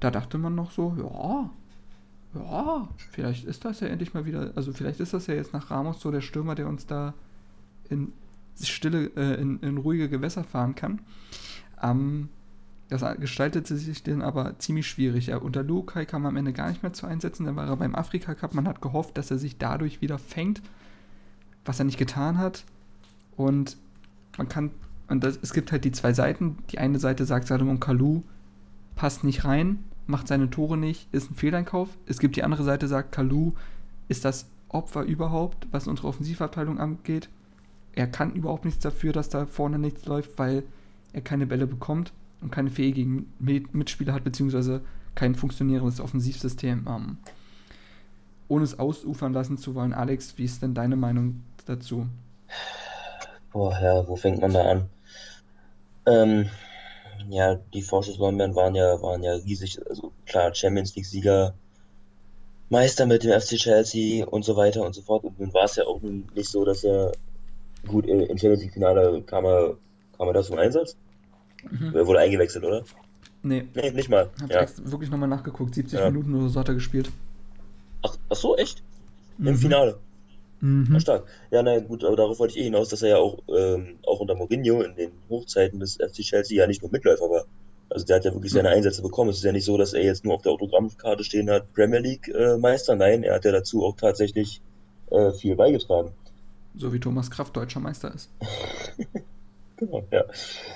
[0.00, 1.50] da dachte man noch so, ja,
[2.34, 5.70] ja, vielleicht ist das ja endlich mal wieder, also vielleicht ist das ja jetzt nach
[5.70, 7.14] Ramos so der Stürmer, der uns da
[7.88, 8.12] in
[8.60, 11.00] stille, äh, in, in ruhige Gewässer fahren kann.
[11.82, 12.28] Ähm,
[12.88, 15.26] das gestaltete sich dann aber ziemlich schwierig.
[15.26, 17.44] Ja, unter Lukai kam er am Ende gar nicht mehr zu einsetzen.
[17.44, 18.54] Dann war er beim Afrika Cup.
[18.54, 20.62] Man hat gehofft, dass er sich dadurch wieder fängt,
[21.64, 22.64] was er nicht getan hat.
[23.36, 23.76] Und
[24.38, 24.70] man kann,
[25.08, 26.58] und das, es gibt halt die zwei Seiten.
[26.70, 28.22] Die eine Seite sagt, Salomon Kalou
[28.96, 31.88] passt nicht rein, macht seine Tore nicht, ist ein Fehleinkauf.
[32.06, 33.52] Es gibt die andere Seite, sagt Kalou
[34.08, 37.28] ist das Opfer überhaupt, was unsere Offensivabteilung angeht.
[37.94, 40.64] Er kann überhaupt nichts dafür, dass da vorne nichts läuft, weil
[41.12, 44.82] er keine Bälle bekommt und keine fähigen Mit- Mitspieler hat, beziehungsweise
[45.14, 46.86] kein funktionierendes Offensivsystem.
[46.88, 47.16] Ähm,
[48.48, 52.06] ohne es ausufern lassen zu wollen, Alex, wie ist denn deine Meinung dazu?
[53.52, 54.90] boah, ja, wo fängt man da an?
[56.06, 56.46] Ähm,
[57.30, 61.54] ja, die Vorschusslorbeeren waren ja, waren ja riesig, also klar, Champions League-Sieger,
[62.68, 65.24] Meister mit dem FC Chelsea und so weiter und so fort.
[65.24, 67.12] Und nun war es ja auch nicht so, dass er
[67.86, 69.76] gut im Champions League-Finale kam er,
[70.16, 70.96] kam er da zum Einsatz?
[71.94, 72.84] Er wurde eingewechselt, oder?
[73.42, 74.30] Nee, Nee, nicht mal.
[74.40, 74.60] hab Ja.
[74.62, 75.74] extra wirklich nochmal nachgeguckt.
[75.74, 76.10] 70 Ja.
[76.10, 77.10] Minuten oder so hat er gespielt.
[78.02, 78.82] Ach, ach so, echt?
[79.38, 79.56] Im Mhm.
[80.60, 80.88] Mhm.
[80.92, 81.26] Ja, stark.
[81.50, 84.20] Ja, na gut, aber darauf wollte ich eh hinaus, dass er ja auch, ähm, auch
[84.20, 87.44] unter Mourinho in den Hochzeiten des FC Chelsea ja nicht nur Mitläufer war.
[87.88, 89.30] Also der hat ja wirklich seine Einsätze bekommen.
[89.30, 92.00] Es ist ja nicht so, dass er jetzt nur auf der Autogrammkarte stehen hat, Premier
[92.00, 92.96] League äh, Meister.
[92.96, 94.60] Nein, er hat ja dazu auch tatsächlich
[95.10, 96.12] äh, viel beigetragen.
[96.76, 98.30] So wie Thomas Kraft deutscher Meister ist.
[99.78, 100.24] Genau, ja.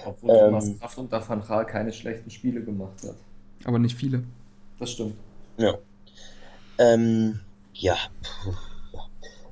[0.04, 3.14] Obwohl Ähm, Thomas Kraft unter Van Gaal keine schlechten Spiele gemacht hat.
[3.64, 4.22] Aber nicht viele.
[4.78, 5.14] Das stimmt.
[5.56, 5.78] Ja.
[6.78, 7.40] Ähm,
[7.72, 7.96] ja.
[8.44, 8.56] Puh, ja.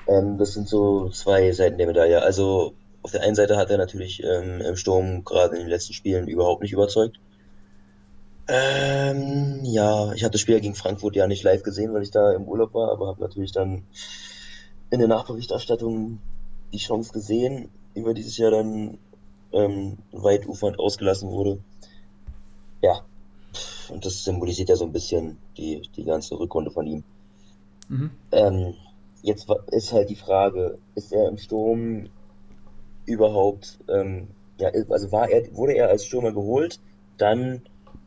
[0.09, 2.23] Ähm, das sind so zwei Seiten der Medaille.
[2.23, 5.93] Also auf der einen Seite hat er natürlich ähm, im Sturm gerade in den letzten
[5.93, 7.21] Spielen überhaupt nicht überzeugt.
[8.49, 12.33] Ähm, ja, ich habe das Spiel gegen Frankfurt ja nicht live gesehen, weil ich da
[12.33, 13.85] im Urlaub war, aber habe natürlich dann
[14.91, 16.19] in der Nachberichterstattung
[16.73, 18.97] die Chance gesehen, über dieses Jahr dann
[19.53, 21.59] ähm, weit ufernd ausgelassen wurde.
[22.81, 23.03] Ja,
[23.91, 27.05] und das symbolisiert ja so ein bisschen die, die ganze Rückrunde von ihm.
[27.89, 28.11] Mhm.
[28.33, 28.75] Ähm,
[29.23, 32.09] jetzt ist halt die Frage, ist er im Sturm
[33.07, 34.28] überhaupt, ähm,
[34.59, 36.81] ja, also war er, wurde er als Stürmer geholt,
[37.16, 37.62] dann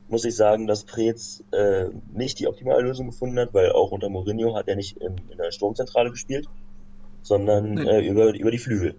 [0.07, 4.09] muss ich sagen, dass Preetz äh, nicht die optimale Lösung gefunden hat, weil auch unter
[4.09, 6.47] Mourinho hat er nicht im, in der Sturmzentrale gespielt,
[7.23, 8.95] sondern äh, über, über die Flügel.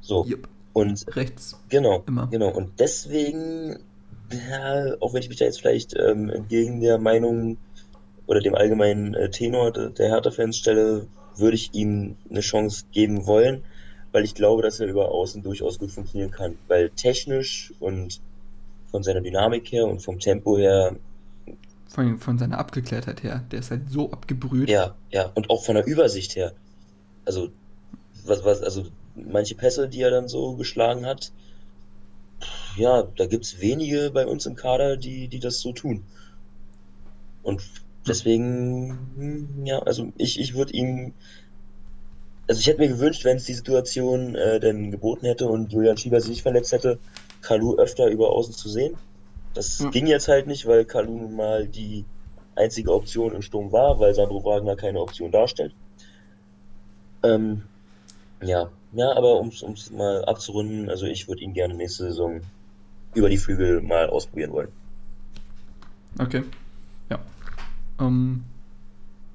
[0.00, 0.24] So.
[0.24, 0.48] Jupp.
[0.72, 1.60] Und Rechts.
[1.68, 2.28] Genau, Immer.
[2.28, 2.50] genau.
[2.50, 3.78] Und deswegen,
[4.50, 7.58] ja, auch wenn ich mich da jetzt vielleicht ähm, entgegen der Meinung
[8.26, 11.06] oder dem allgemeinen äh, Tenor de, der Hertha-Fans stelle,
[11.36, 13.64] würde ich ihm eine Chance geben wollen,
[14.12, 16.58] weil ich glaube, dass er über Außen durchaus gut funktionieren kann.
[16.68, 18.20] Weil technisch und
[18.90, 20.96] von seiner Dynamik her und vom Tempo her,
[21.88, 23.44] Von, von seiner Abgeklärtheit her.
[23.50, 24.68] Der ist halt so abgebrüht.
[24.68, 26.52] ja, ja, und auch von der Übersicht her.
[27.24, 27.48] Also,
[28.24, 31.32] was, was, also manche Pässe, die er dann so geschlagen hat,
[32.76, 36.04] ja, da gibt's wenige bei uns im Kader, die, die das so tun.
[37.42, 37.62] Und
[38.06, 41.14] deswegen, hm, ja, also ich, ich würde ihm
[42.48, 45.96] also ich hätte mir gewünscht, wenn es die Situation äh, denn geboten hätte und Julian
[45.96, 47.00] Schieber sich nicht verletzt hätte,
[47.40, 48.98] Kalu öfter über Außen zu sehen.
[49.54, 49.90] Das Ja.
[49.90, 52.06] ging jetzt halt nicht, weil Kalu nun mal die
[52.54, 55.74] einzige Option im Sturm war, weil Sandro Wagner keine Option darstellt.
[57.24, 57.62] Ähm,
[58.42, 62.42] ja, ja, aber um es mal abzurunden, also ich würde ihn gerne nächste Saison
[63.14, 64.72] über die Flügel mal ausprobieren wollen.
[66.20, 66.42] Okay.
[67.98, 68.06] Ja.
[68.06, 68.42] Ähm,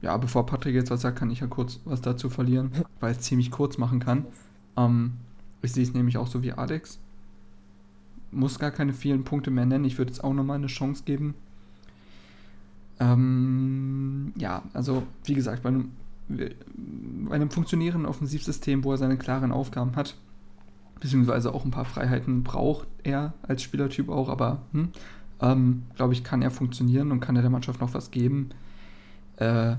[0.01, 3.21] ja, bevor Patrick jetzt was sagt, kann ich ja kurz was dazu verlieren, weil es
[3.21, 4.25] ziemlich kurz machen kann.
[4.75, 5.13] Ähm,
[5.61, 6.99] ich sehe es nämlich auch so wie Alex.
[8.31, 9.85] Muss gar keine vielen Punkte mehr nennen.
[9.85, 11.33] Ich würde jetzt auch nochmal eine Chance geben.
[12.99, 15.91] Ähm, ja, also wie gesagt, bei einem,
[16.27, 20.15] bei einem funktionierenden Offensivsystem, wo er seine klaren Aufgaben hat,
[20.99, 24.89] beziehungsweise auch ein paar Freiheiten braucht er als Spielertyp auch, aber hm,
[25.41, 28.49] ähm, glaube ich, kann er funktionieren und kann er der Mannschaft noch was geben.
[29.37, 29.75] Äh,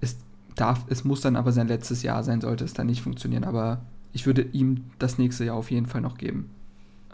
[0.00, 0.16] es,
[0.54, 3.80] darf, es muss dann aber sein letztes Jahr sein, sollte es dann nicht funktionieren, aber
[4.12, 6.50] ich würde ihm das nächste Jahr auf jeden Fall noch geben.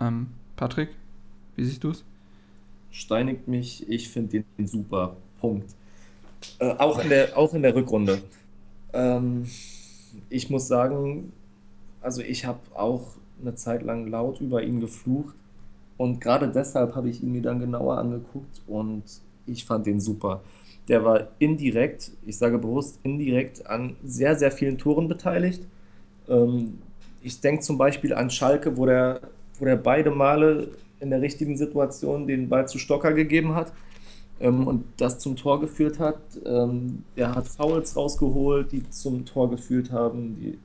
[0.00, 0.90] Ähm, Patrick,
[1.56, 2.04] wie siehst du es?
[2.90, 5.16] Steinigt mich, ich finde den super.
[5.40, 5.74] Punkt.
[6.58, 8.22] Äh, auch, in der, auch in der Rückrunde.
[8.92, 9.46] Ähm,
[10.30, 11.32] ich muss sagen,
[12.00, 13.08] also ich habe auch
[13.40, 15.34] eine Zeit lang laut über ihn geflucht
[15.96, 19.04] und gerade deshalb habe ich ihn mir dann genauer angeguckt und
[19.46, 20.42] ich fand den super.
[20.88, 25.62] Der war indirekt, ich sage bewusst indirekt, an sehr, sehr vielen Toren beteiligt.
[26.28, 26.78] Ähm,
[27.22, 29.20] ich denke zum Beispiel an Schalke, wo der,
[29.58, 30.68] wo der beide Male
[31.00, 33.72] in der richtigen Situation den Ball zu Stocker gegeben hat
[34.40, 36.18] ähm, und das zum Tor geführt hat.
[36.44, 40.58] Ähm, er hat Fouls rausgeholt, die zum Tor geführt haben.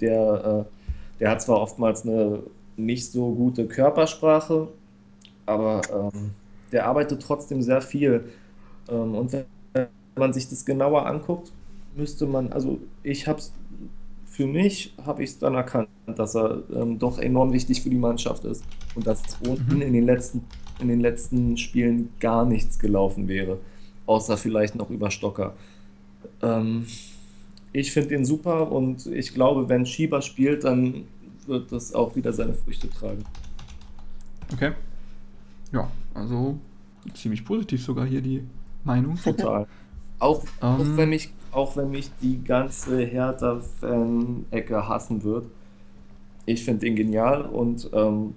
[0.00, 2.40] Der, äh, der hat zwar oftmals eine
[2.86, 4.68] nicht so gute Körpersprache,
[5.46, 6.34] aber ähm,
[6.72, 8.30] der arbeitet trotzdem sehr viel.
[8.88, 9.46] Ähm, und wenn
[10.18, 11.52] man sich das genauer anguckt,
[11.92, 13.54] müsste man, also ich habe es
[14.24, 17.98] für mich habe ich es dann erkannt, dass er ähm, doch enorm wichtig für die
[17.98, 19.82] Mannschaft ist und dass ohne ihn Mhm.
[19.82, 20.48] in den letzten,
[20.78, 23.60] in den letzten Spielen gar nichts gelaufen wäre,
[24.06, 25.56] außer vielleicht noch über Stocker.
[26.42, 26.86] Ähm,
[27.72, 31.08] ich finde ihn super und ich glaube, wenn Schieber spielt, dann
[31.46, 33.24] wird das auch wieder seine Früchte tragen.
[34.52, 34.72] Okay.
[35.72, 36.58] Ja, also
[37.14, 38.44] ziemlich positiv sogar hier die
[38.84, 39.18] Meinung.
[39.22, 39.66] Total.
[40.18, 40.44] Auch,
[40.76, 45.46] auch, Ähm, wenn mich, auch wenn mich die ganze Hertha-Fan-Ecke hassen wird.
[46.46, 48.34] Ich finde ihn genial und ähm,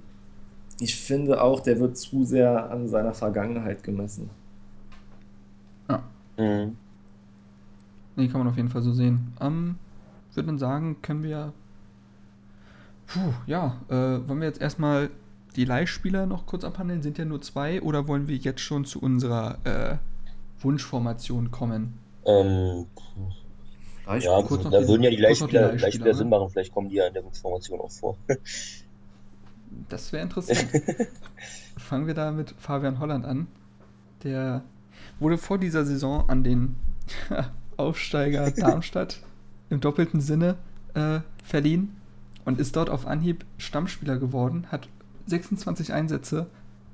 [0.79, 4.29] ich finde auch, der wird zu sehr an seiner Vergangenheit gemessen.
[5.89, 6.03] ja,
[6.37, 6.77] Mhm.
[8.15, 9.35] nee, kann man auf jeden Fall so sehen.
[9.41, 9.77] Ähm,
[10.33, 11.53] würde dann sagen, können wir.
[13.13, 15.11] Puh, ja, äh, wollen wir jetzt erstmal
[15.55, 17.03] die Leihspieler noch kurz abhandeln?
[17.03, 19.97] Sind ja nur zwei oder wollen wir jetzt schon zu unserer äh,
[20.63, 21.93] Wunschformation kommen?
[22.25, 22.87] Ähm,
[24.07, 26.49] ja, Kurz noch da würden ja die noch die Leihspieler, Leihspieler, Leihspieler Sinn machen.
[26.49, 28.17] Vielleicht kommen die ja in der Wunschformation auch vor.
[29.89, 30.69] Das wäre interessant.
[31.77, 33.47] Fangen wir da mit Fabian Holland an.
[34.23, 34.61] Der
[35.19, 36.75] wurde vor dieser Saison an den
[37.77, 39.19] Aufsteiger Darmstadt
[39.71, 40.57] im doppelten Sinne
[40.93, 41.95] äh, verliehen
[42.45, 44.87] und ist dort auf Anhieb Stammspieler geworden, hat
[45.27, 46.47] 26 Einsätze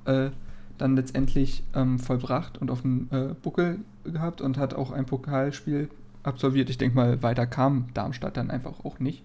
[0.06, 0.30] äh,
[0.78, 5.90] dann letztendlich ähm, vollbracht und auf dem äh, Buckel gehabt und hat auch ein Pokalspiel
[6.24, 6.70] absolviert.
[6.70, 9.24] Ich denke mal, weiter kam Darmstadt dann einfach auch nicht.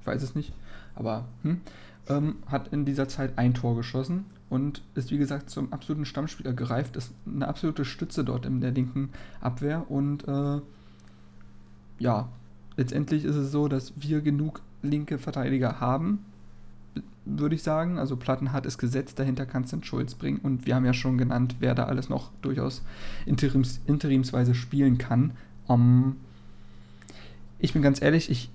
[0.00, 0.52] Ich weiß es nicht.
[0.94, 1.60] Aber hm,
[2.08, 6.52] ähm, hat in dieser Zeit ein Tor geschossen und ist wie gesagt zum absoluten Stammspieler
[6.52, 10.60] gereift, ist eine absolute Stütze dort in der linken Abwehr und äh,
[11.98, 12.28] ja,
[12.76, 16.24] letztendlich ist es so, dass wir genug linke Verteidiger haben,
[17.24, 17.98] würde ich sagen.
[17.98, 21.18] Also Plattenhardt ist gesetzt, dahinter kannst du einen Schulz bringen und wir haben ja schon
[21.18, 22.82] genannt, wer da alles noch durchaus
[23.26, 25.32] interims, interimsweise spielen kann.
[25.68, 26.16] Ähm,
[27.58, 28.50] ich bin ganz ehrlich, ich,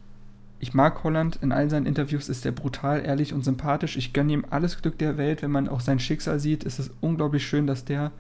[0.60, 1.40] ich mag Holland.
[1.42, 3.98] In all seinen Interviews ist er brutal ehrlich und sympathisch.
[3.98, 5.42] Ich gönne ihm alles Glück der Welt.
[5.42, 8.12] Wenn man auch sein Schicksal sieht, ist es unglaublich schön, dass der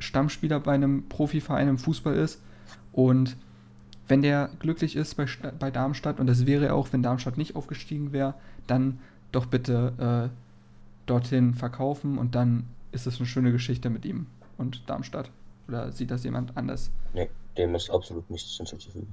[0.00, 2.40] Stammspieler bei einem Profiverein im Fußball ist.
[2.92, 3.36] Und
[4.08, 5.26] wenn der glücklich ist bei,
[5.58, 8.34] bei Darmstadt, und das wäre er auch, wenn Darmstadt nicht aufgestiegen wäre,
[8.66, 8.98] dann
[9.30, 10.36] doch bitte äh,
[11.06, 14.26] dorthin verkaufen und dann ist es eine schöne Geschichte mit ihm
[14.58, 15.30] und Darmstadt.
[15.68, 16.90] Oder sieht das jemand anders?
[17.14, 19.08] Nee, dem ist absolut nichts hinzuzufügen.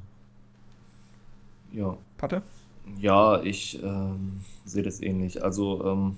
[1.72, 2.42] Ja, Patte?
[3.00, 5.44] ja ich ähm, sehe das ähnlich.
[5.44, 6.18] Also ähm,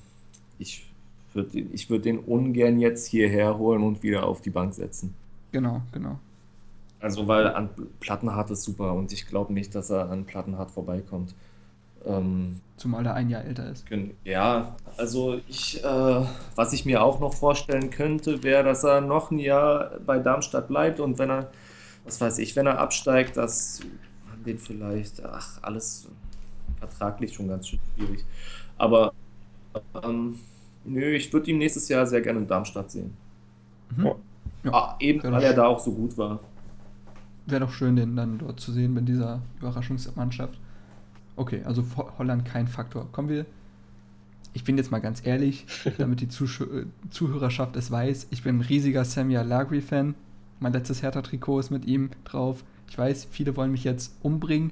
[0.60, 0.86] ich
[1.34, 5.14] würde ich würd den ungern jetzt hierher holen und wieder auf die Bank setzen.
[5.52, 6.20] Genau, genau.
[7.02, 11.36] Also weil an Plattenhardt ist super und ich glaube nicht, dass er an Plattenhardt vorbeikommt.
[12.06, 13.86] Ähm, Zumal er ein Jahr älter ist.
[14.24, 19.32] Ja, also ich, äh, was ich mir auch noch vorstellen könnte, wäre, dass er noch
[19.32, 21.52] ein Jahr bei Darmstadt bleibt und wenn er,
[22.04, 23.82] was weiß ich, wenn er absteigt, dass
[24.30, 26.08] kann den vielleicht, ach, alles
[26.80, 28.26] vertraglich schon ganz schön schwierig.
[28.78, 29.14] Aber
[30.04, 30.40] ähm,
[30.84, 33.18] nö, ich würde ihn nächstes Jahr sehr gerne in Darmstadt sehen.
[33.90, 34.06] Mhm.
[34.06, 34.16] Ja.
[34.64, 36.40] Ja, Ah, eben, weil er da auch so gut war.
[37.46, 40.60] Wäre doch schön, den dann dort zu sehen, bei dieser Überraschungsmannschaft.
[41.36, 43.12] Okay, also Ho- Holland kein Faktor.
[43.12, 43.46] Kommen wir.
[44.54, 45.66] Ich bin jetzt mal ganz ehrlich,
[45.98, 48.28] damit die äh, Zuhörerschaft es weiß.
[48.32, 50.16] Ich bin ein riesiger Sammy Alagri-Fan.
[50.60, 52.64] Mein letztes Hertha-Trikot ist mit ihm drauf.
[52.90, 54.72] Ich weiß, viele wollen mich jetzt umbringen,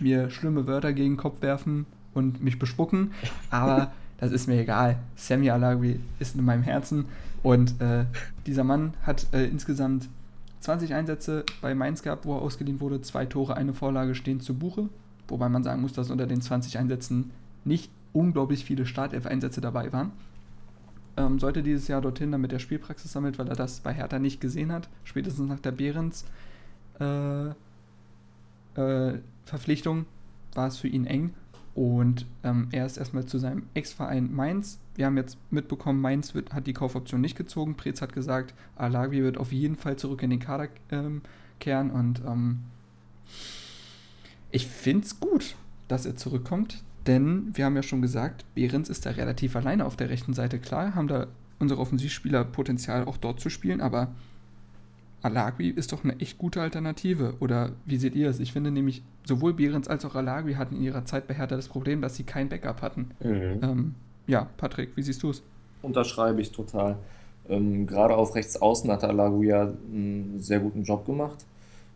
[0.00, 3.12] mir schlimme Wörter gegen den Kopf werfen und mich bespucken,
[3.50, 4.98] aber das ist mir egal.
[5.16, 7.04] Sammy Alagri ist in meinem Herzen
[7.42, 8.06] und äh,
[8.46, 10.08] dieser Mann hat äh, insgesamt
[10.62, 13.00] 20 Einsätze bei Mainz gehabt, wo er ausgeliehen wurde.
[13.02, 14.88] Zwei Tore, eine Vorlage stehen zu Buche.
[15.28, 17.32] Wobei man sagen muss, dass unter den 20 Einsätzen
[17.64, 20.12] nicht unglaublich viele Startelf-Einsätze dabei waren.
[21.16, 24.40] Ähm, sollte dieses Jahr dorthin, damit er Spielpraxis sammelt, weil er das bei Hertha nicht
[24.40, 24.88] gesehen hat.
[25.04, 26.24] Spätestens nach der Behrens
[27.00, 27.48] äh,
[28.76, 30.06] äh, Verpflichtung
[30.54, 31.34] war es für ihn eng.
[31.74, 34.78] Und ähm, er ist erstmal zu seinem Ex-Verein Mainz.
[34.94, 37.76] Wir haben jetzt mitbekommen, Mainz wird, hat die Kaufoption nicht gezogen.
[37.76, 41.22] Preetz hat gesagt, Alagui wird auf jeden Fall zurück in den Kader ähm,
[41.60, 41.90] kehren.
[41.90, 42.60] Und ähm,
[44.50, 45.56] ich finde es gut,
[45.88, 46.82] dass er zurückkommt.
[47.06, 50.58] Denn wir haben ja schon gesagt, Behrens ist da relativ alleine auf der rechten Seite.
[50.58, 51.26] Klar, haben da
[51.58, 54.14] unsere Offensivspieler Potenzial auch dort zu spielen, aber
[55.22, 57.34] Alagui ist doch eine echt gute Alternative.
[57.40, 58.40] Oder wie seht ihr es?
[58.40, 61.68] Ich finde nämlich, sowohl Behrens als auch Alagui hatten in ihrer Zeit bei Hertha das
[61.68, 63.10] Problem, dass sie kein Backup hatten.
[63.20, 63.60] Mhm.
[63.62, 63.94] Ähm,
[64.26, 65.42] ja, Patrick, wie siehst du es?
[65.82, 66.96] Unterschreibe ich total.
[67.48, 71.44] Ähm, gerade auf rechts außen hat Alaguia einen sehr guten Job gemacht.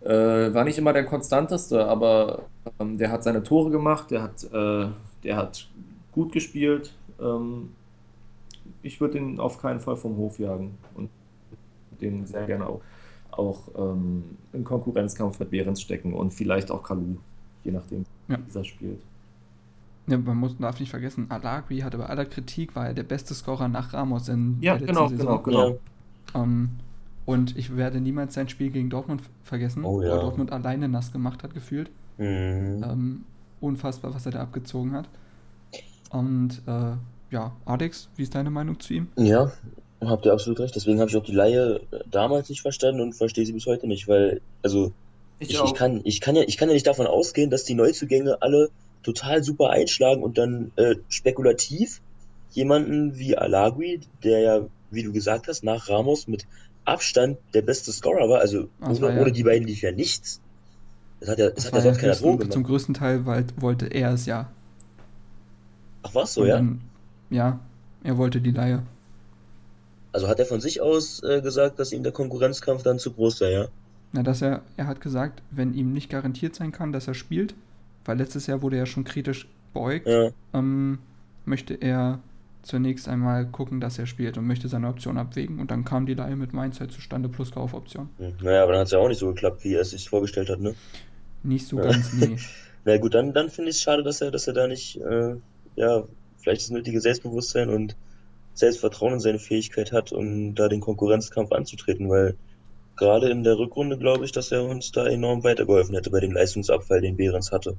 [0.03, 0.09] Äh,
[0.55, 2.43] war nicht immer der konstanteste, aber
[2.81, 4.89] ähm, der hat seine Tore gemacht, der hat, äh,
[5.25, 5.69] der hat
[6.13, 6.93] gut gespielt.
[7.21, 7.71] Ähm,
[8.83, 11.09] ich würde ihn auf keinen Fall vom Hof jagen und
[12.01, 12.81] den sehr gerne auch,
[13.31, 17.17] auch ähm, im Konkurrenzkampf mit Behrens stecken und vielleicht auch Kalu,
[17.65, 18.39] je nachdem, Ja.
[18.39, 19.01] wie dieser spielt.
[20.09, 23.35] Ja, man muss, darf nicht vergessen, Alagui hatte bei aller Kritik, war er der beste
[23.35, 25.43] Scorer nach Ramos in Ja, der letzten genau, Saison.
[25.43, 25.81] genau, genau.
[26.35, 26.71] Ähm,
[27.25, 30.11] und ich werde niemals sein Spiel gegen Dortmund vergessen, Oh wo ja.
[30.13, 31.91] er Dortmund alleine nass gemacht hat, gefühlt.
[32.19, 32.83] Mhm.
[32.83, 33.25] Ähm,
[33.61, 35.09] unfassbar, was er da abgezogen hat.
[36.11, 36.97] Und äh,
[37.31, 39.09] ja, Alex, wie ist deine Meinung zu ihm?
[39.19, 39.53] Ja,
[40.01, 40.75] habt ihr absolut recht.
[40.77, 43.87] Deswegen habe ich auch die Laie äh, damals nicht verstanden und verstehe sie bis heute
[43.87, 44.93] nicht, weil, also
[45.39, 47.75] Ich, ich, ich kann, ich kann ja, ich kann ja nicht davon ausgehen, dass die
[47.75, 48.71] Neuzugänge alle
[49.03, 52.01] total super einschlagen und dann äh, spekulativ
[52.51, 56.47] jemanden wie Alagui, der ja, wie du gesagt hast, nach Ramos mit
[56.85, 59.93] Abstand der beste Scorer war, also Das ohne, war ja- ohne die beiden lief ja
[59.93, 60.41] nichts.
[61.21, 62.53] Das hat ja, das Das hat ja ja sonst keiner höchsten, Ton gemacht.
[62.53, 64.51] zum größten Teil, weil wollte er es ja.
[66.03, 66.57] Ach was, so, und ja?
[66.57, 66.81] dann,
[67.31, 67.59] ja,
[68.05, 68.83] er wollte die Leihe.
[70.13, 73.39] Also hat er von sich aus äh, gesagt, dass ihm der Konkurrenzkampf dann zu groß
[73.39, 73.69] sei, ja?
[74.13, 77.55] Na, dass er, er hat gesagt, wenn ihm nicht garantiert sein kann, dass er spielt,
[78.09, 80.99] weil letztes Jahr wurde er schon kritisch beäugt, Ja, ähm,
[81.45, 82.21] möchte er
[82.63, 85.61] zunächst einmal gucken, dass er spielt und möchte seine Option abwägen.
[85.61, 88.09] Und dann kam die Leihe mit Mainz halt zustande plus Kaufoption.
[88.43, 90.51] Naja, aber dann hat es ja auch nicht so geklappt, wie er es sich vorgestellt
[90.51, 90.75] hat, ne?
[91.45, 92.37] Nicht so ganz, nee.
[92.85, 95.35] Na gut, dann, dann finde ich es schade, dass er, dass er da nicht, äh,
[95.77, 96.05] ja,
[96.39, 97.97] vielleicht das nötige Selbstbewusstsein und
[98.55, 102.37] Selbstvertrauen in seine Fähigkeit hat, um da den Konkurrenzkampf anzutreten, weil
[102.97, 106.33] gerade in der Rückrunde glaube ich, dass er uns da enorm weitergeholfen hätte bei dem
[106.33, 107.77] Leistungsabfall, den Behrens hatte.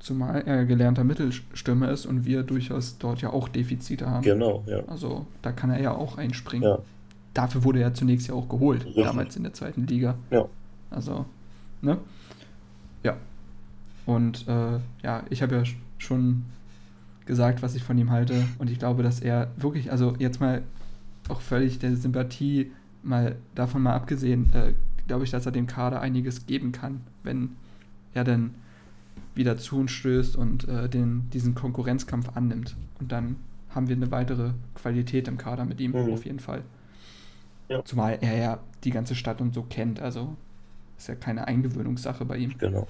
[0.00, 4.22] Zumal er gelernter Mittelstürmer ist und wir durchaus dort ja auch Defizite haben.
[4.24, 4.80] Genau, ja.
[4.86, 6.68] Also da kann er ja auch einspringen.
[6.68, 6.78] Ja,
[7.34, 9.04] Dafür wurde er zunächst ja auch geholt, Richtig.
[9.04, 10.16] damals in der zweiten Liga.
[10.30, 10.46] ja.
[10.90, 11.24] Also,
[11.82, 11.98] ne?
[13.04, 13.16] Ja.
[14.06, 16.44] Und äh, ja, ich habe ja sch- schon
[17.26, 18.42] gesagt, was ich von ihm halte.
[18.58, 20.62] Und ich glaube, dass er wirklich, also jetzt mal
[21.28, 22.72] auch völlig der Sympathie
[23.04, 24.72] mal davon mal abgesehen, äh,
[25.06, 27.50] glaube ich, dass er dem Kader einiges geben kann, wenn
[28.14, 28.54] er dann
[29.34, 32.76] wieder zu uns stößt und äh, den, diesen Konkurrenzkampf annimmt.
[32.98, 33.36] Und dann
[33.70, 36.12] haben wir eine weitere Qualität im Kader mit ihm, Mhm.
[36.12, 36.62] auf jeden Fall.
[37.68, 37.84] Ja.
[37.84, 40.36] Zumal er ja die ganze Stadt und so kennt, also
[40.98, 42.58] ist ja keine Eingewöhnungssache bei ihm.
[42.58, 42.86] Genau.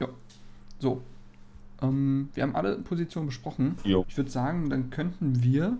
[0.00, 0.08] Ja.
[0.80, 1.00] So.
[1.80, 3.76] Ähm, wir haben alle Positionen besprochen.
[3.84, 4.04] Jo.
[4.08, 5.76] Ich würde sagen, dann könnten wir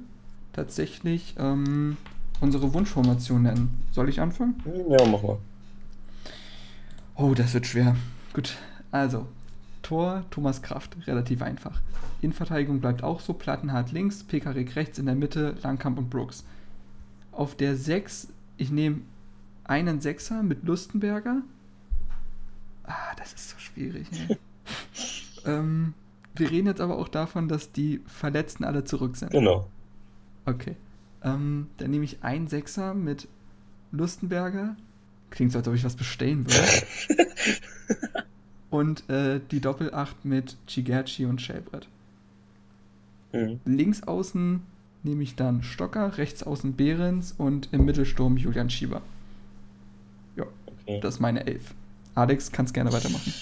[0.52, 1.96] tatsächlich ähm,
[2.40, 3.80] unsere Wunschformation nennen.
[3.92, 4.62] Soll ich anfangen?
[4.88, 5.38] Ja, mach mal.
[7.16, 7.96] Oh, das wird schwer.
[8.34, 8.56] Gut,
[8.90, 9.26] also
[9.86, 11.80] Tor Thomas Kraft, relativ einfach.
[12.20, 16.44] Innenverteidigung bleibt auch so, Plattenhardt links, Pekarik rechts, in der Mitte Langkamp und Brooks.
[17.30, 19.02] Auf der 6, ich nehme
[19.62, 21.42] einen Sechser mit Lustenberger.
[22.82, 24.08] Ah, das ist so schwierig.
[24.28, 24.36] Ey.
[25.44, 25.94] ähm,
[26.34, 29.30] wir reden jetzt aber auch davon, dass die Verletzten alle zurück sind.
[29.30, 29.68] Genau.
[30.46, 30.74] Okay.
[31.22, 33.28] Ähm, dann nehme ich einen Sechser mit
[33.92, 34.74] Lustenberger.
[35.30, 37.22] Klingt so, als ob ich was bestellen würde.
[38.76, 41.88] und äh, die Doppelacht mit Chigerci und Shelbrett.
[43.32, 43.60] Mhm.
[43.64, 44.62] Links außen
[45.02, 49.02] nehme ich dann Stocker, rechts außen Behrens und im Mittelsturm Julian Schieber.
[50.86, 51.00] Okay.
[51.00, 51.74] Das ist meine Elf.
[52.14, 53.34] Alex, kannst gerne weitermachen.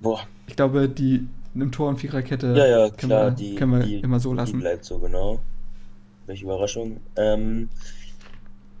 [0.00, 3.72] Boah, Ich glaube, die im Tor- und Viererkette ja, ja, können, klar, wir, die, können
[3.72, 4.60] wir die, immer so die lassen.
[4.60, 5.40] bleibt so, genau.
[6.26, 7.00] Welche Überraschung.
[7.14, 7.70] Ähm,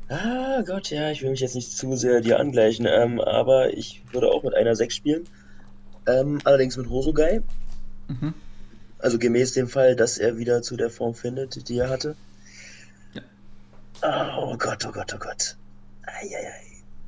[0.08, 4.02] ah Gott, ja, ich will mich jetzt nicht zu sehr dir angleichen, ähm, aber ich
[4.12, 5.24] würde auch mit einer 6 spielen.
[6.06, 7.42] Ähm, allerdings mit Hosogai.
[8.08, 8.34] Mhm.
[8.98, 12.16] Also gemäß dem Fall, dass er wieder zu der Form findet, die er hatte.
[13.12, 13.22] Ja.
[14.00, 15.56] Ah, oh Gott, oh Gott, oh Gott.
[16.02, 16.62] Eieiei.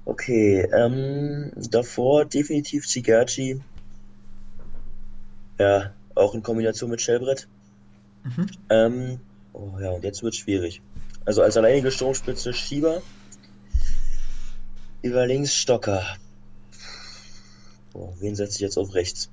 [0.05, 3.61] Okay, ähm, davor definitiv Chigachi.
[5.59, 7.47] Ja, auch in Kombination mit Shellbrett.
[8.25, 8.47] Mhm.
[8.71, 9.21] Ähm,
[9.53, 10.83] oh ja, und jetzt wird schwierig.
[11.25, 13.03] Also als alleinige Sturmspitze Schieber.
[15.03, 16.03] Über links Stocker.
[17.99, 19.29] Boah, wen setze ich jetzt auf rechts?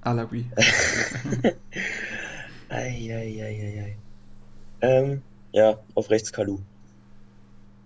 [0.00, 0.46] Alawi.
[2.70, 3.96] Eieieiei.
[4.80, 5.20] Ähm,
[5.52, 6.60] ja, auf rechts Kalu.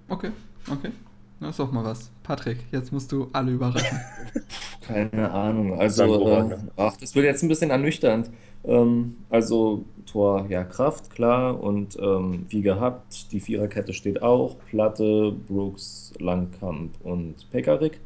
[0.08, 0.30] Okay,
[0.70, 0.92] okay.
[1.40, 2.08] Das ist doch mal was.
[2.22, 3.98] Patrick, jetzt musst du alle überraschen.
[4.86, 5.80] Keine Ahnung.
[5.80, 8.30] Also, äh, ach, das wird jetzt ein bisschen ernüchternd.
[8.62, 11.60] Ähm, also, Tor, ja, Kraft, klar.
[11.60, 14.56] Und ähm, wie gehabt, die Viererkette steht auch.
[14.70, 17.98] Platte, Brooks, Langkamp und Pekarik.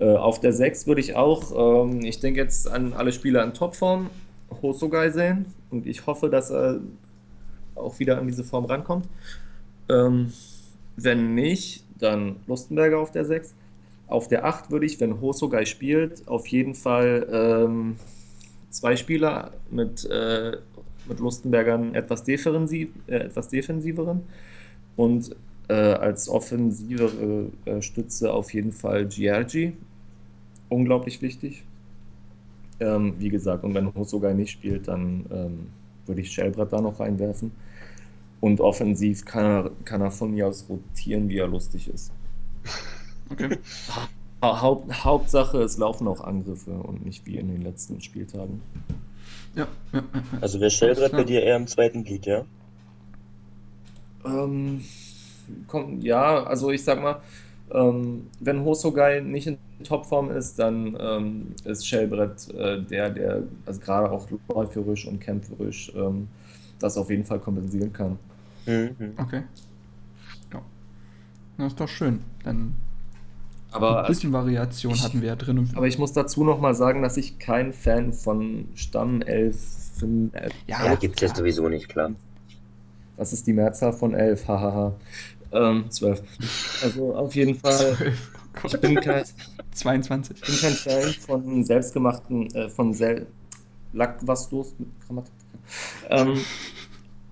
[0.00, 3.54] Äh, auf der 6 würde ich auch, ähm, ich denke jetzt an alle Spieler in
[3.54, 4.10] Topform,
[4.62, 5.46] Hosogai sehen.
[5.70, 6.80] Und ich hoffe, dass er
[7.74, 9.08] auch wieder an diese Form rankommt.
[9.88, 10.32] Ähm,
[10.96, 13.54] wenn nicht, dann Lustenberger auf der 6.
[14.06, 17.96] Auf der 8 würde ich, wenn Hosogai spielt, auf jeden Fall ähm,
[18.70, 20.58] zwei Spieler mit, äh,
[21.08, 24.22] mit Lustenbergern etwas, defensiv, äh, etwas defensiveren
[24.96, 25.34] und
[25.68, 29.74] äh, als offensivere äh, Stütze auf jeden Fall Giorgi.
[30.68, 31.64] Unglaublich wichtig.
[32.80, 35.66] Ähm, wie gesagt, und wenn Hosogai nicht spielt, dann ähm,
[36.06, 37.52] würde ich Shellbrett da noch reinwerfen.
[38.40, 42.12] Und offensiv kann er, kann er von mir aus rotieren, wie er lustig ist.
[43.30, 43.58] Okay.
[44.42, 48.60] Ha- Haupt, Hauptsache, es laufen auch Angriffe und nicht wie in den letzten Spieltagen.
[49.54, 50.04] Ja, ja.
[50.40, 52.44] Also wäre Shellbrett bei dir eher im zweiten Glied, ja?
[54.24, 54.82] Ähm,
[55.68, 57.20] komm, ja, also ich sag mal,
[57.72, 63.80] ähm, wenn Hosogai nicht in Topform ist, dann ähm, ist Shellbrett äh, der, der also
[63.80, 66.28] gerade auch läuferisch und kämpferisch ähm,
[66.78, 68.18] das auf jeden Fall kompensieren kann.
[68.66, 68.94] Mhm.
[69.16, 69.42] Okay.
[70.52, 70.62] Ja.
[71.58, 72.20] Das ist doch schön.
[72.44, 72.74] Dann
[73.72, 75.68] Aber, ein bisschen Variation ich- hatten wir ja drin.
[75.74, 79.56] aber ich muss dazu noch mal sagen, dass ich kein Fan von Stammelf
[80.00, 80.32] bin.
[80.34, 81.38] Äh, Ja, Ja, gibt's ja klar.
[81.38, 82.10] sowieso nicht, klar.
[83.16, 84.48] Was ist die Mehrzahl von elf?
[84.48, 84.92] Hahaha.
[85.54, 86.20] Ähm, zwölf.
[86.82, 88.30] Also auf jeden Fall, 12.
[88.62, 89.24] Oh ich bin kein,
[89.72, 90.36] 22.
[90.42, 93.26] Ich bin kein Fan von selbstgemachten, äh, von sel
[93.92, 95.32] Lack was los mit Grammatik.
[96.10, 96.40] Ähm,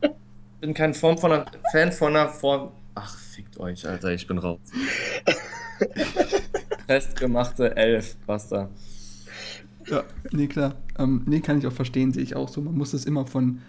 [0.60, 2.70] bin kein Form von einer, Fan von einer Form.
[2.94, 4.60] Ach, fickt euch, Alter, ich bin raus.
[6.86, 8.68] Festgemachte Elf, basta.
[9.90, 10.76] Ja, nee, klar.
[10.98, 12.60] Ähm, nee, kann ich auch verstehen, sehe ich auch so.
[12.60, 13.60] Man muss es immer von,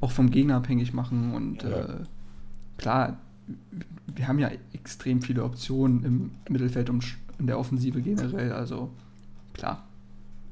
[0.00, 1.84] auch vom Gegner abhängig machen und Ja.
[1.84, 2.04] äh,
[2.78, 3.18] klar,
[4.06, 8.90] wir haben ja extrem viele Optionen im Mittelfeld und in der Offensive generell, also
[9.52, 9.86] klar.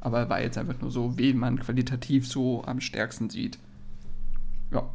[0.00, 3.58] Aber war jetzt einfach nur so, wen man qualitativ so am stärksten sieht.
[4.70, 4.88] Ja,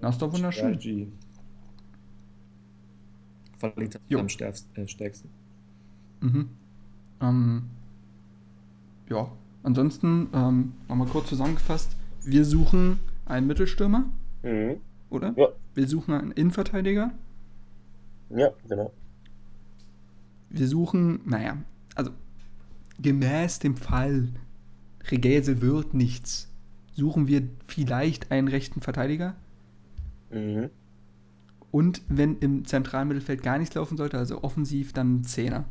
[0.00, 0.70] das ist doch wunderschön.
[0.74, 1.08] Strategy.
[3.58, 4.20] Qualitativ Jo.
[4.20, 4.80] am stärksten.
[4.80, 5.28] Äh, stärksten.
[6.20, 6.48] Mhm.
[7.20, 7.62] Ähm,
[9.08, 9.30] ja,
[9.62, 11.96] ansonsten ähm, nochmal kurz zusammengefasst.
[12.24, 14.04] Wir suchen einen Mittelstürmer,
[14.42, 14.76] Mhm.
[15.10, 15.34] oder?
[15.36, 15.48] Ja.
[15.74, 17.12] Wir suchen einen Innenverteidiger.
[18.30, 18.94] Ja, genau.
[20.50, 21.56] Wir suchen, naja,
[21.94, 22.10] also
[23.00, 24.28] gemäß dem Fall
[25.10, 26.50] Regäse wird nichts,
[26.94, 29.36] suchen wir vielleicht einen rechten Verteidiger.
[30.30, 30.70] Mhm.
[31.72, 35.64] Und wenn im zentralen Mittelfeld gar nichts laufen sollte, also offensiv, dann ein Zehner.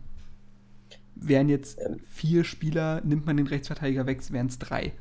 [1.16, 2.00] Wären jetzt Ähm.
[2.06, 4.94] vier Spieler, nimmt man den Rechtsverteidiger weg, wären es drei.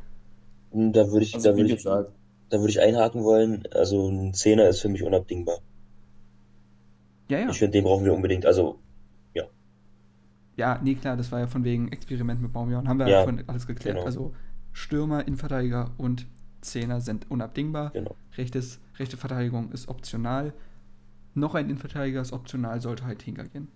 [0.70, 2.17] Und Da würde ich, Also da würde ich, gesagt,
[2.50, 3.64] da würde ich einhaken wollen.
[3.72, 5.58] Also ein Zehner ist für mich unabdingbar.
[7.28, 7.50] Ja, ja.
[7.50, 8.46] Ich finde, den brauchen wir unbedingt.
[8.46, 8.78] Also,
[10.56, 12.88] Ja, nee, klar, das war ja von wegen Experiment mit Baumjahren.
[12.88, 13.94] Haben wir ja, Ja, vorhin alles geklärt.
[13.94, 14.04] genau.
[14.06, 14.34] Also
[14.72, 16.26] Stürmer, Innenverteidiger und
[16.62, 17.90] Zehner sind unabdingbar.
[17.92, 18.16] genau.
[18.36, 20.52] Rechtes, rechte Verteidigung ist optional.
[21.34, 23.68] Noch ein Innenverteidiger ist optional, sollte halt hingehen.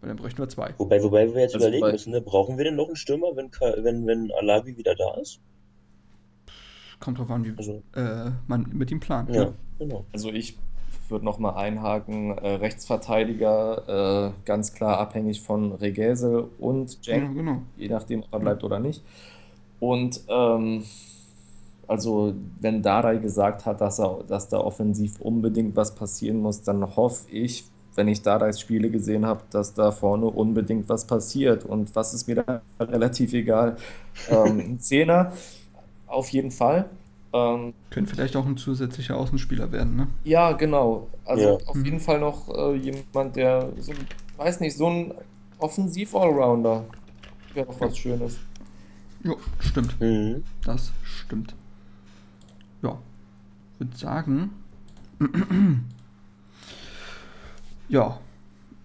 [0.00, 0.74] Weil dann bräuchten wir zwei.
[0.78, 2.20] Wobei, wobei wir jetzt Also überlegen bei- müssen, ne?
[2.20, 3.52] brauchen wir denn noch einen Stürmer, wenn,
[3.84, 5.38] wenn, wenn Alavi wieder da ist?
[7.02, 9.34] Kommt drauf an, wie Also, äh, man mit ihm plant.
[9.34, 9.52] ja, Ne?
[9.78, 10.04] genau.
[10.12, 10.56] also ich
[11.08, 17.62] würde nochmal einhaken, äh, Rechtsverteidiger, äh, ganz klar abhängig von Regese und Cenk, Ja, genau.
[17.76, 19.02] je nachdem, ob er bleibt oder nicht.
[19.80, 20.84] Und ähm,
[21.88, 26.96] also wenn Dardai gesagt hat, dass, er, dass da offensiv unbedingt was passieren muss, dann
[26.96, 27.64] hoffe ich,
[27.94, 31.64] wenn ich Dardais Spiele gesehen habe, dass da vorne unbedingt was passiert.
[31.64, 33.76] Und was ist mir da relativ egal.
[34.30, 35.32] Ähm, ein Zehner
[36.12, 36.90] auf jeden Fall.
[37.32, 40.08] Ähm, Könnte vielleicht auch ein zusätzlicher Außenspieler werden, ne?
[40.24, 41.10] ja, genau.
[41.24, 41.58] Also Ja.
[41.66, 41.84] auf Mhm.
[41.84, 45.14] jeden Fall noch äh, jemand, der so, ein- weiß nicht, so ein
[45.58, 46.84] Offensiv-Allrounder
[47.54, 48.40] wäre doch was Schönes.
[49.24, 49.96] Jo, stimmt.
[50.00, 50.44] Mhm.
[50.64, 51.54] Das stimmt.
[52.82, 52.98] Ja,
[53.78, 54.50] würde sagen.
[57.88, 58.18] ja.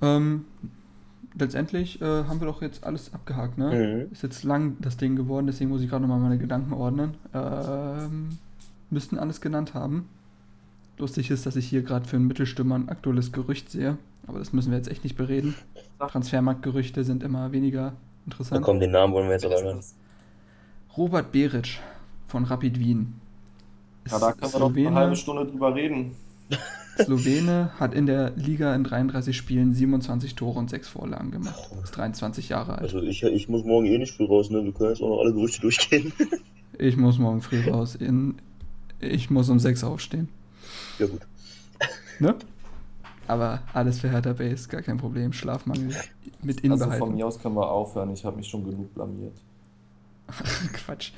[0.01, 0.45] Ähm,
[1.39, 4.05] letztendlich äh, haben wir doch jetzt alles abgehakt, ne?
[4.07, 4.11] Mhm.
[4.11, 7.15] Ist jetzt lang das Ding geworden, deswegen muss ich gerade nochmal meine Gedanken ordnen.
[7.33, 8.37] Ähm,
[8.89, 10.09] müssten alles genannt haben.
[10.97, 14.51] Lustig ist, dass ich hier gerade für einen Mittelstürmer ein aktuelles Gerücht sehe, aber das
[14.53, 15.55] müssen wir jetzt echt nicht bereden.
[15.99, 18.65] Transfermarktgerüchte sind immer weniger Na interessant.
[18.65, 19.83] komm, den Namen wollen wir jetzt aber ist hören.
[20.95, 21.79] Robert Beric
[22.27, 23.13] von Rapid Wien.
[24.09, 26.15] Ja, da Ist können wir noch eine halbe Stunde drüber reden.
[26.97, 31.69] Slowene hat in der Liga in 33 Spielen 27 Tore und 6 Vorlagen gemacht.
[31.83, 32.81] Ist 23 Jahre alt.
[32.81, 34.63] Also ich, ich muss morgen eh nicht früh raus, ne?
[34.63, 36.11] Wir können jetzt auch noch alle Gerüchte durchgehen.
[36.79, 37.95] Ich muss morgen früh raus.
[37.95, 38.35] In,
[38.99, 40.29] ich muss um 6 aufstehen.
[40.99, 41.21] ja gut.
[42.19, 42.35] Ne?
[43.27, 45.33] Aber alles für Hertha Base, gar kein Problem.
[45.33, 45.95] Schlafmangel
[46.43, 48.11] mit Also von mir aus können wir aufhören.
[48.13, 49.35] Ich habe mich schon genug blamiert.
[50.73, 51.11] Quatsch.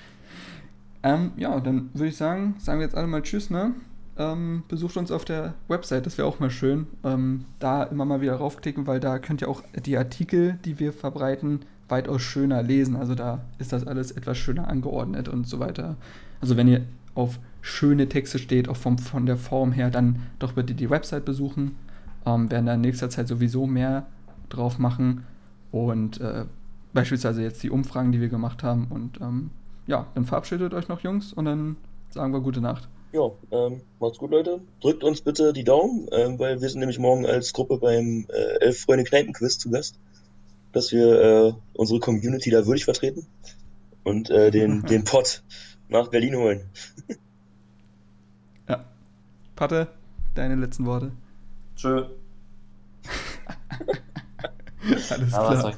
[1.04, 3.74] Ähm, ja, dann würde ich sagen, sagen wir jetzt alle mal Tschüss, ne?
[4.20, 6.88] Ähm, besucht uns auf der Website, das wäre auch mal schön.
[7.06, 10.92] Ähm, da immer mal wieder raufklicken, weil da könnt ihr auch die Artikel, die wir
[10.92, 12.98] verbreiten, weitaus schöner lesen.
[12.98, 15.96] Also da ist das alles etwas schöner angeordnet und so weiter.
[16.42, 16.82] Also wenn ihr
[17.16, 21.24] auf schöne Texte steht, auch vom, von der Form her, dann doch bitte die Website
[21.24, 21.78] besuchen.
[22.26, 24.06] Ähm, werden da in nächster Zeit sowieso mehr
[24.50, 25.24] drauf machen.
[25.72, 26.44] Und äh,
[26.94, 28.88] beispielsweise jetzt die Umfragen, die wir gemacht haben.
[28.90, 29.52] Und ähm,
[29.88, 31.78] ja, dann verabschiedet euch noch, Jungs, und dann
[32.10, 32.90] sagen wir gute Nacht.
[33.12, 34.62] Ja, ähm, macht's gut, Leute.
[34.82, 38.60] Drückt uns bitte die Daumen, ähm, weil wir sind nämlich morgen als Gruppe beim äh,
[38.62, 39.96] Elf Freunde Kneipen-Quiz zu Gast,
[40.74, 43.26] dass wir äh, unsere Community da würdig vertreten
[44.04, 45.42] und äh, den, den Pott
[45.88, 46.70] nach Berlin holen.
[48.68, 48.86] Ja.
[49.56, 49.88] Patte,
[50.36, 51.12] deine letzten Worte.
[51.76, 52.06] Tschö.
[55.10, 55.76] Alles klar.